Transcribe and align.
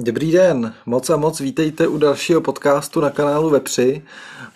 Dobrý 0.00 0.32
den, 0.32 0.74
moc 0.86 1.10
a 1.10 1.16
moc 1.16 1.40
vítejte 1.40 1.88
u 1.88 1.98
dalšího 1.98 2.40
podcastu 2.40 3.00
na 3.00 3.10
kanálu 3.10 3.50
Vepři 3.50 4.02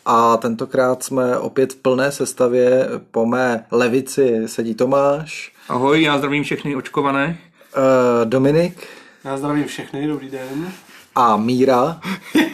a 0.06 0.36
tentokrát 0.36 1.02
jsme 1.02 1.38
opět 1.38 1.72
v 1.72 1.76
plné 1.76 2.12
sestavě. 2.12 2.88
Po 3.10 3.26
mé 3.26 3.64
levici 3.70 4.42
sedí 4.46 4.74
Tomáš. 4.74 5.52
Ahoj, 5.68 6.02
já 6.02 6.18
zdravím 6.18 6.44
všechny 6.44 6.76
očkované. 6.76 7.38
Uh, 7.76 8.24
Dominik. 8.24 8.88
Já 9.24 9.36
zdravím 9.36 9.64
všechny, 9.64 10.06
dobrý 10.06 10.30
den. 10.30 10.72
A 11.14 11.36
Míra. 11.36 12.00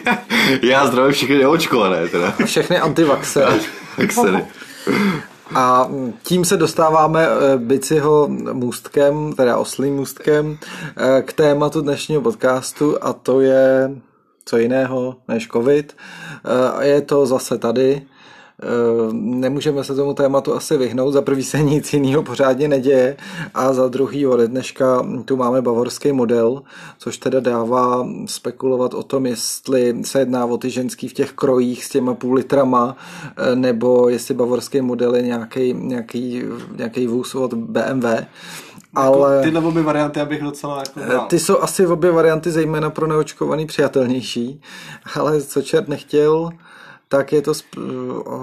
já 0.61 0.87
zdravím 0.87 1.13
všechny 1.13 1.37
neočkované 1.37 2.07
teda. 2.07 2.33
A 2.43 2.45
všechny 2.45 2.79
antivaxery. 2.79 3.61
A 5.55 5.89
tím 6.23 6.45
se 6.45 6.57
dostáváme 6.57 7.27
eh, 7.27 7.57
Biciho 7.57 8.27
můstkem, 8.53 9.33
teda 9.33 9.57
oslým 9.57 9.95
můstkem, 9.95 10.57
eh, 10.97 11.21
k 11.21 11.33
tématu 11.33 11.81
dnešního 11.81 12.21
podcastu 12.21 13.03
a 13.03 13.13
to 13.13 13.41
je 13.41 13.91
co 14.45 14.57
jiného 14.57 15.15
než 15.27 15.47
covid. 15.47 15.97
Eh, 16.79 16.85
je 16.85 17.01
to 17.01 17.25
zase 17.25 17.57
tady. 17.57 18.01
Nemůžeme 19.11 19.83
se 19.83 19.95
tomu 19.95 20.13
tématu 20.13 20.53
asi 20.53 20.77
vyhnout. 20.77 21.11
Za 21.11 21.21
prvý 21.21 21.43
se 21.43 21.59
nic 21.63 21.93
jiného 21.93 22.23
pořádně 22.23 22.67
neděje 22.67 23.17
a 23.53 23.73
za 23.73 23.87
druhý 23.87 24.27
ode 24.27 24.47
dneška 24.47 25.05
tu 25.25 25.37
máme 25.37 25.61
bavorský 25.61 26.11
model, 26.11 26.61
což 26.97 27.17
teda 27.17 27.39
dává 27.39 28.07
spekulovat 28.25 28.93
o 28.93 29.03
tom, 29.03 29.25
jestli 29.25 29.95
se 30.03 30.19
jedná 30.19 30.45
o 30.45 30.57
ty 30.57 30.69
ženský 30.69 31.07
v 31.07 31.13
těch 31.13 31.31
krojích 31.31 31.85
s 31.85 31.89
těma 31.89 32.13
půl 32.13 32.33
litrama, 32.33 32.95
nebo 33.55 34.09
jestli 34.09 34.33
bavorský 34.33 34.81
model 34.81 35.15
je 35.15 35.21
nějaký, 35.21 35.73
nějaký, 35.73 36.43
nějaký 36.75 37.07
vůz 37.07 37.35
od 37.35 37.53
BMW. 37.53 38.05
Jako 38.95 39.23
ale 39.25 39.43
tyhle 39.43 39.61
obě 39.61 39.83
varianty 39.83 40.19
abych 40.19 40.43
docela 40.43 40.77
jako 40.77 40.99
bral. 40.99 41.25
Ty 41.27 41.39
jsou 41.39 41.59
asi 41.59 41.87
obě 41.87 42.11
varianty 42.11 42.51
zejména 42.51 42.89
pro 42.89 43.07
neočkovaný 43.07 43.65
přijatelnější, 43.65 44.61
ale 45.15 45.41
co 45.41 45.61
čert 45.61 45.87
nechtěl, 45.87 46.49
tak 47.11 47.33
je 47.33 47.41
to 47.41 47.53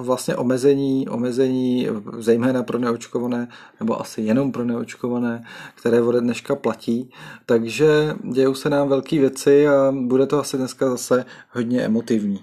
vlastně 0.02 0.36
omezení, 0.36 1.08
omezení 1.08 1.88
zejména 2.18 2.62
pro 2.62 2.78
neočkované, 2.78 3.48
nebo 3.80 4.00
asi 4.00 4.22
jenom 4.22 4.52
pro 4.52 4.64
neočkované, 4.64 5.44
které 5.74 6.02
ode 6.02 6.20
dneška 6.20 6.56
platí. 6.56 7.10
Takže 7.46 8.14
dějou 8.32 8.54
se 8.54 8.70
nám 8.70 8.88
velké 8.88 9.18
věci 9.18 9.68
a 9.68 9.92
bude 9.92 10.26
to 10.26 10.40
asi 10.40 10.56
dneska 10.56 10.90
zase 10.90 11.24
hodně 11.50 11.80
emotivní. 11.80 12.40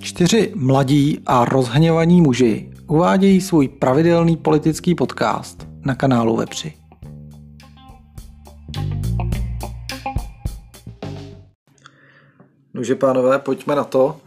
Čtyři 0.00 0.52
mladí 0.56 1.20
a 1.26 1.44
rozhněvaní 1.44 2.20
muži 2.20 2.70
uvádějí 2.86 3.40
svůj 3.40 3.68
pravidelný 3.68 4.36
politický 4.36 4.94
podcast 4.94 5.68
na 5.84 5.94
kanálu 5.94 6.36
Vepři. 6.36 6.83
Nože 12.74 12.94
pánové, 12.94 13.38
pojďme 13.38 13.74
na 13.74 13.84
to. 13.84 14.20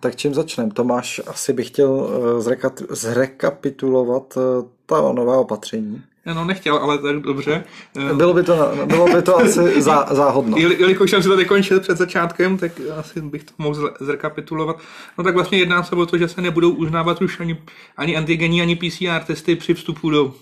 Tak 0.00 0.16
čím 0.16 0.34
začneme? 0.34 0.70
Tomáš 0.70 1.20
asi 1.26 1.52
bych 1.52 1.66
chtěl 1.66 2.10
eh, 2.10 2.94
zrekapitulovat 2.94 4.38
eh, 4.38 4.66
ta 4.86 5.12
nová 5.12 5.38
opatření. 5.38 6.02
No, 6.34 6.44
nechtěl, 6.44 6.76
ale 6.76 6.98
tak 6.98 7.16
dobře. 7.16 7.64
Eh, 8.10 8.14
bylo 8.14 8.34
by 8.34 8.42
to, 8.42 8.72
bylo 8.86 9.06
by 9.06 9.22
to 9.22 9.36
asi 9.38 9.60
zá, 9.82 10.06
záhodno. 10.10 10.56
Jelikož 10.56 11.10
jsem 11.10 11.22
si 11.22 11.28
to 11.28 11.36
vykončil 11.36 11.80
před 11.80 11.98
začátkem, 11.98 12.58
tak 12.58 12.72
asi 12.98 13.20
bych 13.20 13.44
to 13.44 13.52
mohl 13.58 13.94
zrekapitulovat. 14.00 14.76
No 15.18 15.24
tak 15.24 15.34
vlastně 15.34 15.58
jedná 15.58 15.82
se 15.82 15.96
o 15.96 16.06
to, 16.06 16.18
že 16.18 16.28
se 16.28 16.40
nebudou 16.40 16.70
uznávat 16.70 17.22
už 17.22 17.40
ani, 17.40 17.62
ani 17.96 18.16
antigenní, 18.16 18.62
ani 18.62 18.76
PCR 18.76 19.24
testy 19.26 19.56
při 19.56 19.74
vstupu 19.74 20.10
do 20.10 20.34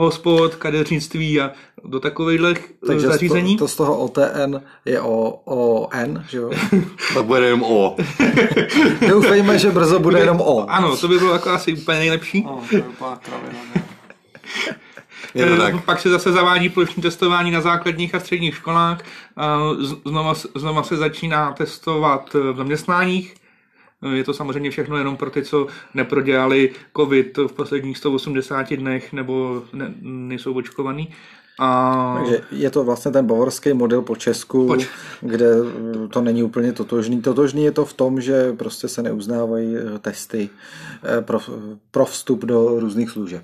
hospod, 0.00 0.54
kadeřnictví 0.54 1.40
a 1.40 1.50
do 1.84 2.00
takovýchhle 2.00 2.54
Takže 2.86 3.06
zařízení. 3.06 3.56
To, 3.56 3.64
to 3.64 3.68
z 3.68 3.76
toho 3.76 3.98
OTN 3.98 4.56
je 4.84 5.00
o, 5.00 5.40
o 5.44 5.88
N, 5.92 6.24
že 6.28 6.38
jo? 6.38 6.50
tak 7.14 7.24
bude 7.24 7.44
jenom 7.44 7.62
O. 7.62 7.96
Doufejme, 9.08 9.58
že 9.58 9.70
brzo 9.70 9.98
bude 9.98 10.18
jenom 10.18 10.40
O. 10.40 10.70
Ano, 10.70 10.96
to 10.96 11.08
by 11.08 11.18
bylo 11.18 11.32
jako 11.32 11.50
asi 11.50 11.72
úplně 11.72 11.98
nejlepší. 11.98 12.42
No, 12.42 12.62
to 12.70 12.76
je 12.76 12.82
úplná 12.82 13.16
kravina, 13.16 13.58
je 15.34 15.46
to 15.46 15.56
tak. 15.56 15.84
Pak 15.84 16.00
se 16.00 16.08
zase 16.08 16.32
zavádí 16.32 16.68
plošní 16.68 17.02
testování 17.02 17.50
na 17.50 17.60
základních 17.60 18.14
a 18.14 18.20
středních 18.20 18.54
školách. 18.54 18.98
Znova, 20.04 20.34
znova 20.34 20.82
se 20.82 20.96
začíná 20.96 21.52
testovat 21.52 22.34
v 22.34 22.56
zaměstnáních. 22.56 23.34
Je 24.14 24.24
to 24.24 24.34
samozřejmě 24.34 24.70
všechno 24.70 24.96
jenom 24.96 25.16
pro 25.16 25.30
ty, 25.30 25.42
co 25.42 25.66
neprodělali 25.94 26.70
COVID 26.96 27.38
v 27.38 27.52
posledních 27.52 27.98
180 27.98 28.72
dnech 28.72 29.12
nebo 29.12 29.62
ne, 29.72 29.94
nejsou 30.00 30.54
očkovaný. 30.54 31.08
A... 31.58 32.14
Takže 32.18 32.40
je 32.52 32.70
to 32.70 32.84
vlastně 32.84 33.10
ten 33.10 33.26
bavorský 33.26 33.72
model 33.72 34.02
po 34.02 34.16
Česku, 34.16 34.66
Poč. 34.66 34.88
kde 35.20 35.50
to 36.10 36.20
není 36.20 36.42
úplně 36.42 36.72
totožný. 36.72 37.22
Totožný 37.22 37.64
je 37.64 37.72
to 37.72 37.84
v 37.84 37.92
tom, 37.92 38.20
že 38.20 38.52
prostě 38.52 38.88
se 38.88 39.02
neuznávají 39.02 39.74
testy 40.00 40.50
eh, 41.18 41.22
pro, 41.22 41.40
pro 41.90 42.04
vstup 42.04 42.44
do 42.44 42.80
různých 42.80 43.10
služeb. 43.10 43.42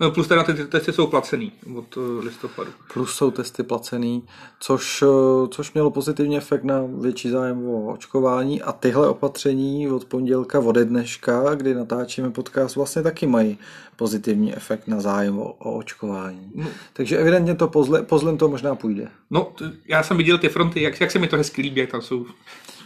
No, 0.00 0.10
plus 0.10 0.28
teda 0.28 0.42
ty 0.42 0.54
testy 0.54 0.92
jsou 0.92 1.06
placený 1.06 1.52
od 1.76 1.96
eh, 1.96 2.24
listopadu. 2.24 2.70
Plus 2.92 3.14
jsou 3.14 3.30
testy 3.30 3.62
placený, 3.62 4.22
což, 4.60 5.02
eh, 5.02 5.48
což 5.48 5.72
mělo 5.72 5.90
pozitivní 5.90 6.36
efekt 6.36 6.64
na 6.64 6.82
větší 7.00 7.30
zájem 7.30 7.68
o 7.68 7.92
očkování 7.92 8.62
a 8.62 8.72
tyhle 8.72 9.08
opatření 9.08 9.88
od 9.88 10.04
pondělka, 10.04 10.60
ode 10.60 10.84
dneška, 10.84 11.54
kdy 11.54 11.74
natáčíme 11.74 12.30
podcast, 12.30 12.76
vlastně 12.76 13.02
taky 13.02 13.26
mají 13.26 13.58
pozitivní 13.96 14.56
efekt 14.56 14.88
na 14.88 15.00
zájem 15.00 15.38
o, 15.38 15.52
o 15.52 15.76
očkování. 15.76 16.50
No. 16.54 16.66
Takže 16.92 17.18
evidentně 17.18 17.54
to 17.54 17.68
pozle, 17.68 18.02
pozlem 18.02 18.38
to 18.38 18.48
možná 18.48 18.74
půjde. 18.74 19.08
No, 19.30 19.52
já 19.88 20.02
jsem 20.02 20.16
viděl 20.16 20.38
ty 20.38 20.48
fronty, 20.48 20.82
jak, 20.82 21.00
jak 21.00 21.10
se 21.10 21.18
mi 21.18 21.28
to 21.28 21.36
hezky 21.36 21.62
líbí, 21.62 21.80
jak 21.80 21.90
tam 21.90 22.02
jsou. 22.02 22.26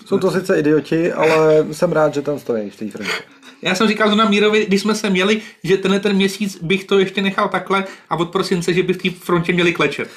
Jsou 0.07 0.19
to 0.19 0.31
sice 0.31 0.59
idioti, 0.59 1.13
ale 1.13 1.67
jsem 1.73 1.93
rád, 1.93 2.15
že 2.15 2.23
tam 2.23 2.39
stojí 2.39 2.71
v 2.71 2.77
té 2.77 2.91
frontě. 2.91 3.38
Já 3.63 3.75
jsem 3.75 3.89
říkal 3.89 4.17
na 4.17 4.29
Mírovi, 4.29 4.67
když 4.67 4.81
jsme 4.81 4.95
se 4.95 5.11
měli, 5.11 5.41
že 5.65 5.77
tenhle 5.77 6.01
ten 6.01 6.17
měsíc 6.17 6.59
bych 6.63 6.85
to 6.85 6.99
ještě 6.99 7.23
nechal 7.23 7.49
takhle 7.49 7.85
a 8.11 8.17
od 8.17 8.31
prosince, 8.31 8.73
že 8.73 8.83
by 8.83 8.93
v 8.93 9.03
té 9.03 9.11
frontě 9.11 9.53
měli 9.53 9.73
klečet. 9.73 10.09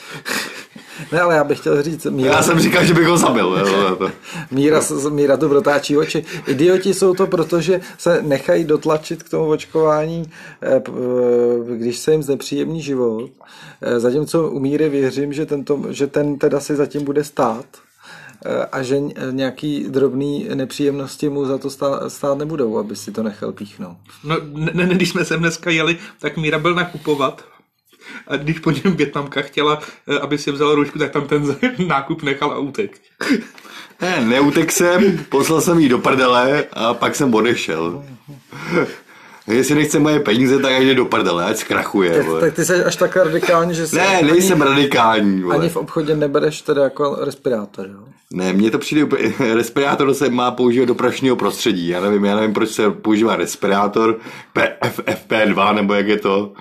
Ne, 1.12 1.22
ale 1.22 1.36
já 1.36 1.44
bych 1.44 1.60
chtěl 1.60 1.84
říct... 1.84 2.06
Míra... 2.06 2.32
Já 2.32 2.44
jsem 2.44 2.60
říkal, 2.60 2.86
že 2.86 2.94
bych 2.94 3.08
ho 3.08 3.18
zabil. 3.18 3.58
Míra, 4.52 4.82
Míra 5.10 5.38
to 5.38 5.50
protáčí 5.50 5.98
oči. 5.98 6.26
Idioti 6.48 6.94
jsou 6.94 7.14
to, 7.14 7.28
protože 7.28 7.82
se 7.98 8.22
nechají 8.22 8.64
dotlačit 8.64 9.24
k 9.24 9.30
tomu 9.30 9.46
očkování, 9.50 10.32
eh, 10.62 10.76
eh, 10.76 10.82
když 11.78 11.98
se 11.98 12.12
jim 12.12 12.24
znepříjemní 12.24 12.82
život. 12.82 13.30
Eh, 13.82 14.00
zatímco 14.00 14.50
u 14.50 14.60
Míry 14.60 14.90
věřím, 14.90 15.34
že, 15.34 15.46
tento, 15.46 15.80
že 15.90 16.08
ten 16.08 16.38
teda 16.38 16.60
si 16.60 16.76
zatím 16.76 17.04
bude 17.04 17.24
stát 17.24 17.66
a 18.72 18.84
že 18.84 19.00
nějaký 19.32 19.86
drobný 19.90 20.48
nepříjemnosti 20.54 21.30
mu 21.30 21.46
za 21.46 21.58
to 21.58 21.70
stát, 21.70 22.10
stát 22.12 22.38
nebudou, 22.38 22.78
aby 22.78 22.96
si 22.96 23.12
to 23.12 23.24
nechal 23.24 23.52
píchnout. 23.52 23.98
No, 24.24 24.36
ne, 24.54 24.72
ne, 24.74 24.96
když 24.96 25.10
jsme 25.10 25.26
sem 25.26 25.40
dneska 25.40 25.70
jeli, 25.70 25.98
tak 26.20 26.38
Míra 26.38 26.60
byl 26.60 26.76
nakupovat 26.76 27.46
a 28.28 28.38
když 28.38 28.60
po 28.60 28.72
něm 28.72 28.96
Větnamka 28.96 29.42
chtěla, 29.42 29.80
eh, 30.08 30.20
aby 30.20 30.38
si 30.38 30.52
vzala 30.52 30.76
ručku, 30.76 31.00
tak 31.00 31.12
tam 31.12 31.28
ten 31.28 31.56
nákup 31.88 32.24
nechal 32.24 32.52
a 32.52 32.58
utek. 32.58 33.02
Ne, 34.02 34.26
neutek 34.26 34.72
jsem, 34.72 35.26
poslal 35.30 35.62
jsem 35.62 35.80
jí 35.80 35.90
do 35.90 35.98
prdele 35.98 36.66
a 36.74 36.94
pak 36.94 37.16
jsem 37.16 37.34
odešel. 37.34 38.06
Jestli 39.52 39.76
nechce 39.76 40.00
moje 40.00 40.20
peníze, 40.20 40.60
tak 40.60 40.82
jde 40.82 40.94
do 40.94 41.06
prdele, 41.06 41.46
ať 41.46 41.58
zkrachuje. 41.58 42.12
Tak, 42.12 42.40
tak 42.40 42.54
ty 42.54 42.66
jsi 42.66 42.84
až 42.84 42.96
tak 42.96 43.16
radikální, 43.16 43.76
že 43.76 43.86
Ne, 43.94 44.22
nejsem 44.22 44.62
ani, 44.62 44.72
radikální. 44.72 45.42
Vole. 45.42 45.56
Ani 45.56 45.70
v 45.70 45.78
obchodě 45.78 46.16
nebereš 46.16 46.62
teda 46.62 46.84
jako 46.84 47.18
respirátor, 47.22 47.88
jo? 47.88 48.00
Ne, 48.34 48.54
mně 48.54 48.72
to 48.72 48.80
přijde 48.80 49.04
úplně, 49.04 49.34
respirátor 49.54 50.14
se 50.14 50.30
má 50.30 50.52
používat 50.52 50.86
do 50.86 50.96
prašního 50.96 51.36
prostředí. 51.36 51.88
Já 51.88 52.02
nevím, 52.02 52.26
já 52.26 52.36
nevím, 52.36 52.54
proč 52.54 52.70
se 52.70 52.92
používá 52.92 53.36
respirátor, 53.36 54.18
FP2 55.06 55.76
nebo 55.76 55.94
jak 55.94 56.08
je 56.08 56.18
to. 56.18 56.54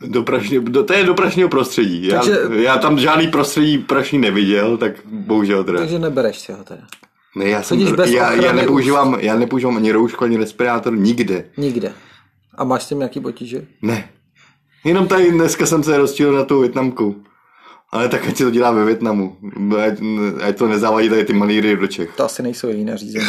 Do 0.00 0.22
prašního, 0.22 0.62
do, 0.62 0.84
to 0.84 0.92
je 0.92 1.04
do 1.04 1.14
prašního 1.14 1.48
prostředí. 1.48 2.06
Já, 2.06 2.20
takže, 2.20 2.38
já 2.52 2.78
tam 2.78 2.98
žádný 2.98 3.28
prostředí 3.28 3.78
prašní 3.78 4.18
neviděl, 4.18 4.76
tak 4.76 4.92
bohužel 5.04 5.64
teda. 5.64 5.78
Takže 5.78 5.98
nebereš 5.98 6.38
si 6.38 6.52
ho 6.52 6.64
teda. 6.64 6.82
Ne, 7.36 7.48
já, 7.48 7.62
jsem, 7.62 7.80
já, 8.06 8.32
já, 8.32 8.52
nepoužívám, 8.52 9.16
já 9.20 9.36
nepoužívám 9.36 9.76
ani 9.76 9.92
roušku, 9.92 10.24
ani 10.24 10.36
respirátor 10.36 10.96
nikde. 10.96 11.44
Nikde. 11.56 11.92
A 12.60 12.64
máš 12.64 12.82
s 12.82 12.88
tím 12.88 12.98
nějaký 12.98 13.20
potíže? 13.20 13.66
Ne. 13.82 14.08
Jenom 14.84 15.08
tady 15.08 15.30
dneska 15.30 15.66
jsem 15.66 15.82
se 15.82 15.98
rozčil 15.98 16.32
na 16.32 16.44
tu 16.44 16.60
Větnamku. 16.60 17.22
Ale 17.92 18.08
tak 18.08 18.28
ať 18.28 18.36
se 18.36 18.44
to 18.44 18.50
dělá 18.50 18.70
ve 18.70 18.84
Větnamu. 18.84 19.36
Ať, 19.86 19.98
ať 20.42 20.58
to 20.58 20.68
nezávadí 20.68 21.08
tady 21.08 21.24
ty 21.24 21.32
malíry 21.32 21.76
do 21.76 21.86
Čech. 21.86 22.10
To 22.16 22.24
asi 22.24 22.42
nejsou 22.42 22.68
její 22.68 22.84
nařízení. 22.84 23.24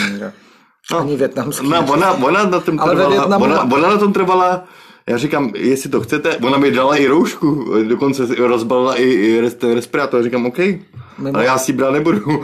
No, 0.92 1.00
Ani 1.00 1.16
větnamský. 1.16 1.70
No, 1.70 1.86
ona, 1.92 2.12
ona, 2.12 2.44
na 2.44 2.60
tom 2.60 2.78
trvala, 2.78 3.10
Větnamu... 3.10 3.46
ona, 3.46 3.64
ona 3.64 3.90
na 3.90 3.98
tom 3.98 4.14
trvala 4.14 4.68
já 5.10 5.18
říkám, 5.18 5.52
jestli 5.56 5.90
to 5.90 6.02
chcete, 6.02 6.38
ona 6.38 6.58
mi 6.58 6.72
dala 6.72 6.96
i 6.96 7.08
roušku, 7.08 7.74
dokonce 7.88 8.36
rozbalila 8.36 8.96
i, 8.96 9.04
i 9.04 9.42
respirátor. 9.74 10.20
Já 10.20 10.24
říkám, 10.24 10.46
OK, 10.46 10.58
Mimo. 10.58 11.36
ale 11.36 11.46
já 11.46 11.58
si 11.58 11.74
brát 11.74 11.92
nebudu. 11.92 12.44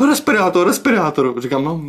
Respirátor, 0.08 0.66
respirátor. 0.66 1.40
Říkám, 1.40 1.64
no, 1.64 1.82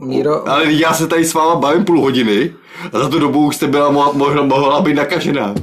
Míro, 0.00 0.48
Ale 0.48 0.72
já 0.72 0.92
se 0.94 1.06
tady 1.06 1.24
s 1.24 1.34
váma 1.34 1.54
bavím 1.54 1.84
půl 1.84 2.00
hodiny 2.00 2.52
a 2.92 2.98
za 2.98 3.08
tu 3.08 3.18
dobu 3.18 3.46
už 3.46 3.56
jste 3.56 3.66
byla 3.66 3.92
mo- 3.92 4.12
možná 4.14 4.42
mohla 4.42 4.80
být 4.80 4.94
nakažená. 4.94 5.54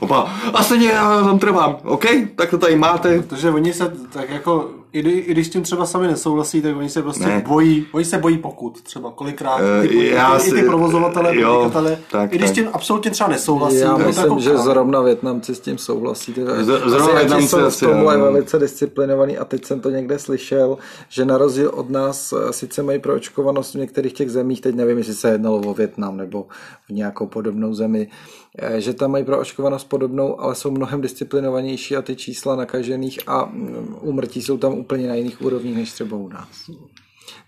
Opa, 0.00 0.28
a 0.54 0.62
stejně 0.62 0.88
já 0.88 1.22
tam 1.24 1.38
trvám, 1.38 1.76
OK, 1.84 2.04
tak 2.36 2.50
to 2.50 2.58
tady 2.58 2.76
máte. 2.76 3.22
Protože 3.22 3.50
oni 3.50 3.72
se 3.72 3.92
tak 4.12 4.30
jako, 4.30 4.70
i, 4.94 5.00
kdy- 5.00 5.10
i 5.10 5.30
když 5.30 5.46
s 5.46 5.50
tím 5.50 5.62
třeba 5.62 5.86
sami 5.86 6.06
nesouhlasí, 6.06 6.62
tak 6.62 6.76
oni 6.76 6.88
se 6.88 7.02
prostě 7.02 7.26
Ne. 7.26 7.44
bojí, 7.48 7.86
oni 7.92 8.04
se 8.04 8.18
bojí 8.18 8.38
pokud 8.38 8.82
třeba 8.82 9.10
kolikrát, 9.10 9.60
Eh, 9.84 9.88
ty, 9.88 10.08
já 10.10 10.36
i, 10.36 10.40
si- 10.40 10.50
i 10.50 10.52
ty 10.52 10.62
provozovatele, 10.62 11.36
jo, 11.40 11.54
podnikatele, 11.54 11.98
tak, 12.10 12.32
i 12.32 12.38
když 12.38 12.50
s 12.50 12.52
tak. 12.52 12.64
tím 12.64 12.70
absolutně 12.72 13.10
třeba 13.10 13.30
nesouhlasí, 13.30 13.76
já 13.76 13.88
tak 13.94 13.98
to 14.02 14.06
myslím, 14.06 14.24
jako 14.24 14.40
že 14.40 14.58
zrovna 14.58 15.00
Větnamci 15.00 15.54
s 15.54 15.60
tím 15.60 15.78
souhlasí. 15.78 16.32
Ty- 16.32 16.40
Z- 16.40 16.64
zrovna 16.64 16.96
Asiati 16.96 17.14
Vietnamci 17.18 17.48
jsou 17.48 17.58
v 17.58 17.64
asi, 17.64 17.84
tomhle 17.86 18.14
ano. 18.14 18.24
velice 18.24 18.58
disciplinovaný 18.58 19.38
a 19.38 19.44
teď 19.44 19.64
jsem 19.64 19.80
to 19.80 19.90
někde 19.90 20.18
slyšel, 20.18 20.78
že 21.08 21.24
na 21.24 21.38
rozdíl 21.38 21.70
od 21.74 21.90
nás 21.90 22.32
eh, 22.32 22.52
sice 22.52 22.82
mají 22.82 22.98
proočkovanost 22.98 23.74
v 23.74 23.78
některých 23.78 24.12
těch 24.12 24.30
zemích, 24.30 24.60
teď 24.60 24.74
nevím, 24.74 24.98
jestli 24.98 25.14
se 25.14 25.28
jednalo 25.28 25.56
o 25.60 25.74
Větnam 25.74 26.16
nebo 26.16 26.46
v 26.88 26.92
nějakou 26.92 27.26
podobnou 27.26 27.74
zemi, 27.74 28.08
že 28.76 28.94
tam 28.94 29.10
mají 29.10 29.24
proočkovanost 29.24 29.88
podobnou, 29.88 30.40
ale 30.40 30.54
jsou 30.54 30.70
mnohem 30.70 31.00
disciplinovanější 31.00 31.96
a 31.96 32.02
ty 32.02 32.16
čísla 32.16 32.56
nakažených 32.56 33.18
a 33.26 33.44
mm, 33.44 33.96
úmrtí 34.00 34.42
jsou 34.42 34.58
tam 34.58 34.72
úplně 34.72 35.08
na 35.08 35.14
jiných 35.14 35.42
úrovních 35.42 35.76
než 35.76 35.92
třeba 35.92 36.16
u 36.16 36.28
nás. 36.28 36.48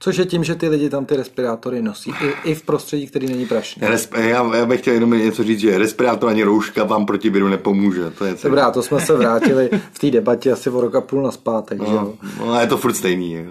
Což 0.00 0.16
je 0.16 0.24
tím, 0.24 0.44
že 0.44 0.54
ty 0.54 0.68
lidi 0.68 0.90
tam 0.90 1.06
ty 1.06 1.16
respirátory 1.16 1.82
nosí, 1.82 2.10
i, 2.10 2.50
i 2.50 2.54
v 2.54 2.62
prostředí, 2.62 3.06
který 3.06 3.26
není 3.26 3.46
prašný. 3.46 3.82
Resp- 3.82 4.18
já, 4.20 4.56
já 4.56 4.66
bych 4.66 4.80
chtěl 4.80 4.94
jenom 4.94 5.10
něco 5.10 5.44
říct, 5.44 5.60
že 5.60 5.78
respirátor 5.78 6.30
ani 6.30 6.42
rouška 6.42 6.84
vám 6.84 7.06
proti 7.06 7.30
viru 7.30 7.48
nepomůže. 7.48 8.10
To 8.10 8.24
je 8.24 8.34
celé. 8.34 8.50
Dobrá, 8.50 8.70
to 8.70 8.82
jsme 8.82 9.00
se 9.00 9.16
vrátili 9.16 9.70
v 9.92 9.98
té 9.98 10.10
debatě 10.10 10.52
asi 10.52 10.70
o 10.70 10.80
rok 10.80 10.94
a 10.94 11.00
půl 11.00 11.22
naspátek, 11.22 11.86
že 11.86 11.92
jo? 11.92 12.14
No, 12.40 12.46
no, 12.46 12.52
a 12.52 12.60
je 12.60 12.66
to 12.66 12.76
furt 12.76 12.94
stejný. 12.94 13.32
Jo. 13.32 13.42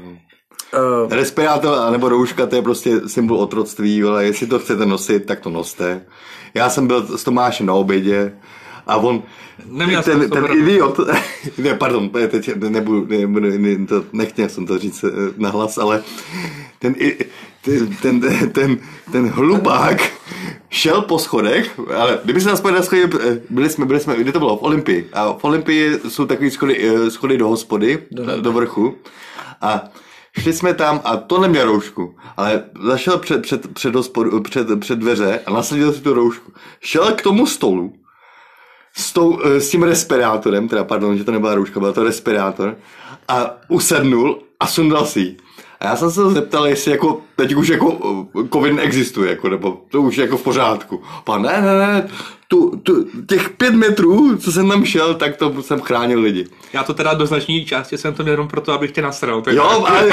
Uh, 1.04 1.13
Respirátor 1.13 1.92
nebo 1.92 2.10
rouška, 2.10 2.46
to 2.46 2.56
je 2.56 2.62
prostě 2.62 3.01
symbol 3.08 3.38
otroctví, 3.38 4.04
ale 4.04 4.25
jestli 4.25 4.48
to 4.48 4.60
chcete 4.60 4.86
nosit, 4.86 5.25
tak 5.25 5.40
to 5.40 5.50
noste. 5.50 6.06
Já 6.56 6.69
jsem 6.69 6.88
byl 6.88 7.18
s 7.18 7.24
Tomášem 7.24 7.66
na 7.66 7.74
obědě 7.74 8.34
a 8.88 8.98
on, 8.98 9.24
Neměl 9.66 10.04
jsem 10.04 10.19
ten, 10.19 10.30
to 10.30 10.36
ten 10.36 10.62
idiot, 10.62 11.00
ne, 11.57 11.74
pardon, 11.74 12.10
teď 12.10 12.56
nebudu, 12.56 13.06
nebudu 13.06 13.57
ne, 13.57 13.86
to, 13.86 14.04
nechtěl 14.13 14.50
jsem 14.50 14.66
to 14.66 14.78
říct 14.78 15.04
eh, 15.04 15.34
nahlas, 15.38 15.78
ale 15.78 16.04
ten, 16.80 16.96
ten, 17.62 17.88
ten, 18.02 18.22
ten, 18.52 18.78
ten, 19.12 19.28
hlubák 19.28 20.12
šel 20.69 21.02
po 21.02 21.19
schodech, 21.19 21.80
ale 21.96 22.19
kdyby 22.24 22.42
se 22.42 22.50
nás 22.50 22.63
na 22.63 22.81
schody, 22.81 23.04
eh, 23.04 23.40
byli 23.50 23.69
jsme, 23.69 23.86
byli 23.86 24.00
jsme, 24.00 24.16
kde 24.16 24.31
to 24.31 24.40
bylo? 24.40 24.58
V 24.58 24.63
Olympii. 24.63 25.10
A 25.13 25.34
v 25.34 25.44
Olympii 25.44 26.00
jsou 26.08 26.25
takový 26.25 26.51
schody, 26.51 26.90
eh, 26.90 27.12
schody 27.12 27.38
do 27.38 27.48
hospody, 27.48 28.04
do, 28.12 28.42
do 28.42 28.51
vrchu. 28.51 28.96
A 29.62 29.84
šli 30.40 30.54
jsme 30.54 30.74
tam 30.74 31.02
a 31.04 31.18
to 31.18 31.40
neměl 31.40 31.66
roušku, 31.66 32.16
ale 32.38 32.64
zašel 32.84 33.18
před, 33.18 33.42
před, 33.42 33.74
před, 33.74 33.96
hospodu, 33.96 34.42
před, 34.42 34.68
před 34.80 35.00
dveře 35.00 35.40
a 35.46 35.52
nasadil 35.52 35.94
si 35.94 36.02
tu 36.02 36.14
roušku. 36.14 36.52
Šel 36.80 37.12
k 37.12 37.22
tomu 37.22 37.48
stolu, 37.48 37.94
s, 38.96 39.14
tou, 39.14 39.40
eh, 39.44 39.62
s 39.62 39.70
tím 39.70 39.84
respirátorem, 39.84 40.68
teda 40.68 40.84
pardon, 40.84 41.18
že 41.18 41.24
to 41.24 41.32
nebyla 41.32 41.56
rouška, 41.56 41.80
byl 41.80 41.94
to 41.94 42.04
respirátor, 42.04 42.76
a 43.28 43.52
usednul 43.68 44.40
a 44.60 44.68
sundal 44.68 45.06
si 45.06 45.20
ji. 45.20 45.38
A 45.80 45.86
já 45.86 45.96
jsem 45.96 46.12
se 46.12 46.30
zeptal, 46.30 46.68
jestli 46.68 46.92
jako 46.92 47.22
teď 47.36 47.54
už 47.56 47.68
jako 47.68 47.98
eh, 48.40 48.48
covid 48.54 48.74
neexistuje, 48.74 49.30
jako, 49.30 49.50
nebo 49.50 49.82
to 49.90 50.02
už 50.02 50.18
je 50.18 50.22
jako 50.22 50.38
v 50.38 50.44
pořádku. 50.44 51.04
Pan, 51.24 51.42
ne, 51.42 51.62
ne, 51.62 51.78
ne, 51.78 52.10
tu, 52.47 52.77
tu, 52.83 53.06
těch 53.30 53.50
pět 53.50 53.75
metrů, 53.75 54.38
co 54.38 54.51
jsem 54.51 54.69
tam 54.69 54.86
šel, 54.86 55.13
tak 55.15 55.38
to 55.38 55.62
jsem 55.63 55.81
chránil 55.81 56.19
lidi. 56.19 56.47
Já 56.74 56.83
to 56.83 56.94
teda 56.94 57.13
do 57.13 57.25
značné 57.25 57.62
části 57.65 57.97
jsem 57.97 58.13
to 58.13 58.24
měl 58.24 58.33
jenom 58.33 58.47
proto, 58.47 58.74
abych 58.74 58.92
tě 58.92 59.01
nasral. 59.01 59.42
Tak 59.42 59.53
Jo, 59.53 59.63
ale, 59.88 60.09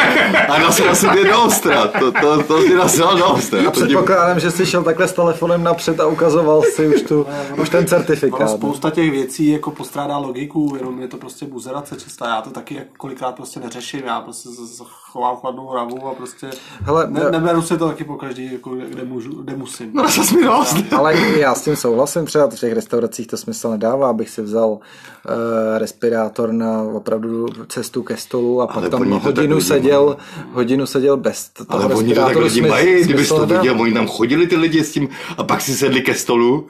a 0.49 0.59
nasral 0.59 0.95
si 0.95 1.09
mě 1.09 1.25
do 1.25 1.43
ostra, 1.43 1.87
to, 1.87 2.13
to, 2.13 2.43
to 2.43 2.63
si 2.63 2.75
nasral 2.75 3.17
do 3.19 3.27
ostra. 3.27 3.69
a 3.69 3.71
předpokládám, 3.71 4.41
že 4.41 4.51
jsi 4.51 4.67
šel 4.67 4.83
takhle 4.83 5.09
s 5.09 5.13
telefonem 5.13 5.63
napřed 5.63 6.01
a 6.01 6.07
ukazoval 6.07 6.63
si 6.63 6.89
už, 6.89 7.03
tu, 7.03 7.27
už 7.63 7.69
ten 7.69 7.79
Ono 7.79 7.89
certifikát. 7.89 8.51
spousta 8.51 8.91
těch 8.91 9.11
věcí 9.11 9.49
jako 9.49 9.71
postrádá 9.71 10.17
logiku, 10.19 10.75
jenom 10.77 11.01
je 11.01 11.09
to 11.09 11.17
prostě 11.17 11.47
buzerace 11.47 11.97
čistá. 11.97 12.27
Já 12.29 12.43
to 12.43 12.51
taky 12.51 12.75
jako 12.75 12.91
kolikrát 12.97 13.35
prostě 13.35 13.61
neřeším, 13.61 14.03
já 14.07 14.21
prostě 14.21 14.49
z- 14.49 14.77
z- 14.77 14.83
chovám 14.89 15.37
chladnou 15.37 15.67
hlavu 15.67 16.07
a 16.09 16.15
prostě 16.15 16.51
Hele, 16.83 17.07
ne, 17.11 17.21
ne- 17.25 17.31
neberu 17.31 17.63
si 17.63 17.79
to 17.79 17.89
taky 17.89 18.05
po 18.05 18.15
každý, 18.17 18.53
jako 18.53 18.71
kde, 18.71 19.05
můžu, 19.05 19.43
kde 19.43 19.57
musím. 19.57 19.91
No, 19.95 20.03
mi 20.37 20.45
do 20.45 20.59
ostra. 20.59 20.99
Ale 20.99 21.15
já 21.39 21.55
s 21.55 21.63
tím 21.65 21.77
souhlasím, 21.77 22.22
třeba 22.27 22.51
v 22.51 22.55
těch 22.55 22.73
restauracích 22.73 23.27
to 23.27 23.37
smysl 23.37 23.71
nedává, 23.71 24.11
abych 24.11 24.31
si 24.31 24.43
vzal 24.43 24.69
uh, 24.69 24.79
respirátor 25.79 26.53
na 26.53 26.83
opravdu 26.83 27.47
cestu 27.69 28.03
ke 28.03 28.17
stolu 28.17 28.61
a 28.63 28.67
pak 28.67 28.77
Ale 28.77 28.89
tam 28.91 29.05
to 29.05 29.11
tak 29.15 29.23
hodinu 29.25 29.61
seděl, 29.61 30.17
hodinu 30.53 30.87
seděl 30.87 31.17
bez 31.17 31.49
toho 31.49 31.67
Ale 31.83 31.95
oni 31.95 32.15
to 32.15 32.21
tak 32.21 32.37
lidi 32.37 32.61
smysl- 32.63 32.69
mají, 32.69 33.05
kdybys 33.05 33.29
smysl 33.29 33.47
to 33.47 33.55
viděl, 33.55 33.81
oni 33.81 33.93
tam 33.93 34.07
chodili 34.07 34.47
ty 34.47 34.57
lidi 34.57 34.85
s 34.85 34.93
tím 34.93 35.09
a 35.39 35.45
pak 35.45 35.61
si 35.61 35.75
sedli 35.75 36.01
ke 36.01 36.15
stolu 36.15 36.67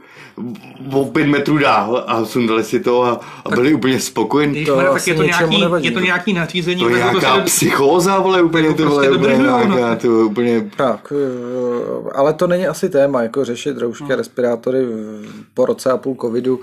o 0.93 1.05
pět 1.05 1.27
metrů 1.27 1.59
dál 1.59 2.05
a 2.07 2.25
sundali 2.25 2.65
si 2.65 2.81
to 2.81 3.05
a, 3.05 3.21
a 3.45 3.51
byli 3.51 3.75
úplně 3.75 4.01
spokojení. 4.01 4.65
To 4.65 4.77
tak 4.77 5.07
je 5.07 5.15
to, 5.15 5.23
nějaký, 5.23 5.61
nevadí. 5.61 5.87
je 5.87 5.93
to 5.93 6.01
nějaký 6.01 6.33
nařízení. 6.33 6.81
To 6.81 6.89
je 6.89 6.99
tak 7.03 7.13
nějaká 7.13 7.37
se- 7.37 7.43
psychóza, 7.43 8.19
vole, 8.19 8.43
úplně 8.43 8.69
to 8.69 8.75
ty 8.75 8.83
vole, 8.85 9.07
prostě 9.07 9.19
úplně 9.19 9.39
no. 9.39 9.45
nějaká, 9.45 9.99
vole, 10.09 10.25
úplně... 10.25 10.71
Tak, 10.77 11.13
eh, 11.17 12.11
ale 12.15 12.33
to 12.33 12.47
není 12.47 12.67
asi 12.67 12.89
téma, 12.89 13.23
jako 13.23 13.45
řešit 13.45 13.79
roušky 13.79 14.13
a 14.13 14.17
respirátory 14.17 14.85
v- 14.85 15.42
po 15.55 15.67
roce 15.67 15.91
a 15.91 15.97
půl 15.97 16.17
covidu. 16.21 16.61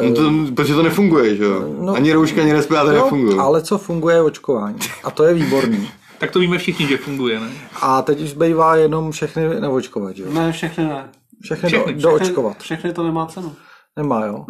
eh, 0.00 0.08
No 0.10 0.14
to, 0.14 0.32
protože 0.54 0.74
to 0.74 0.82
nefunguje, 0.82 1.36
že 1.36 1.44
jo? 1.44 1.74
No. 1.80 1.94
Ani 1.94 2.12
rouška, 2.12 2.42
ani 2.42 2.52
respirátor 2.52 2.94
nefungují. 2.94 3.36
No, 3.36 3.44
ale 3.44 3.62
co 3.62 3.78
funguje 3.78 4.16
je 4.16 4.22
očkování. 4.22 4.78
A 5.04 5.10
to 5.10 5.24
je 5.24 5.34
výborný. 5.34 5.90
Tak 6.18 6.30
to 6.30 6.38
víme 6.38 6.58
všichni, 6.58 6.86
že 6.86 6.96
funguje, 6.96 7.40
ne? 7.40 7.48
A 7.82 8.02
teď 8.02 8.20
už 8.22 8.30
zbývá 8.30 8.76
jenom 8.76 9.10
všechny 9.10 9.60
neočkovat, 9.60 10.16
jo? 10.18 10.26
Ne, 10.32 10.52
všechny 10.52 10.84
ne. 10.84 11.08
Všechny, 11.42 11.68
Všechny, 11.68 11.78
do, 11.78 11.98
všechny. 11.98 12.02
doočkovat. 12.02 12.58
Všechny 12.62 12.92
to 12.92 13.02
nemá 13.02 13.26
cenu. 13.26 13.52
Nemá, 13.96 14.24
jo? 14.26 14.44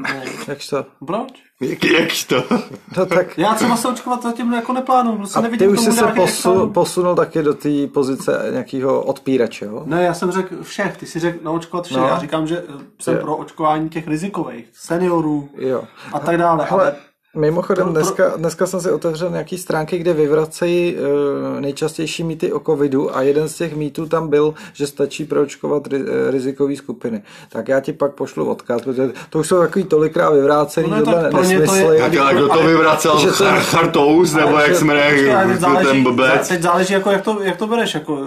Jak 0.48 0.58
to? 0.70 0.86
Proč? 1.06 1.32
Jak, 1.60 1.84
jak 1.84 2.08
to? 2.28 2.56
No 2.98 3.06
tak 3.06 3.38
Já 3.38 3.54
třeba 3.54 3.76
se 3.76 3.88
očkovat 3.88 4.22
zatím 4.22 4.52
jako 4.52 4.72
neplánuju, 4.72 5.16
prostě 5.16 5.38
a 5.38 5.42
nevidím 5.42 5.68
ty 5.68 5.72
už 5.74 5.80
jsi 5.80 5.92
se 5.92 6.06
posu, 6.06 6.70
posunul 6.70 7.14
taky 7.14 7.42
do 7.42 7.54
té 7.54 7.68
pozice 7.94 8.48
nějakého 8.52 9.02
odpírače, 9.02 9.64
jo? 9.64 9.82
Ne, 9.86 10.02
já 10.04 10.14
jsem 10.14 10.30
řekl 10.30 10.62
všech, 10.62 10.96
ty 10.96 11.06
si 11.06 11.18
řekl 11.20 11.44
naočkovat 11.44 11.84
všech. 11.86 11.98
No. 11.98 12.06
Já 12.08 12.18
říkám, 12.18 12.46
že 12.46 12.64
jsem 13.00 13.14
Je. 13.14 13.20
pro 13.20 13.36
očkování 13.36 13.88
těch 13.88 14.08
rizikových, 14.08 14.68
seniorů 14.72 15.48
Jo. 15.58 15.84
a 16.12 16.18
tak 16.18 16.36
dále. 16.38 16.66
Ale 16.66 16.82
Ale 16.82 16.96
mimochodem, 17.36 17.88
dneska, 17.88 18.36
dneska 18.36 18.66
jsem 18.66 18.80
si 18.80 18.90
otevřel 18.90 19.30
nějaký 19.30 19.58
stránky, 19.58 19.98
kde 19.98 20.12
vyvracejí 20.12 20.96
uh, 20.96 21.60
nejčastější 21.60 22.24
mýty 22.24 22.52
o 22.52 22.60
covidu 22.60 23.16
a 23.16 23.22
jeden 23.22 23.48
z 23.48 23.54
těch 23.54 23.76
mýtů 23.76 24.06
tam 24.06 24.28
byl, 24.28 24.54
že 24.72 24.86
stačí 24.86 25.24
proočkovat 25.24 25.92
eh, 25.92 26.30
rizikové 26.30 26.76
skupiny. 26.76 27.22
Tak 27.48 27.68
já 27.68 27.80
ti 27.80 27.92
pak 27.92 28.14
pošlu 28.14 28.50
odkaz, 28.50 28.82
protože 28.82 29.10
to 29.30 29.38
už 29.38 29.48
jsou 29.48 29.58
takový 29.58 29.84
tolikrát 29.84 30.30
vyvrácený 30.30 30.90
No 30.90 31.02
tohle 31.04 31.22
ně 31.22 31.30
to 31.30 31.38
je- 31.38 31.42
nesmysly. 31.60 31.98
Tak 31.98 32.16
ale 32.16 32.34
kdo 32.34 32.48
to 32.48 32.62
vyvracel? 32.62 33.18
že 33.18 33.26
to- 33.26 33.44
Char- 33.44 33.60
Chartous, 33.60 34.34
nebo 34.34 34.58
jak 34.58 34.74
záleží, 34.76 35.88
ten 35.88 36.02
blbec? 36.02 36.48
Teď 36.48 36.62
záleží, 36.62 36.92
jako, 36.92 37.10
jak, 37.10 37.22
to, 37.22 37.42
jak 37.42 37.56
to 37.56 37.66
bereš. 37.66 37.94
Jako, 37.94 38.26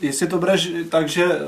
jestli 0.00 0.26
to 0.26 0.38
bereš 0.38 0.72
tak, 0.88 1.08
že 1.08 1.24
eh, 1.24 1.38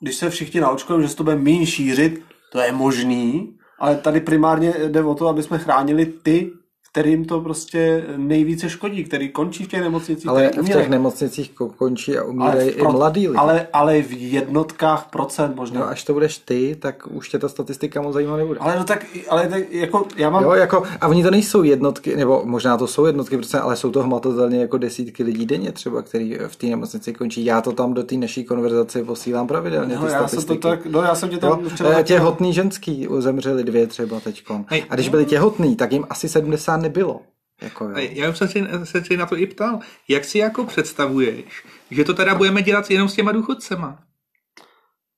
když 0.00 0.14
se 0.16 0.30
všichni 0.30 0.60
naočkujeme, 0.60 1.02
že 1.02 1.08
se 1.08 1.16
to 1.16 1.24
bude 1.24 1.36
méně 1.36 1.66
šířit, 1.66 2.22
to 2.52 2.58
je 2.60 2.72
možný, 2.72 3.54
ale 3.82 3.96
tady 3.96 4.20
primárně 4.20 4.74
jde 4.88 5.02
o 5.02 5.14
to, 5.14 5.28
aby 5.28 5.42
jsme 5.42 5.58
chránili 5.58 6.06
ty, 6.06 6.52
kterým 6.92 7.24
to 7.24 7.40
prostě 7.40 8.04
nejvíce 8.16 8.70
škodí, 8.70 9.04
který 9.04 9.28
končí 9.28 9.64
v 9.64 9.68
těch 9.68 9.80
nemocnicích. 9.80 10.28
Ale 10.28 10.50
v 10.62 10.66
těch 10.66 10.88
nemocnicích 10.88 11.52
ko- 11.54 11.70
končí 11.76 12.18
a 12.18 12.24
umírají 12.24 12.70
i 12.70 12.78
pro- 12.78 12.92
mladí 12.92 13.28
lidi. 13.28 13.38
Ale, 13.38 13.66
ale 13.72 14.02
v 14.02 14.32
jednotkách 14.32 15.06
procent 15.10 15.56
možná. 15.56 15.80
No, 15.80 15.88
až 15.88 16.04
to 16.04 16.12
budeš 16.12 16.38
ty, 16.38 16.76
tak 16.80 17.06
už 17.10 17.28
tě 17.28 17.38
ta 17.38 17.48
statistika 17.48 18.02
moc 18.02 18.14
zajímavá 18.14 18.38
nebude. 18.38 18.58
Ale 18.60 18.76
no 18.76 18.84
tak, 18.84 19.06
ale 19.28 19.48
tak 19.48 19.72
jako 19.72 20.06
já 20.16 20.30
mám... 20.30 20.42
Jo, 20.42 20.50
jako, 20.52 20.82
a 21.00 21.08
oni 21.08 21.22
to 21.22 21.30
nejsou 21.30 21.62
jednotky, 21.62 22.16
nebo 22.16 22.42
možná 22.44 22.76
to 22.76 22.86
jsou 22.86 23.06
jednotky, 23.06 23.36
procent, 23.36 23.60
ale 23.60 23.76
jsou 23.76 23.90
to 23.90 24.02
hmatatelně 24.02 24.60
jako 24.60 24.78
desítky 24.78 25.22
lidí 25.22 25.46
denně 25.46 25.72
třeba, 25.72 26.02
který 26.02 26.38
v 26.48 26.56
té 26.56 26.66
nemocnici 26.66 27.12
končí. 27.12 27.44
Já 27.44 27.60
to 27.60 27.72
tam 27.72 27.94
do 27.94 28.02
té 28.02 28.14
naší 28.16 28.44
konverzace 28.44 29.04
posílám 29.04 29.46
pravidelně, 29.46 29.94
no, 29.94 30.06
ty 30.06 30.12
já 30.12 30.18
jsem 30.18 30.28
statistiky. 30.28 30.58
to 30.58 30.68
tak, 30.68 30.86
no 30.86 31.02
já 31.02 31.14
jsem 31.14 31.28
tě 31.28 31.38
tam 31.38 31.50
Jo, 31.50 31.68
včera 31.68 31.98
eh, 31.98 32.02
těhotný 32.02 32.52
ženský 32.52 33.08
zemřeli 33.18 33.64
dvě 33.64 33.86
třeba 33.86 34.20
teďkon. 34.20 34.64
A 34.90 34.94
když 34.94 35.08
byli 35.08 35.24
těhotný, 35.24 35.76
tak 35.76 35.92
jim 35.92 36.06
asi 36.10 36.28
70 36.28 36.81
nebylo. 36.82 37.20
Jako, 37.62 37.84
jo. 37.84 37.90
A 37.94 38.00
Já 38.00 38.32
jsem 38.34 38.48
se, 38.48 38.86
se 38.86 39.00
tě 39.00 39.16
na 39.16 39.26
to 39.26 39.36
i 39.36 39.46
ptal, 39.46 39.78
jak 40.08 40.24
si 40.24 40.38
jako 40.38 40.64
představuješ, 40.64 41.44
že 41.90 42.04
to 42.04 42.14
teda 42.14 42.34
budeme 42.34 42.62
dělat 42.62 42.90
jenom 42.90 43.08
s 43.08 43.14
těma 43.14 43.32
důchodcema? 43.32 43.98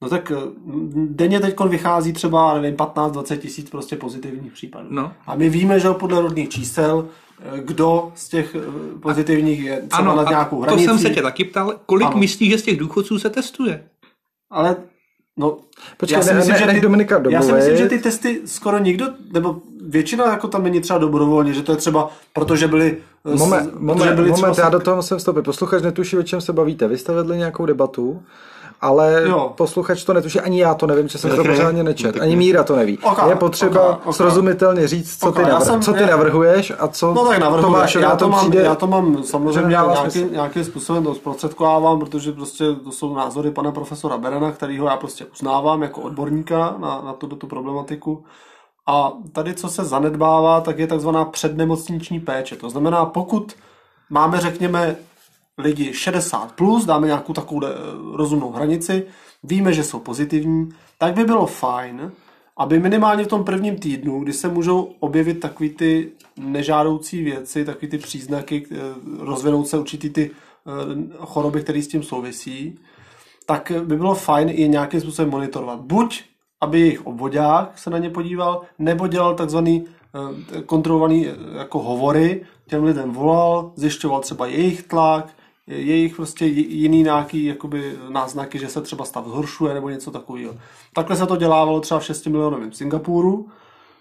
No 0.02 0.08
tak 0.08 0.30
eh, 0.30 0.36
denně 0.94 1.40
teď 1.40 1.54
vychází 1.68 2.12
třeba, 2.12 2.60
nevím, 2.60 2.76
15-20 2.76 3.36
tisíc 3.38 3.70
prostě 3.70 3.96
pozitivních 3.96 4.52
případů. 4.52 4.88
No. 4.90 5.12
A 5.26 5.34
my 5.34 5.48
víme, 5.48 5.80
že 5.80 5.88
podle 5.90 6.20
rodných 6.22 6.48
čísel, 6.48 7.08
eh, 7.40 7.60
kdo 7.64 8.12
z 8.14 8.28
těch 8.28 8.54
eh, 8.54 8.98
pozitivních 8.98 9.60
je 9.64 9.82
třeba 9.88 10.02
Ano, 10.12 10.16
nad 10.16 10.28
nějakou 10.28 10.56
to 10.56 10.62
hranicí. 10.62 10.84
jsem 10.84 10.98
se 10.98 11.10
tě 11.10 11.22
taky 11.22 11.44
ptal, 11.44 11.74
kolik 11.86 12.06
Ano. 12.06 12.16
myslíš, 12.18 12.50
že 12.50 12.58
z 12.58 12.62
těch 12.62 12.78
důchodců 12.78 13.18
se 13.18 13.30
testuje? 13.30 13.88
Ale, 14.50 14.76
no, 15.36 15.58
Počkej, 15.96 16.16
já 16.16 16.22
si 16.22 16.30
ne- 16.30 16.34
myslím, 16.36 16.52
ne- 16.54 16.58
že 16.60 16.66
ty, 16.66 16.80
Dominika 16.80 17.22
já 17.30 17.42
si 17.42 17.52
myslím, 17.52 17.76
že 17.76 17.88
ty 17.88 17.98
testy 17.98 18.42
skoro 18.44 18.78
nikdo, 18.78 19.06
nebo 19.32 19.60
většina 19.88 20.26
jako 20.26 20.48
tam 20.48 20.62
není 20.62 20.80
třeba 20.80 20.98
dobrovolně, 20.98 21.52
že 21.52 21.62
to 21.62 21.72
je 21.72 21.78
třeba, 21.78 22.08
protože 22.32 22.68
byli... 22.68 22.96
eh, 23.24 23.36
moment, 23.36 23.70
protože 23.70 23.78
moment, 23.80 24.14
byli 24.14 24.30
moment 24.30 24.58
já 24.58 24.68
do 24.68 24.80
toho 24.80 24.96
musím 24.96 25.16
vstoupit. 25.16 25.42
Posluchač 25.42 25.82
netuší, 25.82 26.18
o 26.18 26.22
čem 26.22 26.40
se 26.40 26.52
bavíte. 26.52 26.88
Vy 26.88 26.98
jste 26.98 27.12
vedli 27.12 27.38
nějakou 27.38 27.66
debatu, 27.66 28.22
ale 28.80 29.22
jo. 29.26 29.52
posluchač 29.56 30.04
to 30.04 30.12
netuší, 30.12 30.40
ani 30.40 30.60
já 30.60 30.74
to 30.74 30.86
nevím, 30.86 31.08
že 31.08 31.18
jsem 31.18 31.36
to 31.36 31.44
pořádně 31.44 31.82
nečet, 31.82 32.20
ani 32.20 32.36
Míra 32.36 32.62
to 32.64 32.76
neví. 32.76 32.98
Okay, 32.98 33.28
je 33.28 33.36
potřeba 33.36 33.82
okay, 33.82 33.98
okay. 34.00 34.12
srozumitelně 34.12 34.88
říct, 34.88 35.18
co, 35.18 35.28
okay, 35.28 35.44
ty, 35.44 35.50
navr- 35.50 35.60
jsem, 35.60 35.82
co 35.82 35.92
ty 35.92 36.06
navrhuješ 36.06 36.72
a 36.78 36.88
co 36.88 37.14
no 37.14 37.24
tak 37.24 37.38
navrhuji, 37.38 37.72
Tomáš, 37.72 37.94
já, 37.94 38.16
to 38.16 38.28
mám, 38.28 38.40
přijde, 38.40 38.62
já 38.62 38.74
to 38.74 38.86
mám 38.86 39.22
samozřejmě 39.22 39.68
nějaký, 39.68 40.24
nějakým 40.24 40.64
způsobem 40.64 41.04
to 41.04 41.14
zprostředkovávám, 41.14 41.98
protože 41.98 42.32
prostě 42.32 42.64
to 42.84 42.92
jsou 42.92 43.14
názory 43.14 43.50
pana 43.50 43.72
profesora 43.72 44.18
Berena, 44.18 44.52
kterýho 44.52 44.86
já 44.86 44.96
prostě 44.96 45.26
uznávám 45.32 45.82
jako 45.82 46.00
odborníka 46.00 46.74
na, 46.78 47.02
na 47.04 47.12
tu, 47.12 47.26
tu 47.26 47.46
problematiku. 47.46 48.24
A 48.86 49.12
tady, 49.32 49.54
co 49.54 49.68
se 49.68 49.84
zanedbává, 49.84 50.60
tak 50.60 50.78
je 50.78 50.86
takzvaná 50.86 51.24
přednemocniční 51.24 52.20
péče. 52.20 52.56
To 52.56 52.70
znamená, 52.70 53.06
pokud 53.06 53.56
máme, 54.10 54.40
řekněme, 54.40 54.96
lidi 55.58 55.94
60 55.94 56.52
plus, 56.52 56.84
dáme 56.84 57.06
nějakou 57.06 57.32
takovou 57.32 57.64
eh, 57.64 57.68
rozumnou 58.12 58.52
hranici, 58.52 59.06
víme, 59.42 59.72
že 59.72 59.84
jsou 59.84 59.98
pozitivní, 59.98 60.68
tak 60.98 61.14
by 61.14 61.24
bylo 61.24 61.46
fajn, 61.46 62.12
aby 62.56 62.80
minimálně 62.80 63.24
v 63.24 63.28
tom 63.28 63.44
prvním 63.44 63.78
týdnu, 63.78 64.20
kdy 64.20 64.32
se 64.32 64.48
můžou 64.48 64.94
objevit 65.00 65.40
takový 65.40 65.70
ty 65.70 66.12
nežádoucí 66.36 67.24
věci, 67.24 67.64
takový 67.64 67.88
ty 67.88 67.98
příznaky, 67.98 68.66
eh, 68.70 68.76
rozvinout 69.18 69.68
se 69.68 69.78
určitý 69.78 70.10
ty 70.10 70.30
eh, 70.30 71.16
choroby, 71.18 71.62
které 71.62 71.82
s 71.82 71.88
tím 71.88 72.02
souvisí, 72.02 72.78
tak 73.46 73.72
by 73.84 73.96
bylo 73.96 74.14
fajn 74.14 74.48
je 74.48 74.68
nějakým 74.68 75.00
způsobem 75.00 75.30
monitorovat. 75.30 75.80
Buď, 75.80 76.24
aby 76.64 76.80
jejich 76.80 77.06
obvodák 77.06 77.78
se 77.78 77.90
na 77.90 77.98
ně 77.98 78.10
podíval, 78.10 78.62
nebo 78.78 79.06
dělal 79.06 79.34
takzvaný 79.34 79.84
kontrolovaný 80.66 81.26
jako 81.58 81.78
hovory, 81.78 82.46
těm 82.66 82.84
lidem 82.84 83.12
volal, 83.12 83.72
zjišťoval 83.76 84.20
třeba 84.20 84.46
jejich 84.46 84.82
tlak, 84.82 85.28
jejich 85.66 86.16
prostě 86.16 86.46
jiný 86.46 87.02
nějaký 87.02 87.44
jakoby 87.44 87.94
náznaky, 88.08 88.58
že 88.58 88.68
se 88.68 88.80
třeba 88.80 89.04
stav 89.04 89.26
zhoršuje 89.26 89.74
nebo 89.74 89.90
něco 89.90 90.10
takového. 90.10 90.54
Takhle 90.92 91.16
se 91.16 91.26
to 91.26 91.36
dělávalo 91.36 91.80
třeba 91.80 92.00
v 92.00 92.04
6 92.04 92.26
milionovém 92.26 92.72
Singapuru, 92.72 93.48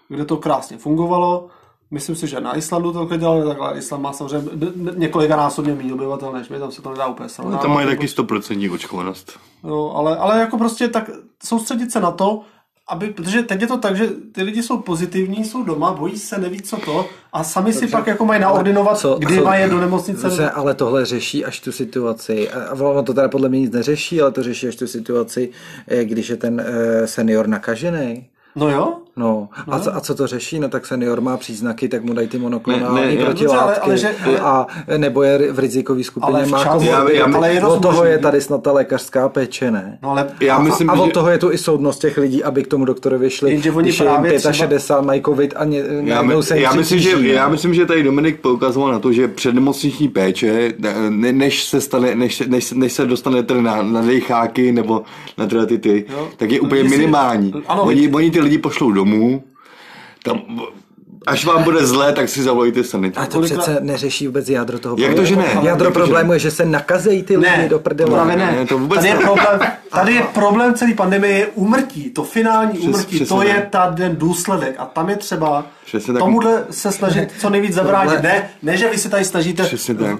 kde 0.08 0.24
to 0.24 0.36
krásně 0.36 0.76
fungovalo. 0.76 1.46
Myslím 1.90 2.16
si, 2.16 2.26
že 2.26 2.40
na 2.40 2.56
Islandu 2.56 2.92
to 2.92 2.98
takhle 2.98 3.18
dělali, 3.18 3.44
takhle 3.44 3.78
Island 3.78 4.02
má 4.02 4.12
samozřejmě 4.12 4.50
několika 4.96 5.36
násobně 5.36 5.74
méně 5.74 5.94
obyvatel 5.94 6.32
než 6.32 6.48
my, 6.48 6.58
tam 6.58 6.72
se 6.72 6.82
to 6.82 6.90
nedá 6.90 7.06
úplně 7.06 7.28
srovnávat. 7.28 7.62
No, 7.62 7.62
tam 7.62 7.74
mají 7.74 7.86
taky 7.86 8.06
100% 8.06 8.74
očkovanost. 8.74 9.38
Jo, 9.64 9.92
ale, 9.94 10.16
ale 10.16 10.40
jako 10.40 10.58
prostě 10.58 10.88
tak 10.88 11.10
soustředit 11.44 11.92
se 11.92 12.00
na 12.00 12.10
to, 12.10 12.40
aby, 12.88 13.10
protože 13.10 13.42
teď 13.42 13.60
je 13.60 13.66
to 13.66 13.78
tak, 13.78 13.96
že 13.96 14.08
ty 14.32 14.42
lidi 14.42 14.62
jsou 14.62 14.78
pozitivní, 14.78 15.44
jsou 15.44 15.62
doma, 15.62 15.92
bojí 15.92 16.18
se, 16.18 16.38
neví 16.38 16.62
co 16.62 16.76
to 16.76 17.08
a 17.32 17.44
sami 17.44 17.72
Dobře, 17.72 17.86
si 17.86 17.92
pak 17.92 18.06
jako 18.06 18.24
mají 18.24 18.40
naordinovat, 18.40 18.98
co, 18.98 19.14
kdy 19.18 19.36
co, 19.36 19.44
mají 19.44 19.70
do 19.70 19.80
nemocnice. 19.80 20.22
Dobře, 20.22 20.50
ale 20.50 20.74
tohle 20.74 21.04
řeší 21.04 21.44
až 21.44 21.60
tu 21.60 21.72
situaci, 21.72 22.50
a 22.50 22.72
ono 22.72 23.02
to 23.02 23.14
teda 23.14 23.28
podle 23.28 23.48
mě 23.48 23.60
nic 23.60 23.72
neřeší, 23.72 24.20
ale 24.20 24.32
to 24.32 24.42
řeší 24.42 24.68
až 24.68 24.76
tu 24.76 24.86
situaci, 24.86 25.50
eh, 25.88 26.04
když 26.04 26.28
je 26.28 26.36
ten 26.36 26.60
eh, 26.60 27.06
senior 27.06 27.46
nakažený. 27.46 28.26
No 28.56 28.70
jo. 28.70 29.03
No, 29.16 29.48
no. 29.66 29.74
A, 29.74 29.80
co, 29.80 29.96
a 29.96 30.00
co 30.00 30.14
to 30.14 30.26
řeší? 30.26 30.60
No 30.60 30.68
tak 30.68 30.86
senior 30.86 31.20
má 31.20 31.36
příznaky, 31.36 31.88
tak 31.88 32.04
mu 32.04 32.14
dají 32.14 32.28
ty 32.28 32.38
monoklonální 32.38 33.16
ne, 33.16 33.24
protilátky. 33.24 33.80
Ale, 33.80 33.80
ale, 33.80 33.98
že, 33.98 34.14
ale, 34.24 34.40
a 34.40 34.66
nebo 34.96 35.22
je 35.22 35.52
v 35.52 35.58
rizikové 35.58 36.04
skupině, 36.04 36.32
ale 36.32 36.46
má 36.46 36.64
komu, 36.64 36.86
já, 36.86 37.10
já, 37.10 37.24
ale 37.24 37.60
od 37.60 37.82
toho 37.82 38.04
je 38.04 38.18
tady 38.18 38.40
snad 38.40 38.62
ta 38.62 38.72
lékařská 38.72 39.28
péče, 39.28 39.70
ne? 39.70 39.98
No, 40.02 40.10
ale, 40.10 40.26
já 40.40 40.56
a, 40.56 40.62
myslím, 40.62 40.90
a, 40.90 40.92
a 40.92 41.00
od 41.00 41.12
toho 41.12 41.30
je 41.30 41.38
tu 41.38 41.52
i 41.52 41.58
soudnost 41.58 41.98
těch 41.98 42.18
lidí, 42.18 42.44
aby 42.44 42.62
k 42.62 42.66
tomu 42.66 42.84
doktorovi 42.84 43.30
šli, 43.30 43.50
Jenže 43.50 43.72
oni 43.72 43.82
když 43.82 44.00
je 44.00 44.06
jim 44.06 44.40
65, 44.40 44.78
třeba... 44.78 45.00
mají 45.00 45.22
covid 45.22 45.54
a 45.56 45.64
ně, 45.64 45.82
já, 46.02 46.22
my, 46.22 46.42
se 46.42 46.60
já, 46.60 46.72
myslím, 46.72 46.98
že, 46.98 47.10
já 47.22 47.48
myslím, 47.48 47.74
že 47.74 47.86
tady 47.86 48.02
Dominik 48.02 48.40
poukazoval 48.40 48.92
na 48.92 48.98
to, 48.98 49.12
že 49.12 49.28
přednemocniční 49.28 50.08
péče, 50.08 50.72
ne, 51.08 51.32
než 51.32 51.64
se 51.64 51.80
stane, 51.80 52.14
než, 52.14 52.40
než, 52.40 52.72
než 52.72 52.92
se 52.92 53.06
dostanete 53.06 53.62
na, 53.62 53.82
na 53.82 54.02
dejcháky 54.02 54.72
nebo 54.72 55.02
na 55.38 55.46
tyhle 55.46 55.66
ty, 55.66 55.78
ty 55.78 56.04
tak 56.36 56.50
je 56.50 56.60
úplně 56.60 56.84
minimální. 56.84 57.52
Oni, 57.80 58.08
oni 58.08 58.30
ty 58.30 58.40
lidi 58.40 58.58
pošlou 58.58 58.92
do 58.92 59.03
domů, 59.04 59.44
tam, 60.22 60.60
až 61.26 61.44
vám 61.44 61.62
bude 61.62 61.86
zlé, 61.86 62.12
tak 62.12 62.28
si 62.28 62.42
zavolejte 62.42 62.84
sanitku. 62.84 63.22
A 63.22 63.26
to 63.26 63.40
přece 63.40 63.78
neřeší 63.80 64.26
vůbec 64.26 64.48
jádro 64.48 64.78
toho 64.78 64.96
Jak 64.98 65.14
to, 65.14 65.24
že 65.24 65.36
ne? 65.36 65.58
Jádro 65.62 65.90
problému 65.90 66.32
je, 66.32 66.38
že 66.38 66.50
se 66.50 66.64
nakazejí 66.64 67.22
ty 67.22 67.36
lidi 67.36 67.50
ne, 67.50 67.68
do 67.68 67.78
prdele. 67.78 68.26
Ne, 68.26 68.36
ne, 68.36 68.66
to 68.66 68.78
vůbec 68.78 68.98
tady 68.98 69.08
je, 69.08 69.16
problém, 69.16 69.60
tady 69.90 70.14
je 70.14 70.22
problém 70.34 70.74
celý 70.74 70.94
pandemie 70.94 71.38
je 71.38 71.46
umrtí, 71.46 72.10
to 72.10 72.24
finální 72.24 72.78
umrtí, 72.78 73.26
to 73.26 73.42
je 73.42 73.70
ten 73.96 74.16
důsledek 74.16 74.74
a 74.78 74.84
tam 74.84 75.10
je 75.10 75.16
třeba 75.16 75.66
Přesně 75.86 76.14
tomuhle 76.14 76.64
se 76.70 76.92
snažit 76.92 77.32
co 77.38 77.50
nejvíc 77.50 77.74
zabránit. 77.74 78.22
Ne, 78.22 78.50
ne, 78.62 78.76
že 78.76 78.90
vy 78.90 78.98
se 78.98 79.08
tady 79.08 79.24
snažíte 79.24 79.70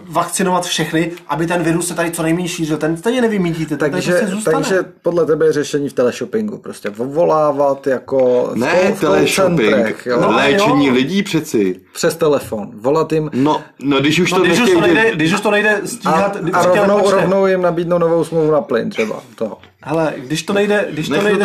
vakcinovat 0.04 0.64
všechny, 0.66 1.12
aby 1.28 1.46
ten 1.46 1.62
virus 1.62 1.88
se 1.88 1.94
tady 1.94 2.10
co 2.10 2.22
nejméně 2.22 2.48
šířil. 2.48 2.76
Ten 2.76 2.96
stejně 2.96 3.20
nevymítíte. 3.20 3.76
Takže, 3.76 4.12
prostě 4.12 4.50
takže 4.50 4.78
podle 5.02 5.26
tebe 5.26 5.46
je 5.46 5.52
řešení 5.52 5.88
v 5.88 5.92
teleshoppingu. 5.92 6.58
Prostě 6.58 6.90
volávat 6.90 7.86
jako 7.86 8.50
ne, 8.54 8.94
teleshopping, 9.00 10.06
no, 10.20 10.30
léčení. 10.30 10.90
Lidí 10.94 11.22
přeci. 11.22 11.80
Přes 11.92 12.16
telefon. 12.16 12.70
Volat 12.74 13.12
jim. 13.12 13.30
No, 13.34 13.62
no 13.82 14.00
když 14.00 14.20
už 14.20 14.32
no, 14.32 14.38
to 14.38 14.44
když 14.44 14.60
už 14.60 14.70
to, 14.70 14.80
nejde, 14.80 15.14
když 15.14 15.32
už 15.32 15.40
to 15.40 15.50
nejde 15.50 15.80
stíhat. 15.84 16.36
A, 16.52 16.58
a 16.58 16.66
rovnou, 16.66 17.10
rovnou 17.10 17.46
jim 17.46 17.62
nabídnou 17.62 17.98
novou 17.98 18.24
smlouvu 18.24 18.50
na 18.50 18.60
plyn 18.60 18.90
třeba. 18.90 19.22
Toho. 19.34 19.58
Hele, 19.86 20.14
když 20.16 20.42
to 20.42 20.52
nejde, 20.52 20.88
když 20.90 21.08
to 21.08 21.22
nejde, 21.22 21.44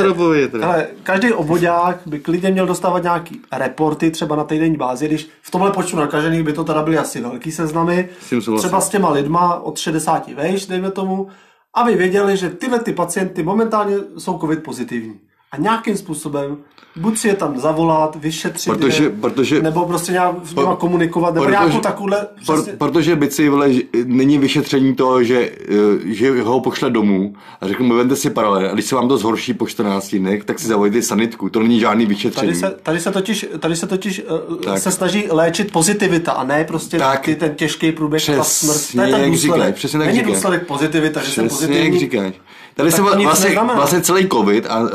hele, 0.61 0.87
každý 1.03 1.33
obvodák 1.33 1.99
by 2.05 2.19
klidně 2.19 2.51
měl 2.51 2.65
dostávat 2.65 3.03
nějaký 3.03 3.41
reporty 3.51 4.11
třeba 4.11 4.35
na 4.35 4.43
týdenní 4.43 4.77
bázi, 4.77 5.07
když 5.07 5.29
v 5.41 5.51
tomhle 5.51 5.71
počtu 5.71 5.97
nakažených 5.97 6.43
by 6.43 6.53
to 6.53 6.63
teda 6.63 6.81
byly 6.83 6.97
asi 6.97 7.21
velký 7.21 7.51
seznamy, 7.51 8.09
třeba 8.57 8.81
s 8.81 8.89
těma 8.89 9.09
lidma 9.09 9.55
od 9.55 9.77
60 9.77 10.27
vejš, 10.27 10.65
dejme 10.65 10.91
tomu, 10.91 11.27
aby 11.75 11.95
věděli, 11.95 12.37
že 12.37 12.49
tyhle 12.49 12.79
ty 12.79 12.93
pacienty 12.93 13.43
momentálně 13.43 13.95
jsou 14.17 14.39
covid 14.39 14.63
pozitivní. 14.63 15.19
A 15.51 15.57
nějakým 15.57 15.97
způsobem 15.97 16.57
buď 16.95 17.17
si 17.17 17.27
je 17.27 17.35
tam 17.35 17.59
zavolat, 17.59 18.15
vyšetřit, 18.15 18.73
protože, 18.73 19.03
je, 19.03 19.09
protože, 19.09 19.61
nebo 19.61 19.85
prostě 19.85 20.11
nějak 20.11 20.35
po, 20.55 20.75
komunikovat, 20.75 21.33
nebo 21.33 21.45
protože, 21.45 21.57
nějakou 21.59 21.79
takovouhle... 21.79 22.27
Prostě... 22.45 22.71
protože 22.71 23.15
bici, 23.15 23.49
vole, 23.49 23.69
není 24.05 24.37
vyšetření 24.37 24.95
toho, 24.95 25.23
že, 25.23 25.51
eh, 25.69 26.13
že 26.13 26.41
ho 26.41 26.59
pošle 26.61 26.89
domů 26.89 27.33
a 27.61 27.67
řeknu 27.67 27.85
mu, 27.85 27.95
vente 27.95 28.15
si 28.15 28.29
paralel, 28.29 28.69
a 28.69 28.73
když 28.73 28.85
se 28.85 28.95
vám 28.95 29.07
to 29.07 29.17
zhorší 29.17 29.53
po 29.53 29.67
14 29.67 30.15
dnech, 30.15 30.43
tak 30.43 30.59
si 30.59 30.67
zavolejte 30.67 31.01
sanitku, 31.01 31.49
to 31.49 31.59
není 31.59 31.79
žádný 31.79 32.05
vyšetření. 32.05 32.47
Tady 32.47 32.59
se, 32.59 32.75
tady 32.83 32.99
se 32.99 33.11
totiž, 33.11 33.45
tady 33.59 33.75
se, 33.75 33.87
totiž 33.87 34.23
uh, 34.65 34.75
se 34.75 34.91
snaží 34.91 35.27
léčit 35.29 35.71
pozitivita 35.71 36.31
a 36.31 36.43
ne 36.43 36.63
prostě 36.63 36.97
tak, 36.97 37.25
ty, 37.25 37.35
ten 37.35 37.55
těžký 37.55 37.91
průběh 37.91 38.29
a 38.29 38.43
smrt. 38.43 38.91
To 38.91 39.01
je 39.01 39.15
ten 39.15 39.31
důsledek. 39.31 39.55
Říkaj, 39.55 39.73
přesně 39.73 39.99
tak 39.99 40.07
není 40.07 40.19
říkaj. 40.19 40.33
důsledek 40.33 40.67
pozitivita, 40.67 41.23
že 41.23 41.31
jsem 41.31 41.49
pozitivní. 41.49 41.85
Jak 41.85 41.99
říkáš. 41.99 42.33
Tady 42.79 42.91
se 42.91 43.01
vlastně, 43.01 43.59
vlastně 43.75 44.01
celý 44.01 44.29
covid, 44.29 44.65
a 44.69 44.79
uh, 44.79 44.89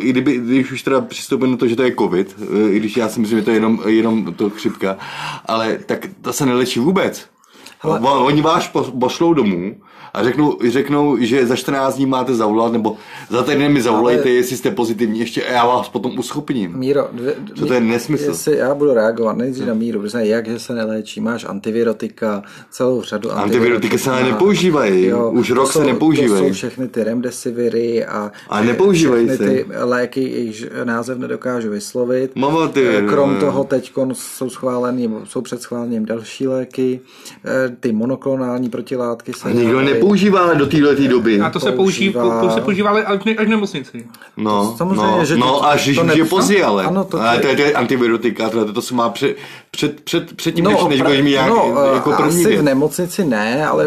i 0.00 0.10
kdyby, 0.10 0.38
když 0.38 0.72
už 0.72 0.82
teda 0.82 1.00
přistoupím 1.00 1.50
na 1.50 1.56
to, 1.56 1.66
že 1.66 1.76
to 1.76 1.82
je 1.82 1.94
covid, 1.94 2.36
uh, 2.38 2.58
i 2.70 2.78
když 2.78 2.96
já 2.96 3.08
si 3.08 3.20
myslím, 3.20 3.38
že 3.38 3.44
to 3.44 3.50
je 3.50 3.56
jenom, 3.56 3.80
jenom 3.86 4.34
to 4.34 4.50
chřipka, 4.50 4.96
ale 5.46 5.78
tak 5.86 6.06
to 6.22 6.32
se 6.32 6.46
nelečí 6.46 6.80
vůbec. 6.80 7.26
Hele. 7.80 8.00
Oni 8.00 8.42
vás 8.42 8.70
pošlou 9.00 9.34
domů 9.34 9.76
a 10.14 10.24
řeknou, 10.24 10.56
řeknou, 10.68 11.16
že 11.20 11.46
za 11.46 11.56
14 11.56 11.96
dní 11.96 12.06
máte 12.06 12.34
zavolat, 12.34 12.72
nebo 12.72 12.96
za 13.30 13.42
týden 13.42 13.72
mi 13.72 13.82
zavolejte, 13.82 14.22
Ale... 14.22 14.30
jestli 14.30 14.56
jste 14.56 14.70
pozitivní, 14.70 15.20
ještě 15.20 15.44
a 15.44 15.52
já 15.52 15.66
vás 15.66 15.88
potom 15.88 16.18
uschopním. 16.18 16.78
Míro, 16.78 17.08
dvě, 17.12 17.34
Co 17.54 17.66
to 17.66 17.74
je 17.74 17.80
nesmysl? 17.80 18.24
Jestli 18.24 18.56
já 18.56 18.74
budu 18.74 18.94
reagovat 18.94 19.36
nejdřív 19.36 19.66
na 19.66 19.74
Míru, 19.74 20.00
protože 20.00 20.18
jak, 20.24 20.48
že 20.48 20.58
se 20.58 20.74
neléčí, 20.74 21.20
máš 21.20 21.44
antivirotika, 21.44 22.42
celou 22.70 23.02
řadu 23.02 23.32
antivirotika. 23.32 23.98
se 23.98 24.10
ale 24.10 24.22
nepoužívají, 24.22 25.06
jo, 25.06 25.30
už 25.30 25.50
rok 25.50 25.72
jsou, 25.72 25.80
se 25.80 25.86
nepoužívají. 25.86 26.42
To 26.42 26.48
jsou 26.48 26.54
všechny 26.54 26.88
ty 26.88 27.04
remdesiviry 27.04 28.04
a, 28.04 28.32
a 28.48 28.62
nepoužívají 28.62 29.28
se. 29.28 29.38
ty 29.38 29.66
léky, 29.80 30.20
jejichž 30.20 30.66
název 30.84 31.18
nedokážu 31.18 31.70
vyslovit. 31.70 32.36
Mama, 32.36 32.68
ty, 32.68 32.86
Krom 33.08 33.34
no. 33.34 33.40
toho 33.40 33.64
teď 33.64 33.92
jsou 34.12 34.50
schválený, 34.50 35.14
jsou 35.24 35.40
před 35.40 35.62
schválením 35.62 36.06
další 36.06 36.48
léky, 36.48 37.00
eh, 37.44 37.76
ty 37.80 37.92
monoklonální 37.92 38.70
protilátky 38.70 39.32
se 39.32 39.48
a 39.48 39.52
nikdo 39.52 39.80
nepoužívá 39.98 40.54
do 40.54 40.66
téhle 40.66 40.94
doby. 40.94 41.40
A 41.40 41.50
to 41.50 41.60
se 41.60 41.72
používá, 41.72 42.40
to 42.40 42.50
se 42.50 42.60
používá 42.60 42.90
až, 42.90 43.20
až 43.38 43.46
v 43.46 43.48
nemocnici. 43.48 44.06
No, 44.36 44.74
Samozřejmě, 44.76 45.18
no, 45.18 45.24
že 45.24 45.36
no 45.36 45.66
až 45.66 45.84
když 45.88 45.98
je 46.14 46.24
pozdě, 46.24 46.64
ale. 46.64 46.84
Ano, 46.84 47.04
to, 47.04 47.20
ale 47.20 47.38
to, 47.38 47.46
je, 47.46 47.56
to 47.56 47.62
je 47.62 47.72
antivirotika, 47.72 48.50
to, 48.50 48.72
to 48.72 48.82
se 48.82 48.94
má 48.94 49.08
před, 49.08 49.36
před, 49.70 50.00
před, 50.00 50.36
před 50.36 50.52
tím, 50.52 50.64
no, 50.64 50.70
než, 50.70 50.84
než 50.88 51.02
budeš 51.02 51.22
mít 51.22 51.32
jak, 51.32 51.48
no, 51.48 51.74
jako 51.94 52.12
první 52.12 52.46
asi 52.46 52.56
v 52.56 52.62
nemocnici 52.62 53.24
ne, 53.24 53.66
ale 53.66 53.84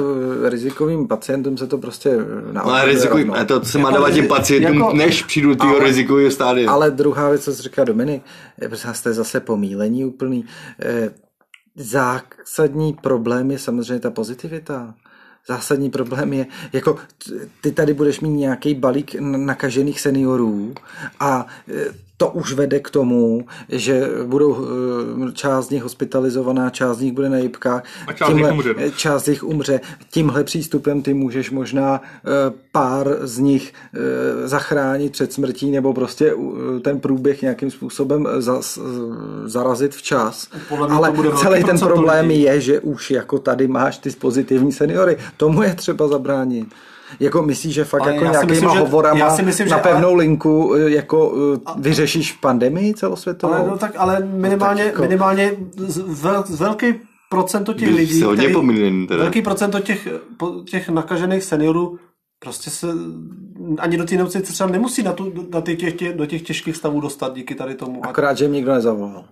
rizikovým 0.49 1.07
pacientům 1.07 1.57
se 1.57 1.67
to 1.67 1.77
prostě 1.77 2.17
na 2.51 2.63
no, 2.63 2.69
ale 2.69 2.85
rizikovým, 2.85 3.33
to, 3.45 3.59
to 3.59 3.65
se 3.65 3.79
má 3.79 3.91
dávat 3.91 4.11
těm 4.11 4.27
pacientům, 4.27 4.77
jako, 4.77 4.93
než 4.93 5.23
přijdu 5.23 5.55
ty 5.55 5.67
rizikového 5.79 6.31
stádia. 6.31 6.71
Ale 6.71 6.91
druhá 6.91 7.29
věc, 7.29 7.43
co 7.43 7.53
říká 7.53 7.83
Dominik, 7.83 8.23
je, 8.61 8.67
prostě 8.67 8.87
jste 8.93 9.13
zase 9.13 9.39
pomílení 9.39 10.05
úplný. 10.05 10.45
Eh, 10.81 11.09
zásadní 11.75 12.93
problém 12.93 13.51
je 13.51 13.59
samozřejmě 13.59 13.99
ta 13.99 14.11
pozitivita. 14.11 14.93
Zásadní 15.47 15.89
problém 15.89 16.33
je, 16.33 16.45
jako 16.73 16.97
ty 17.61 17.71
tady 17.71 17.93
budeš 17.93 18.19
mít 18.19 18.29
nějaký 18.29 18.75
balík 18.75 19.15
nakažených 19.19 19.99
seniorů 20.01 20.73
a 21.19 21.47
to 22.21 22.27
už 22.27 22.53
vede 22.53 22.79
k 22.79 22.89
tomu, 22.89 23.45
že 23.69 24.07
budou 24.25 24.57
eh, 25.27 25.31
část 25.33 25.67
z 25.67 25.69
nich 25.69 25.83
hospitalizovaná, 25.83 26.69
část 26.69 26.97
z 26.97 27.01
nich 27.01 27.13
bude 27.13 27.29
na 27.29 27.37
jibkách, 27.37 27.83
a 28.07 28.13
část, 28.13 28.27
Tímhle, 28.29 28.49
jich 28.49 28.53
umře. 28.53 28.75
Eh, 28.77 28.91
část 28.91 29.23
z 29.23 29.27
nich 29.27 29.43
umře. 29.43 29.79
Tímhle 30.11 30.43
přístupem 30.43 31.01
ty 31.01 31.13
můžeš 31.13 31.51
možná 31.51 32.01
eh, 32.01 32.53
pár 32.71 33.17
z 33.21 33.39
nich 33.39 33.73
zachránit 34.45 35.11
před 35.11 35.33
smrtí 35.33 35.71
nebo 35.71 35.93
prostě 35.93 36.33
ten 36.81 36.99
průběh 36.99 37.41
nějakým 37.41 37.71
způsobem 37.71 38.27
zarazit 39.45 39.95
včas. 39.95 40.47
Ale 40.89 41.13
celý 41.41 41.63
ten 41.63 41.79
problém 41.79 42.31
je, 42.31 42.61
že 42.61 42.79
už 42.79 43.11
jako 43.11 43.39
tady 43.39 43.67
máš 43.67 43.97
ty 43.97 44.09
pozitivní 44.09 44.71
seniory. 44.71 45.17
Tomu 45.37 45.63
je 45.63 45.75
třeba 45.75 46.07
zabránit. 46.07 46.67
Jako 47.19 47.41
myslíš, 47.41 47.73
že 47.73 47.83
fakt 47.83 48.01
ale 48.01 48.13
jako 48.13 48.23
nějakýma 48.23 48.53
myslím, 48.53 48.69
hovorama 48.69 49.19
já 49.19 49.35
si 49.35 49.43
myslím, 49.43 49.69
na 49.69 49.77
že 49.77 49.83
pevnou 49.83 50.07
ale... 50.07 50.17
linku 50.17 50.75
eh, 50.75 50.89
jako 50.89 51.29
uh, 51.29 51.57
vyřešíš 51.77 52.31
pandemii 52.31 52.93
celosvětovou? 52.93 53.53
Ale, 53.53 53.67
no, 53.67 53.77
tak, 53.77 53.93
ale 53.97 54.19
minimálně, 54.19 54.83
no, 54.83 54.87
tak 54.87 54.93
jako... 54.93 55.01
minimálně 55.01 55.53
z, 55.77 56.21
vel, 56.21 56.43
z 56.47 56.59
velký 56.59 56.93
procento 57.29 57.73
těch 57.73 57.95
lidí, 57.95 58.23
který, 58.33 58.53
velký 59.09 59.41
procento 59.41 59.79
těch, 59.79 60.07
těch 60.65 60.89
nakažených 60.89 61.43
seniorů 61.43 61.99
prostě 62.39 62.69
se 62.69 62.87
ani 63.77 63.97
do 63.97 64.05
té 64.05 64.15
nemocnice 64.15 64.53
třeba 64.53 64.69
nemusí 64.69 65.03
na 65.03 65.13
tu, 65.13 65.33
na 65.51 65.61
ty 65.61 65.75
těch, 65.75 65.93
tě, 65.93 66.13
do 66.13 66.25
těch 66.25 66.41
těžkých 66.41 66.75
stavů 66.75 67.01
dostat 67.01 67.35
díky 67.35 67.55
tady 67.55 67.75
tomu. 67.75 68.05
Akorát, 68.05 68.37
že 68.37 68.45
jim 68.45 68.53
nikdo 68.53 68.71
nezavolal. 68.71 69.25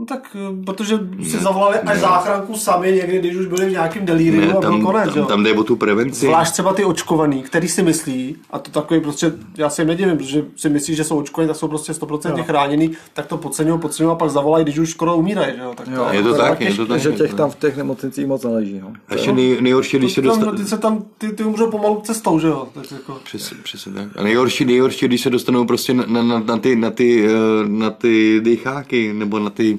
No 0.00 0.06
tak, 0.06 0.36
eh, 0.36 0.64
protože 0.64 0.98
si 1.22 1.36
ne, 1.36 1.42
zavolali 1.42 1.78
až 1.78 1.94
ne. 1.94 2.00
záchranku 2.00 2.54
sami 2.54 2.92
někdy, 2.92 3.18
když 3.18 3.36
už 3.36 3.46
byli 3.46 3.66
v 3.66 3.70
nějakém 3.70 4.06
delíriu 4.06 4.40
ne, 4.40 4.52
a 4.52 4.60
byl 4.60 4.82
konec, 4.82 5.08
tam, 5.08 5.18
jo. 5.18 5.24
tam 5.24 5.42
jde 5.42 5.52
o 5.52 5.64
tu 5.64 5.76
prevenci. 5.76 6.26
Zvlášť 6.26 6.52
třeba 6.52 6.72
ty 6.72 6.84
očkovaný, 6.84 7.42
který 7.42 7.68
si 7.68 7.82
myslí, 7.82 8.36
a 8.50 8.58
to 8.58 8.70
takový 8.70 9.00
prostě, 9.00 9.32
já 9.56 9.70
si 9.70 9.80
jim 9.82 9.88
nedivím, 9.88 10.16
protože 10.16 10.44
si 10.56 10.68
myslí, 10.68 10.94
že 10.94 11.04
jsou 11.04 11.18
očkovaní, 11.18 11.48
tak 11.48 11.56
jsou 11.56 11.68
prostě 11.68 11.92
100% 11.92 12.38
jo. 12.38 12.44
chráněný, 12.44 12.90
tak 13.14 13.26
to 13.26 13.36
podceňují, 13.36 13.80
podceňují 13.80 14.12
a 14.12 14.16
pak 14.16 14.30
zavolají, 14.30 14.64
když 14.64 14.78
už 14.78 14.90
skoro 14.90 15.16
umírají, 15.16 15.52
že 15.56 15.62
jo. 15.62 15.72
Tak 15.76 15.86
jo, 15.88 16.04
to 16.04 16.16
je, 16.16 16.22
to 16.22 16.34
tak, 16.34 16.60
je 16.60 16.74
to 16.74 16.86
tak. 16.86 17.00
Že 17.00 17.12
těch 17.12 17.34
tam 17.34 17.50
v 17.50 17.56
těch 17.56 17.76
nemocnicích 17.76 18.26
moc 18.26 18.44
neleží, 18.44 18.76
jo. 18.76 18.88
A 19.08 19.14
ještě 19.14 19.32
nej, 19.32 19.58
nejhorší, 19.60 19.98
když 19.98 20.12
se 20.12 20.22
dostanou... 20.22 20.52
Ty 20.52 20.64
se 20.64 20.78
tam, 20.78 21.04
ty, 21.18 21.32
ty 21.32 21.44
umřou 21.44 21.70
pomalu 21.70 22.00
cestou, 22.04 22.38
že 22.38 22.46
jo. 22.46 22.68
Tak 22.72 22.92
jako... 22.92 23.20
Přesně, 23.24 23.56
přesně 23.62 23.92
tak. 23.92 24.08
A 24.16 24.22
nejhorší, 24.22 24.64
nejhorší, 24.64 25.06
když 25.06 25.20
se 25.20 25.30
dostanou 25.30 25.64
prostě 25.64 25.94
na, 25.94 26.04
na, 26.06 26.22
na, 26.22 26.38
na 26.38 26.58
ty, 26.58 26.76
na 26.76 26.90
ty, 26.90 27.26
eh, 27.26 27.68
na 27.68 27.90
ty 27.90 28.40
dýcháky, 28.40 29.12
nebo 29.12 29.38
na 29.38 29.50
ty 29.50 29.78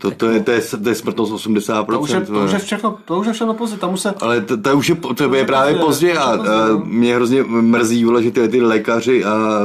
to, 0.00 0.10
to, 0.10 0.30
je, 0.30 0.40
to, 0.40 0.50
je, 0.50 0.60
to 0.82 0.88
je 0.88 0.94
smrtnost 0.94 1.32
80%. 1.32 1.86
To 1.86 2.00
už 2.00 2.10
je, 2.10 2.20
to 2.20 2.44
už 2.44 2.52
je 2.52 2.58
všechno, 2.58 2.98
to 3.04 3.18
už 3.18 3.26
je 3.26 3.32
všechno 3.32 3.54
pozdě, 3.54 3.76
tam 3.76 3.92
už 3.94 4.00
se... 4.00 4.14
Ale 4.20 4.40
to, 4.40 4.56
to 4.56 4.76
už 4.76 4.88
je, 4.88 4.94
to, 4.94 5.14
to 5.14 5.34
je 5.34 5.44
právě 5.44 5.74
pozdě 5.74 6.12
a, 6.12 6.24
a 6.24 6.38
mě 6.84 7.14
hrozně 7.14 7.42
mrzí, 7.42 8.04
vole, 8.04 8.22
že 8.22 8.30
ty, 8.30 8.48
ty 8.48 8.60
lékaři 8.60 9.24
a 9.24 9.62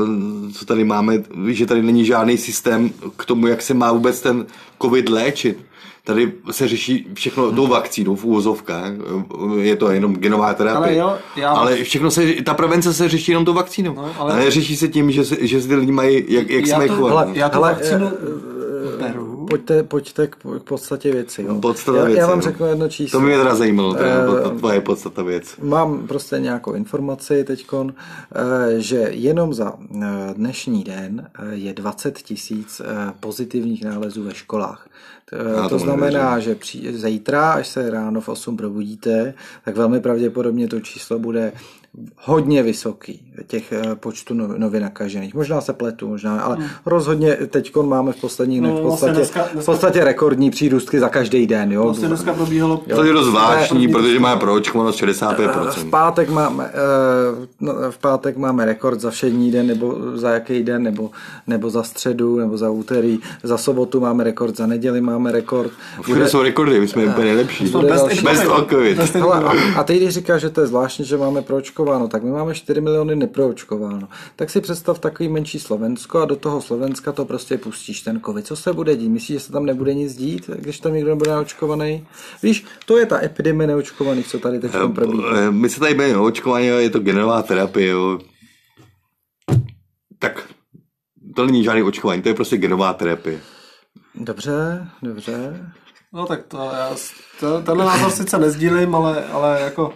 co 0.54 0.66
tady 0.66 0.84
máme, 0.84 1.24
víš, 1.36 1.58
že 1.58 1.66
tady 1.66 1.82
není 1.82 2.06
žádný 2.06 2.38
systém 2.38 2.90
k 3.18 3.26
tomu, 3.26 3.48
jak 3.48 3.62
se 3.62 3.74
má 3.74 3.92
vůbec 3.92 4.22
ten 4.22 4.46
covid 4.82 5.10
léčit. 5.10 5.58
Tady 6.04 6.32
se 6.52 6.68
řeší 6.68 7.08
všechno 7.14 7.52
tou 7.52 7.68
vakcínou 7.68 8.16
v 8.16 8.26
úvozovkách. 8.26 8.92
Je 9.60 9.76
to 9.76 9.92
jenom 9.92 10.16
genová 10.16 10.54
terapie. 10.54 11.02
Ale, 11.02 11.14
jo, 11.14 11.18
já... 11.36 11.52
ale 11.52 11.84
všechno 11.84 12.12
se, 12.12 12.34
ta 12.44 12.54
prevence 12.54 12.94
se 12.94 13.10
řeší 13.10 13.32
jenom 13.32 13.46
tou 13.46 13.54
vakcínou. 13.54 13.94
No, 13.96 14.12
ale... 14.18 14.34
ale 14.34 14.52
řeší 14.52 14.76
se 14.76 14.88
tím, 14.88 15.12
že, 15.12 15.26
se, 15.26 15.48
že 15.48 15.68
ty 15.68 15.76
lidi 15.76 15.92
mají, 15.92 16.26
jak, 16.28 16.50
jak 16.50 16.66
já 16.66 16.74
se 16.74 16.78
mají 16.78 16.90
chovat. 16.90 17.28
Já 17.34 17.50
tu 17.50 17.60
vakcínu 17.60 18.12
beru 19.00 19.25
pojďte, 19.46 19.84
pojďte 19.84 20.28
k, 20.28 20.36
k 20.36 20.64
podstatě 20.64 21.12
věci. 21.12 21.44
Jo. 21.44 21.56
Podstata 21.56 21.98
já, 21.98 22.06
věci, 22.06 22.20
já 22.20 22.28
vám 22.28 22.42
řeknu 22.42 22.66
jedno 22.66 22.90
číslo. 22.90 23.20
To 23.20 23.26
mě 23.26 23.38
teda 23.38 23.56
zajímalo, 23.56 23.94
to 23.94 24.04
je 24.04 24.28
uh, 24.28 24.58
tvoje 24.58 24.82
podstata 24.82 25.24
věc. 25.24 25.56
Mám 25.62 26.08
prostě 26.08 26.40
nějakou 26.40 26.74
informaci 26.74 27.44
teď, 27.44 27.68
uh, 27.74 27.92
že 28.78 28.98
jenom 28.98 29.54
za 29.54 29.74
uh, 29.74 30.04
dnešní 30.34 30.84
den 30.84 31.30
je 31.52 31.74
20 31.74 32.18
tisíc 32.18 32.82
pozitivních 33.20 33.84
nálezů 33.84 34.24
ve 34.24 34.34
školách. 34.36 34.88
To, 35.30 35.70
to 35.70 35.80
znamená, 35.80 36.30
nevěřím. 36.30 36.52
že 36.52 36.56
při, 36.56 36.98
zítra, 36.98 37.52
až 37.52 37.68
se 37.68 37.90
ráno 37.90 38.22
v 38.22 38.30
8 38.30 38.58
probudíte, 38.58 39.34
tak 39.66 39.76
velmi 39.76 40.00
pravděpodobně 40.00 40.68
to 40.68 40.80
číslo 40.80 41.20
bude 41.20 41.52
hodně 42.18 42.64
vysoký, 42.64 43.22
těch 43.48 43.72
eh, 43.72 43.96
počtu 43.96 44.34
nově 44.34 44.82
nakažených. 44.82 45.34
Možná 45.34 45.62
se 45.62 45.74
pletu, 45.74 46.08
možná, 46.08 46.42
ale 46.42 46.56
hmm. 46.56 46.66
rozhodně 46.86 47.36
teď 47.36 47.76
máme 47.76 48.12
v 48.12 48.16
posledních 48.16 48.60
dnech 48.60 48.72
no, 48.72 48.80
v, 48.80 48.82
podstatě, 48.82 49.14
dneska, 49.14 49.40
dneska, 49.40 49.62
v 49.62 49.66
podstatě 49.66 50.04
rekordní 50.04 50.52
přírůstky 50.52 51.00
za 51.00 51.10
každý 51.10 51.48
den. 51.48 51.72
Jo. 51.72 51.84
Vlastně 51.84 52.08
dneska 52.08 52.34
probíhalo... 52.34 52.84
To 52.96 53.04
je 53.04 53.14
dost 53.14 53.26
zvláštní, 53.26 53.88
protože 53.88 54.20
má 54.20 54.36
proočkovanost 54.36 55.02
65%. 55.02 55.70
V 55.70 55.90
pátek, 55.90 56.30
máme, 56.30 56.72
eh, 56.74 57.48
no, 57.60 57.74
v 57.92 57.98
pátek 57.98 58.38
máme 58.38 58.66
rekord 58.66 59.02
za 59.02 59.12
všední 59.12 59.52
den, 59.52 59.68
nebo 59.68 59.98
za 60.14 60.30
jaký 60.30 60.64
den, 60.64 60.84
nebo, 60.84 61.10
nebo 61.48 61.70
za 61.70 61.84
středu, 61.84 62.40
nebo 62.40 62.58
za 62.58 62.70
úterý. 62.70 63.20
Za 63.44 63.58
sobotu 63.58 64.00
máme 64.00 64.24
rekord, 64.24 64.58
za 64.58 64.68
neděli 64.68 65.02
máme 65.02 65.32
rekord. 65.32 65.72
Všude 66.02 66.28
jsou 66.28 66.42
rekordy, 66.42 66.80
my 66.80 66.88
jsme 66.88 67.06
úplně 67.06 67.26
nejlepší. 67.26 67.74
Bez, 67.82 68.22
bez 68.24 68.42
COVID. 68.70 69.00
A, 69.22 69.54
a 69.76 69.84
ty, 69.84 69.98
když 69.98 70.14
říkáš, 70.14 70.42
že 70.42 70.50
to 70.50 70.62
je 70.62 70.68
zvláštní, 70.68 71.06
že 71.06 71.18
máme 71.18 71.42
proočkovanost, 71.42 71.85
proočkováno, 71.86 72.08
tak 72.08 72.24
my 72.24 72.32
máme 72.32 72.56
4 72.56 72.82
miliony 72.82 73.16
neproočkováno. 73.16 74.08
Tak 74.36 74.50
si 74.50 74.62
představ 74.62 75.00
takový 75.00 75.30
menší 75.30 75.60
Slovensko 75.60 76.20
a 76.20 76.26
do 76.26 76.36
toho 76.36 76.62
Slovenska 76.62 77.12
to 77.12 77.26
prostě 77.26 77.58
pustíš 77.58 78.02
ten 78.02 78.22
covid. 78.22 78.48
Co 78.48 78.56
se 78.56 78.74
bude 78.74 78.96
dít? 78.96 79.10
Myslíš, 79.10 79.36
že 79.36 79.40
se 79.40 79.52
tam 79.52 79.66
nebude 79.66 79.94
nic 79.94 80.16
dít, 80.16 80.50
když 80.50 80.80
tam 80.80 80.94
někdo 80.94 81.10
nebude 81.10 81.32
naočkovaný? 81.32 82.08
Víš, 82.44 82.66
to 82.86 82.98
je 82.98 83.06
ta 83.06 83.24
epidemie 83.24 83.68
neočkovaných, 83.68 84.28
co 84.28 84.40
tady 84.40 84.60
teď 84.60 84.72
eh, 84.76 84.94
probíhá. 84.94 85.38
Eh, 85.38 85.52
my 85.52 85.70
se 85.70 85.80
tady 85.80 85.94
bavíme 85.94 86.18
o 86.18 86.32
je 86.80 86.90
to 86.90 87.00
genová 87.00 87.42
terapie. 87.42 87.88
Jo. 87.88 88.20
Tak 90.20 90.50
to 91.36 91.46
není 91.46 91.64
žádný 91.64 91.84
očkování, 91.84 92.22
to 92.22 92.30
je 92.30 92.36
prostě 92.36 92.58
genová 92.58 92.94
terapie. 92.94 93.40
Dobře, 94.16 94.88
dobře. 95.02 95.60
No 96.14 96.26
tak 96.26 96.44
to 96.48 96.58
já, 96.58 96.96
to, 97.40 97.62
tenhle 97.62 97.86
názor 97.86 98.12
sice 98.12 98.38
nezdílím, 98.38 98.96
ale, 98.96 99.26
ale 99.26 99.62
jako 99.62 99.94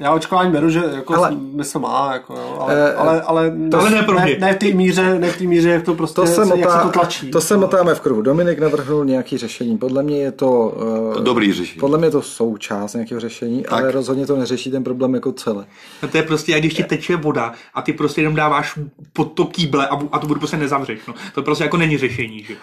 já 0.00 0.12
očkování 0.12 0.52
beru, 0.52 0.70
že 0.70 0.82
jako 0.94 1.14
ale, 1.14 1.36
smysl 1.52 1.78
má, 1.78 2.10
jako, 2.12 2.32
jo, 2.32 2.56
ale, 2.60 2.94
uh, 2.94 3.00
ale, 3.00 3.22
ale 3.22 3.50
to 3.70 3.84
ne, 3.84 3.90
ne, 3.90 4.06
ne, 4.14 4.36
ne, 4.38 4.54
v 4.54 4.56
té 4.56 4.66
míře, 4.66 5.18
ne 5.18 5.30
v 5.30 5.38
té 5.38 5.44
míře, 5.44 5.70
jak 5.70 5.82
to 5.82 5.94
prostě, 5.94 6.14
to 6.14 6.26
se, 6.26 6.44
motá, 6.44 6.58
jak 6.58 6.70
se 6.70 6.78
to 6.78 6.88
tlačí. 6.88 7.30
To 7.30 7.40
se 7.40 7.56
motáme 7.56 7.94
v 7.94 8.00
kruhu. 8.00 8.22
Dominik 8.22 8.58
navrhnul 8.58 9.04
nějaký 9.04 9.38
řešení. 9.38 9.78
Podle 9.78 10.02
mě 10.02 10.18
je 10.18 10.32
to... 10.32 10.74
Uh, 11.16 11.22
Dobrý 11.22 11.52
řešení. 11.52 11.80
Podle 11.80 11.98
mě 11.98 12.06
je 12.06 12.10
to 12.10 12.22
součást 12.22 12.94
nějakého 12.94 13.20
řešení, 13.20 13.62
tak. 13.62 13.72
ale 13.72 13.92
rozhodně 13.92 14.26
to 14.26 14.36
neřeší 14.36 14.70
ten 14.70 14.84
problém 14.84 15.14
jako 15.14 15.32
celé. 15.32 15.64
No 16.02 16.08
to 16.08 16.16
je 16.16 16.22
prostě, 16.22 16.52
jak 16.52 16.60
když 16.60 16.74
ti 16.74 16.84
teče 16.84 17.16
voda 17.16 17.52
a 17.74 17.82
ty 17.82 17.92
prostě 17.92 18.20
jenom 18.20 18.34
dáváš 18.34 18.78
pod 19.12 19.32
to 19.32 19.44
kýble 19.44 19.88
a, 19.88 19.98
a 20.12 20.18
to 20.18 20.26
budu 20.26 20.40
prostě 20.40 20.56
nezavřeš. 20.56 20.98
No. 21.08 21.14
To 21.34 21.42
prostě 21.42 21.64
jako 21.64 21.76
není 21.76 21.98
řešení, 21.98 22.44
že? 22.44 22.54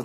Uh, 0.00 0.04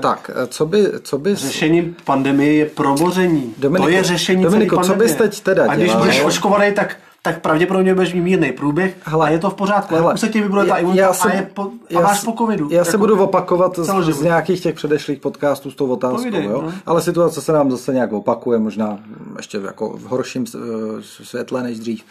tak, 0.00 0.30
co 0.48 0.66
by, 0.66 0.86
co 1.02 1.18
by... 1.18 1.34
Řešení 1.34 1.94
pandemie 2.04 2.52
je 2.52 2.66
promoření. 2.66 3.54
Dominiko, 3.58 3.90
to 3.90 3.96
je 3.96 4.02
řešení 4.02 4.42
Dominiko, 4.42 4.80
co 4.80 4.94
bys 4.94 5.14
teď 5.14 5.40
teda 5.40 5.70
A 5.70 5.74
když 5.86 5.96
budeš 5.96 6.24
očkovaný, 6.24 6.72
tak 6.72 6.96
tak 7.26 7.42
pravděpodobně 7.42 7.94
budeš 7.94 8.14
mít 8.14 8.20
mírný 8.20 8.52
průběh 8.52 8.96
hele, 9.02 9.26
a 9.26 9.30
je 9.30 9.38
to 9.38 9.50
v 9.50 9.54
pořádku. 9.54 9.94
Hele, 9.94 10.14
už 10.14 10.20
se 10.20 10.28
ti 10.28 10.42
vybuduje 10.42 10.66
ta 10.66 10.76
imunita 10.76 11.08
a, 11.08 11.32
je 11.32 11.50
po, 11.54 11.70
a 11.96 12.00
máš 12.00 12.24
po 12.24 12.32
covidu. 12.32 12.68
Já 12.70 12.78
jako 12.78 12.90
se 12.90 12.98
budu 12.98 13.22
opakovat 13.22 13.78
z, 13.78 14.12
z, 14.12 14.22
nějakých 14.22 14.62
těch 14.62 14.74
předešlých 14.74 15.18
podcastů 15.18 15.70
s 15.70 15.74
tou 15.74 15.86
otázkou, 15.86 16.16
Povídej, 16.16 16.44
jo? 16.44 16.62
No. 16.62 16.72
ale 16.86 17.02
situace 17.02 17.40
se 17.40 17.52
nám 17.52 17.70
zase 17.70 17.92
nějak 17.92 18.12
opakuje, 18.12 18.58
možná 18.58 18.98
ještě 19.36 19.58
jako 19.58 19.88
v 19.88 20.02
horším 20.02 20.44
eh, 20.54 20.58
světle 21.00 21.62
než 21.62 21.78
dřív. 21.78 22.04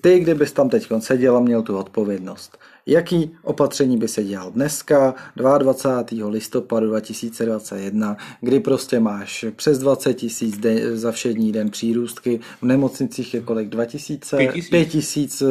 Ty, 0.00 0.18
kdybys 0.18 0.52
tam 0.52 0.68
teď 0.68 0.88
seděl 0.98 1.36
a 1.36 1.40
měl 1.40 1.62
tu 1.62 1.78
odpovědnost, 1.78 2.58
Jaký 2.88 3.30
opatření 3.42 3.96
by 3.96 4.08
se 4.08 4.24
dělal 4.24 4.50
dneska, 4.50 5.14
22. 5.36 6.28
listopadu 6.28 6.86
2021, 6.86 8.16
kdy 8.40 8.60
prostě 8.60 9.00
máš 9.00 9.44
přes 9.56 9.78
20 9.78 10.14
tisíc 10.14 10.60
za 10.92 11.12
všední 11.12 11.52
den 11.52 11.70
přírůstky, 11.70 12.40
v 12.62 12.66
nemocnicích 12.66 13.34
je 13.34 13.40
kolik 13.40 13.68
2000, 13.68 14.38
5 14.70 14.84
tisíc 14.84 15.42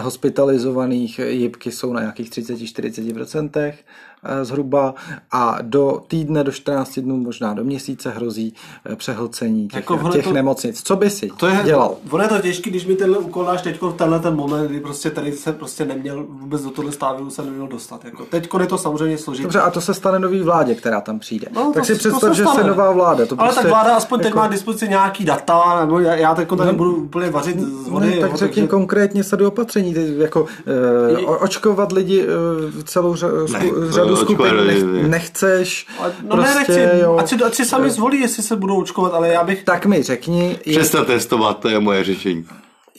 hospitalizovaných, 0.00 1.18
jibky 1.18 1.72
jsou 1.72 1.92
na 1.92 2.00
nějakých 2.00 2.30
30-40%, 2.30 3.72
Eh, 4.15 4.15
zhruba 4.42 4.94
a 5.32 5.58
do 5.62 6.02
týdne, 6.08 6.44
do 6.44 6.52
14 6.52 6.98
dnů, 6.98 7.16
možná 7.16 7.54
do 7.54 7.64
měsíce 7.64 8.10
hrozí 8.10 8.54
eh, 8.92 8.96
přehlcení 8.96 9.68
těch, 9.68 9.90
jako 9.90 10.08
těch 10.08 10.24
to, 10.24 10.32
nemocnic. 10.32 10.82
Co 10.82 10.96
by 10.96 11.10
si 11.10 11.30
to 11.36 11.46
je, 11.46 11.60
dělal? 11.64 11.94
Ono 12.10 12.22
je 12.22 12.28
to 12.28 12.38
těžké, 12.38 12.70
když 12.70 12.86
mi 12.86 12.94
tenhle 12.96 13.18
úkol 13.18 13.44
dáš 13.44 13.62
teď 13.62 13.82
v 13.82 13.92
tenhle 13.92 14.20
ten 14.20 14.36
moment, 14.36 14.68
kdy 14.68 14.80
prostě 14.80 15.10
tady 15.10 15.32
se 15.32 15.52
prostě 15.52 15.84
neměl 15.84 16.24
vůbec 16.28 16.62
do 16.62 16.70
tohle 16.70 16.92
stáviu 16.92 17.30
se 17.30 17.42
neměl 17.42 17.68
dostat. 17.68 18.04
Jako. 18.04 18.24
Teď 18.24 18.48
je 18.60 18.66
to 18.66 18.78
samozřejmě 18.78 19.18
složitý. 19.18 19.42
Dobře, 19.42 19.60
a 19.60 19.70
to 19.70 19.80
se 19.80 19.94
stane 19.94 20.18
nový 20.18 20.42
vládě, 20.42 20.74
která 20.74 21.00
tam 21.00 21.18
přijde. 21.18 21.46
No, 21.54 21.72
tak 21.74 21.82
to- 21.82 21.86
si 21.86 21.94
představ, 21.94 22.30
se 22.30 22.34
že 22.34 22.44
se 22.54 22.64
nová 22.64 22.92
vláda. 22.92 23.26
To 23.26 23.34
Ale 23.38 23.48
prostě, 23.48 23.62
tak 23.62 23.70
vláda 23.70 23.96
aspoň 23.96 24.18
teď 24.18 24.26
jako- 24.26 24.38
má 24.38 24.48
k 24.48 24.50
dispozici 24.50 24.88
nějaký 24.88 25.24
data, 25.24 25.80
nebo 25.80 25.98
já, 25.98 26.14
já 26.14 26.34
teď 26.34 26.48
tady 26.48 26.64
nebudu 26.64 26.96
úplně 26.96 27.30
vařit 27.30 27.60
z 27.60 27.88
vody. 27.88 28.06
Ne, 28.06 28.16
tak 28.20 28.30
jo, 28.30 28.36
řekni 28.36 28.68
konkrétně 28.68 29.24
sadu 29.24 29.48
opatření, 29.48 29.94
jako 30.18 30.46
e, 30.66 31.26
očkovat 31.26 31.92
lidi 31.92 32.22
e, 32.22 32.82
celou 32.82 33.16
Ne, 33.52 33.70
řadu 33.90 34.15
očkovat 34.22 34.48
skupin 34.48 34.66
lidi, 34.66 34.84
nech, 34.84 35.02
ne. 35.02 35.08
nechceš. 35.08 35.86
Ale- 35.98 36.12
No 36.22 36.36
prostě, 36.36 36.54
ne, 36.54 36.58
nechci, 36.58 37.00
jo. 37.00 37.16
ať 37.18 37.28
si, 37.28 37.34
ať 37.34 37.54
si 37.54 37.64
sami 37.64 37.90
zvolí, 37.90 38.20
jestli 38.20 38.42
se 38.42 38.56
budou 38.56 38.80
očkovat, 38.80 39.14
ale 39.14 39.28
já 39.28 39.44
bych... 39.44 39.64
Tak 39.64 39.86
mi 39.86 40.02
řekni, 40.02 40.58
jak, 40.66 40.78
Přestat 40.80 41.06
testovat, 41.06 41.58
to 41.58 41.68
je 41.68 41.80
moje 41.80 42.04
řešení. 42.04 42.44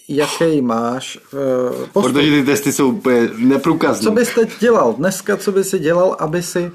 jaký 0.09 0.61
máš 0.61 1.19
postup. 1.93 2.13
Protože 2.13 2.31
ty 2.31 2.43
testy 2.43 2.71
jsou 2.73 2.89
úplně 2.91 3.29
neprůkazné. 3.37 4.03
Co 4.03 4.11
bys 4.11 4.29
teď 4.35 4.49
dělal 4.59 4.93
dneska, 4.93 5.37
co 5.37 5.51
by 5.51 5.63
si 5.63 5.79
dělal, 5.79 6.15
aby 6.19 6.43
si 6.43 6.71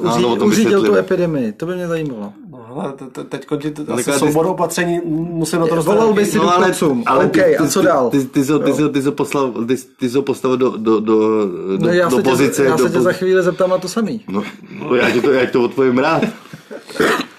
uh, 0.00 0.06
uří, 0.10 0.16
Ano, 0.16 0.28
o 0.28 0.36
tom 0.36 0.48
uřídil 0.48 0.82
tu 0.82 0.94
epidemii? 0.94 1.52
To 1.52 1.66
by 1.66 1.74
mě 1.74 1.88
zajímalo. 1.88 2.32
No, 2.76 2.92
te- 3.12 3.24
teď 3.24 3.46
ti 3.58 3.70
to- 3.70 3.82
asi 3.82 3.86
Takhle 4.04 4.12
ty- 4.14 4.18
soubor 4.18 4.46
opatření, 4.46 5.00
musím 5.04 5.60
na 5.60 5.66
to 5.66 5.74
dostat. 5.74 5.92
Volal 5.94 6.12
by 6.12 6.26
si 6.26 6.38
důchodcům. 6.38 7.04
OK, 7.24 7.38
a 7.38 7.66
co 7.68 7.82
dál? 7.82 8.10
Ty, 8.10 8.24
ty, 8.24 8.44
jsi 8.44 8.52
ho- 8.52 8.58
ty, 8.58 8.72
ty, 8.92 9.02
jsi 9.02 9.06
ho 9.08 9.12
poslal, 9.12 9.52
ty, 9.66 9.76
ty 9.98 10.08
jsi 10.10 10.22
postavil 10.22 10.56
do, 10.56 10.70
do, 10.70 11.00
do, 11.00 11.46
do, 11.46 11.78
No 11.78 11.88
já 11.92 12.08
do 12.08 12.22
pozice. 12.22 12.62
tě, 12.62 12.68
já 12.68 12.76
do, 12.76 12.84
se 12.84 12.90
tě 12.90 13.00
za 13.00 13.12
chvíli 13.12 13.42
zeptám 13.42 13.70
na 13.70 13.78
to 13.78 13.88
samý. 13.88 14.20
No, 14.28 14.42
no 14.78 14.94
já, 14.94 15.10
tě 15.10 15.20
to, 15.20 15.32
já 15.32 15.44
tě 15.46 15.50
to 15.52 15.62
odpovím 15.62 15.98
rád. 15.98 16.22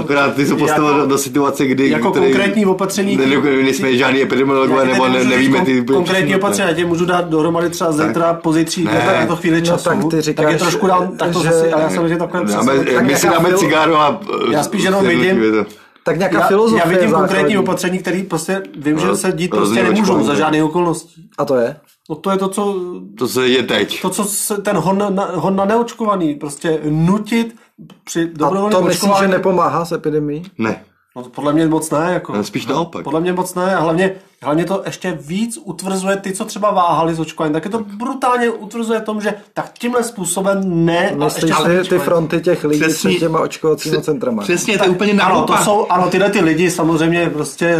Akorát 0.00 0.34
ty 0.34 0.46
jsi 0.46 0.52
ho 0.52 0.58
postavil 0.58 0.90
Jako- 0.96 1.06
do, 1.06 1.18
situace, 1.18 1.66
kdy... 1.66 1.90
jako 1.90 2.10
který- 2.10 2.26
konkrétní 2.26 2.66
opatření- 2.66 3.16
Ne, 3.16 3.26
ne, 3.26 3.36
nejsme 3.62 3.96
žádný 3.96 4.22
epidemiologové, 4.22 4.84
nebo 4.84 5.08
ne, 5.08 5.24
nevíme 5.24 5.60
ty... 5.64 5.82
kon- 5.82 5.94
konkrétní 5.94 6.36
opatření, 6.36 6.68
já 6.68 6.74
tě 6.74 6.86
můžu 6.86 7.04
dát 7.04 7.28
dohromady 7.28 7.70
třeba 7.70 7.92
zítra, 7.92 8.34
pozítří, 8.34 8.84
na 8.84 9.26
to 9.26 9.36
chvíli 9.36 9.60
No 9.60 9.66
času. 9.66 9.84
tak 9.88 9.98
ty 10.04 10.08
tak 10.10 10.20
říkáš, 10.20 10.52
je 10.52 10.58
trošku 10.58 10.86
dám, 10.86 11.16
tak 11.16 11.32
to 11.32 11.42
že- 11.42 11.48
zase, 11.52 11.72
ale 11.72 11.82
já 11.82 11.90
jsem 11.90 12.08
že 12.08 12.16
takhle 12.16 12.44
Dáme, 12.44 12.72
přesně. 12.74 12.94
tak 12.94 13.04
my 13.06 13.16
si 13.16 13.26
dáme 13.26 13.48
fil- 13.50 13.58
cigáro 13.58 13.96
a... 14.00 14.20
Já 14.52 14.62
spíš 14.62 14.82
jenom 14.84 15.06
vidím- 15.06 15.40
To. 15.40 15.64
Tak 16.04 16.18
nějaká 16.18 16.38
Já, 16.38 16.46
filozofie 16.46 16.82
já 16.84 16.88
vidím 16.88 17.10
základní. 17.10 17.28
konkrétní 17.28 17.58
opatření, 17.58 17.98
který 17.98 18.22
prostě 18.22 18.62
vím, 18.76 18.98
že 18.98 19.06
No, 19.06 19.16
se 19.16 19.32
dít 19.32 19.50
prostě 19.50 19.82
nemůžou 19.82 20.24
za 20.24 20.34
žádné 20.34 20.64
okolností. 20.64 21.28
A 21.38 21.44
to 21.44 21.56
je? 21.56 21.76
No 22.10 22.16
to 22.16 22.30
je 22.30 22.38
to, 22.38 22.48
co, 22.48 22.74
to 23.18 23.28
se 23.28 23.48
je 23.48 23.62
teď. 23.62 24.02
to, 24.02 24.10
co 24.10 24.24
se, 24.24 24.62
ten 24.62 24.76
hon 24.76 25.14
na, 25.14 25.24
hon 25.34 25.56
na 25.56 25.64
neočkovaný, 25.64 26.34
prostě 26.34 26.80
nutit 26.90 27.56
při 28.04 28.22
A 28.22 28.38
dobrovolném 28.38 28.78
to 28.78 28.82
myslíš, 28.86 29.00
že 29.02 29.08
očkování. 29.08 29.32
nepomáhá 29.32 29.84
s 29.84 29.92
epidemií? 29.92 30.42
Ne, 30.58 30.84
No, 31.24 31.28
podle 31.30 31.52
mě 31.52 31.66
moc 31.66 31.90
ne, 31.90 32.10
jako. 32.12 32.44
spíš 32.44 32.66
naopak. 32.66 33.04
Podle 33.04 33.20
mě 33.20 33.32
moc 33.32 33.54
ne, 33.54 33.74
a 33.76 33.80
hlavně, 33.80 34.14
hlavně 34.42 34.64
to 34.64 34.82
ještě 34.86 35.18
víc 35.20 35.58
utvrzuje 35.64 36.16
ty, 36.16 36.32
co 36.32 36.44
třeba 36.44 36.70
váhali 36.70 37.14
s 37.14 37.20
očkováním, 37.20 37.52
tak 37.52 37.64
je 37.64 37.70
to 37.70 37.78
brutálně 37.78 38.50
utvrzuje 38.50 39.00
tom, 39.00 39.20
že 39.20 39.34
tak 39.54 39.72
tímhle 39.78 40.04
způsobem 40.04 40.84
ne. 40.84 41.10
a 41.10 41.24
Myslíš 41.24 41.50
ještě 41.50 41.82
ty, 41.82 41.88
ty 41.88 41.98
fronty 41.98 42.40
těch 42.40 42.64
lidí 42.64 42.80
Přesně. 42.80 43.10
před 43.10 43.18
těma 43.18 43.40
očkovacími 43.40 44.02
centrama? 44.02 44.42
Přesně, 44.42 44.78
to 44.78 44.84
je 44.84 44.90
úplně 44.90 45.12
Ano, 45.12 45.20
to 45.22 45.34
naopak. 45.34 45.64
jsou, 45.64 45.86
ano, 45.90 46.10
tyhle 46.10 46.30
ty 46.30 46.40
lidi 46.40 46.70
samozřejmě 46.70 47.30
prostě, 47.30 47.78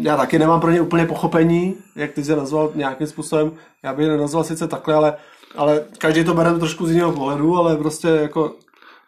já 0.00 0.16
taky 0.16 0.38
nemám 0.38 0.60
pro 0.60 0.70
ně 0.70 0.80
úplně 0.80 1.06
pochopení, 1.06 1.74
jak 1.96 2.12
ty 2.12 2.24
jsi 2.24 2.36
nazval 2.36 2.70
nějakým 2.74 3.06
způsobem, 3.06 3.52
já 3.82 3.92
bych 3.92 4.06
je 4.06 4.12
nenazval 4.12 4.44
sice 4.44 4.68
takhle, 4.68 4.94
ale, 4.94 5.14
ale 5.56 5.82
každý 5.98 6.24
to 6.24 6.34
bere 6.34 6.58
trošku 6.58 6.86
z 6.86 6.90
jiného 6.90 7.12
pohledu, 7.12 7.56
ale 7.58 7.76
prostě 7.76 8.08
jako 8.08 8.52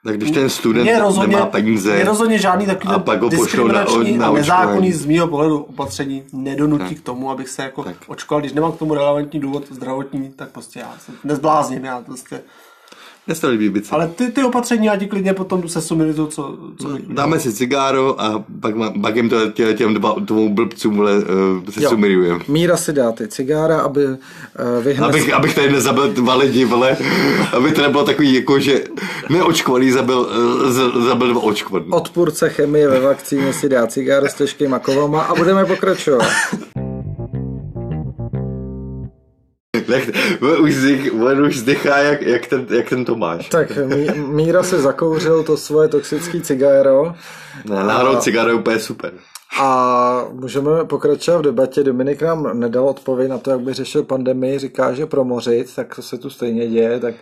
Tak 0.09 0.17
když 0.17 0.31
ten 0.31 0.51
student 0.51 0.87
je 0.89 0.99
rozhodně, 0.99 1.37
nemá 1.37 1.47
peníze, 1.47 1.93
je 1.97 2.05
rozhodně 2.05 2.39
žádný 2.39 2.67
takový 2.67 2.95
a 2.95 2.99
pak 2.99 3.23
ho 3.23 3.29
diskriminační 3.29 4.13
na- 4.19 4.27
na 4.27 4.33
a 4.33 4.33
nezákonný 4.35 4.93
z 4.93 5.07
mýho 5.07 5.27
pohledu 5.29 5.59
opatření 5.59 6.23
nedonutí 6.33 6.95
k 6.95 7.01
tomu, 7.03 7.31
abych 7.31 7.49
se 7.49 7.63
jako 7.63 7.85
Tak. 7.85 7.97
očkoval. 8.07 8.41
Když 8.41 8.53
nemám 8.53 8.73
k 8.73 8.79
tomu 8.79 8.95
relevantní 8.95 9.41
důvod 9.41 9.65
zdravotní, 9.71 10.33
tak 10.37 10.49
prostě 10.51 10.81
já 10.81 10.93
se 10.99 11.13
nezblázním, 11.25 11.85
já 11.85 12.01
prostě. 12.01 12.41
Mně 13.29 13.35
se 13.35 13.41
to 13.41 13.49
líbí 13.49 13.69
být. 13.69 13.89
Ale 13.91 14.09
ty, 14.09 14.31
ty 14.31 14.45
opatření 14.45 14.87
já 14.87 14.97
ti 14.97 15.07
klidně 15.07 15.35
potom 15.35 15.61
jdu 15.61 15.69
se 15.69 15.81
sumilitu, 15.81 16.27
co, 16.27 16.59
co 16.83 16.89
bych 16.89 17.03
Dáme 17.09 17.41
si 17.41 17.53
cigáro 17.53 18.21
a 18.21 18.45
pak, 18.61 18.75
má, 18.75 18.93
pak 19.03 19.17
jim 19.17 19.29
to 19.29 19.51
tě, 19.51 19.75
těm 19.75 19.95
dva, 19.95 20.17
tomu 20.27 20.55
blbcům 20.55 20.97
vole, 20.97 21.13
uh, 21.17 21.25
se 21.71 21.83
Jo. 21.83 21.91
sumirujeme. 21.91 22.45
Míra 22.49 22.77
si 22.77 22.93
dá 22.93 23.13
ty 23.13 23.29
cigára, 23.29 23.81
aby 23.81 24.07
uh, 24.07 24.17
vyhne... 24.83 25.07
Abych, 25.07 25.33
abych 25.33 25.55
tady 25.55 25.73
nezabil 25.73 26.13
dva 26.13 26.35
lidi, 26.35 26.65
vole, 26.65 26.97
aby 27.53 27.73
to 27.73 27.83
nebylo 27.83 28.05
takový, 28.05 28.35
jako, 28.35 28.59
že 28.59 28.85
neočkovaný 29.31 29.91
zabil, 29.91 30.19
uh, 30.19 31.05
zabil 31.07 31.29
dva 31.29 31.43
očkovaný. 31.43 31.87
Odpůrce 31.91 32.49
chemie 32.49 32.89
ve 32.89 33.01
vakcíně 33.01 33.53
si 33.53 33.69
dá 33.69 33.87
cigáro 33.87 34.27
s 34.27 34.35
těžkýma 34.35 34.79
kovama 34.79 35.23
a 35.23 35.35
budeme 35.35 35.65
pokračovat. 35.65 36.29
Už, 40.61 40.75
zdych, 40.75 41.13
už 41.47 41.57
zdychá, 41.59 41.99
jak, 41.99 42.23
jak, 42.23 42.47
ten, 42.47 42.67
jak 42.71 42.89
ten 42.89 43.05
Tomáš. 43.05 43.49
Tak 43.49 43.77
Mí- 43.87 44.11
Míra 44.27 44.63
se 44.63 44.83
zakouřil 44.83 45.43
to 45.43 45.57
svoje 45.57 45.89
toxické 45.89 46.41
cigáro 46.41 47.15
Ne, 47.65 47.85
náhodou 47.85 48.17
cigáro 48.21 48.49
je 48.51 48.55
úplně 48.55 48.79
super. 48.79 49.13
A 49.61 50.25
můžeme 50.33 50.85
pokračovat 50.85 51.39
v 51.39 51.43
debatě. 51.43 51.83
Dominik 51.83 52.23
nám 52.23 52.61
nedal 52.61 52.89
odpověď 52.89 53.31
na 53.31 53.39
to, 53.39 53.51
jak 53.51 53.61
by 53.61 53.73
řešil 53.73 54.03
pandemii. 54.03 54.59
Říká, 54.59 54.93
že 54.93 55.07
promořit, 55.07 55.75
tak 55.77 55.95
to 55.95 56.03
se 56.03 56.19
tu 56.19 56.31
stejně 56.31 56.69
děje, 56.69 57.01
tak 57.01 57.15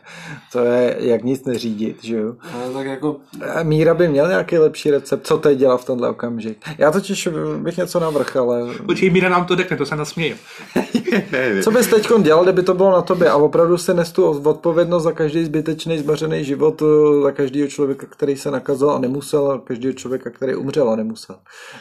to 0.53 0.59
je 0.59 0.97
jak 0.99 1.25
nic 1.25 1.45
neřídit, 1.45 2.05
že 2.05 2.17
jo. 2.17 2.35
Ale 2.55 2.73
tak 2.73 2.87
jako, 2.87 3.17
Míra 3.63 3.95
by 3.95 4.09
měl 4.09 4.29
nějaký 4.29 4.59
lepší 4.59 4.91
recept, 4.91 5.27
co 5.27 5.39
teď 5.39 5.59
dělá 5.59 5.77
v 5.77 5.85
tenhle 5.85 6.09
okamžik. 6.09 6.59
Já 6.79 6.91
totiž 6.91 7.29
bych 7.59 7.77
něco 7.77 8.01
navrhl, 8.01 8.41
ale 8.41 8.75
Počkej, 8.87 9.11
Míra 9.11 9.29
nám 9.29 9.47
to 9.47 9.57
řekne, 9.57 9.77
to 9.77 9.87
se 9.87 9.97
nasměju. 9.97 10.37
Co 11.63 11.71
bys 11.71 11.87
teď 11.87 12.09
dělal, 12.23 12.45
kdyby 12.45 12.63
to 12.63 12.75
bylo 12.75 12.93
na 12.93 13.03
tobě 13.03 13.31
a 13.31 13.37
opravdu 13.37 13.79
si 13.79 13.95
nes 13.95 14.13
tu 14.13 14.25
odpovědnost 14.27 15.03
za 15.03 15.13
každý 15.13 15.45
zbytečný 15.45 15.99
zmařený 15.99 16.45
život, 16.45 16.83
eh, 16.83 17.23
za 17.23 17.33
každého 17.33 17.69
člověka, 17.69 18.07
který 18.11 18.37
se 18.37 18.51
nakazil 18.51 18.91
a 18.91 18.99
nemusel, 18.99 19.51
a 19.51 19.59
každého 19.59 19.95
člověka, 19.95 20.31
který 20.31 20.55
umřel 20.55 20.91
a 20.91 20.97
nemusel. 20.97 21.37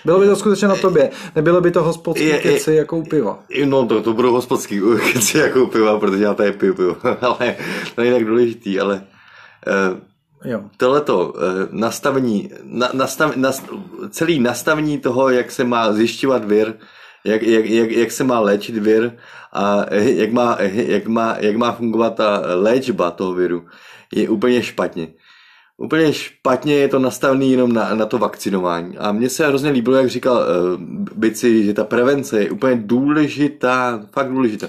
Bylo 0.06 0.20
by 0.20 0.26
to 0.26 0.35
skutečně 0.36 0.68
na 0.68 0.76
tobě, 0.76 1.10
nebylo 1.36 1.62
by 1.62 1.72
to 1.72 1.84
hospodský 1.84 2.26
Je- 2.26 2.36
je- 2.36 2.42
keci 2.42 2.74
jako 2.74 2.98
u 2.98 3.04
piva. 3.04 3.40
No 3.66 3.86
to, 3.88 4.02
to 4.02 4.14
budou 4.14 4.32
hospodský 4.34 4.82
keci 5.14 5.38
jako 5.38 5.68
piva, 5.68 6.00
protože 6.00 6.24
já 6.24 6.34
tady 6.34 6.52
piju 6.52 6.74
pivo. 6.74 6.98
ale 7.22 7.56
to 7.96 8.02
není 8.02 8.14
tak 8.14 8.26
důležitý, 8.26 8.80
ale 8.80 8.96
uh, 9.92 9.98
Jo. 10.52 10.62
tohleto 10.78 11.34
eh, 11.38 11.68
nastavení, 11.72 12.50
na, 12.64 12.90
nastav, 12.94 13.36
nas, 13.36 13.64
celý 14.10 14.40
nastavení 14.40 14.98
toho, 15.00 15.30
jak 15.30 15.52
se 15.52 15.64
má 15.64 15.94
zjišťovat 15.94 16.46
vir, 16.46 16.74
jak, 17.26 17.44
jak, 17.44 17.66
jak, 17.66 17.92
jak 17.92 18.12
se 18.12 18.24
má 18.24 18.40
léčit 18.40 18.78
vir 18.78 19.12
a 19.54 19.86
eh, 19.88 20.12
jak 20.12 20.32
má, 20.32 20.58
jak, 20.62 21.08
má, 21.08 21.36
jak 21.40 21.56
má 21.56 21.72
fungovat 21.72 22.16
ta 22.16 22.42
léčba 22.56 23.12
toho 23.12 23.34
viru, 23.34 23.66
je 24.16 24.30
úplně 24.30 24.64
špatně. 24.64 25.08
Úplně 25.78 26.14
špatně 26.14 26.76
je 26.76 26.88
to 26.88 27.00
nastavené 27.00 27.46
jenom 27.46 27.74
na, 27.74 27.96
na 27.96 28.06
to 28.06 28.18
vakcinování. 28.18 28.98
A 28.98 29.12
mně 29.12 29.30
se 29.30 29.48
hrozně 29.48 29.70
líbilo, 29.70 29.96
jak 29.96 30.10
říkal 30.10 30.36
uh, 30.36 30.82
Bici, 31.16 31.66
že 31.66 31.74
ta 31.74 31.84
prevence 31.84 32.40
je 32.40 32.52
úplně 32.52 32.76
důležitá, 32.76 34.02
fakt 34.12 34.32
důležitá. 34.32 34.68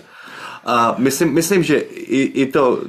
A 0.65 0.95
myslím, 0.99 1.35
myslím 1.35 1.63
že 1.63 1.77
i, 1.77 2.23
i 2.23 2.47
to, 2.47 2.81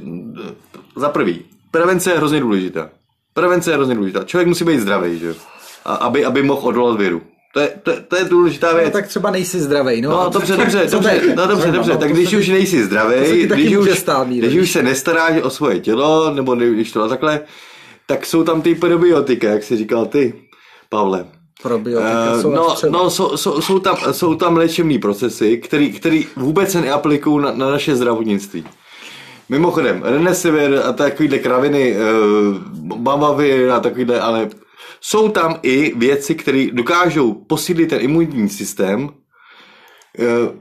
za 0.95 1.09
prvý, 1.09 1.45
prevence 1.71 2.11
je 2.11 2.17
hrozně 2.17 2.39
důležitá. 2.39 2.89
Prevence 3.33 3.71
je 3.71 3.75
hrozně 3.75 3.95
důležitá. 3.95 4.23
Člověk 4.23 4.47
musí 4.47 4.65
být 4.65 4.79
zdravý, 4.79 5.19
že? 5.19 5.35
A 5.85 5.93
aby, 5.95 6.25
aby 6.25 6.43
mohl 6.43 6.67
odolat 6.67 6.97
viru. 6.97 7.21
To 7.53 7.59
je, 7.59 7.73
to, 7.83 7.91
to 8.07 8.15
je 8.15 8.23
důležitá 8.23 8.73
věc. 8.73 8.85
No, 8.85 8.91
tak 8.91 9.07
třeba 9.07 9.31
nejsi 9.31 9.59
zdravý, 9.59 10.01
no. 10.01 10.09
No, 10.09 10.29
dobře, 10.29 10.57
dobře, 10.57 10.87
dobře, 10.91 11.21
no 11.35 11.47
dobře, 11.47 11.67
No, 11.67 11.73
dobře, 11.73 11.91
no, 11.91 11.97
tak 11.97 12.11
když 12.11 12.33
už 12.33 12.47
nejsi 12.49 12.83
zdravý, 12.83 13.45
když 13.45 13.77
už, 13.77 14.03
když 14.27 14.55
už 14.55 14.71
se 14.71 14.83
nestaráš 14.83 15.41
o 15.41 15.49
svoje 15.49 15.79
tělo, 15.79 16.33
nebo 16.33 16.55
když 16.55 16.91
to 16.91 17.09
takhle, 17.09 17.41
tak 18.07 18.25
jsou 18.25 18.43
tam 18.43 18.61
ty 18.61 18.75
probiotika, 18.75 19.49
jak 19.49 19.63
jsi 19.63 19.77
říkal 19.77 20.05
ty, 20.05 20.33
Pavle. 20.89 21.25
Probiotika 21.61 22.33
Eh, 22.37 22.41
jsou 22.41 22.51
no, 22.51 22.75
no 22.89 23.09
jsou, 23.09 23.37
jsou, 23.37 23.61
jsou, 23.61 23.79
tam, 23.79 23.97
jsou 24.11 24.35
tam 24.35 24.57
léčebné 24.57 24.99
procesy, 24.99 25.57
který, 25.57 25.93
který 25.93 26.27
vůbec 26.35 26.71
se 26.71 26.81
neaplikují 26.81 27.43
na, 27.45 27.51
na 27.51 27.71
naše 27.71 27.95
zdravotnictví. 27.95 28.65
Mimochodem, 29.49 30.03
Remdesivir 30.03 30.81
a 30.85 30.93
takovýhle 30.93 31.39
kraviny, 31.39 31.95
uh, 31.95 32.57
Bavavir 32.97 33.69
a 33.69 33.79
takovýhle, 33.79 34.19
ale 34.19 34.49
jsou 35.01 35.29
tam 35.29 35.59
i 35.63 35.93
věci, 35.97 36.35
které 36.35 36.67
dokážou 36.73 37.33
posílit 37.33 37.89
ten 37.89 38.01
imunitní 38.01 38.49
systém 38.49 39.09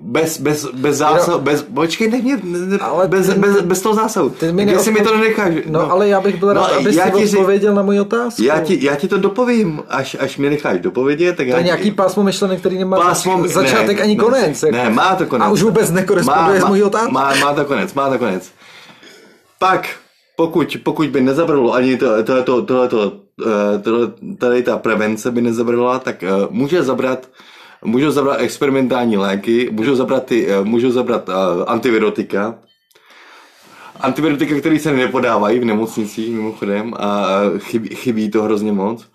bez, 0.01 0.40
bez, 0.40 0.64
bez 0.73 0.97
zásahu, 0.97 1.38
bez, 1.38 1.62
počkej, 1.62 2.11
nech 2.11 2.23
mě, 2.23 2.38
ne, 2.45 2.79
Ale 2.79 3.09
bez, 3.09 3.27
ty- 3.29 3.35
bez, 3.38 3.61
bez 3.61 3.81
toho 3.81 3.95
zásahu. 3.95 4.31
Ty 4.31 4.53
mi 4.53 4.62
jestli 4.71 4.92
mi 4.92 5.01
to 5.01 5.14
nenecháš. 5.16 5.55
No, 5.66 5.90
ale 5.90 6.09
já 6.09 6.21
bych 6.21 6.37
byl 6.37 6.53
rád, 6.53 6.61
No, 6.61 6.75
aby 6.75 6.95
já 6.97 7.05
si 7.05 7.11
ti 7.12 7.25
odpověděl 7.37 7.75
na 7.75 7.83
moji 7.83 8.01
otázku. 8.01 8.42
Já 8.42 8.61
ti, 8.61 8.79
já 8.85 8.95
ti 8.97 9.09
to 9.09 9.19
dopovím, 9.19 9.83
až, 9.88 10.16
až 10.21 10.37
mě 10.37 10.51
necháš 10.51 10.81
dopovědět, 10.81 11.37
tak 11.37 11.47
To 11.47 11.51
já 11.51 11.57
je 11.57 11.62
ti- 11.62 11.66
nějaký 11.66 11.90
pásmo 11.90 12.23
myšlenek, 12.23 12.61
který 12.61 12.79
nemá 12.79 12.99
Pásmo- 13.12 13.47
začátek 13.49 13.97
ne, 13.97 14.03
ani 14.03 14.14
ne, 14.16 14.25
konec. 14.25 14.62
jako. 14.62 14.77
Ne, 14.77 14.90
má 14.90 15.16
to 15.16 15.27
konec. 15.27 15.47
A 15.47 15.51
už 15.51 15.62
vůbec 15.62 15.90
nekoresponduje 15.90 16.61
s 16.61 16.64
mojí 16.64 16.83
otázkou. 16.83 17.12
Má, 17.12 17.35
má 17.35 17.53
to 17.55 17.64
konec, 17.64 17.95
má 17.95 18.11
to 18.11 18.19
konec. 18.19 18.51
Pak, 19.59 19.88
pokud, 20.37 20.77
pokud 20.83 21.09
by 21.09 21.21
nezabralo 21.21 21.73
ani 21.75 21.97
to, 21.97 22.23
tohle, 22.23 22.42
to, 22.42 22.62
tohle, 22.62 22.88
to, 22.88 23.12
eh, 23.47 23.79
tohle, 23.79 24.09
tady 24.38 24.62
ta 24.62 24.79
prevence 24.79 25.31
by 25.31 25.40
nezabrala, 25.42 25.99
tak 25.99 26.23
eh, 26.23 26.29
může 26.51 26.83
zabrat 26.83 27.29
Můžou 27.85 28.11
zabrat 28.11 28.41
experimentální 28.41 29.17
léky, 29.17 29.69
můžou 29.73 29.95
zabrat, 29.95 30.27
ty, 30.27 30.47
eh, 30.49 30.65
můžou 30.65 30.91
zabrat 30.91 31.29
uh, 31.29 31.35
antivirotika, 31.67 32.59
antibiotika, 34.01 34.61
které 34.61 34.79
se 34.79 34.93
nepodávají 34.93 35.59
v 35.59 35.65
nemocnicích 35.65 36.35
mimochodem 36.35 36.95
a 36.99 37.27
chybí, 37.59 37.89
chybí 37.89 38.31
to 38.31 38.43
hrozně 38.43 38.73
moc. 38.73 39.07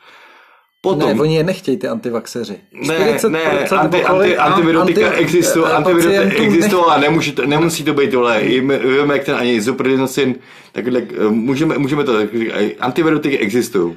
Potom, 0.83 1.09
ne, 1.09 1.21
oni 1.21 1.35
je 1.35 1.43
nechtějí, 1.43 1.77
ty 1.77 1.87
antivaxeři. 1.87 2.57
Ne, 2.87 3.19
ne, 3.29 3.67
anti, 3.69 4.03
anti, 4.03 4.37
antibiotika 4.37 5.07
anti, 5.07 5.19
existují, 5.19 5.65
antibiotika 5.65 6.21
existují 6.21 6.83
a 6.89 6.97
nemusí 6.97 7.31
to, 7.31 7.45
nemusí 7.45 7.83
to 7.83 7.93
být 7.93 8.11
tohle. 8.11 8.41
Víme, 8.43 8.79
jak 9.13 9.23
ten 9.23 9.35
ani 9.35 9.55
izopredinosin, 9.55 10.35
takhle, 10.71 11.01
můžeme, 11.29 11.77
můžeme 11.77 12.03
to, 12.03 12.13
antibiotiky 12.79 13.37
existují. 13.37 13.95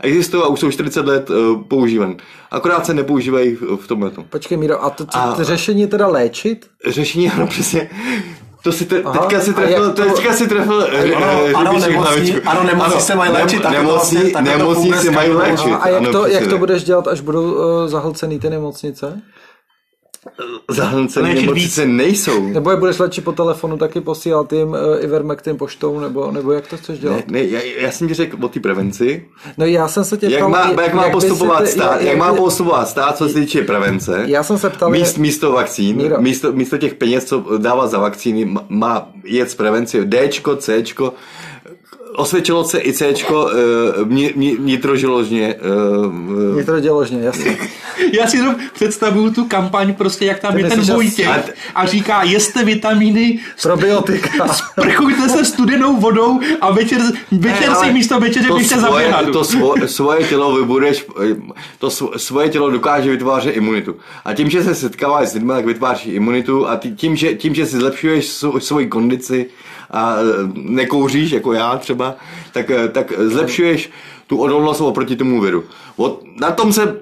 Existují 0.00 0.42
a 0.42 0.46
už 0.46 0.60
jsou 0.60 0.70
40 0.70 1.06
let 1.06 1.30
uh, 1.30 1.62
používaný. 1.62 2.16
Akorát 2.50 2.86
se 2.86 2.94
nepoužívají 2.94 3.54
v, 3.54 3.86
tomhle. 3.86 4.10
Počkej, 4.30 4.58
Míro, 4.58 4.84
a 4.84 4.90
to, 4.90 5.06
to, 5.06 5.18
to 5.36 5.44
řešení 5.44 5.80
je 5.80 5.86
teda 5.86 6.06
léčit? 6.06 6.66
Řešení, 6.86 7.30
ano, 7.30 7.46
přesně. 7.46 7.90
To 8.62 8.72
si 8.72 8.84
te, 8.84 9.02
Aha, 9.02 9.18
teďka 9.18 9.40
si 9.40 9.54
trefil, 9.54 9.92
to... 9.92 10.04
teďka 10.04 10.32
si 10.32 10.48
trefil 10.48 10.86
eh, 10.92 11.14
ano, 11.14 11.26
ano, 11.54 11.78
nemocní, 11.78 12.34
ano, 12.34 12.64
nemocní 12.64 12.92
ano, 12.92 13.00
se 13.00 13.14
mají 13.14 13.32
léčit. 13.32 13.64
Nem, 13.64 13.72
nemocní, 13.72 14.18
vlastně, 14.18 14.42
nemocní 14.42 14.92
se 14.92 15.10
mají 15.10 15.30
léčit. 15.30 15.74
A 15.80 15.88
jak, 15.88 16.02
ano, 16.02 16.12
to, 16.12 16.26
jak 16.26 16.46
to 16.46 16.58
budeš 16.58 16.84
dělat, 16.84 17.08
až 17.08 17.20
budou 17.20 17.52
uh, 17.52 17.60
zahlcený 17.86 18.40
ty 18.40 18.50
nemocnice? 18.50 19.22
Zahlcené 20.70 21.34
nemocnice 21.34 21.86
nejsou. 21.86 22.48
Nebo 22.48 22.70
je 22.70 22.76
budeš 22.76 22.98
léčit 22.98 23.24
po 23.24 23.32
telefonu, 23.32 23.76
taky 23.76 24.00
posílat 24.00 24.52
jim 24.52 24.68
uh, 24.68 24.76
Ivermectin 25.00 25.56
poštou, 25.56 26.00
nebo, 26.00 26.30
nebo 26.30 26.52
jak 26.52 26.66
to 26.66 26.76
chceš 26.76 26.98
dělat? 26.98 27.16
Ne, 27.16 27.24
ne 27.40 27.44
já, 27.44 27.60
já 27.62 27.90
jsem 27.90 28.08
ti 28.08 28.14
řekl 28.14 28.36
o 28.44 28.48
té 28.48 28.60
prevenci. 28.60 29.26
No 29.58 29.66
já 29.66 29.88
jsem 29.88 30.04
se 30.04 30.16
tě 30.16 30.26
jak 30.26 30.38
ptal, 30.38 30.50
má, 30.50 30.68
jak, 30.68 30.80
jak 30.80 30.94
má 30.94 31.10
postupovat 31.10 31.60
ty, 31.60 31.66
stát, 31.66 31.92
jak, 31.92 32.02
jak, 32.02 32.18
má 32.18 32.34
postupovat 32.34 32.88
stát, 32.88 33.16
co 33.16 33.28
se 33.28 33.34
týče 33.34 33.62
prevence. 33.62 34.24
Já 34.26 34.42
jsem 34.42 34.58
se 34.58 34.70
ptal, 34.70 34.90
míst, 34.90 35.18
místo 35.18 35.52
vakcín, 35.52 36.14
místo, 36.18 36.52
místo 36.52 36.78
těch 36.78 36.94
peněz, 36.94 37.24
co 37.24 37.44
dává 37.58 37.86
za 37.86 37.98
vakcíny, 37.98 38.54
má 38.68 39.08
jet 39.24 39.50
z 39.50 39.54
prevenci 39.54 40.06
Dčko, 40.06 40.56
Cčko, 40.56 41.14
osvědčilo 42.16 42.64
se 42.64 42.80
i 42.80 42.92
C 42.92 43.14
nitroželožně. 44.58 45.54
Uh, 45.54 46.56
nitroželožně, 46.56 47.20
jasně. 47.22 47.58
Já 48.12 48.26
si 48.26 48.38
představuju 48.72 49.30
tu 49.30 49.44
kampaň, 49.44 49.94
prostě 49.94 50.24
jak 50.24 50.38
tam 50.38 50.54
Ty 50.54 50.60
je 50.60 50.68
ten 50.68 50.80
Vojtěch 50.80 51.28
a, 51.28 51.42
a 51.74 51.86
říká, 51.86 52.22
jeste 52.22 52.64
vitamíny, 52.64 53.40
probiotika, 53.62 54.48
sprchujte 54.52 55.28
se 55.28 55.44
studenou 55.44 55.96
vodou 55.96 56.40
a 56.60 56.72
večer, 56.72 57.00
večer 57.32 57.68
ne, 57.68 57.74
si 57.74 57.92
místo 57.92 58.20
večeře 58.20 58.48
běžte 58.54 58.80
zaběhat. 58.80 59.26
To 59.32 59.44
svo, 59.44 59.74
svoje 59.86 60.24
tělo 60.24 60.56
vybudeš, 60.56 61.06
to 61.78 61.90
svoje 62.16 62.48
tělo 62.48 62.70
dokáže 62.70 63.10
vytvářet 63.10 63.56
imunitu. 63.56 63.96
A 64.24 64.34
tím, 64.34 64.50
že 64.50 64.64
se 64.64 64.74
setkáváš 64.74 65.28
s 65.28 65.34
lidmi, 65.34 65.52
tak 65.52 65.66
vytváříš 65.66 66.14
imunitu 66.14 66.68
a 66.68 66.80
tím, 66.96 67.16
že, 67.16 67.34
tím, 67.34 67.54
že 67.54 67.66
si 67.66 67.76
zlepšuješ 67.76 68.28
svoji 68.58 68.86
kondici, 68.86 69.46
a 69.90 70.16
e, 70.16 70.24
nekouříš, 70.54 71.30
jako 71.30 71.52
já 71.52 71.78
třeba, 71.78 72.16
tak, 72.52 72.70
e, 72.70 72.88
tak 72.88 73.12
zlepšuješ 73.18 73.90
tu 74.26 74.38
odolnost 74.38 74.80
oproti 74.80 75.16
tomu 75.16 75.40
viru. 75.40 75.64
Od, 75.96 76.22
na 76.40 76.50
tom 76.50 76.72
se, 76.72 77.00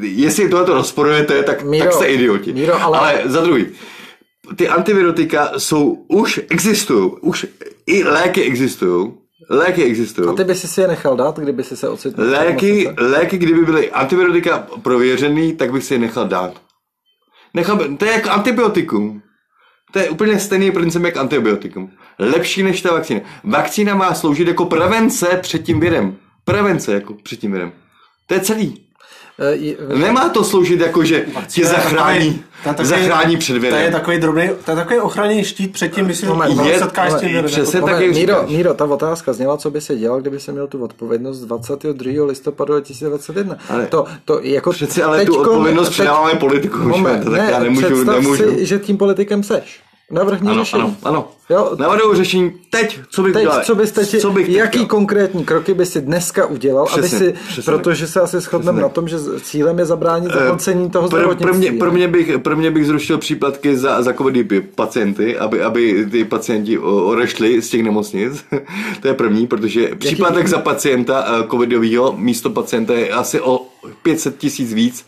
jestli 0.00 0.48
tohle 0.48 0.66
to 0.66 0.74
rozporujete, 0.74 1.42
tak, 1.42 1.62
Míro, 1.62 1.84
tak 1.84 1.92
jste 1.92 2.06
idioti. 2.06 2.52
Míro, 2.52 2.82
ale... 2.82 2.98
ale 2.98 3.22
za 3.24 3.40
druhý, 3.40 3.66
ty 4.56 4.68
antivirotika 4.68 5.52
jsou, 5.58 6.04
už 6.08 6.40
existují, 6.50 7.10
už 7.20 7.46
i 7.86 8.04
léky 8.04 8.42
existují, 8.42 9.12
Léky 9.50 9.84
existují. 9.84 10.28
A 10.28 10.32
ty 10.32 10.44
by 10.44 10.54
si 10.54 10.80
je 10.80 10.88
nechal 10.88 11.16
dát, 11.16 11.38
kdyby 11.38 11.64
si 11.64 11.76
se 11.76 11.88
ocitl? 11.88 12.22
Léky, 12.22 12.90
léky, 12.98 13.38
kdyby 13.38 13.64
byly 13.64 13.90
antivirotika 13.90 14.66
prověřený, 14.82 15.56
tak 15.56 15.72
bych 15.72 15.84
si 15.84 15.94
je 15.94 15.98
nechal 15.98 16.28
dát. 16.28 16.52
Nechal, 17.54 17.78
to 17.98 18.04
je 18.04 18.12
jako 18.12 18.30
antibiotikum. 18.30 19.22
To 19.92 19.98
je 19.98 20.10
úplně 20.10 20.40
stejný 20.40 20.70
princip 20.70 21.02
jak 21.02 21.16
antibiotikum. 21.16 21.90
Lepší 22.18 22.62
než 22.62 22.82
ta 22.82 22.92
vakcína. 22.92 23.20
Vakcína 23.44 23.94
má 23.94 24.14
sloužit 24.14 24.48
jako 24.48 24.64
prevence 24.64 25.38
před 25.42 25.58
tím 25.62 25.80
virem. 25.80 26.16
Prevence 26.44 26.94
jako 26.94 27.14
před 27.14 27.40
tím 27.40 27.52
virem. 27.52 27.72
To 28.26 28.34
je 28.34 28.40
celý. 28.40 28.87
Uh, 29.90 29.98
Nemá 29.98 30.28
to 30.28 30.44
sloužit 30.44 30.80
jako, 30.80 31.04
že 31.04 31.26
tě 31.46 31.66
zachrání, 31.66 32.44
takový, 32.64 32.88
zachrání 32.88 33.36
před 33.36 33.58
virem. 33.58 33.78
To 33.78 33.84
je 33.84 33.90
takový 33.90 34.18
drobný, 34.18 34.50
to 34.64 34.70
je 34.70 34.76
takový 34.76 35.00
ochranný 35.00 35.44
štít 35.44 35.72
před 35.72 35.94
tím, 35.94 36.04
když 36.04 36.18
si 36.18 36.26
je, 36.64 36.78
setkáš 36.78 37.12
s 37.12 37.20
tím 37.20 37.28
virem. 37.28 37.44
Přesně 37.44 37.82
tak, 37.82 38.00
Míro, 38.00 38.44
Míro, 38.48 38.74
ta 38.74 38.84
otázka 38.84 39.32
zněla, 39.32 39.56
co 39.56 39.70
by 39.70 39.80
se 39.80 39.96
dělal, 39.96 40.20
kdyby 40.20 40.40
se 40.40 40.52
měl 40.52 40.66
tu 40.66 40.84
odpovědnost 40.84 41.40
22. 41.40 42.26
listopadu 42.26 42.72
2021. 42.72 43.56
Ale, 43.68 43.86
to, 43.86 44.04
to 44.24 44.40
jako 44.42 44.70
přece 44.70 45.04
ale 45.04 45.18
teďko, 45.18 45.34
tu 45.34 45.40
odpovědnost 45.40 45.88
předáváme 45.88 46.34
politikům, 46.34 46.88
moment, 46.88 47.24
tak 47.24 47.32
ne, 47.32 47.48
já 47.50 47.58
nemůžu, 47.58 48.04
nemůžu. 48.04 48.36
si, 48.36 48.66
že 48.66 48.78
tím 48.78 48.96
politikem 48.96 49.42
seš. 49.42 49.80
Navrhni 50.10 50.50
ano, 50.50 50.64
řešení. 50.64 50.82
Ano, 50.82 50.96
ano. 51.02 51.28
Jo? 51.50 51.76
Navrhuji 51.78 52.16
řešení 52.16 52.52
teď, 52.70 53.00
co 53.10 53.22
bych 53.22 53.32
teď, 53.32 53.42
dělal. 53.42 53.62
Co 53.64 53.74
byste 53.74 54.06
ti, 54.06 54.18
co 54.18 54.30
bych 54.30 54.48
jaký 54.48 54.72
dělal? 54.72 54.88
konkrétní 54.88 55.44
kroky 55.44 55.74
by 55.74 55.86
si 55.86 56.00
dneska 56.00 56.46
udělal, 56.46 56.86
přesně, 56.86 57.18
aby 57.18 57.26
si, 57.26 57.34
přesně 57.48 57.72
protože 57.72 58.06
se 58.06 58.20
asi 58.20 58.40
shodneme 58.40 58.82
na 58.82 58.88
tom, 58.88 59.08
že 59.08 59.16
cílem 59.42 59.78
je 59.78 59.84
zabránit 59.84 60.30
eh, 60.34 60.38
zahlcení 60.38 60.90
toho 60.90 61.08
pro, 61.08 61.34
pro, 61.34 61.54
mě, 61.54 61.72
pro, 61.72 61.92
mě 61.92 62.08
bych, 62.08 62.38
pro 62.38 62.56
mě 62.56 62.70
bych 62.70 62.86
zrušil 62.86 63.18
příplatky 63.18 63.76
za, 63.76 64.02
za 64.02 64.12
covid 64.12 64.52
pacienty, 64.74 65.38
aby, 65.38 65.62
aby 65.62 66.06
ty 66.10 66.24
pacienti 66.24 66.78
odešli 66.78 67.62
z 67.62 67.68
těch 67.68 67.82
nemocnic. 67.82 68.44
to 69.02 69.08
je 69.08 69.14
první, 69.14 69.46
protože 69.46 69.82
jaký? 69.82 69.96
příplatek 69.96 70.48
za 70.48 70.58
pacienta 70.58 71.24
eh, 71.28 71.46
covidového 71.50 72.14
místo 72.16 72.50
pacienta 72.50 72.94
je 72.94 73.10
asi 73.10 73.40
o 73.40 73.66
500 74.02 74.38
tisíc 74.38 74.74
víc 74.74 75.06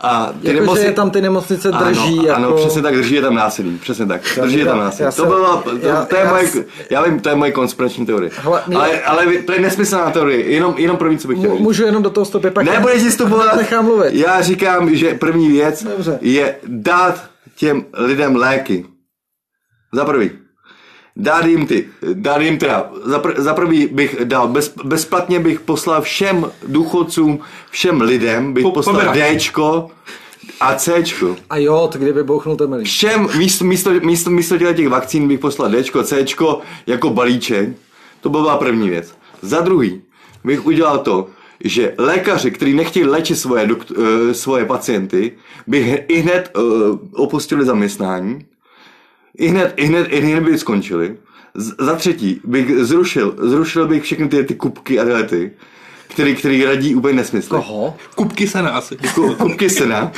a 0.00 0.32
ty 0.42 0.48
jako, 0.48 0.60
nemocni... 0.60 0.82
že 0.82 0.88
je 0.88 0.92
tam 0.92 1.10
ty 1.10 1.20
nemocnice 1.20 1.72
drží. 1.72 2.18
Ano, 2.18 2.26
jako... 2.26 2.36
ano 2.36 2.52
přesně 2.52 2.82
tak, 2.82 2.94
drží 2.94 3.14
je 3.14 3.22
tam 3.22 3.34
násilí. 3.34 3.78
Přesně 3.78 4.06
tak, 4.06 4.20
drží 4.42 4.58
je 4.58 4.64
tam 4.64 4.78
násilí. 4.78 5.08
To 5.16 5.26
bylo, 5.26 5.56
to, 5.56 5.70
já, 5.86 6.04
to 6.04 6.16
je 6.16 6.22
já, 6.22 6.30
moje, 6.30 6.44
já 6.90 7.02
vím, 7.02 7.20
to 7.20 7.28
je 7.28 7.34
moje 7.34 7.52
konspirační 7.52 8.06
teorie. 8.06 8.30
Hele, 8.42 8.62
mě... 8.66 8.76
ale, 8.76 9.02
ale 9.02 9.26
to 9.26 9.52
je 9.52 9.60
nesmyslná 9.60 10.10
teorie, 10.10 10.50
jenom, 10.50 10.74
jenom 10.78 10.96
první, 10.96 11.18
co 11.18 11.28
bych 11.28 11.38
chtěl. 11.38 11.56
Můžu 11.56 11.84
jenom 11.84 12.02
do 12.02 12.10
toho 12.10 12.24
stopy 12.24 12.50
pak. 12.50 12.64
Nebudeš 12.64 13.02
si 13.02 13.10
vstupovat. 13.10 13.56
Nechám 13.56 13.84
mluvit. 13.84 14.14
Já 14.14 14.40
říkám, 14.40 14.94
že 14.94 15.14
první 15.14 15.48
věc 15.48 15.84
Dobře. 15.84 16.18
je 16.20 16.56
dát 16.66 17.24
těm 17.56 17.84
lidem 17.92 18.36
léky. 18.36 18.86
Za 19.92 20.04
prvý 20.04 20.30
dát 21.16 21.44
jim 21.46 21.66
ty, 21.66 21.88
dát 22.12 22.40
jim 22.40 22.58
teda, 22.58 22.90
za, 23.36 23.54
prvý 23.54 23.86
bych 23.86 24.16
dal, 24.24 24.48
bez, 24.48 24.74
bezplatně 24.84 25.40
bych 25.40 25.60
poslal 25.60 26.02
všem 26.02 26.50
důchodcům, 26.68 27.38
všem 27.70 28.00
lidem, 28.00 28.52
bych 28.52 28.62
po, 28.62 28.72
poslal 28.72 29.14
Dčko 29.14 29.90
a 30.60 30.74
Cčko. 30.74 31.36
A 31.50 31.56
jo, 31.56 31.88
to 31.92 31.98
kdyby 31.98 32.24
bouchnul 32.24 32.56
temelí. 32.56 32.84
Všem, 32.84 33.28
místo, 33.38 33.64
místo, 33.64 33.90
místo, 33.90 34.30
místo 34.30 34.58
těch 34.58 34.88
vakcín 34.88 35.28
bych 35.28 35.40
poslal 35.40 35.70
Dčko, 35.70 36.02
Cčko 36.02 36.60
jako 36.86 37.10
balíček, 37.10 37.68
to 38.20 38.28
byla 38.28 38.56
první 38.56 38.90
věc. 38.90 39.14
Za 39.42 39.60
druhý 39.60 40.02
bych 40.44 40.66
udělal 40.66 40.98
to, 40.98 41.28
že 41.64 41.94
lékaři, 41.98 42.50
kteří 42.50 42.74
nechtějí 42.74 43.06
léčit 43.06 43.38
svoje, 43.38 43.66
dokt, 43.66 43.90
uh, 43.90 43.96
svoje 44.32 44.64
pacienty, 44.64 45.32
by 45.66 46.04
i 46.08 46.18
hned 46.18 46.50
uh, 46.56 46.62
opustili 47.12 47.64
zaměstnání 47.64 48.46
i 49.38 49.48
hned, 49.48 49.74
i 49.76 49.84
hned, 49.84 50.06
i 50.10 50.20
hned 50.20 50.44
by 50.44 50.58
skončili. 50.58 51.16
Z, 51.54 51.74
za 51.78 51.94
třetí 51.94 52.40
bych 52.44 52.78
zrušil, 52.78 53.34
zrušil 53.38 53.88
bych 53.88 54.02
všechny 54.02 54.28
ty, 54.28 54.44
ty 54.44 54.54
kubky 54.54 55.00
a 55.00 55.04
tyhle 55.04 55.24
ty, 55.24 55.52
který, 56.08 56.36
který 56.36 56.64
radí 56.64 56.94
úplně 56.94 57.14
nesmysly. 57.14 57.48
Koho? 57.48 57.96
Kubky 58.14 58.48
sena 58.48 58.70
asi. 58.70 58.96
Ku, 59.14 59.34
kubky 59.34 59.70
sena. 59.70 60.12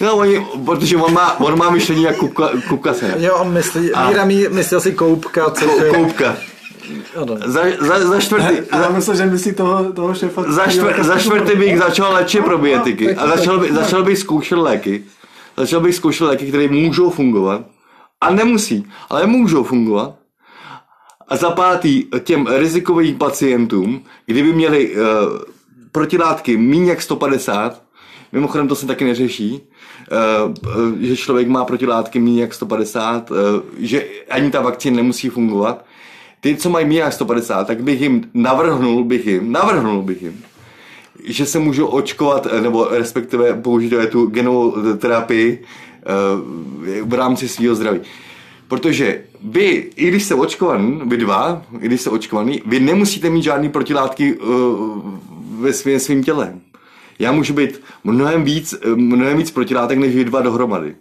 No, 0.00 0.16
oni, 0.16 0.46
protože 0.66 0.96
on 0.96 1.12
má, 1.12 1.40
on 1.40 1.58
má 1.58 1.70
myšlení 1.70 2.02
jak 2.02 2.16
kubka, 2.16 2.50
kubka 2.68 2.94
sena. 2.94 3.14
Jo, 3.16 3.36
on 3.36 3.52
myslí, 3.52 3.92
a... 3.92 4.08
Míra 4.08 4.24
mí, 4.24 4.46
myslel 4.50 4.80
si 4.80 4.92
koupka, 4.92 5.50
co 5.50 5.64
to 5.64 5.84
je? 5.84 5.90
Koupka. 5.92 6.36
Za, 7.44 7.62
za, 7.80 8.08
za 8.08 8.20
čtvrtý. 8.20 8.54
Za, 8.72 8.78
já 8.78 8.88
myslím, 8.88 9.16
že 9.16 9.26
myslí 9.26 9.52
toho, 9.52 9.92
toho 9.92 10.14
šefa. 10.14 10.44
Za, 10.48 10.66
čtvr, 10.66 11.04
za 11.04 11.18
čtvrtý 11.18 11.56
bych 11.56 11.78
začal 11.78 12.12
léčit 12.12 12.44
probiotiky 12.44 13.14
a 13.14 13.36
začal, 13.36 13.58
by, 13.58 13.72
začal 13.72 14.02
bych 14.02 14.18
zkoušet 14.18 14.58
léky. 14.58 15.04
Začal 15.56 15.80
bych 15.80 15.94
zkoušet 15.94 16.24
léky, 16.24 16.46
které 16.46 16.68
můžou 16.68 17.10
fungovat 17.10 17.60
a 18.22 18.30
nemusí, 18.30 18.86
ale 19.10 19.26
můžou 19.26 19.64
fungovat. 19.64 20.14
A 21.28 21.36
za 21.36 21.50
pátý 21.50 22.04
těm 22.24 22.46
rizikovým 22.46 23.18
pacientům, 23.18 24.02
kdyby 24.26 24.52
měli 24.52 24.90
uh, 24.90 25.00
protilátky 25.92 26.56
méně 26.56 26.90
jak 26.90 27.02
150, 27.02 27.82
mimochodem 28.32 28.68
to 28.68 28.74
se 28.74 28.86
taky 28.86 29.04
neřeší, 29.04 29.60
uh, 29.60 30.98
že 31.00 31.16
člověk 31.16 31.48
má 31.48 31.64
protilátky 31.64 32.18
méně 32.18 32.40
jak 32.40 32.54
150, 32.54 33.30
uh, 33.30 33.36
že 33.78 34.04
ani 34.30 34.50
ta 34.50 34.60
vakcína 34.60 34.96
nemusí 34.96 35.28
fungovat. 35.28 35.84
Ty, 36.40 36.56
co 36.56 36.70
mají 36.70 36.86
méně 36.86 37.00
jak 37.00 37.12
150, 37.12 37.66
tak 37.66 37.82
bych 37.82 38.00
jim 38.00 38.30
navrhnul, 38.34 39.04
bych 39.04 39.26
jim, 39.26 39.52
navrhnul 39.52 40.02
bych 40.02 40.22
jim, 40.22 40.44
že 41.24 41.46
se 41.46 41.58
můžou 41.58 41.86
očkovat, 41.86 42.46
nebo 42.60 42.88
respektive 42.90 43.54
použít 43.54 43.92
tu 44.10 44.26
genovou 44.26 44.74
terapii 44.96 45.64
Eh, 45.64 45.91
v 47.02 47.14
rámci 47.14 47.48
svého 47.48 47.74
zdraví. 47.74 48.00
Protože 48.68 49.24
vy, 49.42 49.90
i 49.96 50.08
když 50.08 50.24
jste 50.24 50.34
očkovaný, 50.34 51.00
vy 51.06 51.16
dva, 51.16 51.62
i 51.80 51.86
když 51.86 52.00
jste 52.00 52.10
očkovaný, 52.10 52.62
vy 52.66 52.80
nemusíte 52.80 53.30
mít 53.30 53.42
žádný 53.42 53.68
protilátky 53.68 54.34
uh, 54.34 55.10
ve 55.60 55.72
svém, 55.72 56.00
svým 56.00 56.24
těle. 56.24 56.54
Já 57.18 57.32
můžu 57.32 57.54
být 57.54 57.80
mnohem 58.04 58.44
víc, 58.44 58.74
mnohem 58.94 59.36
víc 59.36 59.50
protilátek 59.50 59.98
než 59.98 60.14
vy 60.14 60.24
dva 60.24 60.40
dohromady. 60.40 60.96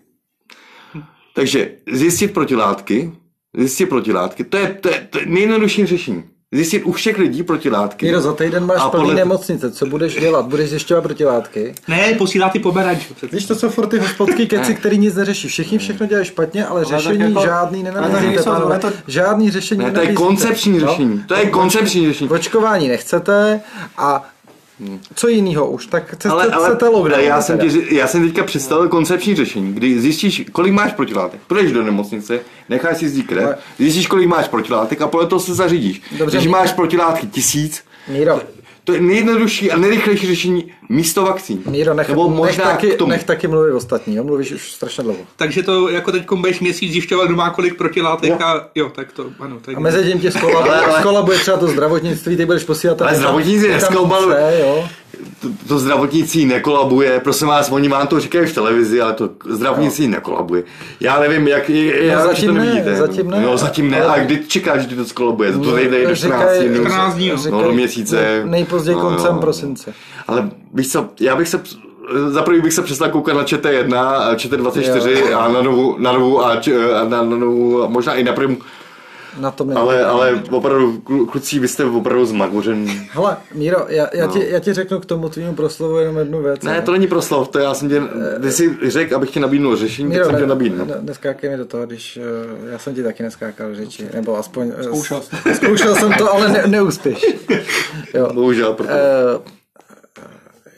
Takže 1.34 1.72
zjistit 1.92 2.34
protilátky 2.34 3.12
Zjistit 3.58 3.86
protilátky. 3.86 4.44
To 4.44 4.58
je, 4.58 4.78
to 4.82 4.90
je, 4.90 5.08
to 5.10 5.20
je 5.20 5.26
nejjednodušší 5.26 5.86
řešení. 5.86 6.24
Zjistit 6.54 6.84
u 6.84 6.92
všech 6.92 7.18
lidí 7.18 7.44
protilátky. 7.44 8.06
Míro, 8.06 8.22
za 8.22 8.34
týden 8.34 8.66
máš 8.66 8.78
A 8.82 8.90
plný 8.90 9.02
podle- 9.04 9.16
nemocnice, 9.16 9.72
co 9.72 9.86
budeš 9.86 10.16
dělat? 10.16 10.46
Budeš 10.46 10.70
zjišťovat 10.70 11.02
protilátky? 11.02 11.74
Ne, 11.88 12.14
posílá 12.18 12.50
ty 12.50 12.60
poberač. 12.60 12.98
Víš, 13.32 13.46
to 13.46 13.56
jsou 13.56 13.70
furt 13.70 13.88
ty 13.88 14.00
hospodský 14.00 14.48
keci, 14.48 14.76
který 14.76 14.98
nic 14.98 15.16
neřeší. 15.16 15.48
Všichni 15.48 15.78
všechno 15.78 16.06
dělají 16.08 16.26
špatně, 16.28 16.66
ale 16.66 16.86
řešení 16.86 17.20
jako- 17.20 17.42
žádný 17.46 17.84
nenabízíte, 17.84 18.44
pánové. 18.44 18.66
ale 18.66 18.80
to- 18.80 18.92
Žádný 19.08 19.52
řešení 19.52 19.86
Ne, 19.86 19.92
to 19.92 20.02
je 20.02 20.14
koncepční 20.14 20.78
Jo? 20.80 20.88
řešení. 20.88 21.24
To 21.28 21.36
je 21.36 21.46
koncepční 21.46 22.08
řešení. 22.08 22.30
Očkování 22.30 22.88
nechcete 22.88 23.62
a 23.98 24.30
co 25.16 25.28
jiného 25.28 25.72
už? 25.72 25.86
Tak 25.86 26.08
chcete, 26.08 26.30
Ale, 26.30 26.46
ale 26.46 26.68
chcete 26.70 26.88
lockdown. 26.88 27.20
já, 27.24 27.42
jsem 27.42 27.60
ři- 27.60 27.86
já 27.96 28.08
jsem 28.08 28.28
teďka 28.28 28.44
představil 28.44 28.90
koncepční 28.90 29.36
řešení, 29.36 29.74
kdy 29.74 30.00
zjistíš, 30.02 30.44
kolik 30.52 30.74
máš 30.74 30.94
protilátek. 30.94 31.40
Půjdeš 31.48 31.72
do 31.72 31.84
nemocnice, 31.84 32.40
necháš 32.70 32.98
si 32.98 33.10
zdít 33.10 33.28
krev, 33.28 33.50
zjistíš, 33.80 34.08
kolik 34.08 34.28
máš 34.28 34.48
protilátek 34.48 35.02
a 35.02 35.08
podle 35.08 35.28
toho 35.28 35.40
se 35.40 35.54
zařídíš. 35.54 36.02
Dobře, 36.18 36.38
Když 36.38 36.48
máš 36.48 36.74
protilátky 36.74 37.28
tisíc, 37.28 37.84
Míro, 38.08 38.42
to 38.84 38.94
je 38.94 39.02
nejjednodušší 39.02 39.72
a 39.72 39.78
nejrychlejší 39.78 40.28
řešení 40.28 40.72
místo 40.90 41.22
vakcín. 41.24 41.62
Míro, 41.66 41.94
nech, 41.94 42.10
Nebo 42.10 42.28
nech, 42.28 42.38
možná 42.38 42.64
taky, 42.66 42.92
k 42.92 42.96
tomu. 42.98 43.10
nech 43.10 43.24
taky 43.24 43.48
mluvit 43.48 43.72
ostatní, 43.72 44.16
jo? 44.16 44.24
mluvíš 44.24 44.52
už 44.52 44.72
strašně 44.72 45.04
dlouho. 45.04 45.20
Takže 45.36 45.64
to 45.64 45.90
jako 45.90 46.12
teď 46.12 46.24
budeš 46.36 46.60
měsíc 46.60 46.92
zjišťovat, 46.92 47.26
kdo 47.26 47.36
má 47.36 47.50
kolik 47.50 47.78
protilátek 47.78 48.42
a 48.42 48.68
jo, 48.76 48.90
tak 48.90 49.12
to, 49.12 49.26
ano. 49.40 49.58
Tak 49.62 49.78
A 49.78 49.80
mezi 49.80 50.04
tím 50.12 50.20
tě 50.20 50.32
skolabuje, 50.32 50.74
Ale- 50.76 50.86
ale- 50.86 51.00
skolabuje 51.00 51.40
třeba 51.40 51.58
to 51.58 51.68
zdravotnictví, 51.68 52.38
ty 52.38 52.46
budeš 52.46 52.64
posílat... 52.64 53.02
Ale 53.02 53.16
zdravotníci 53.16 53.68
neskoumalují. 53.68 54.36
jo. 54.60 54.88
To, 55.42 55.48
to 55.68 55.80
zdravotnictví 55.80 56.46
nekolabuje, 56.46 57.20
prosím 57.20 57.48
vás, 57.48 57.72
oni 57.72 57.88
vám 57.90 58.08
to 58.08 58.20
říkají 58.20 58.46
v 58.48 58.54
televizi, 58.54 59.02
ale 59.02 59.14
to 59.14 59.30
zdravotnictví 59.50 60.08
nekolabuje. 60.08 60.64
Já 61.00 61.20
nevím, 61.20 61.48
jak, 61.48 61.70
já, 61.70 62.20
No, 62.20 62.26
zatím 62.28 62.48
to 62.48 62.54
ne, 62.54 62.60
nevidíte. 62.66 62.96
zatím 62.96 63.30
ne. 63.30 63.42
No, 63.42 63.58
zatím 63.58 63.90
ne, 63.92 64.02
a 64.06 64.20
kdy 64.20 64.44
čekáš, 64.48 64.82
že 64.88 64.96
to 64.96 65.06
skolabuje? 65.06 65.52
To 65.52 65.76
nejde 65.76 66.08
do 66.08 66.16
14 66.16 66.42
Říkají- 66.42 66.70
dnů. 66.70 66.86
14 66.86 67.16
dní, 67.16 67.28
jo. 67.28 67.38
No, 67.52 67.64
do 67.64 67.72
měsíce. 67.72 68.42
Nejpozději 68.46 68.96
No, 68.96 69.02
koncem 69.02 69.36
jo. 69.36 69.42
prosince. 69.42 69.94
Ale 70.28 70.50
víš 70.74 70.92
co, 70.92 71.10
já 71.20 71.36
bych 71.36 71.48
se, 71.48 71.62
za 72.28 72.42
prvý 72.42 72.62
bych 72.62 72.74
se 72.74 72.82
přestal 72.82 73.10
koukat 73.10 73.36
na 73.36 73.44
ČT1, 73.44 73.96
a 74.00 74.36
ČT24 74.36 75.38
a 75.38 75.48
na 75.48 75.62
novou, 75.62 75.98
na 75.98 76.12
novou 76.12 76.46
a, 76.46 76.56
č- 76.56 76.94
a 76.94 77.04
na, 77.04 77.24
na 77.24 77.38
novou, 77.38 77.84
a 77.84 77.88
možná 77.88 78.14
i 78.14 78.24
na 78.24 78.34
prim, 78.34 78.58
Na 79.40 79.52
tom 79.52 79.78
ale, 79.78 80.06
ale 80.06 80.44
opravdu, 80.52 80.98
klu- 80.98 81.26
kluci, 81.26 81.60
vy 81.60 81.68
jste 81.68 81.86
opravdu 81.86 82.26
zmagořen. 82.26 82.88
Hele, 83.12 83.38
Míro, 83.54 83.86
já, 83.88 84.08
já, 84.14 84.28
ti, 84.28 84.46
já 84.50 84.60
ti 84.60 84.74
řeknu 84.74 85.00
k 85.00 85.06
tomu 85.06 85.30
tvýmu 85.30 85.54
proslovu 85.56 85.98
jenom 85.98 86.18
jednu 86.18 86.42
věc. 86.42 86.62
Ne, 86.64 86.76
jo. 86.76 86.82
to 86.86 86.92
není 86.92 87.08
proslov, 87.08 87.48
to 87.50 87.60
já 87.60 87.74
jsem 87.74 87.90
tě, 87.90 88.02
ty 88.42 88.52
jsi 88.52 88.78
řekl, 88.88 89.16
abych 89.16 89.30
ti 89.32 89.40
nabídnul 89.40 89.76
řešení, 89.76 90.08
tak 90.10 90.14
Míro, 90.14 90.26
jsem 90.26 90.36
tě 90.36 90.42
ne, 90.42 90.48
nabídnul. 90.48 90.86
ne, 90.88 90.96
neskákej 91.02 91.50
mi 91.50 91.58
do 91.58 91.66
toho, 91.66 91.86
když 91.86 92.20
uh, 92.64 92.70
já 92.70 92.78
jsem 92.78 92.96
ti 92.96 93.04
taky 93.04 93.24
neskákal 93.24 93.70
do 93.70 93.76
řeči, 93.76 94.06
nebo 94.14 94.38
aspoň... 94.38 94.68
Uh, 94.68 94.82
Zkoušel 94.84 95.22
Zkoušel 95.56 95.96
jsem 95.96 96.14
to, 96.14 96.34
ale 96.34 96.50
ne, 96.50 96.64
neúspěš. 96.68 97.26
Jo. 98.14 98.30
Bohužel, 98.34 98.74
proto. 98.74 98.92
Eh, 98.94 99.52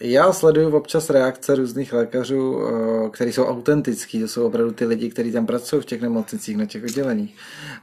já 0.03 0.33
sleduju 0.33 0.75
občas 0.75 1.09
reakce 1.09 1.55
různých 1.55 1.93
lékařů, 1.93 2.61
eh, 3.05 3.09
kteří 3.09 3.33
jsou 3.33 3.45
autentický, 3.45 4.19
to 4.19 4.27
jsou 4.27 4.45
opravdu 4.45 4.71
ty 4.71 4.85
lidi, 4.85 5.09
kteří 5.09 5.31
tam 5.31 5.45
pracují 5.45 5.81
v 5.81 5.85
těch 5.85 6.01
nemocnicích, 6.01 6.57
na 6.57 6.65
těch 6.65 6.83
odděleních. 6.83 7.35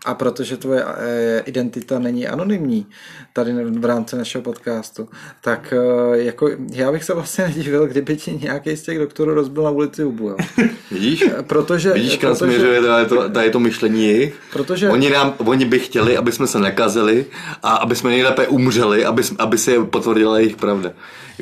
A 0.06 0.14
protože 0.14 0.56
tvoje 0.56 0.84
eh, 0.86 1.42
identita 1.46 1.98
není 1.98 2.28
anonymní 2.28 2.86
tady 3.32 3.52
v 3.64 3.84
rámci 3.84 4.16
našeho 4.16 4.42
podcastu, 4.42 5.08
tak 5.40 5.74
eh, 5.76 6.18
jako 6.18 6.48
já 6.72 6.92
bych 6.92 7.04
se 7.04 7.14
vlastně 7.14 7.44
nedivil, 7.44 7.86
kdyby 7.86 8.16
ti 8.16 8.38
nějaký 8.42 8.76
z 8.76 8.82
těch 8.82 8.98
doktorů 8.98 9.34
rozbil 9.34 9.62
na 9.62 9.70
ulici 9.70 10.02
hubu. 10.02 10.28
Jo. 10.28 10.36
Vidíš? 10.90 11.24
Protože, 11.42 11.92
Vidíš, 11.92 12.16
kam 12.16 12.30
protože, 12.36 12.38
směřuje 12.52 12.82
tady 12.82 13.06
to, 13.06 13.30
tady 13.30 13.50
to 13.50 13.60
myšlení 13.60 14.06
jejich? 14.06 14.34
Protože- 14.52 14.90
Oni, 14.90 15.10
nám, 15.10 15.34
oni 15.38 15.64
by 15.64 15.78
chtěli, 15.78 16.16
aby 16.16 16.32
jsme 16.32 16.46
se 16.46 16.58
nekazili 16.58 17.26
a 17.62 17.76
aby 17.76 17.96
jsme 17.96 18.10
nejlépe 18.10 18.46
umřeli, 18.46 19.04
aby, 19.04 19.22
aby 19.38 19.58
se 19.58 19.84
potvrdila 19.84 20.38
jejich 20.38 20.56
pravda. 20.56 20.92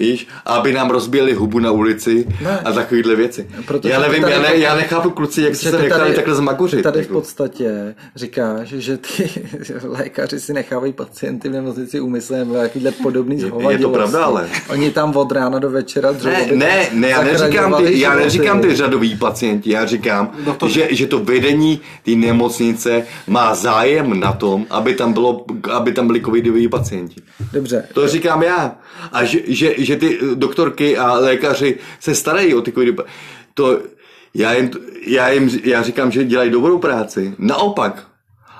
Víš? 0.00 0.26
A 0.46 0.54
aby 0.54 0.72
nám 0.72 0.90
rozbili 0.90 1.32
hubu 1.34 1.58
na 1.58 1.70
ulici 1.70 2.26
Ne. 2.44 2.60
a 2.64 2.72
takovéhle 2.72 3.16
věci. 3.16 3.46
Protože 3.66 3.92
já 3.92 4.00
nevím, 4.00 4.22
tady- 4.22 4.34
já, 4.34 4.40
ne, 4.42 4.56
já 4.56 4.74
nechápu 4.76 5.10
kluci, 5.10 5.42
jak 5.42 5.54
se 5.56 5.72
nechali 5.78 6.14
takhle 6.14 6.34
zmagořit. 6.34 6.82
Tady 6.82 6.98
v 6.98 7.02
jako. 7.02 7.12
podstatě 7.14 7.94
říkáš, 8.16 8.68
že 8.68 8.96
ty 8.96 9.30
lékaři 9.82 10.40
si 10.40 10.52
nechávají 10.52 10.92
pacienty 10.92 11.48
v 11.48 11.52
nemocnici 11.52 12.00
úmyslem 12.00 12.54
jakýhle 12.54 12.90
podobný 12.92 13.40
zhovadilosti. 13.40 13.94
pravda, 13.96 14.24
ale- 14.24 14.48
Oni 14.68 14.90
tam 14.90 15.16
od 15.16 15.32
rána 15.32 15.58
do 15.58 15.70
večera 15.70 16.12
dřou, 16.12 16.28
Ne, 16.28 16.46
ne, 16.54 16.86
ne, 16.92 17.08
já 17.08 17.22
neříkám 17.22 17.74
ty, 17.84 18.00
já 18.00 18.14
neříkám 18.14 18.60
ty 18.60 18.76
řadoví 18.76 19.16
pacienti, 19.16 19.70
já 19.70 19.86
říkám, 19.86 20.32
že, 20.66 20.88
že 20.90 21.06
to 21.06 21.18
vedení 21.18 21.80
té 22.04 22.10
nemocnice 22.10 23.02
má 23.26 23.54
zájem 23.54 24.20
na 24.20 24.32
tom, 24.32 24.66
aby 24.70 24.94
tam, 24.94 25.12
bylo, 25.12 25.44
aby 25.72 25.92
tam 25.92 26.06
byli 26.06 26.20
covidoví 26.20 26.68
pacienti. 26.68 27.14
Dobře, 27.52 27.84
To 27.94 28.08
říkám 28.08 28.42
já. 28.42 28.76
A 29.12 29.24
že, 29.24 29.38
že, 29.46 29.74
že 29.88 29.96
ty 29.96 30.18
doktorky 30.34 30.98
a 30.98 31.12
lékaři 31.12 31.78
se 32.00 32.14
starají 32.14 32.54
o 32.54 32.60
ty 32.60 32.72
covidy. 32.72 32.96
To, 33.54 33.80
já, 34.34 34.52
jim, 34.52 34.70
já, 35.06 35.28
jim, 35.28 35.60
já 35.64 35.82
říkám, 35.82 36.10
že 36.10 36.24
dělají 36.24 36.50
dobrou 36.50 36.78
práci. 36.78 37.34
Naopak. 37.38 38.06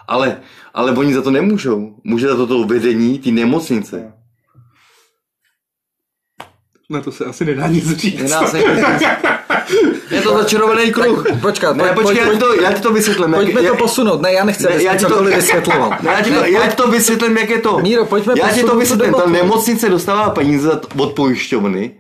Ale, 0.09 0.41
ale 0.75 0.93
oni 0.93 1.15
za 1.15 1.23
to 1.23 1.31
nemůžou. 1.31 1.95
Může 2.05 2.29
za 2.29 2.37
to 2.37 2.47
to 2.47 2.65
vedení 2.65 3.19
té 3.19 3.31
nemocnice. 3.31 4.13
Na 6.91 7.01
to 7.01 7.13
se 7.13 7.25
asi 7.25 7.45
nedá 7.45 7.67
nic 7.69 7.97
říct. 7.97 8.21
Je, 8.21 8.29
nás 8.29 8.55
je 10.11 10.21
to 10.23 10.39
začarovaný 10.39 10.93
kruh. 10.93 11.25
Počkat, 11.43 11.77
ne, 11.77 11.85
pojď- 11.85 11.95
počkej, 11.95 12.25
pojď- 12.25 12.27
já, 12.27 12.33
ti 12.35 12.39
to, 12.39 12.63
já 12.63 12.73
ti 12.73 12.81
to 12.83 12.93
vysvětlím. 12.93 13.35
pojďme 13.35 13.63
jak- 13.63 13.73
to 13.73 13.77
posunout. 13.79 14.21
Ne, 14.23 14.33
já 14.33 14.45
nechci, 14.45 14.65
Ne, 14.65 14.83
já 14.83 14.95
ti 14.97 15.05
to 15.05 15.11
cokoliv 15.11 15.35
vysvětloval. 15.37 15.91
Ne, 16.03 16.11
já, 16.13 16.21
ti 16.23 16.31
to, 16.31 16.41
Ne, 16.41 16.51
já 16.51 16.67
ti 16.67 16.77
to 16.77 16.89
vysvětlím, 16.89 17.37
jak 17.39 17.51
je 17.51 17.59
to. 17.59 17.79
Míro, 17.79 18.05
pojďme 18.05 18.35
já 18.37 18.49
ti 18.49 18.63
to 18.65 18.77
vysvětlím. 18.77 19.13
Ta 19.15 19.27
nemocnice 19.27 19.89
dostává 19.89 20.31
peníze 20.31 20.81
od 20.99 21.13
pojišťovny 21.13 21.91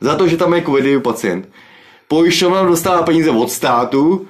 za 0.00 0.14
to, 0.14 0.28
že 0.28 0.36
tam 0.36 0.54
je 0.54 0.62
covidový 0.62 1.00
pacient. 1.00 1.48
Pojišťovna 2.08 2.62
dostává 2.62 3.02
peníze 3.02 3.30
od 3.30 3.50
státu 3.50 4.26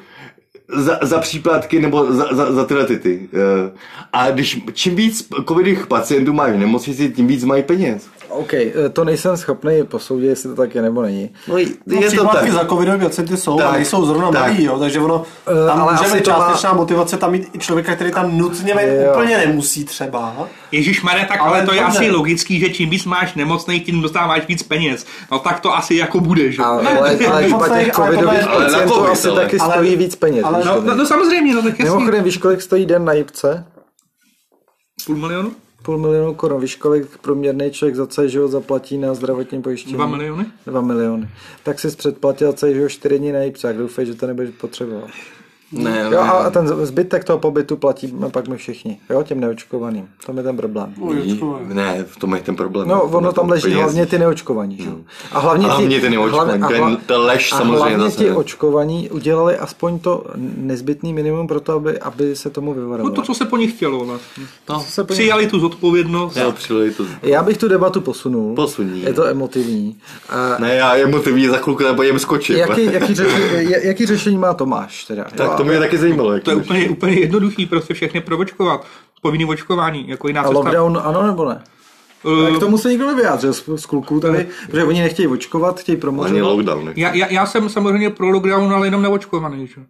za, 0.68 0.98
za 1.02 1.18
příplatky 1.18 1.80
nebo 1.80 2.12
za, 2.12 2.26
za, 2.32 2.52
za 2.52 2.64
tyhle 2.64 2.84
ty. 2.86 2.96
ty. 2.98 3.28
Eh, 3.34 3.70
A 4.12 4.30
když 4.30 4.60
čím 4.72 4.96
víc 4.96 5.28
covidových 5.48 5.86
pacientů 5.86 6.32
máš 6.32 6.52
v 6.52 6.56
nemocnici, 6.58 7.08
tím 7.10 7.26
víc 7.26 7.44
mají 7.44 7.62
peněz. 7.62 8.06
OK, 8.28 8.54
eh, 8.54 8.72
to 8.92 9.04
nejsem 9.04 9.36
schopný 9.36 9.82
posoudit, 9.88 10.26
jestli 10.26 10.48
to 10.48 10.54
tak 10.56 10.74
je 10.74 10.82
nebo 10.82 11.02
není. 11.02 11.30
No, 11.48 11.58
je 11.58 11.66
No, 11.86 12.00
to 12.24 12.26
tak. 12.28 12.50
za 12.52 12.64
covidové 12.64 12.98
pacienty 12.98 13.36
jsou 13.36 13.56
Tak, 13.58 13.66
a 13.66 13.72
nejsou 13.72 14.06
zrovna 14.06 14.30
tak. 14.32 14.40
malý, 14.42 14.64
jo, 14.64 14.78
takže 14.78 15.00
ono, 15.00 15.22
Eh, 15.46 15.66
tam 15.66 15.80
ale 15.80 15.92
může 15.92 16.14
být 16.14 16.24
to 16.24 16.30
má- 16.30 16.36
částečná 16.36 16.72
motivace 16.72 17.16
tam 17.16 17.32
mít 17.32 17.48
i 17.54 17.58
člověka, 17.58 17.94
který 17.94 18.10
tam 18.12 18.38
nutně 18.38 18.72
Jo. 18.72 19.12
úplně 19.12 19.38
nemusí 19.38 19.84
třeba. 19.84 20.48
Ježíš 20.72 21.02
Mare, 21.02 21.26
tak 21.28 21.40
Ale 21.40 21.48
ale, 21.58 21.66
to 21.66 21.74
je 21.74 21.80
dobře. 21.80 21.98
asi 21.98 22.10
logický, 22.10 22.60
že 22.60 22.68
čím 22.68 22.90
víc 22.90 23.04
máš 23.04 23.34
nemocnej, 23.34 23.80
tím 23.80 24.02
dostáváš 24.02 24.46
víc 24.46 24.62
peněz. 24.62 25.06
No 25.32 25.38
tak 25.38 25.60
to 25.60 25.76
asi 25.76 25.94
jako 25.94 26.20
bude, 26.20 26.52
že? 26.52 26.62
Ale, 26.62 26.82
Ne, 26.82 26.90
ale 26.90 27.08
nemocnej, 27.08 27.28
léčba 27.30 27.68
těch 27.68 27.98
ale 27.98 28.06
covidových 28.14 28.46
ale 28.48 28.64
pacientů 28.64 28.94
covid, 28.94 29.10
asi 29.10 29.28
ale- 29.28 29.42
taky 29.44 29.58
ale- 29.58 29.72
stojí 29.74 29.96
víc 29.96 30.16
peněz. 30.16 30.44
ale- 30.44 30.64
No, 30.64 30.80
no, 30.80 30.94
no 30.94 31.06
samozřejmě, 31.06 31.54
no 31.54 31.62
tak 31.62 31.78
jasný. 31.78 31.84
Mimochodem, 31.94 32.24
víš, 32.24 32.36
kolik 32.36 32.62
stojí 32.62 32.86
den 32.86 33.04
na 33.04 33.12
jipce? 33.12 33.66
Půl 35.06 35.16
milionu? 35.16 35.52
Půl 35.82 35.98
milionu 35.98 36.34
korun. 36.34 36.60
Víš, 36.60 36.76
kolik 36.76 37.18
průměrný 37.18 37.70
člověk 37.70 37.96
za 37.96 38.06
celý 38.06 38.30
život 38.30 38.48
zaplatí 38.48 38.98
na 38.98 39.14
zdravotním 39.14 39.62
pojištění? 39.62 39.94
Dva 39.94 40.06
miliony? 40.06 40.46
Dva 40.66 40.80
miliony. 40.80 41.28
Tak 41.62 41.80
jsi 41.80 41.96
předplatil 41.96 42.52
celý 42.52 42.74
život 42.74 42.88
čtyři 42.88 43.18
dny 43.18 43.32
na 43.32 43.38
jipce, 43.38 43.66
tak 43.66 43.76
doufej, 43.78 44.06
že 44.06 44.14
to 44.14 44.26
nebudeš 44.26 44.50
potřebovat. 44.60 45.10
Ne, 45.72 46.08
Jo, 46.12 46.18
a 46.20 46.30
a 46.30 46.50
ten 46.50 46.68
zbytek 46.68 47.24
toho 47.24 47.38
pobytu 47.38 47.76
platíme 47.76 48.30
pak 48.30 48.48
my 48.48 48.56
všichni, 48.56 48.98
jo, 49.10 49.22
těm 49.22 49.40
neočkovaným. 49.40 50.08
To 50.26 50.32
je 50.36 50.42
ten 50.42 50.56
problém. 50.56 50.94
ne, 51.68 51.74
ne, 51.74 52.04
v 52.08 52.16
tom 52.16 52.34
je 52.34 52.40
ten 52.40 52.56
problém. 52.56 52.88
No, 52.88 53.02
ono 53.02 53.32
tam 53.32 53.46
to 53.46 53.50
leží 53.50 53.62
peněz. 53.62 53.78
hlavně 53.78 54.06
ty 54.06 54.18
neočkovaní, 54.18 54.76
že? 54.76 54.84
jo. 54.88 54.96
A 55.32 55.38
hlavně, 55.40 55.66
A 55.66 55.68
hlavně 55.70 56.00
ty 56.00 56.10
neočkovaní, 56.10 56.62
to 56.68 56.72
je- 56.72 56.80
hla- 56.80 56.98
to 57.06 57.12
je 57.12 57.18
lež 57.18 57.52
a 57.52 57.56
samozřejmě 57.58 57.76
hlavně 57.76 57.98
zase, 57.98 58.16
ti 58.16 58.24
ne? 58.30 58.36
očkovaní 58.36 59.10
udělali 59.10 59.56
aspoň 59.56 59.98
to 59.98 60.24
nezbytný 60.56 61.12
minimum 61.12 61.46
pro 61.46 61.60
to, 61.60 61.72
aby, 61.72 61.98
aby 61.98 62.36
se 62.36 62.50
tomu 62.50 62.74
No 62.74 62.80
vyvarovali. 62.80 63.14
to, 63.14 63.22
co 63.22 63.34
se 63.34 63.44
po 63.44 63.56
nich 63.56 63.72
chtělo 63.76 64.04
vlastně. 64.04 64.44
No, 64.68 64.80
se 64.80 65.04
po 65.04 65.12
nich- 65.12 65.20
Přijali 65.20 65.46
tu 65.46 65.58
zodpovědnost. 65.60 66.36
já 66.36 66.50
přijeli 66.50 66.90
to. 66.90 67.04
Já 67.22 67.42
bych 67.42 67.58
tu 67.58 67.68
debatu 67.68 68.00
posunul. 68.00 68.54
Posuní. 68.54 69.02
Je 69.02 69.12
to 69.12 69.24
emotivní. 69.26 69.96
A 70.28 70.56
Ne, 70.58 70.74
já 70.74 70.96
emotivní 70.96 71.46
za 71.46 71.56
chvilku 71.56 71.82
nebo 71.82 72.02
jem 72.02 72.18
skočit. 72.18 72.56
jaký, 72.58 72.84
jaký, 72.92 73.14
řešení, 73.14 73.70
jaký 73.82 74.06
řešení 74.06 74.38
má 74.38 74.54
Tomáš? 74.54 75.04
Teda? 75.04 75.24
Tak 75.36 75.55
to 75.56 75.64
mě 75.64 75.78
taky 75.78 75.98
zajímalo. 75.98 76.32
Jak 76.32 76.42
To 76.42 76.50
je 76.50 76.56
úplně, 76.56 76.88
úplně 76.88 77.20
jednoduchý, 77.20 77.66
prostě 77.66 77.94
všechny 77.94 78.20
provočkovat. 78.20 78.86
Povinný 79.22 79.44
očkování, 79.44 80.08
jako 80.08 80.28
jiná 80.28 80.40
a 80.40 80.44
cesta. 80.44 80.58
lockdown 80.58 81.00
ano 81.04 81.26
nebo 81.26 81.48
ne? 81.48 81.62
Eh, 82.48 82.56
K 82.56 82.60
tomu 82.60 82.78
se 82.78 82.88
nikdo 82.90 83.06
nevyjádřil 83.06 83.52
z, 83.52 83.64
z 83.76 83.86
kluků 83.86 84.20
tady, 84.20 84.46
protože 84.66 84.84
oni 84.84 85.00
nechtějí 85.02 85.28
očkovat, 85.28 85.80
chtějí 85.80 85.94
Ani 85.96 86.00
promořovat. 86.00 86.40
lockdown. 86.42 86.92
já, 86.96 87.14
já, 87.14 87.26
já, 87.26 87.46
jsem 87.46 87.68
samozřejmě 87.68 88.10
pro 88.10 88.28
lockdown, 88.30 88.72
ale 88.72 88.86
jenom 88.86 89.02
neočkovaný. 89.02 89.66
Že? 89.66 89.80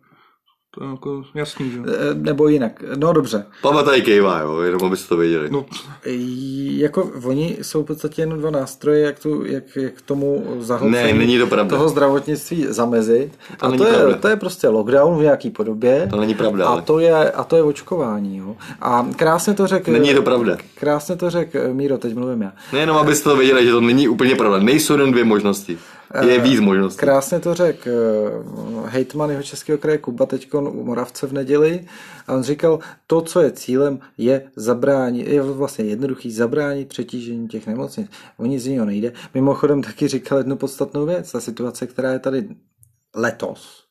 To 0.78 0.84
je 0.84 0.90
jako 0.90 1.24
jasný, 1.34 1.70
že? 1.70 1.78
Eh, 1.86 2.14
Nebo 2.14 2.48
jinak. 2.48 2.82
No 2.96 3.12
dobře. 3.12 3.44
Papa 3.62 3.82
tady 3.82 4.02
kejvá, 4.02 4.40
jo, 4.40 4.60
jenom 4.60 4.84
abyste 4.84 5.08
to 5.08 5.16
věděli. 5.16 5.48
No, 5.50 5.64
Jako 6.76 7.10
oni 7.24 7.56
jsou 7.62 7.82
v 7.82 7.86
podstatě 7.86 8.22
jen 8.22 8.28
dva 8.38 8.50
nástroje, 8.50 9.00
jak, 9.00 9.18
tu, 9.18 9.44
jak, 9.46 9.64
jak 9.76 10.00
tomu 10.02 10.56
zahlcení 10.60 10.92
Ne, 11.12 11.12
není 11.18 11.38
to 11.38 11.46
pravda. 11.46 11.76
toho 11.76 11.88
zdravotnictví 11.88 12.66
zamezit. 12.68 13.32
To 13.58 13.64
a 13.66 13.68
není 13.68 13.78
to 13.78 13.86
je, 13.88 13.94
pravda. 13.94 14.16
to 14.16 14.28
je 14.28 14.36
prostě 14.36 14.68
lockdown 14.68 15.18
v 15.18 15.22
nějaký 15.22 15.50
podobě. 15.50 16.06
To 16.10 16.20
není 16.20 16.34
pravda, 16.34 16.66
A 16.66 16.68
ale. 16.68 16.82
to 16.82 16.98
je, 16.98 17.30
a 17.30 17.44
to 17.44 17.56
je 17.56 17.62
očkování. 17.62 18.36
Jo. 18.38 18.56
A 18.80 19.06
krásně 19.16 19.54
to 19.54 19.66
řekl... 19.66 19.92
Není 19.92 20.14
to 20.14 20.22
pravda. 20.22 20.56
Krásně 20.74 21.16
to 21.16 21.30
řekl 21.30 21.58
Míro, 21.72 21.98
teď 21.98 22.14
mluvím 22.14 22.42
já. 22.42 22.52
Nejenom 22.72 22.96
abyste 22.96 23.30
to 23.30 23.36
věděli, 23.36 23.64
že 23.66 23.72
to 23.72 23.80
není 23.80 24.08
úplně 24.08 24.34
pravda. 24.34 24.58
Nejsou 24.58 24.98
jen 24.98 25.10
dvě 25.12 25.24
možnosti. 25.24 25.78
Eh, 26.14 26.26
Je 26.26 26.40
víc 26.40 26.60
možností. 26.60 26.98
Krásně 26.98 27.40
to 27.40 27.54
řekl 27.54 27.90
eh, 27.90 28.88
hejtman 28.88 29.30
jeho 29.30 29.42
českého 29.42 29.78
kraje 29.78 29.98
Kuba 29.98 30.26
teď 30.26 30.54
u 30.54 30.84
Moravce 30.84 31.26
v 31.26 31.32
neděli 31.32 31.86
a 32.26 32.34
on 32.34 32.42
říkal, 32.42 32.78
to, 33.06 33.20
co 33.20 33.40
je 33.40 33.50
cílem, 33.50 33.98
je 34.18 34.50
zabránit, 34.56 35.26
je 35.26 35.42
vlastně 35.42 35.84
jednoduchý, 35.84 36.32
zabránit 36.32 36.88
přetížení 36.88 37.48
těch 37.48 37.66
nemocnic. 37.66 38.10
O 38.36 38.46
nic 38.46 38.62
z 38.62 38.66
něho 38.66 38.86
nejde. 38.86 39.12
Mimochodem 39.34 39.82
taky 39.82 40.08
říkal 40.08 40.38
jednu 40.38 40.56
podstatnou 40.56 41.06
věc, 41.06 41.32
ta 41.32 41.40
situace, 41.40 41.86
která 41.86 42.12
je 42.12 42.18
tady 42.18 42.48
letos, 43.14 43.85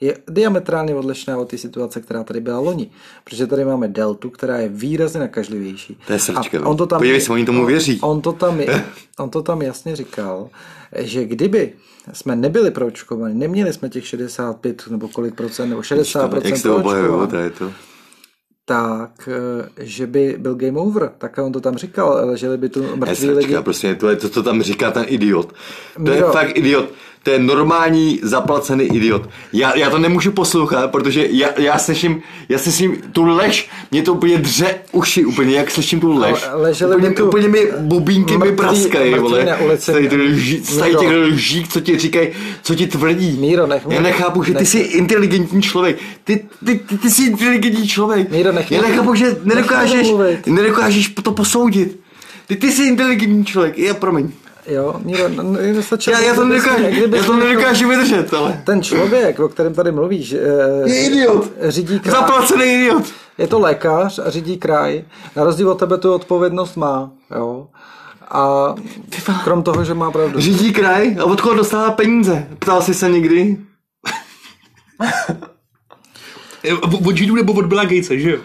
je 0.00 0.16
diametrálně 0.28 0.94
odlišná 0.94 1.38
od 1.38 1.48
té 1.48 1.58
situace, 1.58 2.00
která 2.00 2.24
tady 2.24 2.40
byla 2.40 2.58
loni. 2.58 2.90
Protože 3.24 3.46
tady 3.46 3.64
máme 3.64 3.88
deltu, 3.88 4.30
která 4.30 4.56
je 4.58 4.68
výrazně 4.68 5.20
nakažlivější. 5.20 5.98
To 6.06 6.12
je 6.12 6.18
srdčka, 6.18 6.58
A 6.58 6.60
no. 6.60 6.70
on 6.70 6.76
to 6.76 6.86
tam, 6.86 6.98
Podívej 6.98 7.20
se, 7.20 7.32
oni 7.32 7.44
tomu 7.46 7.66
věří. 7.66 7.98
On 8.02 8.20
to, 8.20 8.32
tam, 8.32 8.60
on 9.18 9.30
to 9.30 9.42
tam 9.42 9.62
jasně 9.62 9.96
říkal, 9.96 10.48
že 10.98 11.24
kdyby 11.24 11.72
jsme 12.12 12.36
nebyli 12.36 12.70
proočkovaní, 12.70 13.34
neměli 13.34 13.72
jsme 13.72 13.88
těch 13.88 14.06
65 14.06 14.82
nebo 14.90 15.08
kolik 15.08 15.34
procent, 15.34 15.70
nebo 15.70 15.82
60 15.82 16.20
Jak 16.44 16.56
se 16.56 16.68
proočkovaní, 16.68 17.28
to 17.30 17.36
je 17.36 17.50
to. 17.50 17.72
tak, 18.64 19.28
eh, 19.32 19.84
že 19.84 20.06
by 20.06 20.36
byl 20.38 20.54
game 20.54 20.78
over. 20.80 21.12
Tak 21.18 21.38
on 21.38 21.52
to 21.52 21.60
tam 21.60 21.76
říkal, 21.76 22.20
leželi 22.24 22.58
by 22.58 22.68
tu 22.68 22.96
mrtví 22.96 23.30
lidi. 23.30 23.56
Prostě 23.60 23.94
to, 23.94 24.08
je 24.08 24.16
to, 24.16 24.28
co 24.28 24.42
tam 24.42 24.62
říká 24.62 24.90
ten 24.90 25.04
idiot. 25.08 25.52
To 26.04 26.10
je 26.10 26.16
Miro. 26.16 26.32
fakt 26.32 26.56
idiot. 26.56 26.88
To 27.26 27.30
je 27.32 27.38
normální 27.38 28.20
zaplacený 28.22 28.84
idiot. 28.84 29.28
Já, 29.52 29.76
já 29.76 29.90
to 29.90 29.98
nemůžu 29.98 30.32
poslouchat, 30.32 30.90
protože 30.90 31.26
já, 31.30 31.48
já 31.56 31.78
slyším, 31.78 32.22
já 32.48 32.58
slyším 32.58 32.96
tu 33.12 33.24
lež, 33.24 33.70
mě 33.90 34.02
to 34.02 34.12
úplně 34.12 34.38
dře 34.38 34.74
uši, 34.92 35.24
úplně 35.24 35.56
jak 35.56 35.70
slyším 35.70 36.00
tu 36.00 36.18
lež. 36.18 36.44
Ale 36.52 36.62
leželi 36.62 36.96
úplně, 36.96 37.10
tu 37.10 37.26
úplně 37.26 37.48
mi 37.48 37.68
bubínky 37.78 38.38
mi 38.38 38.46
mrtví- 38.50 38.56
praskají, 38.56 39.14
vole. 39.14 39.58
Z 39.78 39.86
tady 39.86 40.08
těch 40.08 40.18
lží, 40.18 40.62
lží, 41.30 41.64
co 41.68 41.80
ti 41.80 41.98
říkají, 41.98 42.28
co 42.62 42.74
ti 42.74 42.86
tvrdí. 42.86 43.36
Míro, 43.40 43.66
nech 43.66 43.82
Já 43.82 43.88
mě- 43.88 44.00
nechápu, 44.00 44.42
že 44.42 44.52
ty 44.52 44.58
nech- 44.58 44.68
jsi 44.68 44.78
inteligentní 44.78 45.62
člověk. 45.62 45.96
Ty, 46.24 46.44
ty, 46.64 46.80
ty, 46.88 46.98
ty 46.98 47.10
jsi 47.10 47.22
inteligentní 47.24 47.88
člověk. 47.88 48.30
Míro, 48.30 48.52
nech 48.52 48.70
Já 48.70 48.80
mě- 48.80 48.88
nechápu, 48.88 49.14
že 49.14 49.36
nedokážeš, 49.44 50.08
nedokážeš 50.46 51.08
to 51.22 51.32
posoudit. 51.32 52.00
Ty, 52.46 52.56
ty 52.56 52.72
jsi 52.72 52.82
inteligentní 52.82 53.44
člověk, 53.44 53.78
já 53.78 53.94
promiň. 53.94 54.28
Jo, 54.68 54.94
Míro, 55.04 55.28
no, 55.28 55.42
no, 55.42 55.82
stačilo, 55.82 56.16
Já, 56.16 56.22
já 56.26 56.34
to 56.34 56.44
nedokážu, 56.44 56.84
kdybys 56.84 57.20
já 57.20 57.26
to 57.26 57.36
nedokážu 57.36 57.88
vydržet, 57.88 58.34
ale. 58.34 58.62
Ten 58.64 58.82
člověk, 58.82 59.40
o 59.40 59.48
kterém 59.48 59.74
tady 59.74 59.92
mluvíš, 59.92 60.32
eh, 60.32 60.38
Je 60.90 61.06
idiot. 61.06 61.50
řídí 61.68 62.00
kraj. 62.00 62.12
Zaplacený 62.12 62.64
idiot. 62.64 63.04
Je 63.38 63.46
to 63.46 63.58
lékař 63.60 64.18
a 64.18 64.30
řídí 64.30 64.56
kraj. 64.58 65.04
Na 65.36 65.44
rozdíl 65.44 65.70
od 65.70 65.74
tebe 65.78 65.98
tu 65.98 66.12
odpovědnost 66.14 66.76
má. 66.76 67.10
Jo. 67.36 67.66
A 68.30 68.74
krom 69.44 69.62
toho, 69.62 69.84
že 69.84 69.94
má 69.94 70.10
pravdu. 70.10 70.40
Řídí 70.40 70.72
kraj 70.72 71.16
a 71.20 71.24
od 71.24 71.40
koho 71.40 71.54
dostává 71.54 71.90
peníze? 71.90 72.46
Ptal 72.58 72.82
jsi 72.82 72.94
se 72.94 73.10
někdy? 73.10 73.56
Eh, 76.64 76.72
od 77.08 77.16
Židů 77.16 77.34
nebo 77.34 77.52
od 77.52 77.66
Billa 77.66 77.84
Gatese, 77.84 78.18
že 78.18 78.30
jo? 78.30 78.38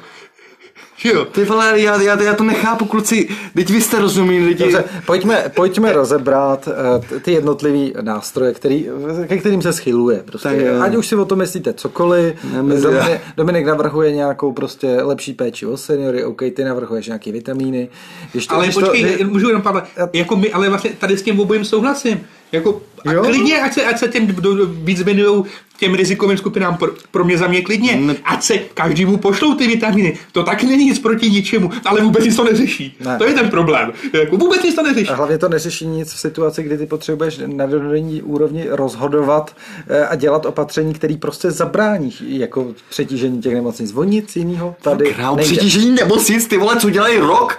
Jo? 1.03 1.25
Ty 1.25 1.45
vole, 1.45 1.79
já, 1.79 2.01
já, 2.01 2.21
já 2.21 2.33
to 2.35 2.43
nechápu, 2.43 2.85
kluci. 2.85 3.27
Teď 3.55 3.69
vy 3.69 3.81
jste 3.81 3.99
rozumí 3.99 4.39
lidi. 4.39 4.63
Dobře, 4.63 4.83
pojďme, 5.05 5.51
pojďme 5.55 5.93
rozebrat 5.93 6.67
t- 7.09 7.19
ty 7.19 7.31
jednotlivý 7.31 7.93
nástroje, 8.01 8.53
který, 8.53 8.87
ke 9.27 9.37
kterým 9.37 9.61
se 9.61 9.73
schyluje. 9.73 10.21
Prostě. 10.25 10.49
Tak 10.49 10.57
jo. 10.59 10.81
Ať 10.81 10.95
už 10.95 11.07
si 11.07 11.15
o 11.15 11.25
tom 11.25 11.39
myslíte 11.39 11.73
cokoliv. 11.73 12.33
my- 12.61 12.81
Dominik, 12.81 13.21
Dominik 13.37 13.65
navrhuje 13.65 14.11
nějakou 14.11 14.53
prostě 14.53 14.87
lepší 14.87 15.33
péči 15.33 15.65
o 15.65 15.77
seniory, 15.77 16.23
OK, 16.25 16.41
ty 16.55 16.63
navrhuješ 16.63 17.07
nějaký 17.07 17.31
vitamíny. 17.31 17.89
Když 18.31 18.47
to, 18.47 18.55
Ale 18.55 18.65
když 18.65 18.75
počkej, 18.75 19.17
to, 19.17 19.23
můžu 19.23 19.47
jenom 19.47 19.61
Pavle, 19.61 19.83
jako 20.13 20.35
my, 20.35 20.51
ale 20.51 20.69
vlastně 20.69 20.89
tady 20.99 21.17
s 21.17 21.21
tím 21.21 21.39
obojím 21.39 21.65
souhlasím. 21.65 22.19
Jako, 22.51 22.81
a 23.07 23.11
Jo? 23.13 23.23
klidně, 23.23 23.61
ať 23.61 23.73
se, 23.73 23.83
ať 23.85 23.99
se 23.99 24.07
těm 24.07 24.27
do, 24.27 24.55
do, 24.55 24.65
víc 24.65 25.01
věnují 25.01 25.43
těm 25.81 25.93
rizikovým 25.93 26.37
skupinám, 26.37 26.77
pro, 26.77 26.91
pro 27.11 27.23
mě 27.25 27.37
za 27.37 27.47
mě 27.47 27.61
klidně, 27.61 27.95
Mm. 27.95 28.15
ať 28.23 28.43
se 28.43 28.57
každému 28.57 29.17
pošlou 29.17 29.53
ty 29.55 29.67
vitaminy, 29.67 30.17
to 30.31 30.43
taky 30.43 30.65
není 30.65 30.85
nic 30.85 30.99
proti 30.99 31.29
ničemu, 31.29 31.71
ale 31.85 32.01
vůbec 32.01 32.23
nic 32.25 32.35
to 32.35 32.43
neřeší. 32.43 32.97
Ne. 32.99 33.17
To 33.17 33.25
je 33.25 33.33
ten 33.33 33.49
problém, 33.49 33.93
jako 34.13 34.37
vůbec 34.37 34.63
nic 34.63 34.75
to 34.75 34.83
neřeší. 34.83 35.07
A 35.09 35.15
hlavně 35.15 35.37
to 35.37 35.49
neřeší 35.49 35.87
nic 35.87 36.13
v 36.13 36.19
situaci, 36.19 36.63
kdy 36.63 36.77
ty 36.77 36.85
potřebuješ 36.85 37.39
na 37.45 37.65
denní 37.65 38.21
úrovni 38.21 38.65
rozhodovat 38.69 39.55
eh, 39.87 40.05
a 40.07 40.15
dělat 40.15 40.45
opatření, 40.45 40.93
které 40.93 41.15
prostě 41.17 41.51
zabrání 41.51 42.13
jako 42.21 42.67
přetížení 42.89 43.41
těch 43.41 43.53
nemocnic. 43.53 43.91
O 43.95 44.03
nic 44.03 44.35
jiného 44.35 44.75
tady 44.81 45.13
Král 45.13 45.35
nejde. 45.35 45.51
přitížení 45.51 45.91
nemocnic, 45.91 46.47
ty 46.47 46.57
vole, 46.57 46.75
co 46.79 46.89
dělají 46.89 47.17
rok? 47.17 47.57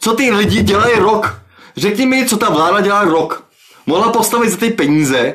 Co 0.00 0.12
ty 0.12 0.30
lidi 0.30 0.62
dělají 0.62 0.94
rok? 0.98 1.40
Řekni 1.76 2.06
mi, 2.06 2.26
co 2.26 2.36
ta 2.36 2.50
vláda 2.50 2.80
dělá 2.80 3.04
rok. 3.04 3.44
Mohla 3.86 4.12
postavit 4.12 4.50
za 4.50 4.56
ty 4.56 4.70
peníze 4.70 5.34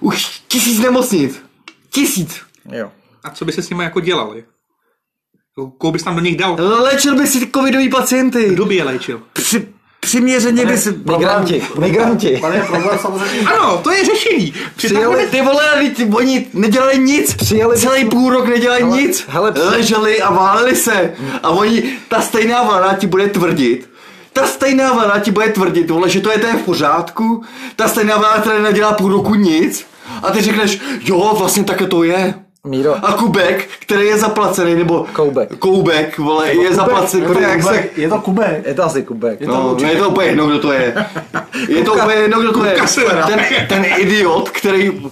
už 0.00 0.42
tisíc 0.48 0.80
nemocnic. 0.80 1.42
Tisíc. 1.98 2.40
Jo. 2.72 2.90
A 3.24 3.30
co 3.30 3.44
by 3.44 3.52
se 3.52 3.62
s 3.62 3.70
nimi 3.70 3.84
jako 3.84 4.00
dělali? 4.00 4.44
Koho 5.78 5.92
bys 5.92 6.02
tam 6.02 6.14
do 6.14 6.20
nich 6.20 6.36
dal? 6.36 6.56
Léčil 6.82 7.16
by 7.16 7.26
si 7.26 7.46
covidový 7.54 7.88
pacienty. 7.90 8.48
Kdo 8.48 8.64
by 8.64 8.74
je 8.76 8.84
léčil? 8.84 9.22
Při, 9.32 9.68
přiměřeně 10.00 10.66
by 10.66 10.78
si... 10.78 10.92
Migranti, 10.92 11.62
migranti. 11.78 12.40
Problém 12.66 12.98
samozřejmě. 12.98 13.40
Ano, 13.40 13.78
to 13.78 13.90
je 13.92 14.04
řešení. 14.04 14.54
Přijeli- 14.76 15.26
Ty 15.26 15.42
vole, 15.42 15.90
ty, 15.96 16.04
oni 16.04 16.46
nedělají 16.54 16.98
nic. 16.98 17.34
Přijeli 17.34 17.74
by- 17.76 17.80
Celý 17.80 18.04
půl 18.04 18.30
rok 18.32 18.46
nedělají 18.48 18.82
Hele, 18.84 18.96
nic. 19.02 19.24
hele, 19.28 19.52
při- 19.52 19.62
Leželi 19.62 20.22
a 20.22 20.32
váleli 20.32 20.76
se. 20.76 21.14
A 21.42 21.48
oni, 21.50 21.98
ta 22.08 22.20
stejná 22.20 22.62
vláda 22.62 22.94
ti 22.94 23.06
bude 23.06 23.28
tvrdit, 23.28 23.90
ta 24.32 24.46
stejná 24.46 24.92
vláda 24.92 25.18
ti 25.18 25.30
bude 25.30 25.48
tvrdit, 25.48 25.90
vole, 25.90 26.08
že 26.08 26.20
to 26.20 26.30
je 26.32 26.38
to 26.38 26.46
je 26.46 26.52
v 26.52 26.62
pořádku. 26.62 27.44
Ta 27.76 27.88
stejná 27.88 28.16
vláda, 28.16 28.40
která 28.40 28.58
nedělá 28.62 28.92
půl 28.92 29.12
roku 29.12 29.34
nic. 29.34 29.86
A 30.22 30.30
ty 30.30 30.42
řekneš, 30.42 30.80
jo, 31.00 31.34
vlastně 31.38 31.64
také 31.64 31.86
to 31.86 32.02
je. 32.02 32.34
Míro, 32.66 33.06
A 33.06 33.12
Kubek, 33.12 33.68
který 33.78 34.06
je 34.06 34.18
zaplacený, 34.18 34.74
nebo 34.74 35.06
Koubek. 35.12 35.56
Koubek, 35.58 36.18
vole, 36.18 36.54
je 36.54 36.74
zaplacený. 36.74 37.22
Je 37.22 37.28
to, 37.28 37.40
jak 37.40 37.62
se, 37.62 37.68
kubek, 37.68 37.98
je 37.98 38.08
to 38.08 38.18
kubek. 38.18 38.66
je 38.66 38.74
to 38.74 38.84
asi 38.84 39.02
kubek. 39.02 39.40
No, 39.40 39.76
no, 39.82 39.88
je 39.88 39.96
to 39.96 40.08
úplně 40.08 40.26
jedno, 40.26 40.46
kdo 40.46 40.58
to 40.58 40.72
je. 40.72 41.06
Je 41.68 41.84
to 41.84 41.94
úplně 41.94 42.16
jedno, 42.16 42.40
kdo 42.40 42.52
to 42.52 42.64
je. 42.64 42.76
Ten, 43.26 43.40
ten 43.68 43.84
idiot, 43.96 44.48
který... 44.50 45.02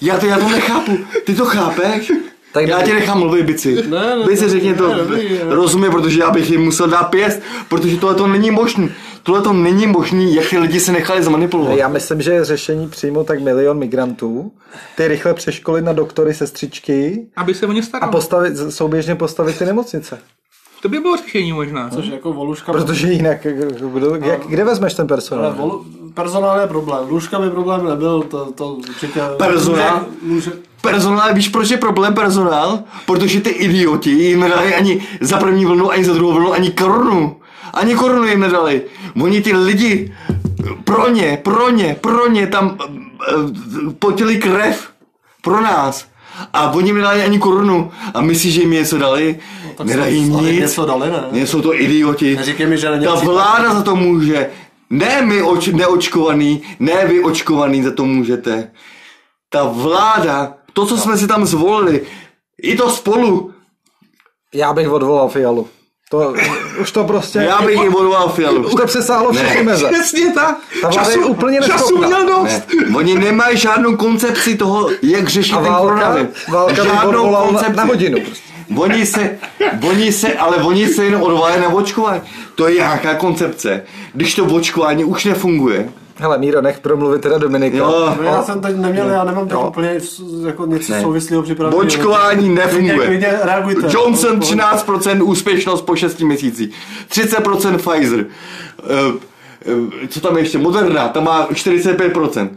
Já 0.00 0.18
to, 0.18 0.26
já 0.26 0.38
to 0.38 0.48
nechápu. 0.48 0.98
Ty 1.24 1.34
to 1.34 1.44
chápeš? 1.44 2.12
Tak 2.52 2.66
já 2.68 2.82
tě 2.82 2.94
nechám 2.94 3.18
mluvit, 3.18 3.42
bici. 3.46 3.74
Ne, 3.88 4.16
ne, 4.16 4.24
Bici, 4.26 4.68
ne, 4.68 4.74
to. 4.74 4.88
ne, 4.88 4.94
dobrý, 4.98 5.28
ne. 5.32 5.54
Rozumím, 5.54 5.90
protože 5.92 6.20
já 6.20 6.30
bych 6.30 6.50
jim 6.50 6.60
musel 6.60 6.88
dát 6.88 7.02
pěst, 7.04 7.40
protože 7.68 7.96
tohle 7.96 8.14
to 8.14 8.26
není 8.26 8.50
možný. 8.50 8.90
Tohle 9.22 9.42
to 9.42 9.52
není 9.52 9.86
možný, 9.86 10.34
jak 10.34 10.48
ty 10.50 10.58
lidi 10.58 10.80
se 10.80 10.92
nechali 10.92 11.22
zmanipulovat. 11.22 11.78
Já 11.78 11.88
myslím, 11.88 12.22
že 12.22 12.32
je 12.32 12.44
řešení 12.44 12.88
přijmout 12.88 13.26
tak 13.26 13.40
milion 13.40 13.78
migrantů, 13.78 14.52
ty 14.96 15.08
rychle 15.08 15.34
přeškolit 15.34 15.84
na 15.84 15.92
doktory, 15.92 16.34
sestřičky 16.34 17.26
Aby 17.36 17.54
se 17.54 17.66
o 17.66 17.72
ně 17.72 17.80
a 17.80 17.84
starali. 17.84 18.12
postavit, 18.12 18.56
souběžně 18.68 19.14
postavit 19.14 19.58
ty 19.58 19.64
nemocnice. 19.64 20.18
To 20.82 20.88
by 20.88 20.98
bylo 21.00 21.16
řešení 21.16 21.52
možná. 21.52 21.90
Což 21.90 22.06
jako 22.06 22.32
voluška... 22.32 22.72
Protože 22.72 23.08
jinak, 23.12 23.46
kdo, 23.94 24.16
jak, 24.24 24.46
kde 24.46 24.64
vezmeš 24.64 24.94
ten 24.94 25.02
Ale 25.02 25.08
personál? 25.08 25.52
vol, 25.52 25.84
personál 26.14 26.60
je 26.60 26.66
problém. 26.66 27.08
Lůžka 27.08 27.38
by 27.40 27.50
problém 27.50 27.84
nebyl, 27.84 28.22
to, 28.22 28.52
to 28.52 28.68
určitě... 28.74 29.20
Personál? 29.38 30.06
Personál, 30.82 31.34
víš, 31.34 31.48
proč 31.48 31.70
je 31.70 31.76
problém 31.76 32.14
personál? 32.14 32.78
Protože 33.06 33.40
ty 33.40 33.50
idioti 33.50 34.10
jim 34.10 34.40
nedali 34.40 34.74
ani 34.74 35.00
za 35.20 35.38
první 35.38 35.64
vlnu, 35.64 35.90
ani 35.90 36.04
za 36.04 36.14
druhou 36.14 36.32
vlnu, 36.32 36.52
ani 36.52 36.70
korunu. 36.70 37.36
Ani 37.74 37.94
korunu 37.94 38.24
jim 38.24 38.40
nedali. 38.40 38.82
Oni 39.22 39.40
ty 39.40 39.56
lidi, 39.56 40.14
pro 40.84 41.08
ně, 41.08 41.38
pro 41.42 41.70
ně, 41.70 41.96
pro 42.00 42.28
ně 42.28 42.46
tam 42.46 42.66
uh, 42.66 43.92
potili 43.98 44.36
krev. 44.36 44.88
Pro 45.42 45.60
nás. 45.60 46.06
A 46.52 46.70
oni 46.70 46.88
jim 46.88 46.96
nedali 46.96 47.22
ani 47.22 47.38
korunu. 47.38 47.90
A 48.14 48.20
myslíš, 48.20 48.54
že 48.54 48.60
jim 48.60 48.70
něco 48.70 48.98
dali? 48.98 49.38
tak 49.76 49.86
Nedají 49.86 50.20
nic. 50.20 50.60
něco 50.60 50.86
dali, 50.86 51.10
ne? 51.10 51.46
Jsou 51.46 51.62
to 51.62 51.80
idioti. 51.80 52.36
Neříkej 52.36 52.66
mi, 52.66 52.78
že 52.78 52.90
není 52.90 53.04
Ta 53.04 53.14
vláda 53.14 53.74
za 53.74 53.82
to 53.82 53.96
může. 53.96 54.50
Ne 54.90 55.22
my 55.22 55.42
oč, 55.42 55.66
neočkovaný, 55.66 56.62
ne 56.80 57.06
vy 57.06 57.22
očkovaný 57.22 57.82
za 57.82 57.90
to 57.90 58.04
můžete. 58.04 58.70
Ta 59.48 59.64
vláda, 59.64 60.54
to, 60.72 60.86
co 60.86 60.96
jsme 60.98 61.16
si 61.18 61.26
tam 61.26 61.46
zvolili, 61.46 62.00
i 62.62 62.76
to 62.76 62.90
spolu, 62.90 63.52
Já 64.54 64.72
bych 64.72 64.88
odvolal 64.90 65.28
Fialu. 65.28 65.68
To, 66.10 66.34
už 66.80 66.92
to 66.92 67.04
prostě... 67.04 67.38
Já 67.38 67.62
bych 67.62 67.80
jim 67.82 67.94
odvolal 67.94 68.28
Fialu. 68.28 68.66
Už 68.66 68.74
to 68.74 68.86
přesáhlo 68.86 69.32
všechny 69.32 69.62
meze. 69.62 69.88
Přesně 69.92 70.32
tak. 70.32 70.56
Ta 70.82 70.88
vláda 70.88 71.10
je 71.10 71.16
úplně 71.16 71.58
času 71.66 71.98
měl 71.98 72.26
dost. 72.26 72.62
Ne, 72.88 72.96
oni 72.96 73.14
nemají 73.18 73.56
žádnou 73.58 73.96
koncepci 73.96 74.56
toho, 74.56 74.90
jak 75.02 75.28
řešit 75.28 75.52
A 75.54 75.56
ten 75.56 75.64
válka, 75.72 75.88
koronavir. 75.88 76.28
válka 76.48 76.82
by 76.84 76.88
Žádnou 76.88 77.08
odvolal 77.08 77.42
na, 77.42 77.48
koncepci. 77.48 77.76
na 77.76 77.84
hodinu. 77.84 78.20
Prostě. 78.20 78.52
Oni 78.76 79.06
se, 79.06 79.38
oni 79.88 80.12
se, 80.12 80.32
ale 80.34 80.56
oni 80.56 80.88
se 80.88 81.04
jenom 81.04 81.22
odvolají 81.22 81.60
na 81.60 81.68
očkování. 81.68 82.20
To 82.54 82.68
je 82.68 82.74
nějaká 82.74 83.14
koncepce. 83.14 83.82
Když 84.14 84.34
to 84.34 84.44
očkování 84.44 85.04
už 85.04 85.24
nefunguje, 85.24 85.88
Hele, 86.22 86.38
Míro, 86.38 86.60
nech 86.62 86.80
promluvit 86.80 87.22
teda 87.22 87.38
Dominika. 87.38 87.76
jo, 87.76 88.14
No, 88.18 88.22
já 88.24 88.42
jsem 88.42 88.60
teď 88.60 88.76
neměl, 88.76 89.08
já 89.08 89.24
nemám 89.24 89.48
Jo. 89.50 89.66
úplně 89.68 90.00
jako 90.46 90.66
něco 90.66 90.92
Ne. 90.92 91.00
souvislého 91.02 91.42
připraveného. 91.42 91.82
očkování 91.82 92.48
nefunguje. 92.48 93.36
Johnson 93.88 94.40
13% 94.40 95.22
úspěšnost 95.22 95.82
po 95.82 95.96
6 95.96 96.20
měsících, 96.20 96.74
30% 97.08 97.78
Pfizer, 97.78 98.26
Eh, 98.84 99.12
eh, 100.04 100.08
co 100.08 100.20
tam 100.20 100.36
je 100.36 100.42
ještě, 100.42 100.58
Moderna, 100.58 101.08
tam 101.08 101.24
má 101.24 101.46
45%. 101.54 102.50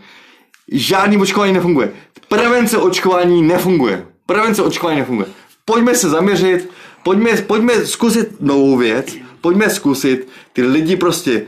Žádný 0.72 1.18
očkování 1.18 1.54
nefunguje. 1.54 1.90
Prevence 2.28 2.78
očkování 2.78 3.42
nefunguje. 3.42 4.06
Prevence 4.26 4.62
očkování 4.64 5.00
nefunguje. 5.00 5.28
Pojďme 5.66 5.96
se 5.96 6.10
zaměřit, 6.10 6.70
pojďme, 7.04 7.32
pojďme 7.38 7.86
zkusit 7.86 8.28
novou 8.40 8.78
věc, 8.78 9.16
pojďme 9.42 9.70
zkusit 9.70 10.28
ty 10.54 10.64
lidi 10.64 10.96
prostě 10.96 11.42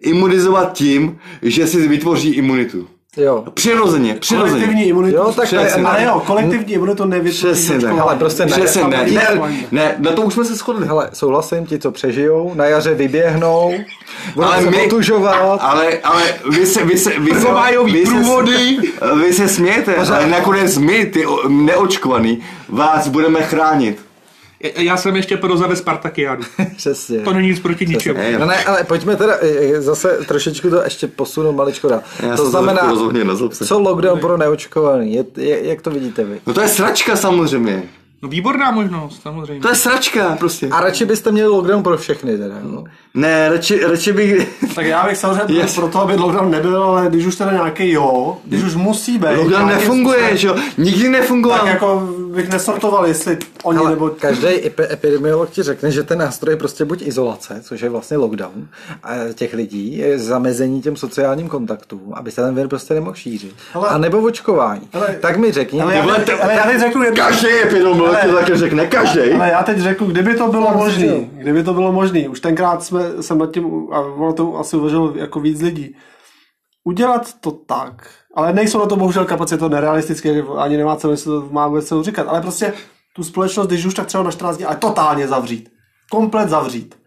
imunizovat 0.00 0.72
tím, 0.72 1.18
že 1.42 1.66
si 1.66 1.88
vytvoří 1.88 2.30
imunitu. 2.30 2.86
Jo. 3.16 3.44
Přirozeně, 3.54 4.14
přirozeně. 4.20 4.50
Kolektivní 4.52 4.84
imunitu. 4.88 5.16
Jo, 5.16 5.32
tak 5.36 5.44
Přesně. 5.46 5.82
ne, 5.82 5.88
Ale 5.88 6.04
jo, 6.04 6.22
kolektivní 6.26 6.72
imunitu 6.72 7.04
nevytvoří 7.04 7.38
Přesně 7.52 7.78
ne. 7.78 8.00
Ale 8.00 8.16
prostě 8.16 8.44
ne. 8.46 8.52
Přesně 8.52 8.84
ne, 8.84 9.04
ne, 9.10 9.28
ne, 9.72 9.94
na 9.98 10.12
to 10.12 10.22
už 10.22 10.34
jsme 10.34 10.44
se 10.44 10.54
shodli. 10.54 10.86
Hele, 10.86 11.10
souhlasím, 11.12 11.66
ti, 11.66 11.78
co 11.78 11.90
přežijou, 11.90 12.54
na 12.54 12.64
jaře 12.64 12.94
vyběhnou, 12.94 13.74
budou 14.34 14.46
Ale 14.48 14.62
se 14.62 14.70
my- 14.70 14.86
otužovat. 14.86 15.58
Ale, 15.62 15.98
ale 16.04 16.22
vy 16.50 16.66
se, 16.66 16.84
vy 16.84 16.98
se, 16.98 17.10
vy 17.18 17.30
se, 17.30 17.40
Prvomájový 17.40 17.92
vy 17.92 18.06
se, 18.06 18.12
průvody. 18.12 18.76
vy 19.22 19.32
se 19.32 19.48
smějete, 19.48 19.96
ale 19.96 20.26
nakonec 20.26 20.78
my, 20.78 21.06
ty 21.06 21.24
neočkovaný, 21.48 22.40
vás 22.68 23.08
budeme 23.08 23.42
chránit. 23.42 23.98
Já 24.76 24.96
jsem 24.96 25.16
ještě 25.16 25.36
pro 25.36 25.56
zavést 25.56 25.78
Spartakiádu. 25.78 26.42
Přesně. 26.76 27.18
To 27.20 27.32
není 27.32 27.48
nic 27.48 27.60
proti 27.60 27.86
ničemu. 27.86 28.18
Ne, 28.18 28.38
No 28.38 28.46
ne, 28.46 28.64
ale 28.64 28.84
pojďme 28.84 29.16
teda 29.16 29.34
e, 29.40 29.48
e, 29.48 29.80
zase 29.80 30.18
trošičku 30.28 30.70
to 30.70 30.82
ještě 30.82 31.06
posunout 31.06 31.52
maličko 31.52 31.88
dál. 31.88 32.02
Já 32.28 32.36
To 32.36 32.50
znamená, 32.50 32.92
co 33.50 33.78
lockdown 33.78 34.20
pro 34.20 34.36
neočkovaný? 34.36 35.14
Je, 35.14 35.24
je, 35.36 35.68
jak 35.68 35.82
to 35.82 35.90
vidíte 35.90 36.24
vy? 36.24 36.40
No 36.46 36.54
to 36.54 36.60
je 36.60 36.68
sračka 36.68 37.16
samozřejmě. 37.16 37.82
No 38.22 38.28
výborná 38.28 38.70
možnost, 38.70 39.22
samozřejmě. 39.22 39.60
To 39.60 39.68
je 39.68 39.74
sračka 39.74 40.36
prostě. 40.36 40.68
A 40.68 40.80
radši 40.80 41.04
byste 41.04 41.32
měli 41.32 41.48
lockdown 41.48 41.82
pro 41.82 41.98
všechny 41.98 42.38
teda. 42.38 42.54
No. 42.62 42.84
Ne, 43.14 43.48
radši, 43.48 43.80
radši 43.84 44.12
bych... 44.12 44.48
Tak 44.74 44.86
já 44.86 45.06
bych 45.08 45.16
samozřejmě 45.16 45.54
Yes. 45.54 45.74
pro 45.74 45.88
to, 45.88 46.00
aby 46.00 46.14
lockdown 46.16 46.50
nebyl, 46.50 46.82
ale 46.82 47.06
když 47.08 47.26
už 47.26 47.36
teda 47.36 47.52
nějaký 47.52 47.90
jo, 47.92 48.36
když 48.44 48.62
už 48.64 48.74
musí 48.74 49.18
být. 49.18 49.36
Lockdown 49.36 49.66
nefunguje, 49.68 50.16
způsobem, 50.18 50.36
že 50.36 50.48
jo? 50.48 50.54
Nikdy 50.78 51.08
nefungoval. 51.08 51.58
Tak 51.58 51.68
jako 51.68 52.08
bych 52.34 52.48
nesortoval, 52.50 53.06
jestli 53.06 53.38
oni 53.62 53.78
Ale 53.78 53.90
nebo... 53.90 54.08
každý 54.08 54.46
epi- 54.46 54.92
epidemiolog 54.92 55.50
ti 55.50 55.62
řekne, 55.62 55.90
že 55.90 56.02
ten 56.02 56.18
nástroj 56.18 56.52
je 56.52 56.56
prostě 56.56 56.84
buď 56.84 57.02
izolace, 57.06 57.60
což 57.62 57.80
je 57.80 57.88
vlastně 57.88 58.16
lockdown 58.16 58.68
a 59.02 59.10
těch 59.34 59.54
lidí, 59.54 59.98
je 59.98 60.18
zamezení 60.18 60.82
těm 60.82 60.96
sociálním 60.96 61.48
kontaktům, 61.48 62.12
aby 62.14 62.30
se 62.30 62.42
ten 62.42 62.54
vir 62.54 62.68
prostě 62.68 62.94
nemohl 62.94 63.14
šířit. 63.14 63.54
Ale- 63.74 63.88
a 63.88 63.98
nebo 63.98 64.18
očkování. 64.18 64.88
Ale- 64.92 65.16
tak 65.20 65.36
mi 65.36 65.52
řekni, 65.52 65.82
Ale 65.82 65.94
teď, 66.16 66.26
to- 66.36 66.42
ale 66.44 66.54
já 66.54 66.62
teď 66.66 66.80
řeknu. 66.80 67.02
Každý 67.16 67.48
epidemiolog 67.62 68.16
Ale- 68.24 68.32
také 68.40 68.56
řekne, 68.56 68.86
každý. 68.86 69.20
Ale 69.32 69.50
já 69.50 69.62
teď 69.62 69.78
řeknu, 69.78 70.06
kdyby 70.06 70.34
to 70.34 70.48
bylo 70.48 70.74
možné, 70.74 71.06
kdyby 71.32 71.62
to 71.64 71.74
bylo 71.74 71.92
možné, 71.92 72.28
už 72.28 72.40
tenkrát 72.40 72.82
jsme, 72.84 72.99
jsem 73.20 73.38
nad 73.38 73.52
tím, 73.52 73.88
a 73.92 74.00
ono 74.00 74.32
to 74.32 74.56
asi 74.58 74.76
uvažovalo 74.76 75.16
jako 75.16 75.40
víc 75.40 75.60
lidí, 75.60 75.96
udělat 76.84 77.32
to 77.40 77.50
tak, 77.50 78.10
ale 78.34 78.52
nejsou 78.52 78.78
na 78.78 78.86
to 78.86 78.96
bohužel 78.96 79.24
kapacity, 79.24 79.58
to 79.58 79.68
nerealistické, 79.68 80.42
ani 80.58 80.76
nemá 80.76 80.96
co 80.96 81.16
se 81.16 81.24
to 81.24 81.48
má 81.50 81.68
vůbec 81.68 81.88
co 81.88 82.02
říkat, 82.02 82.28
ale 82.28 82.40
prostě 82.40 82.72
tu 83.16 83.24
společnost, 83.24 83.66
když 83.66 83.86
už 83.86 83.94
tak 83.94 84.06
třeba 84.06 84.22
na 84.24 84.30
14 84.30 84.56
dní, 84.56 84.66
ale 84.66 84.76
totálně 84.76 85.28
zavřít. 85.28 85.72
Komplet 86.10 86.48
zavřít. 86.48 86.98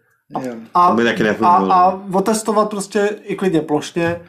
Jo. 0.42 0.52
A, 0.74 0.86
a, 0.86 0.94
nefungovalo. 0.94 1.72
a 1.72 2.02
otestovat 2.12 2.70
prostě 2.70 3.18
i 3.22 3.36
klidně 3.36 3.60
plošně 3.60 4.20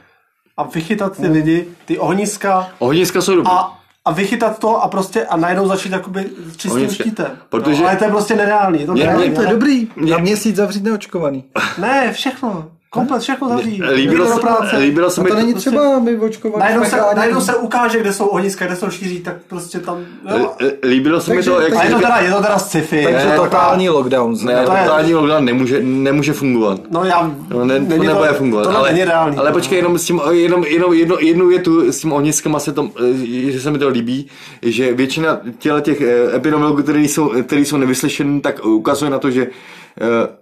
a 0.57 0.63
vychytat 0.63 1.17
ty 1.17 1.27
lidi, 1.27 1.67
ty 1.85 1.99
ohniska 1.99 2.69
Ohniska 2.79 3.21
jsou 3.21 3.35
dobrý. 3.35 3.51
a, 3.51 3.79
a 4.05 4.11
vychytat 4.11 4.59
to 4.59 4.81
a 4.83 4.87
prostě 4.87 5.25
a 5.25 5.37
najednou 5.37 5.67
začít 5.67 5.91
jakoby 5.91 6.29
čistým 6.57 6.89
štítem. 6.89 7.27
Protože- 7.49 7.81
No, 7.83 7.87
ale 7.87 7.97
to 7.97 8.03
je 8.03 8.09
prostě 8.09 8.35
nereálný. 8.35 8.79
Je 8.79 8.85
to 8.85 8.93
Mě- 8.93 9.03
nereálný, 9.03 9.35
to 9.35 9.41
je 9.41 9.47
ale- 9.47 9.55
dobrý, 9.55 9.87
na 9.95 10.17
měsíc 10.17 10.55
zavřít 10.55 10.83
neočkovaný. 10.83 11.43
Ne, 11.77 12.13
všechno. 12.13 12.67
Komplet 12.95 13.21
všechno 13.21 13.49
zavří. 13.49 13.81
Líbilo 13.93 14.25
se, 14.25 14.39
práce. 14.41 14.77
líbilo 14.77 15.09
se 15.09 15.23
mi 15.23 15.29
to 15.29 15.35
není 15.35 15.51
prostě- 15.53 15.69
třeba 15.69 15.99
my 15.99 16.17
očkovaní. 16.17 16.59
Najednou 16.59 16.85
se, 16.85 16.97
najednou 17.15 17.41
se 17.41 17.55
ukáže, 17.55 17.99
kde 17.99 18.13
jsou 18.13 18.25
ohniska, 18.25 18.65
kde 18.65 18.75
jsou 18.75 18.89
šíří, 18.89 19.19
tak 19.19 19.35
prostě 19.47 19.79
tam... 19.79 19.97
Jo. 20.37 20.51
Líbilo 20.83 21.21
se 21.21 21.33
mi 21.33 21.43
to, 21.43 21.61
jak 21.61 21.83
je 21.83 21.89
to 21.89 21.95
teda, 21.99 22.17
je 22.17 22.31
to 22.31 22.41
teda 22.41 22.57
sci-fi. 22.59 23.03
Takže 23.03 23.29
Ne, 23.29 23.35
totální 23.35 23.89
lockdown. 23.89 24.35
Ne, 24.43 24.65
to 24.65 24.71
je- 24.73 24.79
totální 24.83 25.13
lockdown 25.13 25.45
nemůže, 25.45 25.79
nemůže 25.83 26.33
fungovat. 26.33 26.79
No 26.91 27.03
já... 27.03 27.31
No, 27.49 27.65
ne, 27.65 27.79
to 27.79 27.85
není 27.89 28.07
nebude 28.07 28.33
fungovat. 28.33 28.63
To 28.63 28.77
ale, 28.77 28.91
není 28.91 29.05
reálný. 29.05 29.37
ale 29.37 29.51
počkej, 29.51 29.77
jenom 29.77 29.97
s 29.97 30.05
tím, 30.05 30.21
jenom, 30.31 30.63
jenom 30.63 30.93
jedno, 30.93 31.17
jednu 31.19 31.47
větu 31.47 31.91
s 31.91 31.99
tím 31.99 32.13
ohniskama 32.13 32.59
se 32.59 32.73
to, 32.73 32.89
eh, 32.99 33.51
že 33.51 33.59
se 33.59 33.71
mi 33.71 33.79
to 33.79 33.89
líbí, 33.89 34.27
že 34.61 34.93
většina 34.93 35.39
těle 35.57 35.81
těch 35.81 36.01
eh, 36.01 36.35
epidemiologů, 36.35 36.83
který 36.83 37.07
jsou, 37.07 37.31
který 37.43 37.65
jsou 37.65 37.77
nevyslyšení, 37.77 38.41
tak 38.41 38.65
ukazuje 38.65 39.11
na 39.11 39.19
to, 39.19 39.31
že 39.31 39.47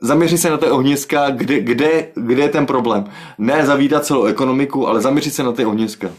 zaměřit 0.01 0.37
se 0.37 0.49
na 0.49 0.57
ty 0.57 0.65
ohniska, 0.65 1.29
kde, 1.29 1.59
kde, 1.59 2.07
kde 2.15 2.43
je 2.43 2.49
ten 2.49 2.65
problém. 2.65 3.03
Ne 3.37 3.65
zavídat 3.65 4.05
celou 4.05 4.25
ekonomiku, 4.25 4.87
ale 4.87 5.01
zaměřit 5.01 5.33
se 5.33 5.43
na 5.43 5.51
ty 5.51 5.65
ohniska. 5.65 6.09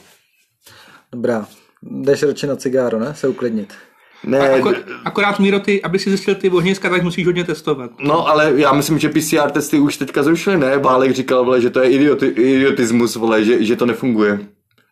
Dobrá. 1.13 1.47
Jdeš 1.83 2.23
radši 2.23 2.47
na 2.47 2.57
cigáro, 2.57 2.99
ne? 2.99 3.15
Se 3.15 3.29
uklidnit. 3.29 3.75
Ne, 4.27 4.51
Akor, 4.51 4.77
akorát 5.05 5.39
Míro, 5.39 5.61
ty, 5.61 5.83
aby 5.83 5.99
si 5.99 6.11
zjistil 6.11 6.35
ty 6.35 6.51
ohniska, 6.51 6.91
tak 6.91 7.03
musíš 7.03 7.27
hodně 7.27 7.45
testovat. 7.45 7.91
No, 7.99 8.29
ale 8.29 8.53
já 8.57 8.73
myslím, 8.73 8.99
že 8.99 9.09
PCR 9.09 9.51
testy 9.51 9.79
už 9.79 9.97
teďka 9.97 10.23
zrušili, 10.23 10.59
ne? 10.59 10.79
Válek 10.79 11.13
říkal, 11.13 11.45
vole, 11.45 11.61
že 11.61 11.71
to 11.71 11.81
je 11.81 11.91
idioti, 11.91 12.27
idiotismus, 12.27 13.17
vole, 13.17 13.45
že, 13.45 13.65
že 13.65 13.77
to 13.77 13.87
nefunguje. 13.87 14.39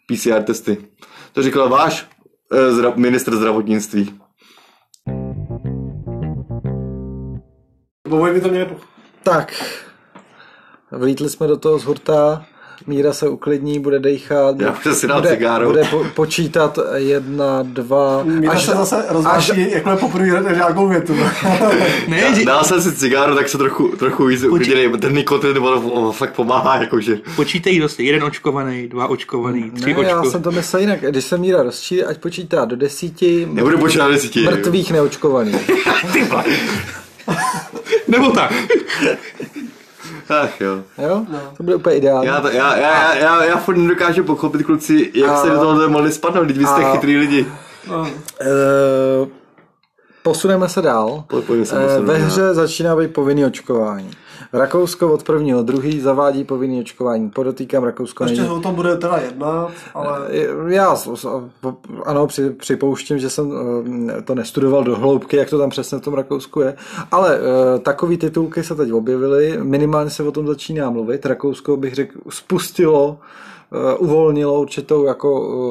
PCR 0.07 0.43
testy. 0.43 0.77
To 1.33 1.43
říkal 1.43 1.69
váš 1.69 2.07
eh, 2.53 2.73
zdra, 2.73 2.93
ministr 2.97 3.37
zdravotnictví. 3.37 4.15
Bo 8.13 8.25
by 8.33 8.41
to 8.41 8.49
měli... 8.49 8.67
Tak, 9.23 9.53
vlítli 10.91 11.29
jsme 11.29 11.47
do 11.47 11.57
toho 11.57 11.79
z 11.79 11.85
hurta, 11.85 12.45
Míra 12.87 13.13
se 13.13 13.29
uklidní, 13.29 13.81
bude 13.81 13.99
dejchat, 13.99 14.61
Já 14.61 14.73
už 14.73 14.97
si 14.97 15.07
bude, 15.07 15.29
cigáro. 15.31 15.67
bude 15.67 15.85
po, 15.85 16.05
počítat 16.15 16.79
jedna, 16.95 17.63
dva, 17.63 18.23
Míra 18.23 18.61
se 18.61 18.71
zase 18.71 19.05
rozváší, 19.09 19.71
jak 19.71 19.87
je 19.87 19.97
poprvé 19.97 20.55
nějakou 20.55 20.89
větu. 20.89 21.17
Ne, 22.09 22.35
že- 22.35 22.45
Dal 22.45 22.65
jsem 22.65 22.83
si 22.83 22.93
cigáro, 22.97 23.35
tak 23.35 23.49
se 23.49 23.59
trochu, 23.59 23.89
trochu 23.89 24.25
víc 24.27 24.45
uklidili. 24.45 24.99
Ten 24.99 25.15
nikotin 25.15 25.59
vole, 25.59 26.13
fakt 26.13 26.35
pomáhá, 26.35 26.77
jakože. 26.77 27.19
počítej 27.37 27.81
dosti. 27.81 28.05
Jeden 28.07 28.25
očkovaný, 28.25 28.89
dva 28.89 29.07
očkovaný, 29.07 29.71
tři 29.71 29.95
ne, 29.95 30.03
já 30.03 30.19
očko. 30.21 30.31
jsem 30.31 30.43
to 30.43 30.51
myslel 30.51 30.81
jinak, 30.81 31.01
když 31.01 31.25
se 31.25 31.39
Míra 31.39 31.63
rozčíří, 31.63 32.05
ať 32.05 32.19
počítá 32.19 32.65
do 32.65 32.77
desíti 32.77 33.49
Nebudu 33.53 33.79
počítat 33.79 34.09
desítí. 34.11 34.45
mrtvých 34.45 34.93
neočkovaných. 34.93 35.71
Nebo 38.13 38.31
tak. 38.31 38.53
Ach 40.43 40.61
jo. 40.61 40.83
Jo? 40.99 41.27
To 41.57 41.63
bude 41.63 41.77
úplně 41.77 41.97
ideální. 41.97 42.27
Já, 42.27 42.41
to, 42.41 42.49
já, 42.49 42.77
já, 42.77 43.15
já, 43.15 43.45
já 43.45 43.57
furt 43.57 43.77
nedokážu 43.77 44.25
pochopit, 44.25 44.63
kluci, 44.63 45.11
jak 45.15 45.31
A- 45.31 45.37
jste 45.37 45.51
do 45.51 45.57
toho 45.59 45.89
mohli 45.89 46.13
spadnout, 46.13 46.45
když 46.45 46.59
vy 46.59 46.67
jste 46.67 46.85
A- 46.85 46.93
chytrý 46.93 47.17
lidi. 47.17 47.47
Eh, 48.41 48.47
posuneme 50.23 50.69
se 50.69 50.83
dál. 50.83 51.25
Po- 51.27 51.43
se 51.43 51.53
Eh, 51.53 51.87
posunout 51.87 52.05
Ve 52.07 52.19
hře 52.19 52.55
začíná 52.55 52.97
být 52.97 53.13
povinný 53.13 53.45
očkování. 53.45 54.11
Rakousko 54.53 55.13
od 55.13 55.23
prvního 55.23 55.63
druhý 55.63 56.01
zavádí 56.01 56.45
povinný 56.45 56.81
očkování. 56.81 57.31
Podotýkám, 57.31 57.85
Rakousko 57.85 58.25
Ještě 58.25 58.41
není... 58.41 58.55
o 58.55 58.61
tom 58.61 58.75
bude 58.75 58.97
teda 58.97 59.17
jednat, 59.17 59.71
ale... 59.95 60.29
Já 60.69 60.97
ano, 62.05 62.27
při, 62.27 62.51
připouštím, 62.51 63.19
že 63.19 63.31
jsem 63.31 63.53
eh, 64.19 64.23
to 64.23 64.35
nestudoval 64.35 64.85
do 64.85 64.97
hloubky, 64.97 65.37
jak 65.37 65.51
to 65.51 65.59
tam 65.59 65.71
přesně 65.71 65.99
v 65.99 66.01
tom 66.01 66.15
Rakousku 66.15 66.61
je, 66.61 66.77
ale 67.11 67.39
uh, 67.39 67.45
takové 67.83 68.17
titulky 68.17 68.65
se 68.65 68.75
teď 68.75 68.93
objevily, 68.93 69.59
minimálně 69.63 70.11
se 70.11 70.23
o 70.23 70.33
tom 70.33 70.47
začíná 70.47 70.91
mluvit. 70.91 71.27
Rakousko 71.27 71.77
bych 71.77 71.95
řekl 71.95 72.19
spustilo 72.29 73.19
uvolnilo 73.99 74.61
určitou 74.61 75.05
jako 75.05 75.29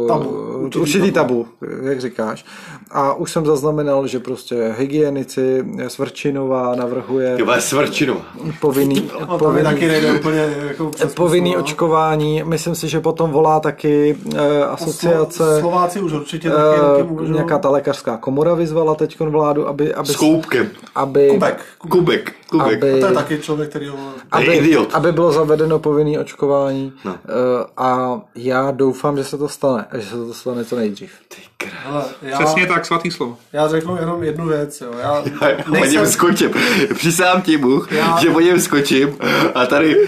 Tabu, 0.07 0.29
určitý, 0.29 0.55
určitý 0.63 0.79
určitý 0.79 1.11
tabu, 1.11 1.47
jak 1.83 2.01
říkáš. 2.01 2.45
A 2.91 3.13
už 3.13 3.31
jsem 3.31 3.45
zaznamenal, 3.45 4.07
že 4.07 4.19
prostě 4.19 4.75
hygienici 4.77 5.65
Svrčinová 5.87 6.75
navrhuje 6.75 7.37
Svrčinu. 7.59 8.17
povinný, 8.61 9.11
No, 9.29 9.37
povinný, 9.37 9.63
taky 9.63 9.87
nejde 9.87 10.13
úplně 10.13 10.55
jako 10.67 10.91
povinný 11.15 11.53
no. 11.53 11.59
očkování. 11.59 12.43
Myslím 12.45 12.75
si, 12.75 12.87
že 12.89 12.99
potom 12.99 13.31
volá 13.31 13.59
taky 13.59 14.17
eh, 14.35 14.63
asociace, 14.63 15.43
Slo- 15.43 15.59
Slováci 15.59 16.01
už 16.01 16.13
určitě 16.13 16.49
taky, 16.49 16.79
eh, 16.99 17.03
taky 17.03 17.31
nějaká 17.31 17.57
ta 17.57 17.69
lékařská 17.69 18.17
komora 18.17 18.53
vyzvala 18.53 18.95
teď 18.95 19.19
vládu, 19.19 19.67
aby, 19.67 19.93
aby, 19.93 20.07
S 20.07 20.15
koupkem. 20.15 20.67
aby, 20.95 21.29
Kubek. 21.29 21.61
Kubek. 21.77 22.31
Kubek. 22.49 22.83
aby, 22.83 22.99
To 23.01 23.05
je 23.07 23.13
taky 23.13 23.39
člověk, 23.39 23.69
který 23.69 23.87
ho... 23.87 23.97
Aby, 24.31 24.45
idiot. 24.45 24.89
aby 24.93 25.11
bylo 25.11 25.31
zavedeno 25.31 25.79
povinné 25.79 26.19
očkování 26.19 26.93
No. 27.05 27.15
Eh, 27.25 27.65
a 27.77 27.90
já 28.35 28.71
doufám, 28.71 29.17
že 29.17 29.23
se 29.23 29.37
to 29.37 29.49
stane, 29.49 29.85
že 29.97 30.01
se 30.09 30.15
to 30.15 30.33
stane 30.33 30.65
co 30.65 30.75
nejdřív. 30.75 31.11
Ty. 31.27 31.67
Hele, 31.83 32.03
já, 32.21 32.37
Přesně 32.39 32.67
tak, 32.67 32.85
svatý 32.85 33.11
slovo. 33.11 33.37
já 33.53 33.67
řeknu 33.67 33.97
jenom 33.97 34.23
jednu 34.23 34.47
věc. 34.47 34.81
Jo. 34.81 34.91
Já 35.01 35.23
Já 35.49 35.63
po 35.79 35.85
něm 35.85 36.07
skočím. 36.07 36.51
Přísám 36.93 37.41
ti 37.41 37.57
Bůh, 37.57 37.91
Já- 37.91 38.17
že 38.21 38.29
po 38.29 38.39
něm 38.39 38.59
skočím 38.61 39.17
a 39.55 39.65
tady, 39.65 40.07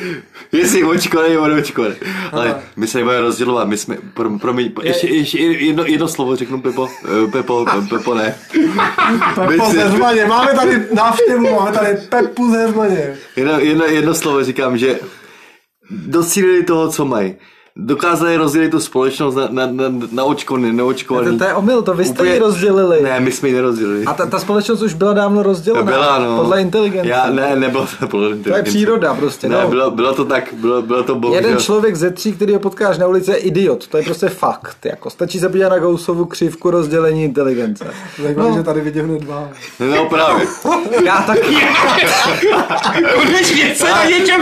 jestli 0.52 0.84
očkovaný 0.84 1.34
nebo 1.34 1.48
neočkovaný. 1.48 1.96
Ale 2.32 2.62
my 2.76 2.88
se 2.88 2.98
nebudeme 2.98 3.22
rozdělovat, 3.22 3.68
my 3.68 3.78
jsme, 3.78 3.98
pro, 4.14 4.40
promiň, 4.40 4.72
ještě, 4.84 5.08
ještě 5.08 5.40
jedno, 5.40 5.84
jedno 5.86 6.08
slovo 6.08 6.36
řeknu 6.36 6.62
Pepo, 6.62 6.90
Eh, 7.06 7.32
Pepo, 7.32 7.66
Pepo 7.90 8.14
ne. 8.14 8.36
Pepo 9.36 9.70
ze 9.72 9.90
Zmaně, 9.90 10.26
máme 10.26 10.54
tady 10.54 10.88
návštěvu, 10.94 11.56
máme 11.56 11.72
tady 11.72 11.98
Pepu 12.10 12.52
ze 12.52 12.68
Zmaně. 12.72 13.18
Jedno, 13.36 13.60
jedno, 13.60 13.86
jedno 13.86 14.14
slovo 14.14 14.44
říkám, 14.44 14.78
že 14.78 15.00
docílili 15.92 16.64
toho, 16.64 16.90
co 16.90 17.06
mají. 17.06 17.36
Dokázali 17.76 18.38
rozdělit 18.38 18.70
tu 18.70 18.80
společnost 18.80 19.36
na, 19.36 19.48
na, 19.52 19.66
na, 19.66 19.86
na 20.12 20.24
očkovaný, 20.24 20.66
To, 20.72 20.76
neočkovaný. 20.78 21.38
to 21.38 21.44
je 21.44 21.54
omyl, 21.54 21.82
to 21.82 21.94
vy 21.94 22.06
jste 22.06 22.14
Úplně- 22.14 22.34
ji 22.34 22.40
rozdělili. 22.40 23.02
Ne, 23.02 23.20
my 23.20 23.32
jsme 23.32 23.50
ji 23.50 23.56
nerozdělili. 23.56 24.06
A 24.06 24.14
ta, 24.14 24.26
ta 24.26 24.40
společnost 24.40 24.82
už 24.82 24.94
byla 24.94 25.14
dávno 25.14 25.44
rozdělená. 25.44 25.84
Byla, 25.92 26.20
no. 26.20 26.38
Podle 26.38 26.62
inteligence. 26.62 27.10
Já, 27.10 27.30
ne, 27.30 27.56
nebylo 27.56 27.88
to 28.00 28.08
podle 28.08 28.30
inteligence. 28.32 28.70
příroda 28.72 29.14
prostě, 29.14 29.50
Ne, 29.50 29.62
no. 29.64 29.68
bylo, 29.70 29.92
bylo 29.92 30.14
to 30.14 30.26
tak, 30.26 30.54
bylo, 30.54 30.82
bylo 30.82 31.04
to 31.04 31.16
bohužel. 31.16 31.44
Jeden 31.46 31.60
člověk 31.60 31.96
ze 31.96 32.10
tří, 32.12 32.32
který 32.34 32.54
ho 32.54 32.60
potkáš 32.60 32.98
na 32.98 33.08
ulici, 33.08 33.32
je 33.32 33.38
idiot. 33.38 33.88
To 33.88 33.98
je 33.98 34.04
prostě 34.04 34.30
fakt. 34.30 34.78
Jako, 34.86 35.10
stačí 35.10 35.40
se 35.40 35.50
podívat 35.50 35.70
na 35.70 35.80
Gaussovu 35.80 36.26
křivku 36.26 36.72
rozdělení 36.72 37.24
inteligence. 37.24 37.86
Zajímavé, 38.24 38.50
No. 38.50 38.56
že 38.58 38.64
tady 38.64 38.82
vidím 38.82 39.06
hned 39.06 39.22
dva. 39.22 39.50
No 39.80 40.06
právě. 40.10 40.48
Já 41.06 41.18
taky. 41.22 41.56
Konečně 43.16 43.76
se 43.76 43.90
na 43.92 44.06
něčem. 44.06 44.42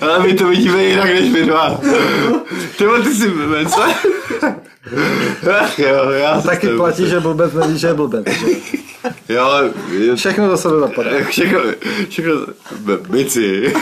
Ale 0.00 0.18
my 0.26 0.34
to 0.34 0.46
vidíme 0.48 0.67
jinak 0.76 1.04
než 1.04 1.30
my 1.30 1.42
dva. 1.42 1.80
Ty 2.78 2.86
vole, 2.86 3.02
ty 3.02 3.14
si 3.14 3.30
co? 3.68 3.82
Ach 5.60 5.78
jo, 5.78 6.10
já 6.10 6.40
Taky 6.40 6.66
jsem- 6.66 6.76
platí, 6.76 7.06
že 7.08 7.20
blbec 7.20 7.52
neví, 7.54 7.78
že 7.78 7.86
je 7.86 7.94
blbec. 7.94 8.26
Jo, 9.28 9.50
je, 9.90 10.16
Všechno 10.16 10.48
do 10.48 10.56
sebe 10.56 10.78
zapadá. 10.80 11.10
všechno, 11.28 11.60
všechno, 12.08 12.32
bici. 13.10 13.74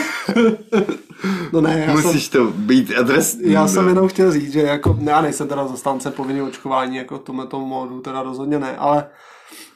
No 1.53 1.61
ne, 1.61 1.83
já 1.87 1.95
jsem, 1.95 2.05
Musíš 2.05 2.29
to 2.29 2.43
být 2.45 2.93
adresní. 2.97 3.51
já 3.51 3.67
jsem 3.67 3.87
jenom 3.87 4.07
chtěl 4.07 4.31
říct, 4.31 4.51
že 4.53 4.61
jako, 4.61 4.97
já 5.03 5.21
nejsem 5.21 5.47
teda 5.47 5.67
zastánce 5.67 6.11
povinného 6.11 6.47
očkování, 6.47 6.97
jako 6.97 7.17
v 7.17 7.21
tomhle 7.23 7.47
tom 7.47 7.61
módu, 7.61 7.99
teda 8.01 8.21
rozhodně 8.23 8.59
ne, 8.59 8.75
ale, 8.77 9.05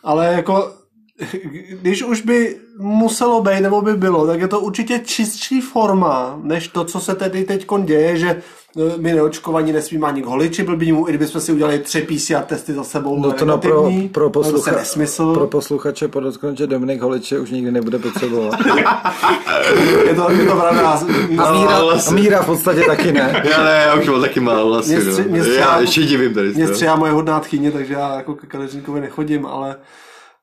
ale 0.03 0.25
jako, 0.33 0.71
když 1.81 2.03
už 2.03 2.21
by 2.21 2.55
muselo 2.77 3.41
být, 3.41 3.61
nebo 3.61 3.81
by 3.81 3.93
bylo, 3.93 4.27
tak 4.27 4.39
je 4.39 4.47
to 4.47 4.59
určitě 4.59 4.99
čistší 5.05 5.61
forma, 5.61 6.39
než 6.43 6.67
to, 6.67 6.85
co 6.85 6.99
se 6.99 7.15
tedy 7.15 7.43
teď 7.43 7.65
děje, 7.85 8.17
že 8.17 8.29
eh, 8.29 8.81
my 8.97 9.13
neočkovaní 9.13 9.71
nesmíme 9.73 10.07
ani 10.07 10.21
k 10.21 10.25
holiči 10.25 10.63
blbýmu, 10.63 11.07
i 11.07 11.11
kdybychom 11.11 11.41
si 11.41 11.51
udělali 11.51 11.79
tři 11.79 12.01
PCR 12.01 12.43
testy 12.45 12.73
za 12.73 12.83
sebou, 12.83 13.19
No 13.19 13.31
to 13.31 13.45
na 13.45 13.57
pro, 13.57 13.89
pro, 14.11 14.29
poslucha, 14.29 14.71
nesmysl. 14.71 15.33
pro 15.33 15.47
posluchače 15.47 16.07
podotknout, 16.07 16.57
že 16.57 16.67
Dominik 16.67 17.01
Holiče 17.01 17.39
už 17.39 17.51
nikdy 17.51 17.71
nebude 17.71 17.99
potřebovat. 17.99 18.59
Je 20.07 20.15
to, 20.15 20.31
je 20.31 20.45
to 20.45 20.55
pravda. 20.55 20.89
A 20.91 21.51
míra, 21.53 21.77
a 22.07 22.11
míra 22.11 22.41
v 22.41 22.45
podstatě 22.45 22.81
taky 22.81 23.11
ne. 23.11 23.43
Já 23.51 23.63
ne, 23.63 23.83
já 23.87 23.93
už 23.95 24.07
mám 24.07 24.21
taky 24.21 24.39
málo 24.39 24.67
vlastně, 24.69 24.95
Mě 24.99 25.11
stři- 25.11 25.29
mě 25.29 25.39
no. 25.39 25.45
střihá- 25.45 25.59
Já 25.73 25.79
ještě 25.81 26.01
divím 26.03 26.33
tady. 26.33 26.47
Mě 26.53 26.63
toho. 26.63 26.75
střihá 26.75 26.95
moje 26.95 27.11
hodná 27.11 27.39
tchýně, 27.39 27.71
takže 27.71 27.93
já 27.93 28.15
jako 28.15 28.35
ke 28.35 28.47
kadeřníkovi 28.47 29.01
nechodím, 29.01 29.45
ale, 29.45 29.75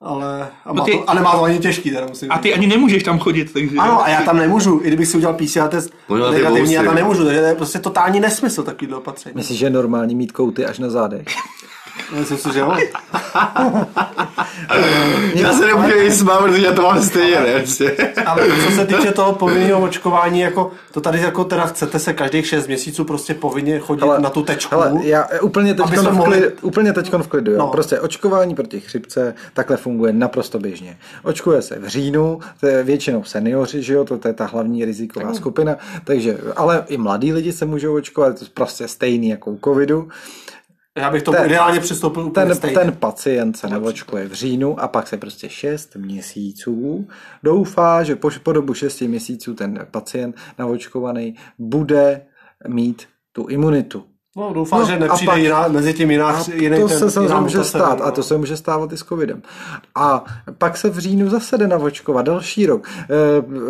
ale, 0.01 0.49
a 0.65 0.73
má 0.73 0.79
No 0.79 0.85
ty- 0.85 0.93
to, 0.93 1.11
a 1.11 1.15
nemá 1.15 1.33
to 1.33 1.43
ani 1.43 1.59
těžký, 1.59 1.91
teda 1.91 2.07
musím 2.07 2.33
A 2.33 2.35
říct. 2.35 2.43
ty 2.43 2.55
ani 2.55 2.67
nemůžeš 2.67 3.03
tam 3.03 3.19
chodit, 3.19 3.53
takže... 3.53 3.77
Ano, 3.77 4.03
a 4.05 4.09
já 4.09 4.23
tam 4.23 4.37
nemůžu, 4.37 4.81
i 4.83 4.87
kdybych 4.89 5.09
si 5.09 5.17
udělal 5.17 5.35
PCR 5.37 5.69
test 5.69 5.91
Možná 6.09 6.31
negativní, 6.31 6.73
já 6.73 6.83
tam 6.83 6.95
nemůžu, 6.95 7.25
takže 7.25 7.41
to 7.41 7.47
je 7.47 7.55
prostě 7.55 7.79
totální 7.79 8.21
nesmysl 8.21 8.63
takovýhle 8.63 8.97
opatření. 8.99 9.33
Myslíš, 9.37 9.59
že 9.59 9.67
je 9.67 9.71
normální 9.71 10.15
mít 10.15 10.33
kouty 10.33 10.67
až 10.67 10.79
na 10.79 10.91
zádech? 10.91 11.25
Myslím 12.19 12.39
si, 12.39 12.53
že 12.53 12.61
jo. 12.61 12.77
Já 15.35 15.53
se 15.53 15.67
nemůžu 15.67 15.99
jít 15.99 16.13
smát, 16.13 16.39
protože 16.39 16.67
já 16.67 16.73
to 16.73 16.83
mám 16.83 17.03
stejně, 17.03 17.41
ne? 17.41 17.59
Prostě. 17.59 17.97
Ale 18.27 18.43
co 18.65 18.71
se 18.71 18.87
týče 18.87 19.13
toho 19.13 19.33
povinného 19.33 19.81
očkování, 19.81 20.41
jako 20.41 20.71
to 20.93 21.01
tady 21.01 21.21
jako 21.21 21.45
teda 21.45 21.67
chcete 21.67 21.99
se 21.99 22.13
každých 22.13 22.47
6 22.47 22.67
měsíců 22.67 23.05
prostě 23.05 23.35
povinně 23.35 23.79
chodit 23.79 24.01
Hele, 24.01 24.21
na 24.21 24.31
tu 24.31 24.43
tečku. 24.43 24.75
Hele, 24.75 24.93
já 25.03 25.29
úplně 25.43 25.75
teď 25.75 25.87
v, 25.87 26.13
mohli- 26.13 26.53
úplně 26.63 26.93
teďkon 26.93 27.23
v 27.23 27.29
klidu. 27.29 27.53
Jo. 27.53 27.59
No. 27.59 27.69
Prostě 27.69 28.01
očkování 28.01 28.55
proti 28.55 28.81
chřipce 28.81 29.35
takhle 29.55 29.77
funguje 29.77 30.13
naprosto 30.13 30.59
běžně. 30.59 30.99
Očkuje 31.23 31.63
se 31.63 31.79
v 31.79 31.89
říjnu, 31.89 32.41
to 32.61 32.67
je 32.67 32.83
většinou 32.83 33.25
seniori, 33.25 33.83
že 33.83 33.95
jo, 33.95 34.05
to, 34.05 34.19
to 34.19 34.29
je 34.29 34.35
ta 34.35 34.47
hlavní 34.47 34.85
riziková 34.85 35.35
skupina, 35.35 35.77
takže, 36.05 36.39
ale 36.57 36.85
i 36.89 36.97
mladí 36.97 37.33
lidi 37.33 37.53
se 37.53 37.65
můžou 37.65 37.97
očkovat, 37.97 38.39
to 38.39 38.45
je 38.45 38.49
prostě 38.55 38.89
stejný 38.89 39.29
jako 39.29 39.51
u 39.51 39.59
covidu. 39.65 40.09
Já 40.99 41.11
bych 41.11 41.23
to 41.23 41.33
ten- 41.33 41.47
ideálně 41.47 41.81
přistoupil 41.81 42.23
úplně 42.25 42.47
Ten, 42.47 42.55
stejně. 42.55 42.77
ten 42.79 42.93
pacient 42.93 43.57
se 43.57 43.69
neočkuje 43.69 44.29
v 44.29 44.33
říjnu 44.33 44.81
a 44.81 44.89
pak 44.89 45.09
se 45.09 45.17
prostě 45.17 45.49
6 45.49 45.97
měsíců 45.97 47.09
doufá, 47.43 48.03
že 48.03 48.17
po, 48.17 48.31
po 48.43 48.53
dobu 48.53 48.75
6 48.75 49.01
měsíců 49.01 49.55
ten 49.55 49.87
pacient 49.91 50.37
naočkovaný 50.59 51.37
bude 51.59 52.27
mít 52.69 53.07
tu 53.33 53.47
imunitu. 53.47 54.05
No, 54.39 54.53
doufám, 54.55 54.81
No, 54.81 54.87
že 54.87 54.99
nepřijde 54.99 55.33
pak- 55.33 55.41
jiná, 55.43 55.69
mezi 55.69 55.95
tím 55.95 56.11
jiná, 56.11 56.29
A 56.29 56.45
jiný 56.55 56.81
to 56.81 56.89
ten, 56.89 56.99
se 56.99 57.11
samozřejmě 57.11 57.29
jiná 57.33 57.41
může 57.41 57.65
stát 57.65 58.01
a 58.01 58.11
to 58.11 58.23
se 58.23 58.39
může 58.39 58.57
stávat 58.57 58.93
i 58.93 58.97
s 58.97 59.01
covidem. 59.05 59.43
A 59.95 60.25
pak 60.59 60.77
se 60.77 60.91
v 60.91 60.99
říjnu 60.99 61.29
zase 61.31 61.59
jde 61.59 61.67
navočkovat 61.69 62.27
další 62.27 62.67
rok. 62.67 62.87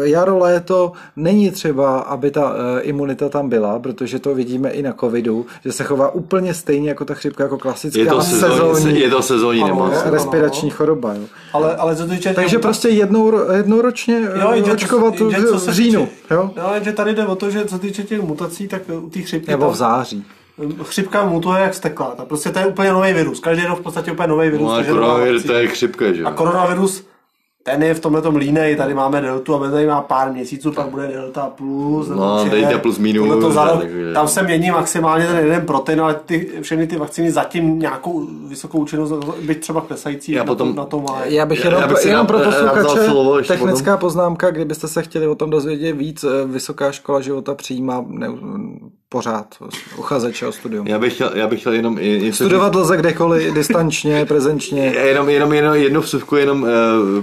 E, 0.03 0.09
jaro, 0.09 0.39
léto 0.39 0.93
není 1.17 1.51
třeba, 1.51 1.99
aby 1.99 2.31
ta 2.31 2.53
e, 2.79 2.81
imunita 2.81 3.29
tam 3.29 3.49
byla, 3.49 3.79
protože 3.79 4.19
to 4.19 4.35
vidíme 4.35 4.71
i 4.71 4.83
na 4.83 4.93
covidu, 4.93 5.47
že 5.65 5.73
se 5.73 5.85
chová 5.85 6.11
úplně 6.15 6.55
stejně 6.55 6.89
jako 6.89 7.05
ta 7.05 7.15
chřipka, 7.15 7.43
jako 7.45 7.59
klasická 7.59 8.01
Je 8.01 8.07
to 8.07 8.21
sezónní, 8.23 9.01
je 9.01 9.11
to 9.11 9.23
sezónní 9.23 9.63
Ano, 9.63 9.69
nemoc. 9.75 9.93
ano. 10.03 10.11
respirační 10.11 10.71
choroba. 10.71 11.15
Jo. 11.15 11.23
Ale, 11.53 11.77
ale 11.77 11.97
co 11.97 12.07
týče... 12.07 12.35
Takže 12.35 12.51
těch- 12.57 12.61
prostě 12.63 12.89
jednou, 12.89 13.33
jednou 13.53 13.81
ročně 13.81 14.21
Jo, 14.21 14.51
jenže 14.53 14.59
jo, 14.59 14.65
to- 14.67 14.73
očkovat 14.73 15.15
co 15.17 15.25
v, 15.59 15.71
říjnu. 15.73 16.07
týče- 16.07 16.35
Jo? 16.35 16.51
No, 16.57 16.75
jenže 16.75 16.93
tady 16.93 17.15
jde 17.15 17.27
o 17.27 17.37
to, 17.37 17.51
že 17.51 17.65
co 17.65 17.75
se 17.75 17.81
týče 17.81 18.03
těch 18.03 18.21
mutací, 18.23 18.69
tak 18.69 18.83
u 19.03 19.11
té 19.11 19.21
chřipky... 19.21 19.51
Nebo 19.51 19.71
v 19.71 19.75
září. 19.77 20.25
Chřipka 20.83 21.25
mutuje 21.27 21.61
jak 21.61 21.75
steklá. 21.75 22.15
Ta 22.17 22.25
prostě 22.25 22.51
to 22.51 22.59
je 22.59 22.67
úplně 22.67 22.93
nový 22.93 23.13
virus. 23.13 23.41
Každý 23.41 23.65
rok 23.65 23.79
v 23.79 23.83
podstatě 23.83 24.13
úplně 24.13 24.29
nový 24.29 24.51
virus. 24.51 24.67
No 24.67 24.75
a 24.75 24.85
koronavirus 24.85 25.45
to 25.45 25.53
je 25.53 25.67
chřipka, 25.69 26.13
že 26.13 26.25
A 26.25 26.31
koronavirus, 26.33 27.05
ten 27.63 27.83
je 27.83 27.95
v 27.95 28.01
tomhle 28.01 28.23
tom 28.23 28.37
línej, 28.37 28.77
tady 28.77 28.95
máme 28.95 29.21
deltu 29.21 29.55
a 29.55 29.71
tady 29.71 29.87
má 29.87 30.01
pár 30.01 30.33
měsíců, 30.33 30.73
pak 30.73 30.87
bude 30.87 31.07
delta 31.07 31.53
plus. 31.57 32.09
No, 32.09 32.45
či 32.45 32.51
delta 32.51 32.79
plus 32.79 32.99
minus, 32.99 33.41
to 33.45 33.53
za 33.53 33.83
tam 34.15 34.29
se 34.29 34.43
mění 34.43 34.71
maximálně 34.71 35.27
ten 35.27 35.37
jeden 35.37 35.67
protein, 35.67 36.01
ale 36.01 36.15
ty, 36.27 36.51
všechny 36.61 36.87
ty 36.87 36.97
vakcíny 36.97 37.31
zatím 37.31 37.79
nějakou 37.79 38.27
vysokou 38.49 38.79
účinnost, 38.79 39.13
byť 39.43 39.61
třeba 39.61 39.81
klesající, 39.81 40.33
Já 40.33 40.39
na, 40.39 40.45
potom- 40.47 40.69
tom, 40.69 40.77
na 40.77 40.85
tom 40.85 41.05
má. 41.05 41.25
Já 41.25 41.47
bych 41.47 41.59
Já- 41.59 41.65
jenom, 41.67 41.81
já 41.83 41.89
bych 41.89 42.05
jenom 42.05 42.27
pro 42.27 42.39
já- 42.39 42.45
já 42.45 42.51
vzal 42.73 42.97
posluchače 42.97 43.49
technická 43.49 43.97
poznámka, 43.97 44.51
kdybyste 44.51 44.89
se 44.89 45.03
chtěli 45.03 45.27
o 45.27 45.35
tom 45.35 45.51
dozvědět 45.51 45.93
víc, 45.93 46.25
eh, 46.25 46.47
Vysoká 46.47 46.93
škola 46.93 47.21
života 47.21 47.55
přijímá 47.55 48.05
ne, 48.09 48.29
pořád 49.09 49.55
uchazeče 49.97 50.47
o 50.47 50.53
studium. 50.53 50.87
Já 50.87 50.99
bych 50.99 51.15
chtěl, 51.15 51.31
já 51.35 51.47
bych 51.47 51.61
chtěl 51.61 51.73
jenom 51.73 51.97
něco 51.97 52.45
Studovat 52.45 52.75
lze 52.75 52.97
kdekoliv, 52.97 53.55
distančně, 53.55 54.25
prezenčně. 54.25 54.85
Jenom, 55.05 55.29
jenom, 55.29 55.53
jenom 55.53 55.75
jednu 55.75 56.01
vsuvku, 56.01 56.37
jenom, 56.37 56.63
uh, 56.63 56.69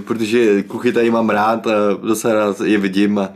protože 0.02 0.62
kluky 0.62 0.92
tady 0.92 1.10
mám 1.10 1.30
rád, 1.30 1.66
uh, 1.66 1.72
zase 2.08 2.34
rád 2.34 2.60
je 2.60 2.78
vidím 2.78 3.18
a 3.18 3.28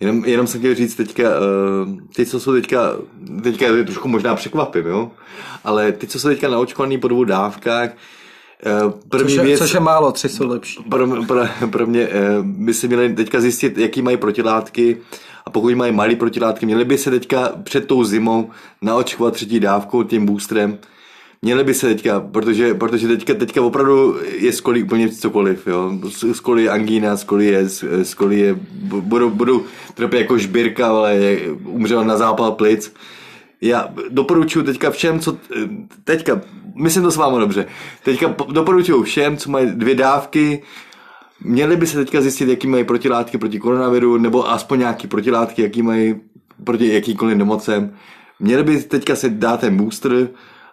jenom, 0.00 0.24
jenom 0.24 0.46
jsem 0.46 0.60
chtěl 0.60 0.74
říct 0.74 0.94
teďka, 0.94 1.22
uh, 1.22 1.98
ty, 2.16 2.26
co 2.26 2.40
jsou 2.40 2.52
teďka, 2.52 2.96
teďka 3.42 3.66
je 3.66 3.84
trošku 3.84 4.08
možná 4.08 4.34
překvapím, 4.34 4.86
jo, 4.86 5.10
ale 5.64 5.92
ty, 5.92 6.06
co 6.06 6.20
jsou 6.20 6.28
teďka 6.28 6.48
naočkovaný 6.48 6.98
po 6.98 7.08
dvou 7.08 7.24
dávkách, 7.24 7.90
uh, 8.84 8.92
první 9.08 9.28
Což 9.28 9.36
je, 9.36 9.44
věc, 9.44 9.58
což 9.58 9.74
je 9.74 9.80
málo, 9.80 10.12
tři 10.12 10.28
jsou 10.28 10.48
lepší. 10.48 10.82
pro, 10.90 11.24
pro, 11.26 11.40
pro 11.70 11.86
mě 11.86 12.08
by 12.42 12.74
si 12.74 12.88
měli 12.88 13.14
teďka 13.14 13.40
zjistit, 13.40 13.78
jaký 13.78 14.02
mají 14.02 14.16
protilátky 14.16 14.96
a 15.48 15.50
pokud 15.50 15.74
mají 15.74 15.92
malé 15.92 16.16
protilátky, 16.16 16.66
měli 16.66 16.84
by 16.84 16.98
se 16.98 17.10
teďka 17.10 17.52
před 17.62 17.86
tou 17.86 18.04
zimou 18.04 18.50
naočkovat 18.82 19.34
třetí 19.34 19.60
dávkou, 19.60 20.02
tím 20.02 20.26
boostrem, 20.26 20.78
Měli 21.42 21.64
by 21.64 21.74
se 21.74 21.86
teďka, 21.86 22.20
protože, 22.20 22.74
protože 22.74 23.08
teďka, 23.08 23.34
teďka 23.34 23.62
opravdu 23.62 24.16
je 24.38 24.52
z 24.52 24.60
kolí 24.60 24.82
úplně 24.82 25.08
cokoliv, 25.08 25.66
jo. 25.66 25.92
Z, 26.08 26.40
kolí 26.40 26.64
je 26.64 26.70
angína, 26.70 27.16
z 27.16 27.24
kolí 27.24 27.46
je, 27.46 27.68
z 28.02 28.14
kolí 28.14 28.40
je, 28.40 28.56
budou, 28.82 29.30
budou 29.30 29.62
trpět 29.94 30.20
jako 30.20 30.38
žbírka, 30.38 30.88
ale 30.88 31.14
je, 31.14 31.52
umřel 31.52 32.04
na 32.04 32.16
zápal 32.16 32.52
plic. 32.52 32.94
Já 33.60 33.88
doporučuji 34.10 34.62
teďka 34.62 34.90
všem, 34.90 35.20
co 35.20 35.36
teďka, 36.04 36.40
myslím 36.74 37.02
to 37.02 37.10
s 37.10 37.16
vámi 37.16 37.38
dobře, 37.40 37.66
teďka 38.04 38.34
doporučuji 38.52 39.02
všem, 39.02 39.36
co 39.36 39.50
mají 39.50 39.66
dvě 39.66 39.94
dávky, 39.94 40.62
měli 41.40 41.76
by 41.76 41.86
se 41.86 41.96
teďka 41.96 42.20
zjistit, 42.20 42.48
jaký 42.48 42.66
mají 42.66 42.84
protilátky 42.84 43.38
proti 43.38 43.58
koronaviru, 43.58 44.18
nebo 44.18 44.50
aspoň 44.50 44.78
nějaký 44.78 45.06
protilátky, 45.06 45.62
jaký 45.62 45.82
mají 45.82 46.14
proti 46.64 46.94
jakýkoliv 46.94 47.36
nemocem. 47.36 47.94
Měli 48.40 48.62
by 48.62 48.82
teďka 48.82 49.16
si 49.16 49.30
dát 49.30 49.60
ten 49.60 49.76
booster, 49.76 50.28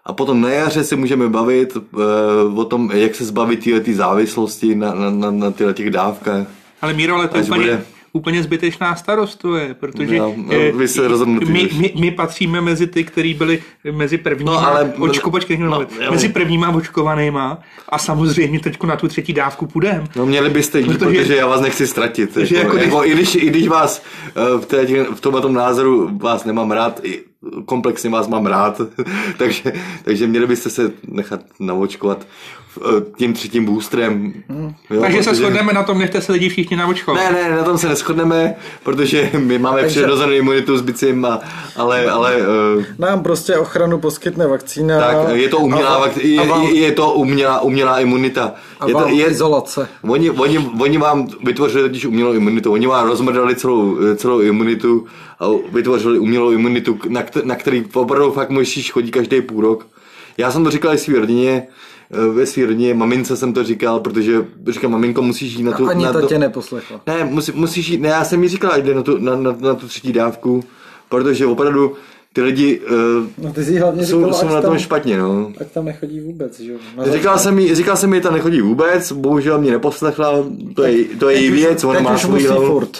a 0.06 0.14
potom 0.14 0.42
na 0.42 0.50
jaře 0.50 0.84
se 0.84 0.96
můžeme 0.96 1.30
bavit 1.30 1.76
uh, 1.76 2.60
o 2.60 2.66
tom, 2.66 2.92
jak 2.94 3.16
se 3.16 3.26
zbavit 3.26 3.60
ty 3.84 3.96
závislosti 3.96 4.76
na, 4.76 4.94
na, 4.94 5.10
na, 5.10 5.32
na 5.32 5.52
tyhle 5.52 5.74
těch 5.74 5.90
dávkách. 5.90 6.48
Ale 6.82 6.94
Míro, 6.94 7.16
ale 7.16 7.28
to 7.28 7.38
úplně, 7.38 7.62
bude... 7.62 7.86
úplně 8.16 8.44
zbytečná 8.44 8.96
starost 8.96 9.36
to 9.36 9.56
je, 9.56 9.74
protože 9.74 10.18
no, 10.18 10.34
no, 10.38 10.78
vy 10.78 10.88
se 10.88 11.10
my, 11.26 11.70
my, 11.78 11.94
my, 12.00 12.12
patříme 12.12 12.62
mezi 12.62 12.88
ty, 12.88 13.04
kteří 13.04 13.34
byli 13.34 13.64
mezi 13.92 14.18
prvníma, 14.18 14.52
no, 14.52 14.68
ale, 14.68 14.94
očko, 15.00 15.32
počkej, 15.32 15.58
no, 15.58 15.70
no, 15.70 15.88
mezi 16.12 16.30
prvníma 16.30 16.70
očkovanýma 16.70 17.60
a 17.90 17.98
samozřejmě 17.98 18.60
teď 18.60 18.84
na 18.84 18.96
tu 18.96 19.08
třetí 19.08 19.34
dávku 19.34 19.66
půjdem. 19.68 20.08
No 20.16 20.26
měli 20.26 20.50
byste 20.50 20.80
jít, 20.80 20.98
protože, 20.98 21.20
protože 21.20 21.36
já 21.36 21.48
vás 21.48 21.62
nechci 21.62 21.88
ztratit. 21.88 22.38
Jako, 22.38 22.56
jako, 22.56 22.78
jako, 22.78 23.06
i, 23.06 23.12
když, 23.12 23.36
I 23.36 23.46
když 23.46 23.68
vás 23.68 24.04
uh, 24.54 24.62
v, 24.62 24.66
té, 24.66 24.86
v 25.16 25.22
tomhle 25.22 25.52
názoru 25.52 26.10
vás 26.18 26.46
nemám 26.46 26.72
rád, 26.72 27.02
komplexně 27.66 28.10
vás 28.10 28.28
mám 28.28 28.46
rád, 28.46 28.82
takže, 29.38 29.74
takže 30.04 30.28
měli 30.28 30.48
byste 30.48 30.70
se 30.70 30.92
nechat 31.08 31.40
navočkovat 31.60 32.28
eh, 32.78 32.82
tím 33.18 33.34
třetím 33.34 33.66
boostrem. 33.66 34.34
Hmm. 34.50 34.74
Jo, 34.90 35.02
takže 35.02 35.18
protože... 35.18 35.30
se 35.30 35.36
shodneme 35.36 35.74
na 35.74 35.84
tom, 35.84 36.00
nechte 36.00 36.22
se 36.22 36.32
lidi 36.32 36.50
všichni 36.50 36.78
navočkovat. 36.78 37.24
Ne, 37.24 37.32
ne, 37.32 37.56
na 37.56 37.64
tom 37.64 37.78
se 37.78 37.90
neschodneme, 37.90 38.56
protože 38.84 39.32
my 39.38 39.60
máme 39.60 39.82
takže... 39.82 40.00
přirozenou 40.00 40.34
imunitu 40.34 40.78
s 40.78 40.82
bicím, 40.82 41.26
a, 41.26 41.40
ale... 41.76 42.06
ale 42.06 42.36
uh... 42.38 42.84
Nám 43.00 43.24
prostě 43.24 43.58
ochranu 43.58 44.00
poskytne 44.00 44.48
vakcína. 44.48 45.00
Tak, 45.00 45.36
je 45.36 45.50
to 45.50 45.58
umělá, 45.58 45.96
a, 45.96 46.10
je, 46.20 46.48
vám... 46.48 46.64
je 46.64 46.92
to 46.92 47.14
umělá, 47.14 47.62
umělá 47.62 48.00
imunita. 48.00 48.54
A 48.80 48.88
je 48.88 48.94
to, 48.94 49.08
je, 49.08 49.26
izolace. 49.26 49.88
Oni, 50.02 50.30
oni, 50.30 50.72
oni 50.80 50.98
vám 50.98 51.28
vytvořili 51.44 51.90
totiž 51.90 52.06
umělou 52.06 52.34
imunitu, 52.34 52.72
oni 52.72 52.88
vám 52.88 53.08
rozmrdali 53.08 53.56
celou, 53.56 53.98
celou 54.16 54.40
imunitu 54.40 55.06
a 55.40 55.46
vytvořili 55.72 56.20
umělou 56.20 56.52
imunitu, 56.52 57.00
na, 57.08 57.24
na 57.44 57.56
který 57.56 57.86
opravdu 57.94 58.32
fakt 58.32 58.50
musíš 58.50 58.92
chodit 58.92 59.12
každý 59.12 59.42
půl 59.42 59.62
rok. 59.62 59.88
Já 60.38 60.52
jsem 60.52 60.64
to 60.64 60.72
říkal 60.72 60.94
i 60.94 60.98
svý 60.98 61.16
rodině, 61.16 61.68
eh, 62.12 62.28
ve 62.28 62.46
svý 62.46 62.66
rodině, 62.66 62.94
mamince 62.94 63.38
jsem 63.38 63.54
to 63.54 63.64
říkal, 63.64 64.00
protože 64.00 64.46
říkám, 64.68 64.92
maminko, 64.92 65.22
musíš 65.22 65.54
jít 65.54 65.64
na 65.64 65.72
tu... 65.72 65.88
A 65.88 65.90
ani 65.90 66.04
na 66.06 66.14
to, 66.14 66.22
to 66.22 66.28
tě 66.28 66.40
neposlechla. 66.40 67.02
Ne, 67.08 67.24
musí, 67.24 67.52
musíš 67.56 67.88
jít, 67.88 68.02
ne, 68.02 68.10
já 68.10 68.26
jsem 68.26 68.44
jí 68.44 68.50
říkal, 68.50 68.82
jde 68.82 68.94
na 68.94 69.02
tu, 69.02 69.18
na, 69.18 69.36
na, 69.36 69.56
na 69.60 69.74
tu 69.74 69.88
třetí 69.88 70.14
dávku, 70.14 70.64
protože 71.10 71.46
opravdu 71.46 71.96
ty 72.36 72.42
lidi 72.42 72.80
uh, 72.80 73.46
no 73.46 73.54
ty 73.54 73.66
jsi 73.66 73.80
hlavně 73.80 74.06
jsou, 74.06 74.18
říkal, 74.18 74.34
jsou 74.34 74.48
na 74.48 74.62
tom 74.62 74.72
tam, 74.72 74.80
špatně, 74.80 75.18
no. 75.18 75.52
Ať 75.62 75.72
tam 75.72 75.86
nechodí 75.86 76.20
vůbec, 76.20 76.60
že 76.60 76.72
jo? 76.72 76.78
Říkal 77.12 77.40
jsem, 77.40 77.60
jí, 77.60 77.76
říkal 77.76 77.98
jsem 77.98 78.14
jí, 78.14 78.22
tam 78.22 78.34
nechodí 78.34 78.62
vůbec, 78.62 79.12
bohužel 79.12 79.60
mě 79.60 79.72
neposlechla, 79.72 80.32
to 80.76 80.84
je, 80.84 81.06
to 81.06 81.30
je 81.30 81.42
její 81.42 81.52
věc, 81.52 81.84
ona 81.84 82.00
má 82.00 82.18
svůj 82.18 82.44
furt. 82.44 82.98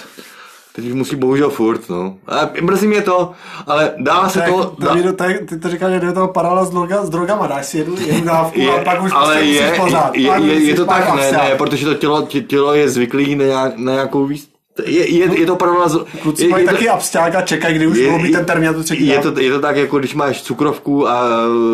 Teď 0.76 0.86
už 0.86 0.94
musí 0.94 1.16
bohužel 1.16 1.50
furt, 1.50 1.90
no. 1.90 2.18
A 2.28 2.50
mrzí 2.62 2.88
mě 2.88 3.02
to, 3.02 3.32
ale 3.68 3.92
dá 3.98 4.30
se 4.30 4.40
tak, 4.40 4.50
to... 4.50 4.76
Dá... 4.80 4.88
Davido, 4.88 5.14
tak, 5.14 5.36
ty 5.50 5.60
to 5.60 5.70
říkáš, 5.70 5.94
že 5.94 6.00
jde 6.00 6.14
to 6.14 6.28
paralela 6.28 6.66
s, 6.66 6.70
droga, 6.70 7.06
s 7.06 7.10
drogama, 7.10 7.48
dáš 7.48 7.66
si 7.66 7.78
jednu, 7.78 7.96
jednu 8.06 8.26
dávku 8.26 8.60
je, 8.60 8.80
a 8.80 8.84
pak 8.84 9.04
už 9.04 9.12
ale 9.14 9.36
prostě 9.36 9.52
je, 9.52 9.74
pořád. 9.80 10.16
Je, 10.16 10.22
je, 10.22 10.54
je, 10.54 10.64
je 10.64 10.76
to 10.76 10.86
tak, 10.86 11.16
ne, 11.16 11.32
ne, 11.32 11.56
protože 11.58 11.86
to 11.86 11.94
tělo, 11.94 12.28
tělo 12.48 12.74
je 12.74 12.90
zvyklý 12.90 13.36
na, 13.36 13.72
na 13.76 13.94
nějakou 13.94 14.26
výst, 14.26 14.50
je, 14.86 15.10
je, 15.10 15.40
je 15.40 15.46
to 15.46 15.56
paralela... 15.56 16.06
Kluci 16.22 16.48
mají 16.48 16.66
je 16.66 16.72
taky 16.72 16.90
absták 16.90 17.36
a 17.36 17.42
čekají, 17.42 17.76
kdy 17.76 17.88
už 17.88 17.98
je, 17.98 18.20
být 18.20 18.32
ten 18.32 18.46
termín 18.46 18.74
to 18.74 18.84
třetí 18.84 19.08
je 19.08 19.20
to, 19.20 19.40
je 19.40 19.52
to 19.52 19.60
tak, 19.60 19.76
jako 19.76 20.00
když 20.00 20.16
máš 20.16 20.42
cukrovku 20.42 21.08
a 21.08 21.30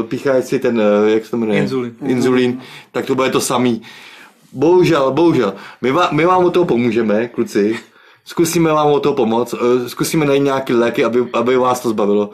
pícháš 0.08 0.46
si 0.46 0.60
ten, 0.60 0.82
jak 1.08 1.26
se 1.26 1.32
to 1.32 1.38
jmenuje? 1.38 1.60
Inzulin. 1.60 1.96
Inzulin, 2.06 2.60
tak 2.92 3.06
to 3.06 3.16
bude 3.16 3.30
to 3.30 3.42
samý. 3.42 3.82
Bohužel, 4.54 5.12
bohužel. 5.12 5.54
My, 5.82 5.92
vám, 5.92 6.10
my 6.12 6.26
vám 6.26 6.46
o 6.46 6.50
toho 6.50 6.66
pomůžeme, 6.66 7.28
kluci. 7.28 7.80
Zkusíme 8.32 8.74
vám 8.74 8.88
o 8.88 9.00
to 9.00 9.14
pomoct, 9.14 9.54
eh, 9.54 9.90
zkusíme 9.90 10.26
najít 10.26 10.44
nějaké 10.44 10.74
léky, 10.74 11.04
aby, 11.04 11.26
aby 11.34 11.58
vás 11.58 11.80
to 11.80 11.90
zbavilo. 11.90 12.30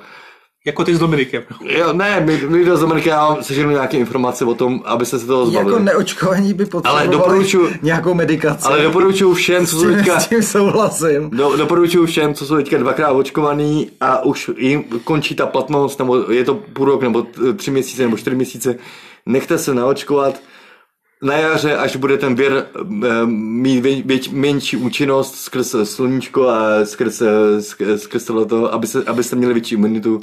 Jako 0.65 0.83
ty 0.83 0.95
s 0.95 0.99
Dominikem. 0.99 1.43
Jo, 1.61 1.93
ne, 1.93 2.21
my, 2.25 2.41
my 2.47 2.65
s 2.75 2.79
Dominikem 2.79 3.09
já 3.09 3.27
vám 3.27 3.43
seženu 3.43 3.69
nějaké 3.69 3.97
informace 3.97 4.45
o 4.45 4.53
tom, 4.53 4.81
aby 4.85 5.05
se 5.05 5.19
toho 5.19 5.45
zbavili. 5.45 5.71
Jako 5.71 5.83
neočkovaní 5.83 6.53
by 6.53 6.65
potřebovali 6.65 7.07
ale 7.07 7.17
doporučuji, 7.17 7.73
nějakou 7.81 8.13
medikaci. 8.13 8.67
Ale 8.67 8.81
doporučuji 8.81 9.33
všem, 9.33 9.65
co 9.65 9.79
jsou 9.79 9.95
teďka... 9.95 10.19
S 10.19 10.27
tím 10.27 10.43
souhlasím. 10.43 11.29
Do, 11.29 11.57
doporučuji 11.57 12.05
všem, 12.05 12.33
co 12.33 12.45
jsou 12.45 12.55
teďka 12.55 12.77
dvakrát 12.77 13.11
očkovaný 13.11 13.91
a 14.01 14.25
už 14.25 14.51
jim 14.57 14.83
končí 14.83 15.35
ta 15.35 15.45
platnost, 15.45 15.99
nebo 15.99 16.31
je 16.31 16.43
to 16.43 16.55
půl 16.73 16.85
rok, 16.85 17.01
nebo 17.01 17.25
tři 17.55 17.71
měsíce, 17.71 18.01
nebo 18.01 18.17
čtyři 18.17 18.35
měsíce. 18.35 18.75
Nechte 19.25 19.57
se 19.57 19.73
naočkovat 19.73 20.41
na 21.21 21.33
jaře, 21.33 21.75
až 21.77 21.95
bude 21.95 22.17
ten 22.17 22.35
věr 22.35 22.65
eh, 22.75 23.25
mít 23.25 23.81
vě, 23.81 24.01
vě, 24.01 24.19
menší 24.31 24.77
účinnost 24.77 25.35
skrz 25.35 25.75
sluníčko 25.83 26.49
a 26.49 26.85
skrz, 26.85 27.21
skrz, 27.59 28.01
skrz 28.01 28.25
to, 28.25 28.73
aby 28.73 28.87
se, 28.87 29.03
abyste 29.03 29.35
měli 29.35 29.53
větší 29.53 29.75
imunitu. 29.75 30.19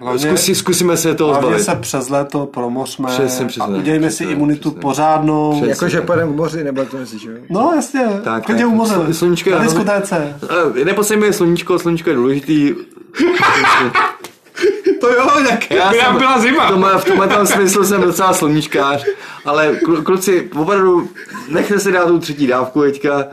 Hlavně, 0.00 0.20
Zkusí, 0.20 0.54
zkusíme 0.54 0.96
se 0.96 1.14
toho 1.14 1.34
zbavit. 1.34 1.60
se 1.62 1.74
přes 1.74 2.08
léto 2.08 2.46
promořme 2.46 3.08
přesně, 3.08 3.46
přesně, 3.46 3.74
a 3.74 3.78
udějme 3.78 4.10
si 4.10 4.24
imunitu 4.24 4.70
přesně. 4.70 4.80
pořádnou. 4.80 5.64
Jako, 5.66 5.88
že 5.88 6.00
půjdeme 6.00 6.32
k 6.32 6.36
moři, 6.36 6.64
nebo 6.64 6.84
to 6.84 6.96
myslíš, 6.96 7.24
jo? 7.24 7.32
No, 7.50 7.72
jasně. 7.74 8.06
Tak, 8.24 8.44
Klidně 8.44 8.66
u 8.66 8.70
moře. 8.70 8.94
Sluníčko 9.12 9.50
je... 9.50 9.56
Na 9.56 9.62
diskotéce. 9.62 10.36
Neposledně 10.84 11.32
sluníčko, 11.32 11.78
sluníčko 11.78 12.10
je 12.10 12.16
důležitý. 12.16 12.74
to 15.00 15.12
jo, 15.12 15.30
jak, 15.50 15.70
já 15.70 15.92
jsem, 15.92 16.00
jsem, 16.00 16.16
byla 16.16 16.38
zima. 16.38 16.66
V 16.66 16.70
tomhle, 16.70 16.98
v 16.98 17.04
tomhle 17.04 17.28
tom 17.28 17.46
smyslu 17.46 17.84
jsem 17.84 18.02
docela 18.02 18.32
sluníčkář, 18.32 19.04
ale 19.44 19.76
kluci, 20.04 20.50
opravdu 20.56 21.10
nechte 21.48 21.80
si 21.80 21.92
dát 21.92 22.06
tu 22.06 22.18
třetí 22.18 22.46
dávku 22.46 22.82
teďka 22.82 23.24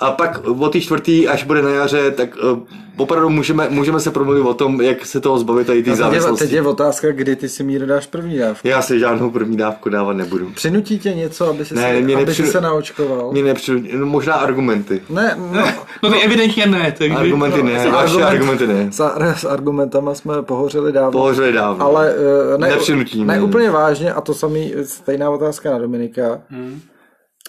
a 0.00 0.10
pak 0.10 0.40
o 0.44 0.68
té 0.68 0.80
čtvrtý, 0.80 1.28
až 1.28 1.44
bude 1.44 1.62
na 1.62 1.70
jaře, 1.70 2.10
tak 2.10 2.36
uh, 2.52 2.58
opravdu 2.96 3.28
můžeme, 3.28 3.66
můžeme 3.70 4.00
se 4.00 4.10
promluvit 4.10 4.40
o 4.40 4.54
tom, 4.54 4.80
jak 4.80 5.06
se 5.06 5.20
toho 5.20 5.38
zbavit 5.38 5.66
tady 5.66 5.82
ty 5.82 5.90
no, 5.90 5.96
závislosti. 5.96 6.44
Teď 6.44 6.52
je 6.52 6.62
otázka, 6.62 7.12
kdy 7.12 7.36
ty 7.36 7.48
si 7.48 7.64
míru 7.64 7.86
dáš 7.86 8.06
první 8.06 8.38
dávku. 8.38 8.68
Já 8.68 8.82
si 8.82 8.98
žádnou 8.98 9.30
první 9.30 9.56
dávku 9.56 9.88
dávat 9.88 10.12
nebudu. 10.12 10.50
Přinutí 10.54 10.98
tě 10.98 11.14
něco, 11.14 11.48
aby, 11.48 11.64
si 11.64 11.74
ne, 11.74 11.82
se, 11.82 12.00
mě 12.00 12.14
aby 12.14 12.26
nepřinu... 12.26 12.48
se 12.48 12.60
naočkoval? 12.60 13.32
Mě 13.32 13.42
nepřinutí, 13.42 13.90
no, 13.96 14.06
možná 14.06 14.34
argumenty. 14.34 15.02
Ne, 15.10 15.36
no, 15.52 15.68
no 16.02 16.10
ty 16.10 16.20
evidentně 16.20 16.66
ne. 16.66 16.94
Takže... 16.98 17.16
Argumenty 17.16 17.62
ne, 17.62 17.84
no, 17.84 17.90
vaše 17.90 18.22
argument, 18.22 18.62
argumenty 18.62 18.66
ne. 18.66 18.92
S, 18.92 19.40
s 19.40 19.44
argumentama 19.44 20.14
jsme 20.14 20.42
pohořeli 20.42 20.92
dávno. 20.92 21.12
Pohořeli 21.12 21.52
dávno. 21.52 21.84
Ale 21.84 22.14
uh, 22.54 22.60
ne, 22.60 22.68
nepřinutí. 22.68 23.24
Ne, 23.24 23.36
ne 23.36 23.42
úplně 23.42 23.70
vážně 23.70 24.12
a 24.12 24.20
to 24.20 24.34
samý, 24.34 24.74
stejná 24.84 25.30
otázka 25.30 25.70
na 25.70 25.78
Dominika. 25.78 26.40
Hmm. 26.50 26.80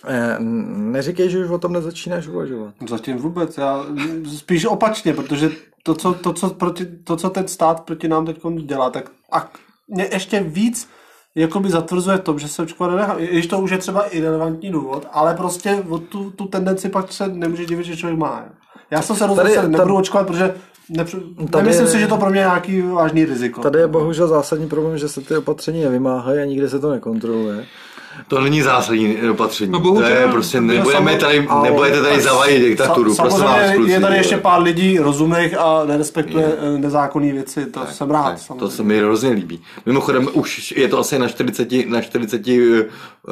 Eh, 0.08 0.38
neříkej, 0.40 1.30
že 1.30 1.46
už 1.46 1.50
o 1.50 1.58
tom 1.58 1.74
nezačínáš 1.74 2.28
uvažovat. 2.28 2.74
Zatím 2.90 3.18
vůbec, 3.18 3.58
já 3.58 3.86
spíš 4.38 4.66
opačně, 4.66 5.14
protože 5.14 5.52
to, 5.84 5.96
co, 5.96 6.14
to, 6.14 6.34
co, 6.34 6.50
proti, 6.50 6.86
to, 6.86 7.16
co 7.16 7.30
ten 7.30 7.48
stát 7.48 7.82
proti 7.82 8.08
nám 8.08 8.26
teď 8.26 8.40
dělá, 8.66 8.90
tak 8.90 9.12
a 9.32 9.52
mě 9.88 10.10
ještě 10.12 10.40
víc 10.40 10.90
jakoby 11.36 11.70
zatvrzuje 11.70 12.18
to, 12.18 12.38
že 12.38 12.48
se 12.48 12.62
očkovat 12.62 12.92
nenechá. 12.92 13.16
Když 13.16 13.48
to 13.48 13.60
už 13.60 13.72
je 13.72 13.78
třeba 13.78 14.04
irrelevantní 14.04 14.72
důvod, 14.72 15.08
ale 15.12 15.34
prostě 15.34 15.84
o 15.90 15.98
tu, 15.98 16.32
tu 16.32 16.46
tendenci 16.46 16.90
pak 16.90 17.12
se 17.12 17.28
nemůže 17.28 17.66
divit, 17.66 17.86
že 17.86 17.98
člověk 17.98 18.20
má. 18.20 18.46
Já 18.92 19.02
jsem 19.02 19.16
se 19.16 19.28
rozhodl, 19.28 19.50
že 19.50 19.68
nebudu 19.68 19.96
očkovat, 19.96 20.28
protože 20.28 20.56
Nepři... 20.90 21.18
Nemyslím 21.56 21.86
je... 21.86 21.92
si, 21.92 22.00
že 22.00 22.08
to 22.08 22.18
pro 22.18 22.30
mě 22.30 22.40
je 22.40 22.46
nějaký 22.46 22.82
vážný 22.82 23.26
riziko. 23.26 23.62
Tady 23.62 23.80
je 23.80 23.88
bohužel 23.88 24.28
zásadní 24.28 24.68
problém, 24.68 24.98
že 24.98 25.10
se 25.10 25.22
ty 25.22 25.38
opatření 25.38 25.84
nevymáhají 25.84 26.40
a 26.40 26.46
nikdy 26.46 26.70
se 26.70 26.80
to 26.80 26.92
nekontroluje. 26.92 27.66
To 28.28 28.42
není 28.42 28.62
zásadní 28.62 29.18
opatření. 29.32 29.72
No, 29.72 29.80
to 29.80 30.02
je 30.02 30.28
prostě, 30.32 30.62
nebudeme 30.62 31.16
tady, 31.16 31.48
nebudete 31.64 32.02
tady 32.02 32.22
zavadit 32.22 32.62
diktaturu. 32.62 33.14
Sa, 33.14 33.30
samozřejmě 33.30 33.46
vás, 33.46 33.76
kluci, 33.76 33.92
je 33.92 34.00
tady 34.00 34.18
ještě 34.18 34.38
pár 34.38 34.62
lidí 34.62 35.00
rozumných 35.00 35.60
a 35.60 35.86
nerespektuje 35.86 36.46
je. 36.46 36.76
Eh, 36.76 36.78
nezákonné 36.78 37.32
věci, 37.32 37.66
to 37.66 37.80
tak, 37.80 37.92
jsem 37.92 38.12
rád. 38.12 38.48
Tak, 38.48 38.58
to 38.58 38.70
se 38.70 38.84
mi 38.84 38.98
hrozně 38.98 39.30
líbí. 39.30 39.62
Mimochodem, 39.86 40.28
už 40.34 40.74
je 40.78 40.88
to 40.88 41.00
asi 41.00 41.20
na 41.20 41.28
40, 41.28 41.90
na 41.90 42.02
40 42.02 42.48
eh, 42.48 42.86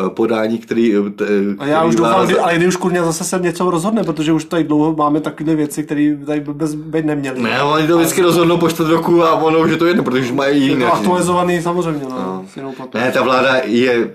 podání, 0.09 0.57
který... 0.57 0.95
Eh, 0.95 1.09
který 1.09 1.55
a 1.59 1.65
já 1.65 1.83
už 1.83 1.95
doufám, 1.95 2.25
kdy, 2.25 2.39
ale 2.39 2.55
kdy 2.55 2.67
už 2.67 2.75
kurně 2.75 3.03
zase 3.03 3.23
se 3.23 3.39
něco 3.39 3.71
rozhodne, 3.71 4.03
protože 4.03 4.33
už 4.33 4.45
tady 4.45 4.63
dlouho 4.63 4.93
máme 4.95 5.21
takové 5.21 5.55
věci, 5.55 5.83
které 5.83 6.17
tady 6.25 6.39
bez 6.39 6.75
být 6.75 7.05
neměli. 7.05 7.41
Ne, 7.41 7.63
oni 7.63 7.88
to 7.88 7.97
vždycky 7.97 8.21
rozhodnou 8.21 8.57
po 8.57 8.69
čtvrt 8.69 8.89
roku 8.89 9.23
a 9.23 9.36
ono 9.36 9.59
už 9.59 9.71
je 9.71 9.77
to 9.77 9.86
jedno, 9.86 10.03
protože 10.03 10.23
už 10.23 10.31
mají 10.31 10.61
jiné. 10.63 10.86
Je 10.86 10.89
to 10.89 10.93
aktualizovaný 10.93 11.61
samozřejmě. 11.61 12.05
No, 12.09 12.45
no. 12.57 12.86
Ne, 12.93 13.11
ta 13.11 13.21
vláda 13.21 13.55
je 13.63 14.11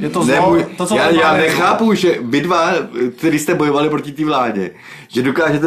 Je 0.00 0.10
to 0.10 0.22
zlo, 0.22 0.56
to, 0.76 0.86
co 0.86 0.96
já, 0.96 1.10
já 1.10 1.32
nechápu, 1.36 1.94
že 1.94 2.16
vy 2.22 2.40
dva, 2.40 2.72
který 3.16 3.38
jste 3.38 3.54
bojovali 3.54 3.90
proti 3.90 4.12
té 4.12 4.24
vládě, 4.24 4.70
že 5.08 5.22
dokážete 5.22 5.66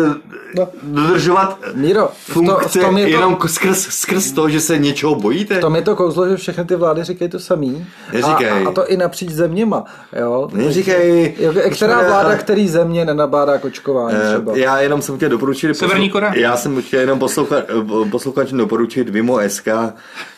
No. 0.56 0.68
dodržovat 0.84 1.60
Míro, 1.74 2.08
v 2.08 2.28
to- 2.28 2.32
v 2.32 2.34
funkce 2.34 2.80
tom 2.80 2.98
je 2.98 3.06
to- 3.06 3.10
jenom 3.12 3.38
skrz, 3.46 3.88
skrz 3.90 4.32
to, 4.32 4.50
že 4.50 4.62
se 4.62 4.78
něčeho 4.78 5.16
bojíte? 5.16 5.60
Tam 5.60 5.76
je 5.76 5.82
to 5.82 5.96
kouzlo, 5.96 6.30
že 6.30 6.38
všechny 6.38 6.66
ty 6.66 6.76
vlády 6.76 7.04
říkají 7.04 7.32
to 7.32 7.40
samý. 7.40 7.86
Neříkej. 8.14 8.50
A, 8.50 8.70
a 8.70 8.72
to 8.72 8.88
i 8.88 8.98
napříč 8.98 9.30
zeměma. 9.30 9.84
Jo? 10.20 10.50
Neříkej. 10.54 11.34
Jo, 11.40 11.54
Která 11.72 11.96
Ale- 11.98 12.08
vláda, 12.08 12.36
který 12.36 12.68
země 12.68 13.06
nenabádá 13.06 13.58
k 13.58 13.66
očkování 13.66 14.18
Eh, 14.22 14.30
třeba? 14.34 14.58
Já 14.58 14.80
jenom 14.82 15.02
jsem 15.02 15.16
chtěl 15.18 15.30
doporučit... 15.30 15.78
Severní 15.78 16.10
Korea. 16.10 16.34
Já 16.36 16.58
jsem 16.58 16.82
chtěl 16.82 17.00
jenom 17.00 17.20
poslouchat, 17.20 17.64
eh, 17.70 18.10
posluchačům 18.10 18.58
doporučit 18.58 19.10
Vimo 19.10 19.40
SK. 19.40 19.68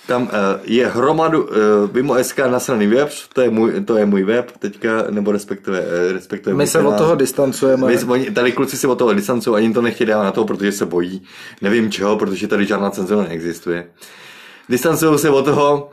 Tam 0.07 0.29
eh, 0.31 0.59
je 0.63 0.87
hromadu 0.87 1.43
uh, 1.43 1.49
Vimo 1.93 2.23
SK 2.23 2.39
nasraný 2.39 2.87
web, 2.87 3.09
to 3.33 3.41
je 3.41 3.49
můj, 3.49 3.83
to 3.83 3.97
je 3.97 4.05
můj 4.05 4.23
web 4.23 4.51
teďka, 4.59 4.89
nebo 5.09 5.31
respektive, 5.31 5.79
eh, 5.79 6.13
respektive 6.13 6.55
My 6.55 6.67
se 6.67 6.79
od 6.79 6.97
toho 6.97 7.15
distancujeme. 7.15 7.87
My, 7.87 8.03
oni, 8.03 8.31
tady 8.31 8.51
kluci 8.51 8.77
se 8.77 8.87
od 8.87 8.95
toho 8.95 9.13
distancují, 9.13 9.55
ani 9.57 9.73
to 9.73 9.81
nechtějí 9.81 10.07
dávat 10.07 10.23
na 10.23 10.31
to, 10.31 10.45
protože 10.45 10.71
se 10.71 10.85
bojí. 10.85 11.23
Nevím 11.61 11.91
čeho, 11.91 12.17
protože 12.17 12.47
tady 12.47 12.65
žádná 12.65 12.89
cenzura 12.89 13.21
neexistuje. 13.21 13.87
Distancují 14.69 15.19
se 15.19 15.29
od 15.29 15.45
toho, 15.45 15.91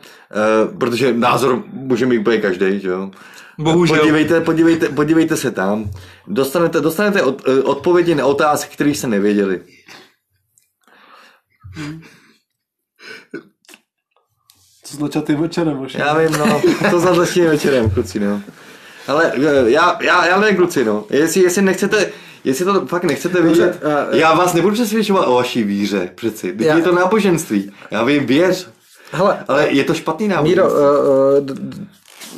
uh, 0.70 0.78
protože 0.78 1.12
názor 1.12 1.62
může 1.72 2.06
mít 2.06 2.18
úplně 2.18 2.38
každý, 2.38 2.80
že 2.80 2.88
jo. 2.88 3.10
Bohužel. 3.58 3.98
Podívejte, 3.98 4.40
podívejte, 4.40 4.88
podívejte 4.88 5.36
se 5.36 5.50
tam. 5.50 5.90
Dostanete, 6.26 6.80
dostanete 6.80 7.22
od, 7.22 7.42
eh, 7.48 7.62
odpovědi 7.62 8.14
na 8.14 8.26
otázky, 8.26 8.74
které 8.74 8.90
jste 8.90 9.06
nevěděli. 9.06 9.60
Co 14.90 14.96
s 14.96 14.98
nočatým 14.98 15.36
večerem, 15.40 15.76
možná. 15.76 16.00
Já 16.06 16.18
vím, 16.18 16.32
no, 16.38 16.62
to 16.90 17.00
za 17.00 17.10
dnešním 17.10 17.46
večerem, 17.46 17.90
kluci, 17.90 18.20
no. 18.20 18.40
Ale 19.08 19.32
eh, 19.34 19.70
já, 19.70 19.98
já, 20.00 20.26
já 20.26 20.40
nevím, 20.40 20.56
kluci, 20.56 20.84
no. 20.84 21.04
Jestli, 21.10 21.42
jestli 21.42 21.62
nechcete, 21.62 22.06
jestli 22.44 22.64
to 22.64 22.86
fakt 22.86 23.04
nechcete 23.04 23.42
vědět, 23.42 23.80
eh, 24.12 24.18
já 24.18 24.34
vás 24.34 24.54
nebudu 24.54 24.74
přesvědčovat 24.74 25.28
o 25.28 25.34
vaší 25.34 25.62
víře, 25.64 26.10
přeci. 26.14 26.54
Já- 26.58 26.76
je 26.76 26.82
to 26.82 26.92
náboženství. 26.94 27.72
Já 27.90 28.04
vím, 28.04 28.26
věř. 28.26 28.68
Hele, 29.12 29.44
Ale 29.48 29.68
je 29.70 29.84
to 29.84 29.94
špatný 29.94 30.28
Míro, 30.28 30.36
náboženství. 30.36 30.80
uh, 30.80 31.38
uh, 31.38 31.44
d- 31.46 31.86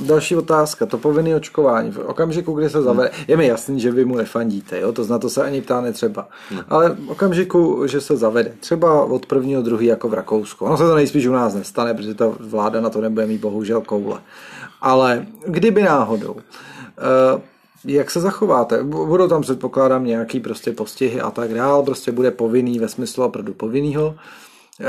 další 0.00 0.36
otázka. 0.36 0.86
To 0.86 0.98
povinné 0.98 1.36
očkování. 1.36 1.90
V 1.90 1.98
okamžiku, 1.98 2.52
kdy 2.52 2.70
se 2.70 2.82
zavede, 2.82 3.10
je 3.28 3.36
mi 3.36 3.46
jasný, 3.46 3.80
že 3.80 3.90
vy 3.90 4.04
mu 4.04 4.16
nefandíte, 4.16 4.80
jo? 4.80 4.92
to 4.92 5.06
na 5.06 5.18
to 5.18 5.30
se 5.30 5.42
ani 5.44 5.62
ptá 5.62 5.80
netřeba. 5.80 6.28
Ale 6.68 6.90
v 6.90 7.10
okamžiku, 7.10 7.86
že 7.86 8.00
se 8.00 8.16
zavede, 8.16 8.52
třeba 8.60 9.04
od 9.04 9.26
prvního, 9.26 9.62
druhý 9.62 9.86
jako 9.86 10.08
v 10.08 10.14
Rakousku. 10.14 10.64
Ono 10.64 10.76
se 10.76 10.82
to 10.82 10.94
nejspíš 10.94 11.26
u 11.26 11.32
nás 11.32 11.54
nestane, 11.54 11.94
protože 11.94 12.14
ta 12.14 12.32
vláda 12.40 12.80
na 12.80 12.90
to 12.90 13.00
nebude 13.00 13.26
mít 13.26 13.40
bohužel 13.40 13.80
koule. 13.80 14.20
Ale 14.80 15.26
kdyby 15.46 15.82
náhodou, 15.82 16.32
uh, 16.32 16.40
jak 17.84 18.10
se 18.10 18.20
zachováte? 18.20 18.82
Budou 18.84 19.28
tam 19.28 19.42
předpokládám 19.42 20.04
nějaký 20.04 20.40
prostě 20.40 20.72
postihy 20.72 21.20
a 21.20 21.30
tak 21.30 21.54
dál, 21.54 21.82
prostě 21.82 22.12
bude 22.12 22.30
povinný 22.30 22.78
ve 22.78 22.88
smyslu 22.88 23.24
opravdu 23.24 23.54
povinnýho. 23.54 24.14
Eh, 24.80 24.84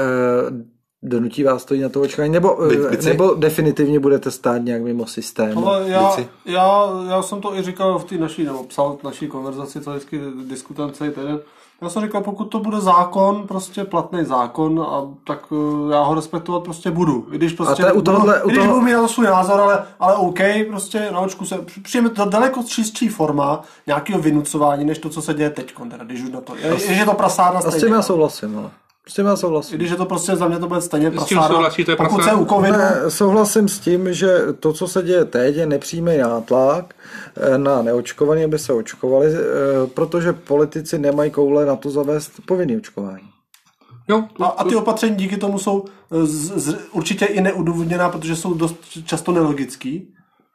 Donutí 1.05 1.43
vás 1.43 1.65
to 1.65 1.73
jít 1.73 1.81
na 1.81 1.89
to 1.89 2.01
očkování, 2.01 2.33
nebo, 2.33 2.63
eh, 2.63 2.89
vici? 2.89 3.09
nebo 3.09 3.33
definitivně 3.33 3.99
budete 3.99 4.31
stát 4.31 4.57
nějak 4.57 4.81
mimo 4.81 5.05
systém? 5.07 5.57
Ale 5.57 5.89
já, 5.89 6.15
já, 6.45 6.85
já, 7.09 7.21
jsem 7.21 7.41
to 7.41 7.55
i 7.55 7.61
říkal 7.61 7.99
v 7.99 8.03
té 8.03 8.17
naší, 8.17 8.43
nebo 8.43 8.63
psal 8.63 8.97
v 9.01 9.03
naší 9.03 9.27
konverzaci, 9.27 9.81
co 9.81 9.91
vždycky 9.91 10.19
diskutujeme 10.47 10.93
celý 10.93 11.09
týden. 11.09 11.39
Já 11.81 11.89
jsem 11.89 12.01
říkal, 12.03 12.21
pokud 12.21 12.45
to 12.45 12.59
bude 12.59 12.81
zákon, 12.81 13.47
prostě 13.47 13.83
platný 13.83 14.25
zákon, 14.25 14.85
a 14.89 15.07
tak 15.27 15.51
uh, 15.51 15.91
já 15.91 16.01
ho 16.03 16.15
respektovat 16.15 16.63
prostě 16.63 16.91
budu. 16.91 17.27
I 17.31 17.35
když 17.37 17.53
prostě 17.53 17.81
to 17.81 17.87
je 17.87 17.93
u 17.93 18.01
tohohle- 18.01 18.33
budu, 18.33 18.45
u 18.45 18.49
i 18.49 18.51
když 18.51 18.63
toho- 18.63 18.73
budu 18.73 18.85
mít 18.85 18.93
na 18.93 19.01
to 19.01 19.07
svůj 19.07 19.25
názor, 19.25 19.59
ale, 19.59 19.83
ale 19.99 20.15
OK, 20.15 20.39
prostě 20.69 21.09
na 21.11 21.19
očku 21.19 21.45
se 21.45 21.57
přijeme 21.83 22.09
to 22.09 22.25
daleko 22.25 22.63
čistší 22.63 23.09
forma 23.09 23.61
nějakého 23.87 24.19
vynucování, 24.21 24.85
než 24.85 24.97
to, 24.99 25.09
co 25.09 25.21
se 25.21 25.33
děje 25.33 25.49
teď, 25.49 25.73
teda, 25.91 26.03
když 26.03 26.21
už 26.23 26.29
na 26.29 26.41
to. 26.41 26.55
Je, 26.55 26.67
je, 26.67 26.93
je 26.93 27.05
to 27.05 27.13
prasárna 27.13 27.59
A 27.59 27.61
s 27.61 27.65
tím 27.65 27.71
stejně. 27.79 27.95
já 27.95 28.01
souhlasím, 28.01 28.57
ale. 28.57 28.69
S 29.07 29.13
tím 29.13 29.25
já 29.25 29.33
I 29.33 29.37
souhlasím. 29.37 29.77
když 29.77 29.91
je 29.91 29.97
to 29.97 30.05
prostě 30.05 30.35
za 30.35 30.47
mě 30.47 30.59
to 30.59 30.67
bude 30.67 30.81
stejně 30.81 31.07
S 31.07 31.11
tím 31.11 31.17
prasárna. 31.19 31.47
souhlasí, 31.47 31.85
to 31.85 31.91
je 31.91 31.97
Pokud 31.97 32.23
se 32.23 32.33
u 32.33 32.45
covidu, 32.45 32.77
Ne, 32.77 32.95
souhlasím 33.07 33.67
s 33.67 33.79
tím, 33.79 34.13
že 34.13 34.37
to, 34.59 34.73
co 34.73 34.87
se 34.87 35.03
děje 35.03 35.25
teď, 35.25 35.55
je 35.55 35.65
nepřímý 35.65 36.17
nátlak 36.17 36.95
eh, 37.35 37.57
na 37.57 37.81
neočkované, 37.81 38.43
aby 38.43 38.59
se 38.59 38.73
očkovali, 38.73 39.27
eh, 39.27 39.39
protože 39.93 40.33
politici 40.33 40.97
nemají 40.99 41.31
koule 41.31 41.65
na 41.65 41.75
to 41.75 41.89
zavést 41.89 42.31
povinné 42.45 42.77
očkování. 42.77 43.29
Jo, 44.07 44.23
A, 44.41 44.45
a 44.45 44.63
ty 44.63 44.75
opatření 44.75 45.15
díky 45.15 45.37
tomu 45.37 45.59
jsou 45.59 45.85
eh, 46.11 46.25
z, 46.25 46.51
z, 46.57 46.77
určitě 46.91 47.25
i 47.25 47.41
neudůvodněná, 47.41 48.09
protože 48.09 48.35
jsou 48.35 48.53
dost 48.53 48.75
často 49.05 49.31
nelogický. 49.31 50.13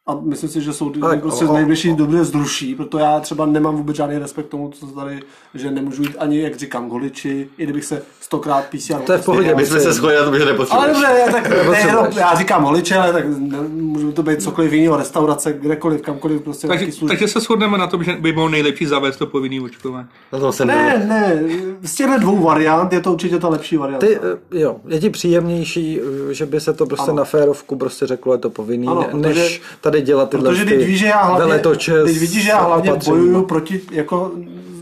A 0.08 0.18
myslím 0.22 0.50
si, 0.50 0.60
že 0.60 0.72
jsou 0.72 0.92
Ale 1.02 1.16
prostě 1.16 1.44
o- 1.44 1.48
v 1.48 1.52
nejbližší 1.54 1.94
době 1.94 2.24
zruší, 2.24 2.74
proto 2.74 2.98
já 2.98 3.20
třeba 3.20 3.46
nemám 3.46 3.76
vůbec 3.76 3.96
žádný 3.96 4.18
respekt 4.18 4.46
k 4.46 4.50
tomu, 4.50 4.70
co 4.70 4.86
se 4.86 4.94
tady, 4.94 5.20
že 5.54 5.70
nemůžu 5.70 6.02
jít 6.02 6.16
ani, 6.18 6.40
jak 6.40 6.56
říkám, 6.56 6.88
goliči, 6.88 7.48
i 7.58 7.64
kdybych 7.64 7.84
se 7.84 8.02
stokrát 8.20 8.64
PCR 8.64 9.00
To 9.06 9.12
je 9.12 9.18
v 9.18 9.24
pohodě. 9.24 9.54
My 9.54 9.66
jsme 9.66 9.80
se 9.80 9.92
shodli 9.92 10.16
na 10.16 10.24
tom, 10.24 10.34
že 10.36 10.42
Ale 10.42 10.52
nepotřebuješ. 10.52 10.92
dobře, 10.92 11.32
tak 11.32 11.50
jenom, 11.86 12.06
já 12.16 12.34
říkám 12.34 12.62
holiče, 12.62 12.96
ale 12.96 13.12
tak 13.12 13.24
ne, 13.38 13.58
může 13.68 14.12
to 14.12 14.22
být 14.22 14.42
cokoliv 14.42 14.72
jiného, 14.72 14.96
restaurace, 14.96 15.52
kdekoliv, 15.52 16.02
kamkoliv, 16.02 16.42
prostě 16.42 16.68
takže, 16.68 16.86
takže 17.08 17.28
se 17.28 17.40
shodneme 17.40 17.78
na 17.78 17.86
tom, 17.86 18.04
že 18.04 18.12
by 18.12 18.32
bylo 18.32 18.48
nejlepší 18.48 18.86
zavést 18.86 19.16
to 19.16 19.26
povinný 19.26 19.60
očkování. 19.60 20.08
Jsem 20.50 20.68
Ne, 20.68 21.04
ne, 21.08 21.42
z 21.82 21.94
těchto 21.94 22.18
dvou 22.18 22.42
variant 22.42 22.92
je 22.92 23.00
to 23.00 23.12
určitě 23.12 23.38
ta 23.38 23.48
lepší 23.48 23.76
varianta. 23.76 24.06
Ty, 24.06 24.16
eh, 24.52 24.58
jo, 24.60 24.76
je 24.88 25.00
ti 25.00 25.10
příjemnější, 25.10 26.00
eh, 26.30 26.34
že 26.34 26.46
by 26.46 26.60
se 26.60 26.72
to 26.72 26.86
prostě 26.86 27.10
Ano. 27.10 27.16
na 27.18 27.24
férovku 27.24 27.76
prostě 27.76 28.06
řeklo, 28.06 28.32
je 28.32 28.38
to 28.38 28.50
povinný, 28.50 28.88
Ano, 28.88 29.08
než 29.12 29.62
tady 29.80 29.97
dělat 30.02 30.30
tyhle 30.30 30.50
Protože 30.50 30.64
ty 30.64 30.70
teď 30.70 30.86
víš, 30.86 30.98
že 30.98 31.06
já 31.06 31.22
hlavně, 31.22 31.58
teď 31.58 31.88
s 31.88 32.18
vidíš, 32.18 32.42
že 32.42 32.48
já 32.48 32.60
hlavně 32.60 32.92
bojuju 33.06 33.46
proti, 33.46 33.80
jako, 33.90 34.32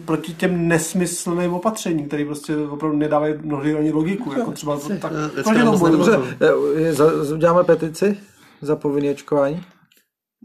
proti 0.05 0.33
těm 0.35 0.69
nesmyslným 0.69 1.55
opatřením, 1.55 2.07
které 2.07 2.25
prostě 2.25 2.57
opravdu 2.57 2.99
nedávají 2.99 3.35
mnohdy 3.43 3.75
ani 3.75 3.93
logiku. 3.93 4.33
Jako 4.39 4.53
třeba 4.53 4.77
to, 4.77 4.89
tak, 4.89 5.12
proti 5.45 5.62
tomu. 5.62 5.89
Dobře, 5.89 6.19
eh, 6.41 7.33
uděláme 7.35 7.64
petici 7.64 8.17
za 8.62 8.77
povinné 8.77 9.11
očkování? 9.11 9.62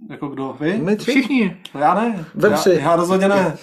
Jako 0.09 0.27
kdo? 0.27 0.55
Vy? 0.59 0.77
My 0.77 0.95
tři? 0.95 1.11
Všichni. 1.11 1.57
No 1.75 1.81
já 1.81 1.93
ne. 1.93 2.25
Ve 2.35 2.49
já, 2.49 2.57
tři. 2.57 2.79
já 2.81 2.95
rozhodně 2.95 3.27
ne. 3.27 3.57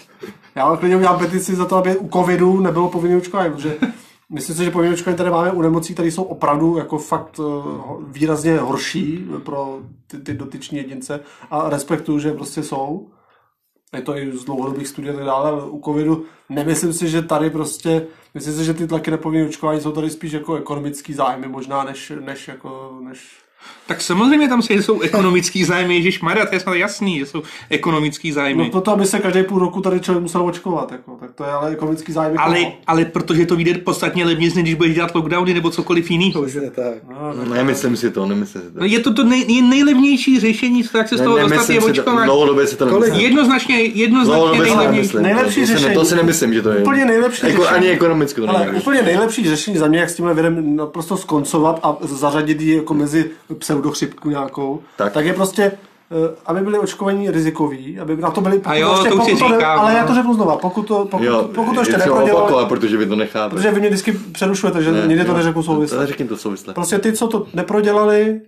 Já 0.55 0.77
klidně 0.77 0.97
udělám 0.97 1.19
petici 1.19 1.55
za 1.55 1.65
to, 1.65 1.77
aby 1.77 1.97
u 1.97 2.09
covidu 2.09 2.61
nebylo 2.61 2.89
povinné 2.89 3.17
očkování, 3.17 3.53
protože 3.53 3.77
myslím 4.31 4.57
si, 4.57 4.65
že 4.65 4.71
povinné 4.71 4.95
očkování 4.95 5.19
tady 5.19 5.31
máme 5.31 5.53
u 5.53 5.63
nemocí, 5.63 5.95
které 5.95 6.09
jsou 6.09 6.23
opravdu 6.23 6.77
jako 6.77 6.99
fakt 6.99 7.41
eh, 7.41 7.43
výrazně 8.07 8.59
horší 8.59 9.27
pro 9.45 9.79
ty, 10.07 10.19
ty 10.19 10.35
dotyční 10.35 10.79
jedince 10.79 11.21
a 11.51 11.69
respektuju, 11.71 12.19
že 12.19 12.33
prostě 12.33 12.63
jsou. 12.63 13.11
Je 13.95 14.03
to 14.03 14.17
i 14.17 14.37
z 14.37 14.45
dlouhodobých 14.45 14.89
studií 14.89 15.11
a 15.11 15.17
tak 15.17 15.25
dále, 15.25 15.51
ale 15.51 15.71
u 15.71 15.81
covidu 15.85 16.25
nemyslím 16.49 16.93
si, 16.93 17.09
že 17.09 17.23
tady 17.23 17.51
prostě, 17.51 18.07
myslím 18.35 18.55
si, 18.55 18.65
že 18.65 18.75
ty 18.75 18.87
tlaky 18.87 19.11
na 19.11 19.19
očkování 19.49 19.81
jsou 19.81 19.93
tady 19.93 20.11
spíš 20.11 20.33
jako 20.33 20.55
ekonomický 20.55 21.15
zájmy 21.15 21.49
možná, 21.49 21.85
než, 21.85 22.13
než 22.21 22.49
jako, 22.49 22.99
než 23.01 23.48
Tak 23.87 24.01
samozřejmě 24.03 24.49
tam 24.49 24.63
se 24.63 24.73
jsou 24.75 25.01
ekonomický 25.01 25.65
zájmy, 25.65 25.95
Ježíš 25.95 26.21
Maria, 26.21 26.47
to 26.47 26.55
je 26.55 26.61
snad 26.61 26.75
jasný, 26.75 27.19
že 27.19 27.27
jsou 27.27 27.43
ekonomický 27.71 28.33
zájmy. 28.33 28.65
No 28.65 28.71
proto, 28.71 28.91
aby 28.93 29.07
se 29.07 29.19
každý 29.19 29.43
půl 29.43 29.59
roku 29.59 29.81
tady 29.81 30.01
člověk 30.01 30.23
musel 30.23 30.47
očkovat, 30.47 30.93
jako, 30.93 31.17
tak 31.21 31.31
to 31.35 31.45
je 31.45 31.51
ale 31.51 31.71
ekonomický 31.71 32.13
zájem. 32.13 32.35
ale, 32.39 32.59
koho? 32.61 32.73
ale 32.87 33.05
protože 33.05 33.47
to 33.47 33.57
vyjde 33.57 33.75
podstatně 33.75 34.25
levněji, 34.25 34.53
než 34.55 34.63
když 34.63 34.75
budeš 34.75 34.95
dělat 34.95 35.15
lockdowny 35.15 35.55
nebo 35.55 35.71
cokoliv 35.71 36.11
jiného. 36.11 36.49
Že? 36.49 36.61
Tak. 36.61 36.95
No, 37.11 37.55
Nemyslím 37.55 37.97
si 37.97 38.11
to, 38.11 38.27
nemyslím 38.27 38.63
si 38.63 38.71
to. 38.71 38.81
No 38.81 38.87
je 38.87 38.99
to 39.01 39.15
to 39.15 39.25
nej, 39.25 39.45
je 39.49 39.63
nejlevnější 39.63 40.41
řešení, 40.41 40.85
co 40.85 40.93
tak 40.93 41.09
se 41.09 41.17
z 41.17 41.21
toho 41.21 41.39
dostat 41.39 41.71
je 41.71 41.81
to, 41.81 41.87
očkování. 41.87 42.25
dlouhodobě 42.27 42.67
si 42.67 42.77
to 42.77 42.85
nemyslím. 42.85 43.21
Jednoznačně, 43.21 43.83
jednoznačně 43.83 44.45
to 44.59 44.63
nejlevnější. 44.63 45.17
nemyslím. 45.17 45.23
Nejlepší 45.23 45.61
to, 45.61 45.61
to, 45.61 45.67
řešení. 45.67 45.89
ne- 45.89 45.95
to 45.95 46.05
si 46.05 46.15
nemyslím, 46.17 46.55
že 46.55 46.63
to 46.63 46.71
je. 46.71 46.79
Úplně 46.79 47.05
nejlepší 47.05 47.47
jako, 47.47 47.63
řešení. 47.63 47.79
Ani 47.79 47.91
ekonomicky 47.91 48.41
to 48.41 48.49
Ale 48.51 48.69
úplně 48.69 49.03
nejlepší 49.03 49.49
řešení 49.49 49.77
za 49.77 49.87
mě, 49.87 49.99
jak 49.99 50.11
s 50.11 50.15
tímhle 50.15 50.35
vědem 50.35 50.77
naprosto 50.77 51.17
skoncovat 51.17 51.81
a 51.83 51.97
zařadit 52.01 52.61
ji 52.61 52.77
jako 52.77 52.95
mezi 52.95 53.31
pseudochřipku 53.59 54.31
nějakou, 54.31 54.81
Tak. 54.97 55.13
tak, 55.13 55.25
je 55.25 55.33
prostě, 55.33 55.63
eh, 55.63 56.37
aby 56.47 56.61
byli 56.61 56.79
očkovaní 56.79 57.31
rizikoví, 57.31 57.99
aby 58.01 58.17
na 58.17 58.31
to 58.31 58.41
byli... 58.41 58.59
pokud 58.59 58.75
jo, 58.77 58.91
ještě, 58.91 59.09
to 59.09 59.17
už 59.17 59.25
si 59.25 59.31
pokud 59.31 59.49
ne, 59.49 59.57
říkám, 59.57 59.79
ale 59.81 59.93
no. 59.93 59.99
já 59.99 60.07
to 60.07 60.15
řeknu 60.15 60.35
znova, 60.35 60.57
pokud 60.57 60.83
to, 60.83 61.05
pokud, 61.11 61.25
Jo, 61.25 61.49
pokud 61.55 61.75
to 61.75 61.81
ještě 61.81 61.95
je 61.95 61.99
neprodělali, 61.99 62.33
opakovat, 62.33 62.69
protože 62.69 62.97
vy 62.97 63.07
to 63.07 63.17
nechápete. 63.17 63.57
protože 63.57 63.71
vy 63.71 63.81
mě 63.81 63.89
vždycky 63.89 64.13
přerušujete, 64.13 64.83
že 64.83 64.93
Ne, 64.93 65.07
nikdy 65.07 65.25
to 65.25 65.31
jo. 65.31 65.37
neřeknu 65.37 65.63
souvisle. 65.63 65.99
Ale 65.99 66.07
řekni 66.07 66.25
to 66.29 66.37
souvisle. 66.37 66.75
Prostě 66.75 66.99
ty, 66.99 67.13
co 67.13 67.29
to 67.29 67.47
neprodělali, 67.55 68.41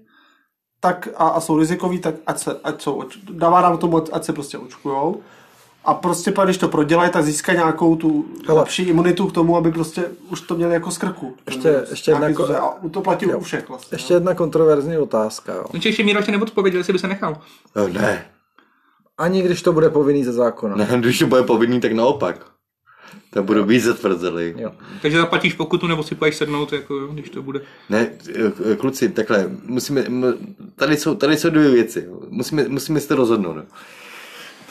tak 0.81 1.09
a, 1.17 1.29
a 1.29 1.41
jsou 1.41 1.59
rizikoví, 1.59 1.99
tak 1.99 2.15
ať 2.27 2.39
se, 2.39 2.57
ať 2.65 2.83
jsou, 2.83 3.03
dává 3.31 3.61
nám 3.61 3.79
tomu, 3.79 4.03
ať 4.13 4.25
se 4.25 4.33
prostě 4.33 4.59
očkujou. 4.59 5.21
A 5.85 5.95
prostě 5.95 6.33
pak, 6.33 6.47
když 6.47 6.59
to 6.59 6.69
prodělají, 6.69 7.11
tak 7.11 7.25
získají 7.25 7.59
nějakou 7.59 7.97
tu 7.97 8.25
Hele. 8.47 8.61
lepší 8.61 8.83
imunitu 8.83 9.27
k 9.27 9.33
tomu, 9.33 9.57
aby 9.57 9.73
prostě 9.73 10.05
už 10.31 10.41
to 10.41 10.55
měli 10.55 10.75
jako 10.75 10.91
z 10.91 10.99
krku. 10.99 11.37
Ještě- 11.47 11.85
ještě 11.91 12.11
jedna 12.11 12.29
ko-. 12.29 12.55
A 12.55 12.89
to 12.91 13.01
platí 13.01 13.27
u 13.27 13.41
všech 13.41 13.69
vlastně. 13.69 13.95
Ještě 13.97 14.15
jedna 14.15 14.35
kontroverzní 14.35 14.99
otázka. 14.99 15.53
Jo. 15.55 15.65
No, 15.75 15.81
ještě 15.85 16.03
Míro 16.05 16.19
ještě 16.19 16.33
neodpověděl, 16.33 16.81
jestli 16.81 16.93
by 16.93 16.99
se 16.99 17.09
nechal. 17.09 17.41
No, 17.77 17.89
ne, 17.89 18.25
Ani 19.19 19.43
když 19.43 19.63
to 19.63 19.73
bude 19.73 19.91
povinný 19.91 20.25
ze 20.25 20.33
zákona. 20.33 20.77
ne, 20.77 20.89
když 20.99 21.19
to 21.19 21.27
bude 21.27 21.43
povinný, 21.43 21.81
tak 21.81 21.93
naopak. 21.93 22.47
Tak 23.33 23.45
budu 23.45 23.65
víc 23.65 23.85
zatvrzelý. 23.85 24.55
Jo. 24.57 24.73
Takže 25.03 25.19
zaplatíš 25.19 25.55
pokutu 25.55 25.87
nebo 25.87 26.03
si 26.03 26.15
půjdeš 26.15 26.37
sednout, 26.37 26.73
jako, 26.73 26.95
jo, 26.95 27.07
když 27.07 27.31
to 27.31 27.43
bude. 27.43 27.61
Ne, 27.91 28.09
eh, 28.73 28.77
kluci, 28.77 29.09
takhle, 29.09 29.51
musíme, 29.65 30.05
tady 30.77 30.97
jsou, 30.97 31.15
tady 31.15 31.37
jsou 31.37 31.51
dvě 31.51 31.71
věci. 31.71 32.09
Musíme, 32.29 32.69
musíme 32.69 33.01
si 33.01 33.09
to 33.09 33.17
rozhodnout. 33.17 33.57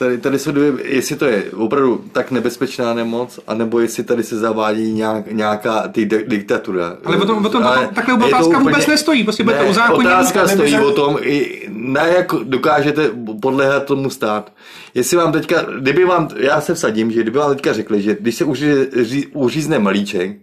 Tady, 0.00 0.18
tady 0.18 0.38
jsou 0.38 0.50
dvě, 0.52 0.72
jestli 0.84 1.16
to 1.16 1.24
je 1.24 1.44
opravdu 1.56 2.04
tak 2.12 2.30
nebezpečná 2.30 2.94
nemoc, 2.94 3.40
anebo 3.46 3.80
jestli 3.80 4.04
tady 4.04 4.22
se 4.22 4.38
zavádí 4.38 4.92
nějak, 4.92 5.32
nějaká 5.32 5.88
ty 5.88 6.04
di- 6.06 6.24
diktatura. 6.28 6.96
Ale 7.04 7.16
o 7.16 7.24
tom- 7.26 7.46
o 7.46 7.48
tom- 7.48 7.62
Ale 7.64 7.88
takhle 7.94 8.14
je 8.14 8.18
to 8.18 8.26
otázka 8.26 8.58
vůbec 8.58 8.86
nestojí, 8.86 9.24
prostě 9.24 9.44
bude 9.44 9.56
to 9.56 9.62
ne, 9.64 9.70
uzákonění. 9.70 10.06
Otázka 10.06 10.38
Nebo 10.40 10.52
stojí 10.52 10.72
se- 10.72 10.80
o 10.80 10.90
tom, 10.92 11.18
i 11.22 11.62
na 11.68 12.06
jak 12.06 12.32
dokážete 12.42 13.10
podléhat 13.42 13.84
tomu 13.84 14.10
stát. 14.10 14.52
Jestli 14.94 15.16
vám 15.16 15.32
teďka, 15.32 15.62
kdyby 15.80 16.04
vám, 16.04 16.28
já 16.36 16.60
se 16.60 16.74
vsadím, 16.74 17.10
že 17.12 17.22
kdyby 17.22 17.38
vám 17.38 17.54
teďka 17.54 17.72
řekli, 17.72 18.02
že 18.02 18.16
když 18.20 18.34
se 18.34 18.44
uří, 18.44 18.66
ří- 19.02 19.26
uřízne 19.32 19.78
malíček, 19.78 20.36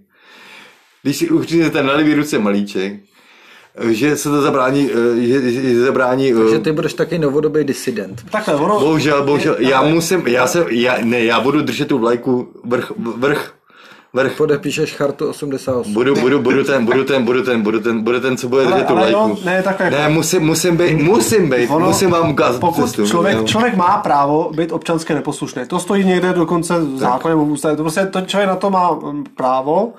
když 1.03 1.17
si 1.17 1.29
uříznete 1.29 1.83
na 1.83 1.93
levý 1.93 2.13
ruce 2.13 2.39
malíček, 2.39 2.93
že 3.89 4.17
se 4.17 4.29
to 4.29 4.41
zabrání, 4.41 4.89
eh, 5.17 5.21
že, 5.21 5.51
že 5.51 5.79
zabrání 5.81 6.33
eh, 6.33 6.51
Že 6.51 6.59
ty 6.59 6.71
budeš 6.71 6.93
taky 6.93 7.19
novodobý 7.19 7.63
disident. 7.63 8.21
Takhle, 8.31 8.55
ono... 8.55 8.79
Bohužel, 8.79 9.23
bohužel, 9.25 9.55
já 9.59 9.81
musím, 9.83 10.27
já 10.27 10.47
se, 10.47 10.65
já, 10.69 10.95
ne, 11.03 11.23
já 11.23 11.39
budu 11.39 11.61
držet 11.61 11.87
tu 11.87 11.97
vlajku 11.97 12.47
vrch, 12.65 12.91
vrch, 13.17 13.53
vrch. 14.13 14.37
Podepíšeš 14.37 14.93
chartu 14.95 15.27
88. 15.29 15.93
Budu, 15.93 16.15
budu, 16.15 16.39
budu 16.41 16.63
ten, 16.63 16.85
budu 16.85 17.03
ten, 17.03 17.23
budu 17.25 17.43
ten, 17.43 17.61
budu 17.61 17.79
ten, 17.79 18.01
budu 18.03 18.19
ten, 18.19 18.37
co 18.37 18.47
bude 18.49 18.61
Ale- 18.61 18.71
držet 18.71 18.87
tu 18.87 18.93
ale 18.93 19.11
vlajku. 19.11 19.29
jo, 19.29 19.37
ne, 19.45 19.63
takhle. 19.63 19.89
Ne, 19.89 20.09
musím, 20.09 20.41
musím 20.41 20.77
být, 20.77 21.01
musím 21.01 21.49
být, 21.49 21.69
Ono- 21.69 21.85
musím 21.87 22.09
vám 22.11 22.29
ukázat 22.29 22.59
Pokud 22.59 22.85
cestu. 22.85 23.07
člověk, 23.07 23.37
jo. 23.37 23.43
člověk 23.43 23.75
má 23.75 23.97
právo 23.97 24.51
být 24.55 24.71
občansky 24.71 25.13
neposlušný, 25.13 25.61
to 25.67 25.79
stojí 25.79 26.05
někde 26.05 26.33
dokonce 26.33 26.79
v 26.79 26.97
zákoně 26.97 27.31
nebo 27.35 27.45
v 27.45 27.51
ústavě, 27.51 27.77
to 27.77 27.83
prostě 27.83 28.05
to 28.05 28.21
člověk 28.21 28.49
na 28.49 28.55
to 28.55 28.69
má 28.69 28.91
mm, 28.93 29.23
právo, 29.35 29.93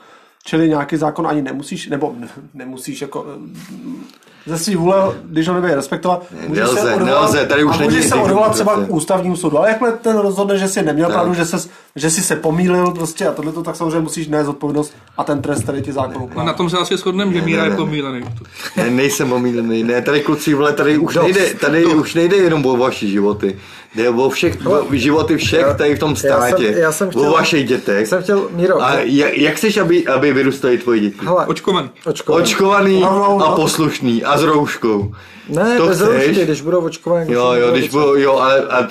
čili 0.49 0.69
nějaký 0.69 0.97
zákon 0.97 1.27
ani 1.27 1.43
nemusíš, 1.43 1.89
nebo 1.89 2.15
nemusíš 2.55 3.01
jako 3.01 3.27
mm, 3.37 4.05
ze 4.47 4.59
svý 4.59 4.77
vůle, 4.77 4.97
když 5.25 5.49
ho 5.49 5.55
nebude 5.55 5.75
respektovat, 5.75 6.27
můžeš 6.49 6.65
Nelze, 6.65 6.81
se 6.81 6.95
odvolat, 6.95 7.21
nelze, 7.21 7.47
tady 7.47 7.65
už 7.65 7.75
a 7.75 7.79
není 7.79 7.91
můžeš 7.91 8.09
se 8.09 8.15
odvolat 8.15 8.53
třeba 8.53 8.73
demokracie. 8.73 8.93
k 8.93 8.97
ústavnímu 8.97 9.37
soudu, 9.37 9.59
ale 9.59 9.69
jakmile 9.69 9.93
ten 9.93 10.19
rozhodne, 10.19 10.59
že 10.59 10.69
jsi 10.69 10.83
neměl 10.83 11.09
pravdu, 11.09 11.35
že, 11.35 11.45
ses, 11.45 11.71
že 11.97 12.11
jsi 12.11 12.23
se 12.23 12.37
pomýlil 12.37 12.91
prostě 12.91 13.27
a 13.27 13.33
tohle, 13.33 13.53
tak 13.53 13.77
samozřejmě 13.77 14.01
musíš 14.01 14.29
nést 14.29 14.49
odpovědnost 14.49 14.95
a 15.17 15.25
ten 15.25 15.43
trest, 15.43 15.63
který 15.63 15.83
ti 15.83 15.93
zákon 15.93 16.23
ukládá. 16.23 16.47
na 16.47 16.53
tom 16.53 16.71
se 16.71 16.79
asi 16.79 16.97
shodneme, 16.97 17.33
že 17.33 17.43
Míra 17.43 17.63
ne, 17.63 17.67
je 17.67 17.71
ne. 17.71 17.77
pomílený. 17.77 18.25
Ne, 18.77 18.91
nejsem 18.91 19.33
omílený, 19.33 19.83
ne, 19.85 20.03
tady 20.03 20.21
kluci, 20.21 20.55
vole, 20.55 20.73
tady 20.73 20.99
už 20.99 21.17
nejde, 21.17 21.55
tady 21.55 21.87
už 21.87 22.15
nejde 22.15 22.37
jenom 22.37 22.67
o 22.67 22.77
vaši 22.77 23.09
životy. 23.09 23.59
Jde 23.95 24.09
o 24.11 24.29
všech, 24.31 24.67
o 24.67 24.87
životy 24.93 25.37
všech 25.37 25.67
tady 25.79 25.97
v 25.97 25.99
tom 25.99 26.11
Já 26.11 26.17
státě. 26.17 26.65
jsem- 26.73 26.79
já 26.79 26.93
jsem 26.93 27.09
o 27.09 27.11
chtěl- 27.11 27.33
vašich 27.33 27.69
dětech. 27.69 28.07
jsem 28.09 28.23
chtěl, 28.23 28.49
Míro, 28.51 28.83
a 28.83 28.95
jak, 28.95 29.37
jak 29.37 29.55
chceš, 29.55 29.77
aby, 29.77 30.07
aby 30.07 30.33
vyrůstaly 30.33 30.79
tvoje 30.79 31.01
děti? 31.01 31.17
hele, 31.25 31.47
Očkovaný. 31.47 31.91
očkovaný. 32.07 32.43
Očkovaný 32.45 33.03
Rovnou, 33.03 33.43
a 33.43 33.51
no. 33.51 33.57
poslušný 33.57 34.25
a 34.25 34.39
s 34.39 34.43
rouškou. 34.43 35.13
Ne, 35.49 35.77
to 35.79 35.87
bez 35.87 35.97
chceš? 35.97 36.09
roušky, 36.27 36.45
když 36.45 36.61
budou 36.61 36.81
očkovaní. 36.81 37.33
Jo, 37.33 37.53
jo, 37.53 37.71
když 37.73 37.89
budou, 37.89 38.15
jo, 38.15 38.37
ale 38.39 38.61
a 38.61 38.89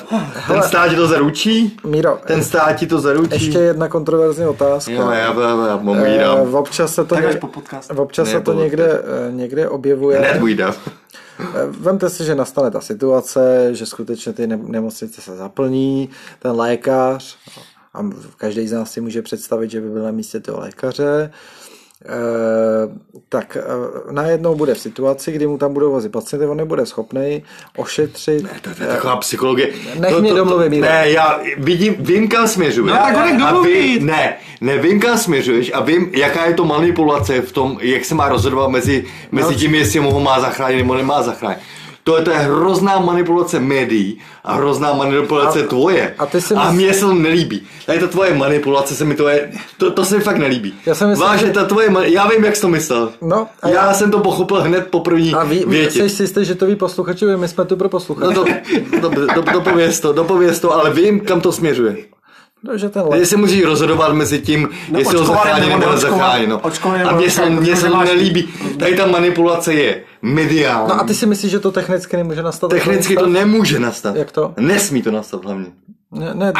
ten 0.47 0.63
stát 0.63 0.87
ti 0.89 0.95
to 0.95 1.07
zaručí? 1.07 1.77
Míro, 1.85 2.17
Ten 2.27 2.43
stát 2.43 2.73
ti 2.73 2.87
to 2.87 2.99
zaručí? 2.99 3.45
ještě 3.45 3.59
jedna 3.59 3.87
kontroverzní 3.87 4.45
otázka. 4.45 4.91
Jo, 4.91 5.09
já, 5.09 5.19
já, 5.19 5.67
já 5.67 5.79
mám 5.81 5.95
Eh, 6.03 6.09
jídám. 6.13 6.55
občas 6.55 6.93
se 6.95 7.05
to, 7.05 7.15
Tak 7.15 7.25
až 7.25 7.33
ně- 7.33 7.39
po 7.39 7.47
podcastu. 7.47 7.93
občas 8.01 8.27
Ne, 8.27 8.33
se 8.33 8.41
to 8.41 8.53
někde, 8.53 8.85
eh, 9.27 9.31
někde 9.31 9.69
objevuje. 9.69 10.17
Hned. 10.17 10.41
Eh, 10.59 10.73
Vemte 11.69 12.09
si, 12.09 12.25
že 12.25 12.35
nastane 12.35 12.71
ta 12.71 12.81
situace, 12.81 13.69
že 13.75 13.85
skutečně 13.85 14.33
ty 14.33 14.47
ne- 14.47 14.59
nemocnice 14.63 15.21
se 15.21 15.35
zaplní, 15.35 16.09
ten 16.39 16.51
lékař, 16.51 17.37
a 17.93 18.09
každý 18.37 18.67
z 18.67 18.73
nás 18.73 18.91
si 18.91 19.01
může 19.01 19.21
představit, 19.21 19.71
že 19.71 19.81
by 19.81 19.89
byl 19.89 20.03
na 20.03 20.11
místě 20.11 20.39
toho 20.39 20.59
lékaře, 20.59 21.31
tak 23.29 23.57
eh, 23.57 23.63
najednou 24.11 24.55
bude 24.55 24.73
v 24.73 24.79
situaci, 24.79 25.31
kdy 25.31 25.47
mu 25.47 25.57
tam 25.57 25.73
budou 25.73 25.91
vozit 25.91 26.11
pacienty, 26.11 26.45
on 26.47 26.57
nebude 26.57 26.85
schopný 26.85 27.43
ošetřit. 27.75 28.45
To 28.61 28.69
je 28.69 28.87
taková 28.87 29.15
psychologie. 29.15 29.69
Nech 29.99 30.19
mě 30.19 30.33
domluvit. 30.33 30.69
Ne, 30.69 31.03
já 31.05 31.39
vidím, 31.57 31.95
vím, 31.99 32.27
kam 32.27 32.47
směřuješ. 32.47 32.93
No 32.93 32.97
tak 32.97 33.25
nech 33.25 33.41
A 33.41 33.51
domluvit. 33.51 34.01
ne, 34.03 34.37
ne, 34.61 34.77
vím, 34.77 34.99
kam 34.99 35.17
směřuješ 35.17 35.71
a 35.73 35.81
vím, 35.81 36.09
jaká 36.13 36.45
je 36.45 36.53
to 36.53 36.65
manipulace 36.65 37.41
v 37.41 37.51
tom, 37.51 37.77
jak 37.81 38.05
se 38.05 38.15
má 38.15 38.29
rozhodovat 38.29 38.67
mezi, 38.67 39.05
mezi 39.31 39.55
tím, 39.55 39.75
jestli 39.75 39.99
mu 39.99 40.11
ho 40.11 40.19
má 40.19 40.39
zachránit 40.39 40.77
nebo 40.77 40.95
nemá 40.95 41.23
zachránit. 41.23 41.59
To 42.07 42.17
je, 42.17 42.23
to 42.23 42.31
je 42.31 42.37
hrozná 42.37 42.99
manipulace 42.99 43.59
médií 43.59 44.17
a 44.43 44.53
hrozná 44.55 44.93
manipulace 44.93 45.63
A- 45.63 45.67
tvoje. 45.67 46.15
a 46.19 46.25
ty 46.25 46.41
si 46.41 46.53
a 46.55 46.71
mně 46.71 46.93
se 46.93 46.99
to 46.99 47.13
nelíbí. 47.13 47.61
Tady 47.85 47.99
ta 47.99 48.07
tvoje 48.07 48.33
manipulace 48.33 48.95
se 48.95 49.05
mi 49.05 49.15
to 49.15 49.27
je, 49.27 49.51
to, 49.77 49.91
to 49.91 50.05
se 50.05 50.15
mi 50.17 50.21
fakt 50.23 50.37
nelíbí. 50.37 50.73
Já 50.85 50.95
jsem 50.95 51.09
myslel, 51.09 51.27
Vážně, 51.27 51.47
že- 51.47 51.53
ta 51.53 51.65
tvoje, 51.65 51.89
já 52.03 52.27
vím, 52.27 52.45
jak 52.45 52.55
jsi 52.55 52.61
to 52.61 52.67
myslel. 52.67 53.11
No, 53.21 53.47
a 53.61 53.67
já, 53.69 53.85
já- 53.85 53.93
jsem 53.93 54.11
to 54.11 54.19
pochopil 54.19 54.61
hned 54.61 54.87
po 54.87 54.99
první 54.99 55.33
A 55.33 55.43
ví, 55.43 55.63
větě. 55.67 55.91
jsi 56.09 56.09
si 56.09 56.23
jistý, 56.23 56.45
že 56.45 56.55
to 56.55 56.65
ví 56.65 56.75
posluchači, 56.75 57.25
my 57.25 57.47
jsme 57.47 57.65
tu 57.65 57.75
pro 57.75 57.85
No 57.85 57.89
posluchače. 57.89 58.33
to, 58.35 58.45
to, 59.01 59.09
to, 59.09 59.41
dopověz 59.53 59.99
to, 59.99 60.13
dopověz 60.13 60.59
to, 60.59 60.73
ale 60.73 60.89
vím, 60.93 61.19
kam 61.19 61.41
to 61.41 61.51
směřuje. 61.51 61.97
No, 62.63 62.77
že 62.77 62.89
ten 62.89 63.01
lékař, 63.01 63.19
Jestli 63.19 63.37
musí 63.37 63.63
rozhodovat 63.63 64.13
mezi 64.13 64.39
tím, 64.39 64.69
No, 64.91 64.99
jestli 64.99 65.17
ho 65.17 65.25
zachrání 65.25 65.69
nebo 65.69 65.91
nezachrání. 65.91 66.47
No. 66.47 66.61
A 67.05 67.11
mně 67.11 67.29
se, 67.31 67.49
mně 67.49 67.75
se 67.75 67.87
to 67.87 68.03
nelíbí. 68.03 68.49
Tady 68.79 68.95
ta 68.95 69.05
manipulace 69.05 69.73
je 69.73 70.03
mediální. 70.21 70.87
No 70.89 71.01
a 71.01 71.03
ty 71.03 71.13
si 71.13 71.25
myslíš, 71.25 71.51
že 71.51 71.59
to 71.59 71.71
technicky 71.71 72.17
nemůže 72.17 72.43
nastat? 72.43 72.69
Technicky 72.69 73.15
to 73.15 73.27
nemůže 73.27 73.79
nastat. 73.79 74.15
Jak 74.15 74.31
to? 74.31 74.53
Nesmí 74.59 75.01
to 75.01 75.11
nastat 75.11 75.45
hlavně. 75.45 75.65
Ne, 76.11 76.31
ne, 76.33 76.53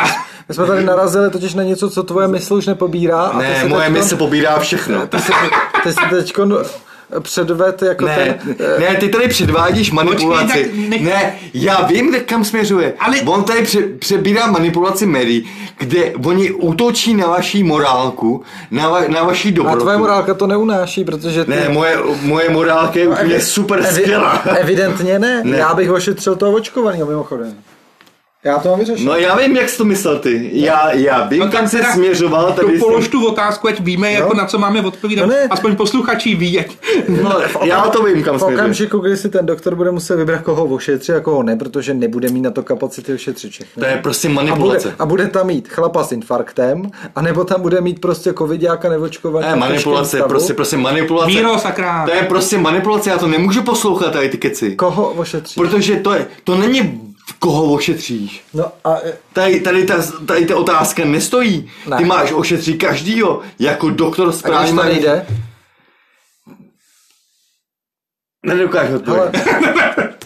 my 0.48 0.54
jsme 0.56 0.66
tady 0.68 0.84
narazili 0.86 1.30
totiž 1.30 1.54
na 1.54 1.64
něco, 1.64 1.90
co 1.90 2.04
tvoje 2.04 2.28
mysl 2.28 2.54
už 2.54 2.66
nepobírá. 2.66 3.22
A 3.22 3.38
Ne, 3.42 3.64
moje 3.68 3.88
teďkon- 3.90 3.94
mysl 3.94 4.18
pobírá 4.18 4.60
všechno. 4.60 5.08
Ty 5.08 5.20
si, 5.20 5.32
ty 5.84 5.92
si 5.94 6.00
teď 6.10 6.34
předved 7.20 7.82
jako 7.82 8.06
Ne, 8.06 8.40
ten... 8.44 8.56
eh, 8.60 8.80
ne, 8.80 8.96
ty 8.96 9.10
tady 9.10 9.28
předvádíš 9.28 9.92
manipulaci. 9.92 10.48
tak 10.64 10.74
nech- 10.90 11.02
Ne, 11.02 11.36
já 11.54 11.82
vím, 11.82 12.10
kde- 12.10 12.20
kam 12.20 12.46
směřuje. 12.46 12.94
Ale- 13.00 13.18
On 13.26 13.44
tady 13.44 13.62
pře- 13.62 13.88
přebírá 14.00 14.48
manipulaci 14.48 15.06
médií, 15.06 15.50
kde 15.78 16.14
oni 16.26 16.52
útočí 16.52 17.14
na 17.14 17.28
vaší 17.28 17.64
morálku, 17.64 18.44
na, 18.72 18.90
va- 18.92 19.10
na 19.10 19.24
vaší 19.24 19.50
A 19.50 19.52
dobrotu. 19.52 19.80
tvoje 19.80 19.98
morálka 19.98 20.34
to 20.34 20.48
neunáší, 20.48 21.04
protože 21.06 21.46
ty... 21.46 21.52
Ne, 21.52 21.70
moje, 21.70 21.98
moje 22.22 22.50
morálka 22.50 23.00
je 23.00 23.08
úplně 23.08 23.36
evi- 23.36 23.40
super 23.40 23.80
evi- 23.80 23.92
skvělá. 24.02 24.42
Evidentně 24.58 25.20
ne. 25.20 25.42
Ne. 25.44 25.58
Já 25.58 25.74
bych 25.74 25.92
ošetřil 25.92 26.36
toho 26.36 26.52
očkovaného 26.52 27.06
mimochodem. 27.06 27.54
Já 28.44 28.60
to 28.60 28.70
mám 28.70 28.80
vyřešit. 28.80 29.06
No 29.06 29.16
já 29.16 29.36
vím, 29.36 29.56
jak 29.56 29.70
jsi 29.70 29.78
to 29.78 29.86
myslel 29.86 30.20
ty. 30.20 30.50
Já, 30.54 30.92
já 30.92 31.28
vím, 31.28 31.40
No 31.40 31.46
no, 31.46 31.52
kam 31.52 31.68
jsi 31.68 31.78
teda 31.78 31.94
směřoval. 31.94 32.54
Tu 32.54 32.66
Tady 32.66 32.80
polož 32.80 33.08
tu 33.08 33.28
otázku, 33.28 33.68
ať 33.68 33.80
víme, 33.80 34.12
jako 34.12 34.36
na 34.36 34.46
co 34.46 34.58
máme 34.58 34.82
odpovídat. 34.82 35.26
No 35.26 35.28
ne. 35.28 35.48
Aspoň 35.50 35.76
posluchači 35.76 36.36
ví, 36.36 36.60
ať... 36.60 36.68
no, 37.24 37.40
já 37.64 37.82
to 37.82 38.04
vím, 38.04 38.24
kam 38.24 38.36
v 38.36 38.40
směřuješ. 38.40 38.60
okamžiku, 38.60 39.00
kdy 39.00 39.18
si 39.18 39.30
ten 39.30 39.46
doktor 39.46 39.76
bude 39.76 39.92
muset 39.92 40.16
vybrat, 40.16 40.42
koho 40.42 40.66
ošetřit 40.66 41.16
a 41.16 41.20
koho 41.20 41.44
ne, 41.44 41.56
protože 41.56 41.94
nebude 41.94 42.30
mít 42.30 42.42
na 42.42 42.52
to 42.52 42.64
kapacity 42.64 43.14
ošetřit 43.14 43.52
všechny. 43.52 43.84
To 43.84 43.90
je 43.90 44.00
prostě 44.04 44.28
a 44.28 44.32
bude, 44.32 44.44
manipulace. 44.44 44.96
a 45.00 45.06
bude 45.06 45.28
tam 45.28 45.48
mít 45.48 45.68
chlapa 45.68 46.04
s 46.04 46.12
infarktem, 46.12 46.92
anebo 47.16 47.44
tam 47.44 47.62
bude 47.62 47.82
mít 47.82 48.02
prostě 48.02 48.34
covidiáka 48.34 48.90
neočkovaný. 48.90 49.48
Ne, 49.48 49.56
v 49.56 49.60
manipulace, 49.60 50.22
prostě, 50.28 50.54
prostě 50.54 50.78
manipulace. 50.78 51.28
Míro, 51.28 51.60
sakra. 51.60 52.06
To 52.06 52.14
je 52.14 52.24
prostě 52.24 52.58
manipulace, 52.58 53.10
já 53.10 53.18
to 53.18 53.28
nemůžu 53.28 53.62
poslouchat 53.62 54.14
tady 54.14 54.30
ty 54.30 54.38
keci. 54.38 54.76
Koho 54.76 55.10
ošetří? 55.10 55.62
Protože 55.62 55.96
to, 55.96 56.14
je, 56.14 56.28
to 56.44 56.56
není 56.56 57.07
koho 57.40 57.74
ošetříš. 57.74 58.44
No 58.54 58.72
a 58.84 58.98
e, 59.04 59.14
Tady, 59.34 59.60
tady, 59.60 59.86
ta, 59.86 59.96
tady 60.28 60.46
ta 60.46 60.58
otázka 60.58 61.06
nestojí. 61.06 61.72
Ne. 61.88 61.98
Ty 61.98 62.06
máš 62.06 62.32
ošetřit 62.32 62.78
každýho, 62.78 63.42
jako 63.60 63.90
doktor 63.90 64.28
a 64.28 64.30
když 64.30 64.40
správně. 64.40 64.74
to 64.74 64.84
nejde? 64.84 65.26
Nedokážu 68.46 68.96
odpovědět. 68.96 69.42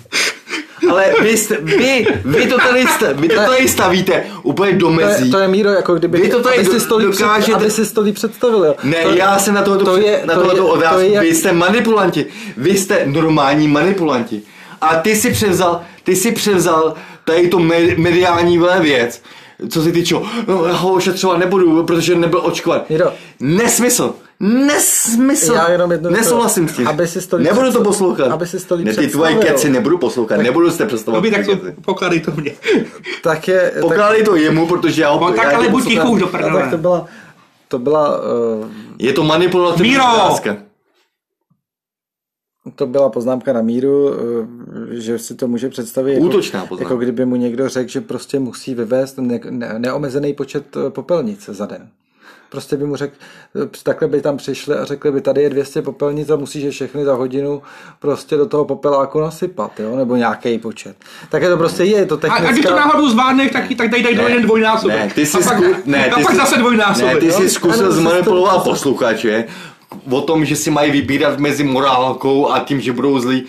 Ale 0.90 1.14
vy, 1.22 1.38
jste, 1.38 1.58
vy, 1.58 2.08
vy, 2.26 2.48
to 2.48 2.58
tady, 2.58 2.88
jste, 2.88 3.14
vy 3.14 3.30
to 3.30 3.36
tady 3.36 3.68
stavíte 3.68 4.26
úplně 4.44 4.72
do 4.74 4.86
To 4.94 5.00
je, 5.00 5.06
mezí. 5.08 5.32
to 5.32 5.40
je 5.40 5.48
Míro, 5.48 5.70
jako 5.70 5.96
kdyby, 5.96 6.22
Vy 6.22 6.30
to 6.30 6.44
tady 6.44 6.56
aby 6.56 6.66
do- 6.66 6.80
si 6.80 6.88
to 6.88 6.98
líp 6.98 7.10
před- 7.12 7.22
dokážete- 7.24 7.54
aby 7.56 7.72
si 7.72 7.94
to 7.94 8.02
líp 8.02 8.16
představil. 8.16 8.76
Ne, 8.84 9.04
to, 9.04 9.10
já 9.14 9.40
se 9.40 9.52
na 9.52 9.62
tohoto, 9.62 9.86
to 9.86 9.92
to 9.92 9.98
je- 9.98 10.22
na 10.26 10.34
to 10.36 10.56
je- 10.56 10.62
otázku. 10.62 10.96
to 10.96 11.00
je 11.02 11.20
Vy 11.20 11.36
jste 11.36 11.54
manipulanti. 11.54 12.26
Vy 12.58 12.78
jste 12.78 13.06
normální 13.06 13.68
manipulanti. 13.68 14.42
A 14.82 14.96
ty 14.96 15.16
si 15.16 15.32
převzal, 15.32 15.82
ty 16.04 16.16
si 16.16 16.32
převzal 16.32 16.94
tady 17.26 17.48
tu 17.48 17.60
me- 17.60 17.96
mediální 17.98 18.60
věc, 18.80 19.22
co 19.70 19.84
se 19.84 19.92
týče, 19.92 20.16
no, 20.48 20.66
já 20.66 20.74
ho 20.74 20.94
ošetřovat 20.94 21.38
nebudu, 21.38 21.84
protože 21.84 22.16
nebyl 22.16 22.42
očkovat. 22.46 22.90
Míro. 22.90 23.14
Nesmysl. 23.40 24.14
Nesmysl. 24.40 25.54
Já 25.54 25.70
jenom 25.72 25.92
jednu- 25.92 26.10
Nesouhlasím 26.10 26.68
s 26.70 26.74
tím. 26.76 26.88
aby 26.88 27.08
si 27.08 27.28
to 27.28 27.38
nebudu 27.38 27.72
to 27.72 27.84
poslouchat. 27.84 28.32
aby 28.32 28.48
si 28.48 28.66
to 28.68 28.78
ne, 28.78 28.94
ty 28.94 29.08
tvoje 29.08 29.36
keci 29.36 29.70
nebudu 29.70 29.98
poslouchat. 29.98 30.38
Nebudu 30.38 30.72
jste 30.72 30.86
představovat. 30.86 31.24
Dobrý, 31.24 31.32
tak 31.32 31.46
to 31.46 31.82
pokládej 31.82 32.20
to 32.20 32.32
mě. 32.32 32.52
tak 33.24 33.48
je... 33.48 33.72
tak, 33.74 33.82
Pokládej 33.82 34.24
to 34.24 34.36
jemu, 34.36 34.68
protože 34.68 35.02
já 35.02 35.10
ho... 35.12 35.20
No, 35.30 35.32
tak 35.36 35.54
ale 35.54 35.70
buď 35.70 35.88
ticho 35.88 36.10
už 36.10 36.20
do 36.20 36.26
no, 36.26 36.32
tak 36.32 36.42
prdele. 36.42 36.68
to 36.72 36.78
byla... 36.78 37.06
To 37.68 37.80
byla, 37.80 38.18
uh, 38.20 38.68
Je 39.00 39.14
to 39.14 39.24
manipulativní 39.24 39.92
Míro! 39.92 40.04
otázka. 40.04 40.58
To 42.76 42.88
byla 42.88 43.10
poznámka 43.10 43.54
na 43.54 43.62
míru, 43.62 44.10
uh, 44.10 44.16
že 44.92 45.20
si 45.20 45.36
to 45.36 45.48
může 45.48 45.70
představit 45.70 46.14
jako, 46.14 46.26
Útočná 46.26 46.66
poznámka. 46.66 46.84
jako 46.84 46.98
kdyby 46.98 47.26
mu 47.26 47.36
někdo 47.36 47.70
řekl, 47.70 47.90
že 47.90 48.02
prostě 48.02 48.40
musí 48.40 48.76
vyvést 48.76 49.18
ne, 49.18 49.40
ne, 49.50 49.74
neomezený 49.78 50.34
počet 50.34 50.78
eh, 50.78 50.90
popelnic 50.90 51.46
za 51.46 51.66
den. 51.66 51.88
Prostě 52.50 52.78
by 52.78 52.86
mu 52.86 52.96
řekl, 52.96 53.16
takhle 53.84 54.08
by 54.08 54.22
tam 54.22 54.38
přišli 54.38 54.76
a 54.76 54.86
řekli 54.86 55.12
by, 55.12 55.22
tady 55.22 55.42
je 55.42 55.50
200 55.50 55.82
popelnic 55.82 56.30
a 56.30 56.36
musíš 56.36 56.64
je 56.64 56.72
všechny 56.72 57.06
za 57.06 57.14
hodinu 57.14 57.62
prostě 58.00 58.38
do 58.38 58.46
toho 58.46 58.66
popeláku 58.66 59.20
nasypat, 59.20 59.80
jo? 59.80 59.96
nebo 59.96 60.16
nějaký 60.16 60.58
počet. 60.58 60.96
Tak 61.30 61.42
je 61.42 61.50
to 61.50 61.58
prostě 61.58 61.84
je, 61.84 61.98
je 61.98 62.06
to 62.06 62.16
A, 62.16 62.18
technická... 62.18 62.48
a 62.48 62.52
když 62.52 62.66
to 62.66 62.76
náhodou 62.76 63.10
zvládneš, 63.10 63.52
tak, 63.52 63.64
tak 63.78 63.90
dej, 63.90 64.04
dej 64.04 64.16
jeden 64.16 64.44
dvojnásobek. 64.44 64.98
Ne, 64.98 65.12
ty 65.16 65.26
jsi 65.26 65.38
a 65.38 65.42
pak, 65.42 65.58
zku... 65.58 65.66
ne, 65.86 66.10
a 66.10 66.16
ty 66.16 66.24
pak 66.24 66.32
jsi... 66.32 66.38
zase 66.38 66.58
dvojnásobek. 66.58 67.14
Ne, 67.14 67.20
ty 67.20 67.32
jsi 67.32 67.50
zkusil 67.50 67.92
zmanipulovat 67.92 68.64
posluchače 68.64 69.46
o 70.10 70.22
tom, 70.22 70.46
že 70.46 70.56
si 70.56 70.72
mají 70.72 70.92
vybírat 70.92 71.40
mezi 71.40 71.64
morálkou 71.64 72.52
a 72.52 72.60
tím, 72.60 72.82
že 72.82 72.94
budou 72.94 73.20
zlí. 73.20 73.44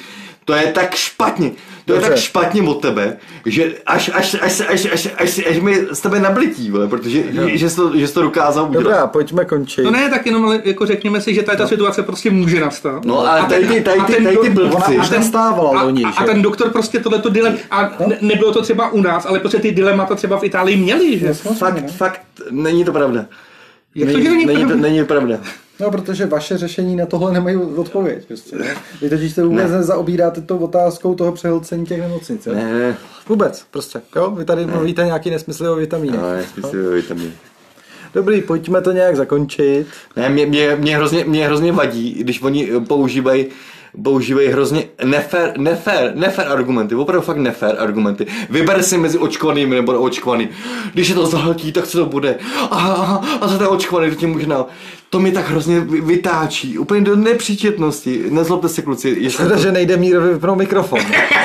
To 0.45 0.55
je 0.55 0.73
tak 0.73 0.95
špatně. 0.95 1.51
To 1.85 1.93
Dobře. 1.93 2.07
je 2.07 2.11
tak 2.11 2.19
špatně 2.19 2.63
od 2.63 2.75
tebe, 2.75 3.17
že 3.47 3.73
až, 3.87 4.11
až, 4.15 4.37
až, 4.41 4.63
až, 4.69 4.87
až, 4.93 5.09
až, 5.19 5.41
až 5.51 5.59
mi 5.59 5.79
z 5.93 6.01
tebe 6.01 6.21
nablití, 6.21 6.71
vole, 6.71 6.89
protože 6.89 7.23
že, 7.33 7.59
že, 7.59 7.71
jsi 7.71 7.77
to, 7.77 7.97
že 7.97 8.09
jsi 8.09 8.15
to 8.15 8.23
dokázal 8.23 8.69
udělat. 8.69 8.83
Dobrá, 8.83 9.07
pojďme 9.07 9.45
končit. 9.45 9.85
No 9.85 9.91
ne, 9.91 10.11
tak 10.11 10.27
jenom 10.27 10.45
ale 10.45 10.63
jako 10.65 10.87
řekněme 10.87 11.21
si, 11.21 11.35
že 11.35 11.43
tady 11.43 11.59
ta 11.59 11.67
situace 11.67 12.03
prostě 12.03 12.31
může 12.31 12.61
nastat. 12.61 13.05
No 13.05 13.19
ale 13.19 13.41
A 13.41 13.47
tady 13.47 13.67
ty, 13.67 13.81
tady 13.81 13.99
a 13.99 14.05
ty, 14.05 14.13
ten 14.13 14.25
tady 14.25 14.37
ty 14.37 14.51
blbci. 14.51 14.77
Ona 14.77 15.03
už 15.03 15.11
nastávala 15.11 15.81
a, 15.81 15.83
loni, 15.83 16.05
a, 16.05 16.09
a 16.09 16.25
ten 16.25 16.43
doktor 16.43 16.71
prostě 16.71 17.01
tohleto 17.01 17.29
dilem, 17.29 17.59
a 17.71 17.91
ne, 18.07 18.19
nebylo 18.21 18.53
to 18.53 18.63
třeba 18.63 18.91
u 18.91 19.03
nás, 19.03 19.27
ale 19.27 19.39
prostě 19.39 19.59
ty 19.59 19.73
dilemata 19.73 20.15
třeba 20.15 20.39
v 20.39 20.45
Itálii 20.45 20.77
měli, 20.77 21.19
že? 21.19 21.35
Fakt, 21.35 21.91
fakt, 21.97 22.21
není 22.51 22.85
to 22.85 22.93
pravda. 22.93 23.25
Jak 23.95 24.13
to, 24.13 24.21
že 24.21 24.31
Není, 24.31 24.47
není 24.47 24.59
není, 24.61 24.71
to, 24.71 24.77
není 24.77 25.05
pravda. 25.05 25.39
No, 25.83 25.91
protože 25.91 26.27
vaše 26.27 26.59
řešení 26.59 26.97
na 26.97 27.07
tohle 27.07 27.33
nemají 27.33 27.57
odpověď. 27.57 28.25
Prostě, 28.29 28.57
ne? 28.57 28.77
Vy 29.03 29.11
totiž 29.11 29.33
se 29.33 29.45
vůbec 29.45 29.71
Ne. 29.71 29.77
nezaobíráte 29.77 30.41
tou 30.41 30.59
otázkou 30.59 31.15
toho 31.15 31.33
přehlcení 31.33 31.87
těch 31.87 32.01
nemocnic. 32.01 32.47
jo? 32.47 32.55
Ne, 32.55 32.73
ne, 32.73 32.97
Vůbec, 33.29 33.65
prostě. 33.71 34.01
Jo? 34.17 34.31
Vy 34.31 34.45
tady 34.45 34.67
mluvíte 34.67 35.05
nějaký 35.05 35.31
nesmysly 35.31 35.69
o 35.69 35.75
vitamínech. 35.77 36.21
no, 36.21 36.33
ne, 36.33 36.45
smysl, 36.53 36.91
vitamin. 36.91 37.33
Dobrý, 38.15 38.41
pojďme 38.43 38.81
to 38.81 38.93
nějak 38.93 39.17
zakončit. 39.17 39.87
Ne, 40.17 40.29
mě, 40.29 40.47
mě, 40.47 40.77
mě, 40.77 40.97
hrozně, 40.97 41.25
mě 41.25 41.47
hrozně 41.47 41.73
vadí, 41.73 42.15
když 42.21 42.43
oni 42.43 42.69
používají 42.89 43.47
používají 44.03 44.49
hrozně 44.49 44.85
nefér, 45.05 45.53
nefér, 45.59 46.13
nefér 46.15 46.47
argumenty, 46.49 46.95
opravdu 46.95 47.27
fakt 47.27 47.37
nefér 47.37 47.77
argumenty. 47.79 48.27
Vyber 48.51 48.83
si 48.83 48.99
mezi 48.99 49.19
očkovanými 49.19 49.75
nebo 49.77 49.93
neočkovanými. 49.93 50.51
Když 50.95 51.09
je 51.09 51.15
to 51.15 51.27
zahltí, 51.27 51.73
tak 51.73 51.87
co 51.87 51.99
to 51.99 52.07
bude? 52.07 52.37
Aha, 52.71 52.93
aha, 52.95 53.25
a 53.41 53.49
za 53.49 53.59
ten 53.59 53.67
očkovaný, 53.67 54.11
to 54.11 54.17
tě 54.17 54.27
možná. 54.27 54.67
To 55.13 55.19
mě 55.21 55.33
tak 55.33 55.51
hrozně 55.51 55.81
vy- 55.81 56.01
vytáčí, 56.01 56.79
úplně 56.79 57.01
do 57.01 57.17
nepříčetnosti. 57.17 58.23
Nezlobte 58.31 58.69
se 58.69 58.83
kluci, 58.83 59.09
jestli 59.09 59.31
Škoda, 59.31 59.57
že 59.57 59.73
nejde 59.73 59.97
Mírovi 59.97 60.33
vypnout 60.33 60.59
mikrofon. 60.59 60.99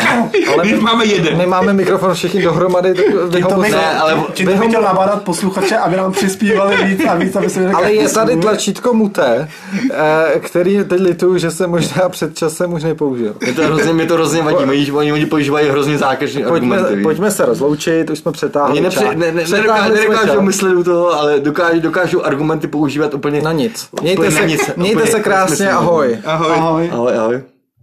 Ale 0.53 0.63
my 0.65 0.77
máme 0.79 1.05
jeden. 1.05 1.37
My 1.37 1.45
máme 1.45 1.73
mikrofon 1.73 2.13
všichni 2.13 2.41
dohromady, 2.41 2.93
tak 2.93 3.05
vy 3.29 3.41
ho 3.41 3.49
To 3.49 3.57
Ne, 3.61 3.99
ale- 3.99 4.23
Tím 4.33 4.47
to 4.47 4.67
chtěl 4.67 4.81
nabádat 4.81 5.21
posluchače, 5.23 5.77
aby 5.77 5.97
nám 5.97 6.11
přispívali 6.11 6.75
víc 6.85 7.01
a 7.09 7.15
víc, 7.15 7.35
aby 7.35 7.49
se 7.49 7.59
mi 7.59 7.65
Ale 7.73 7.93
je 7.93 8.09
tady 8.09 8.35
tlačítko 8.37 8.93
muté, 8.93 9.47
eh, 9.91 10.39
který 10.39 10.79
teď 10.87 11.01
lituju, 11.01 11.37
že 11.37 11.51
se 11.51 11.67
možná 11.67 12.09
před 12.09 12.37
časem 12.37 12.73
už 12.73 12.83
nepoužil. 12.83 13.35
mě 13.43 13.53
to 13.53 13.63
hrozně, 13.63 13.93
mě 13.93 14.05
to 14.05 14.13
hrozně 14.13 14.41
vadí. 14.41 14.57
Oni, 14.57 14.91
oni, 14.91 15.13
oni 15.13 15.25
používají 15.25 15.69
hrozně 15.69 15.97
zákeřní 15.97 16.43
Pojďme, 16.43 16.75
argumenty. 16.77 17.03
pojďme 17.03 17.31
se 17.31 17.45
rozloučit, 17.45 18.09
už 18.09 18.19
jsme 18.19 18.31
přetáhli 18.31 18.71
Oni 18.71 18.81
nepři, 18.81 18.99
čas. 18.99 19.15
ne, 19.15 19.31
ne, 19.31 19.43
Přetáhli 19.43 19.61
nedokážou, 19.61 19.95
jsme 19.95 19.99
nedokážou 20.01 20.33
čas. 20.35 20.43
myslet 20.45 20.75
u 20.75 20.83
toho, 20.83 21.13
ale 21.19 21.39
dokážou, 21.39 21.79
dokážou 21.79 22.21
argumenty 22.25 22.67
používat 22.67 23.13
úplně 23.13 23.41
Na 23.41 23.53
nic. 23.57 23.89
Mějte 24.01 24.31
se, 24.31 24.47
nic, 24.47 24.69
mějte 24.75 25.07
se 25.07 25.19
krásně, 25.19 25.71
ahoj. 25.71 26.19
Ahoj. 26.25 26.51
Ahoj. 26.51 26.89
Ahoj, 26.93 27.17
ahoj. 27.17 27.56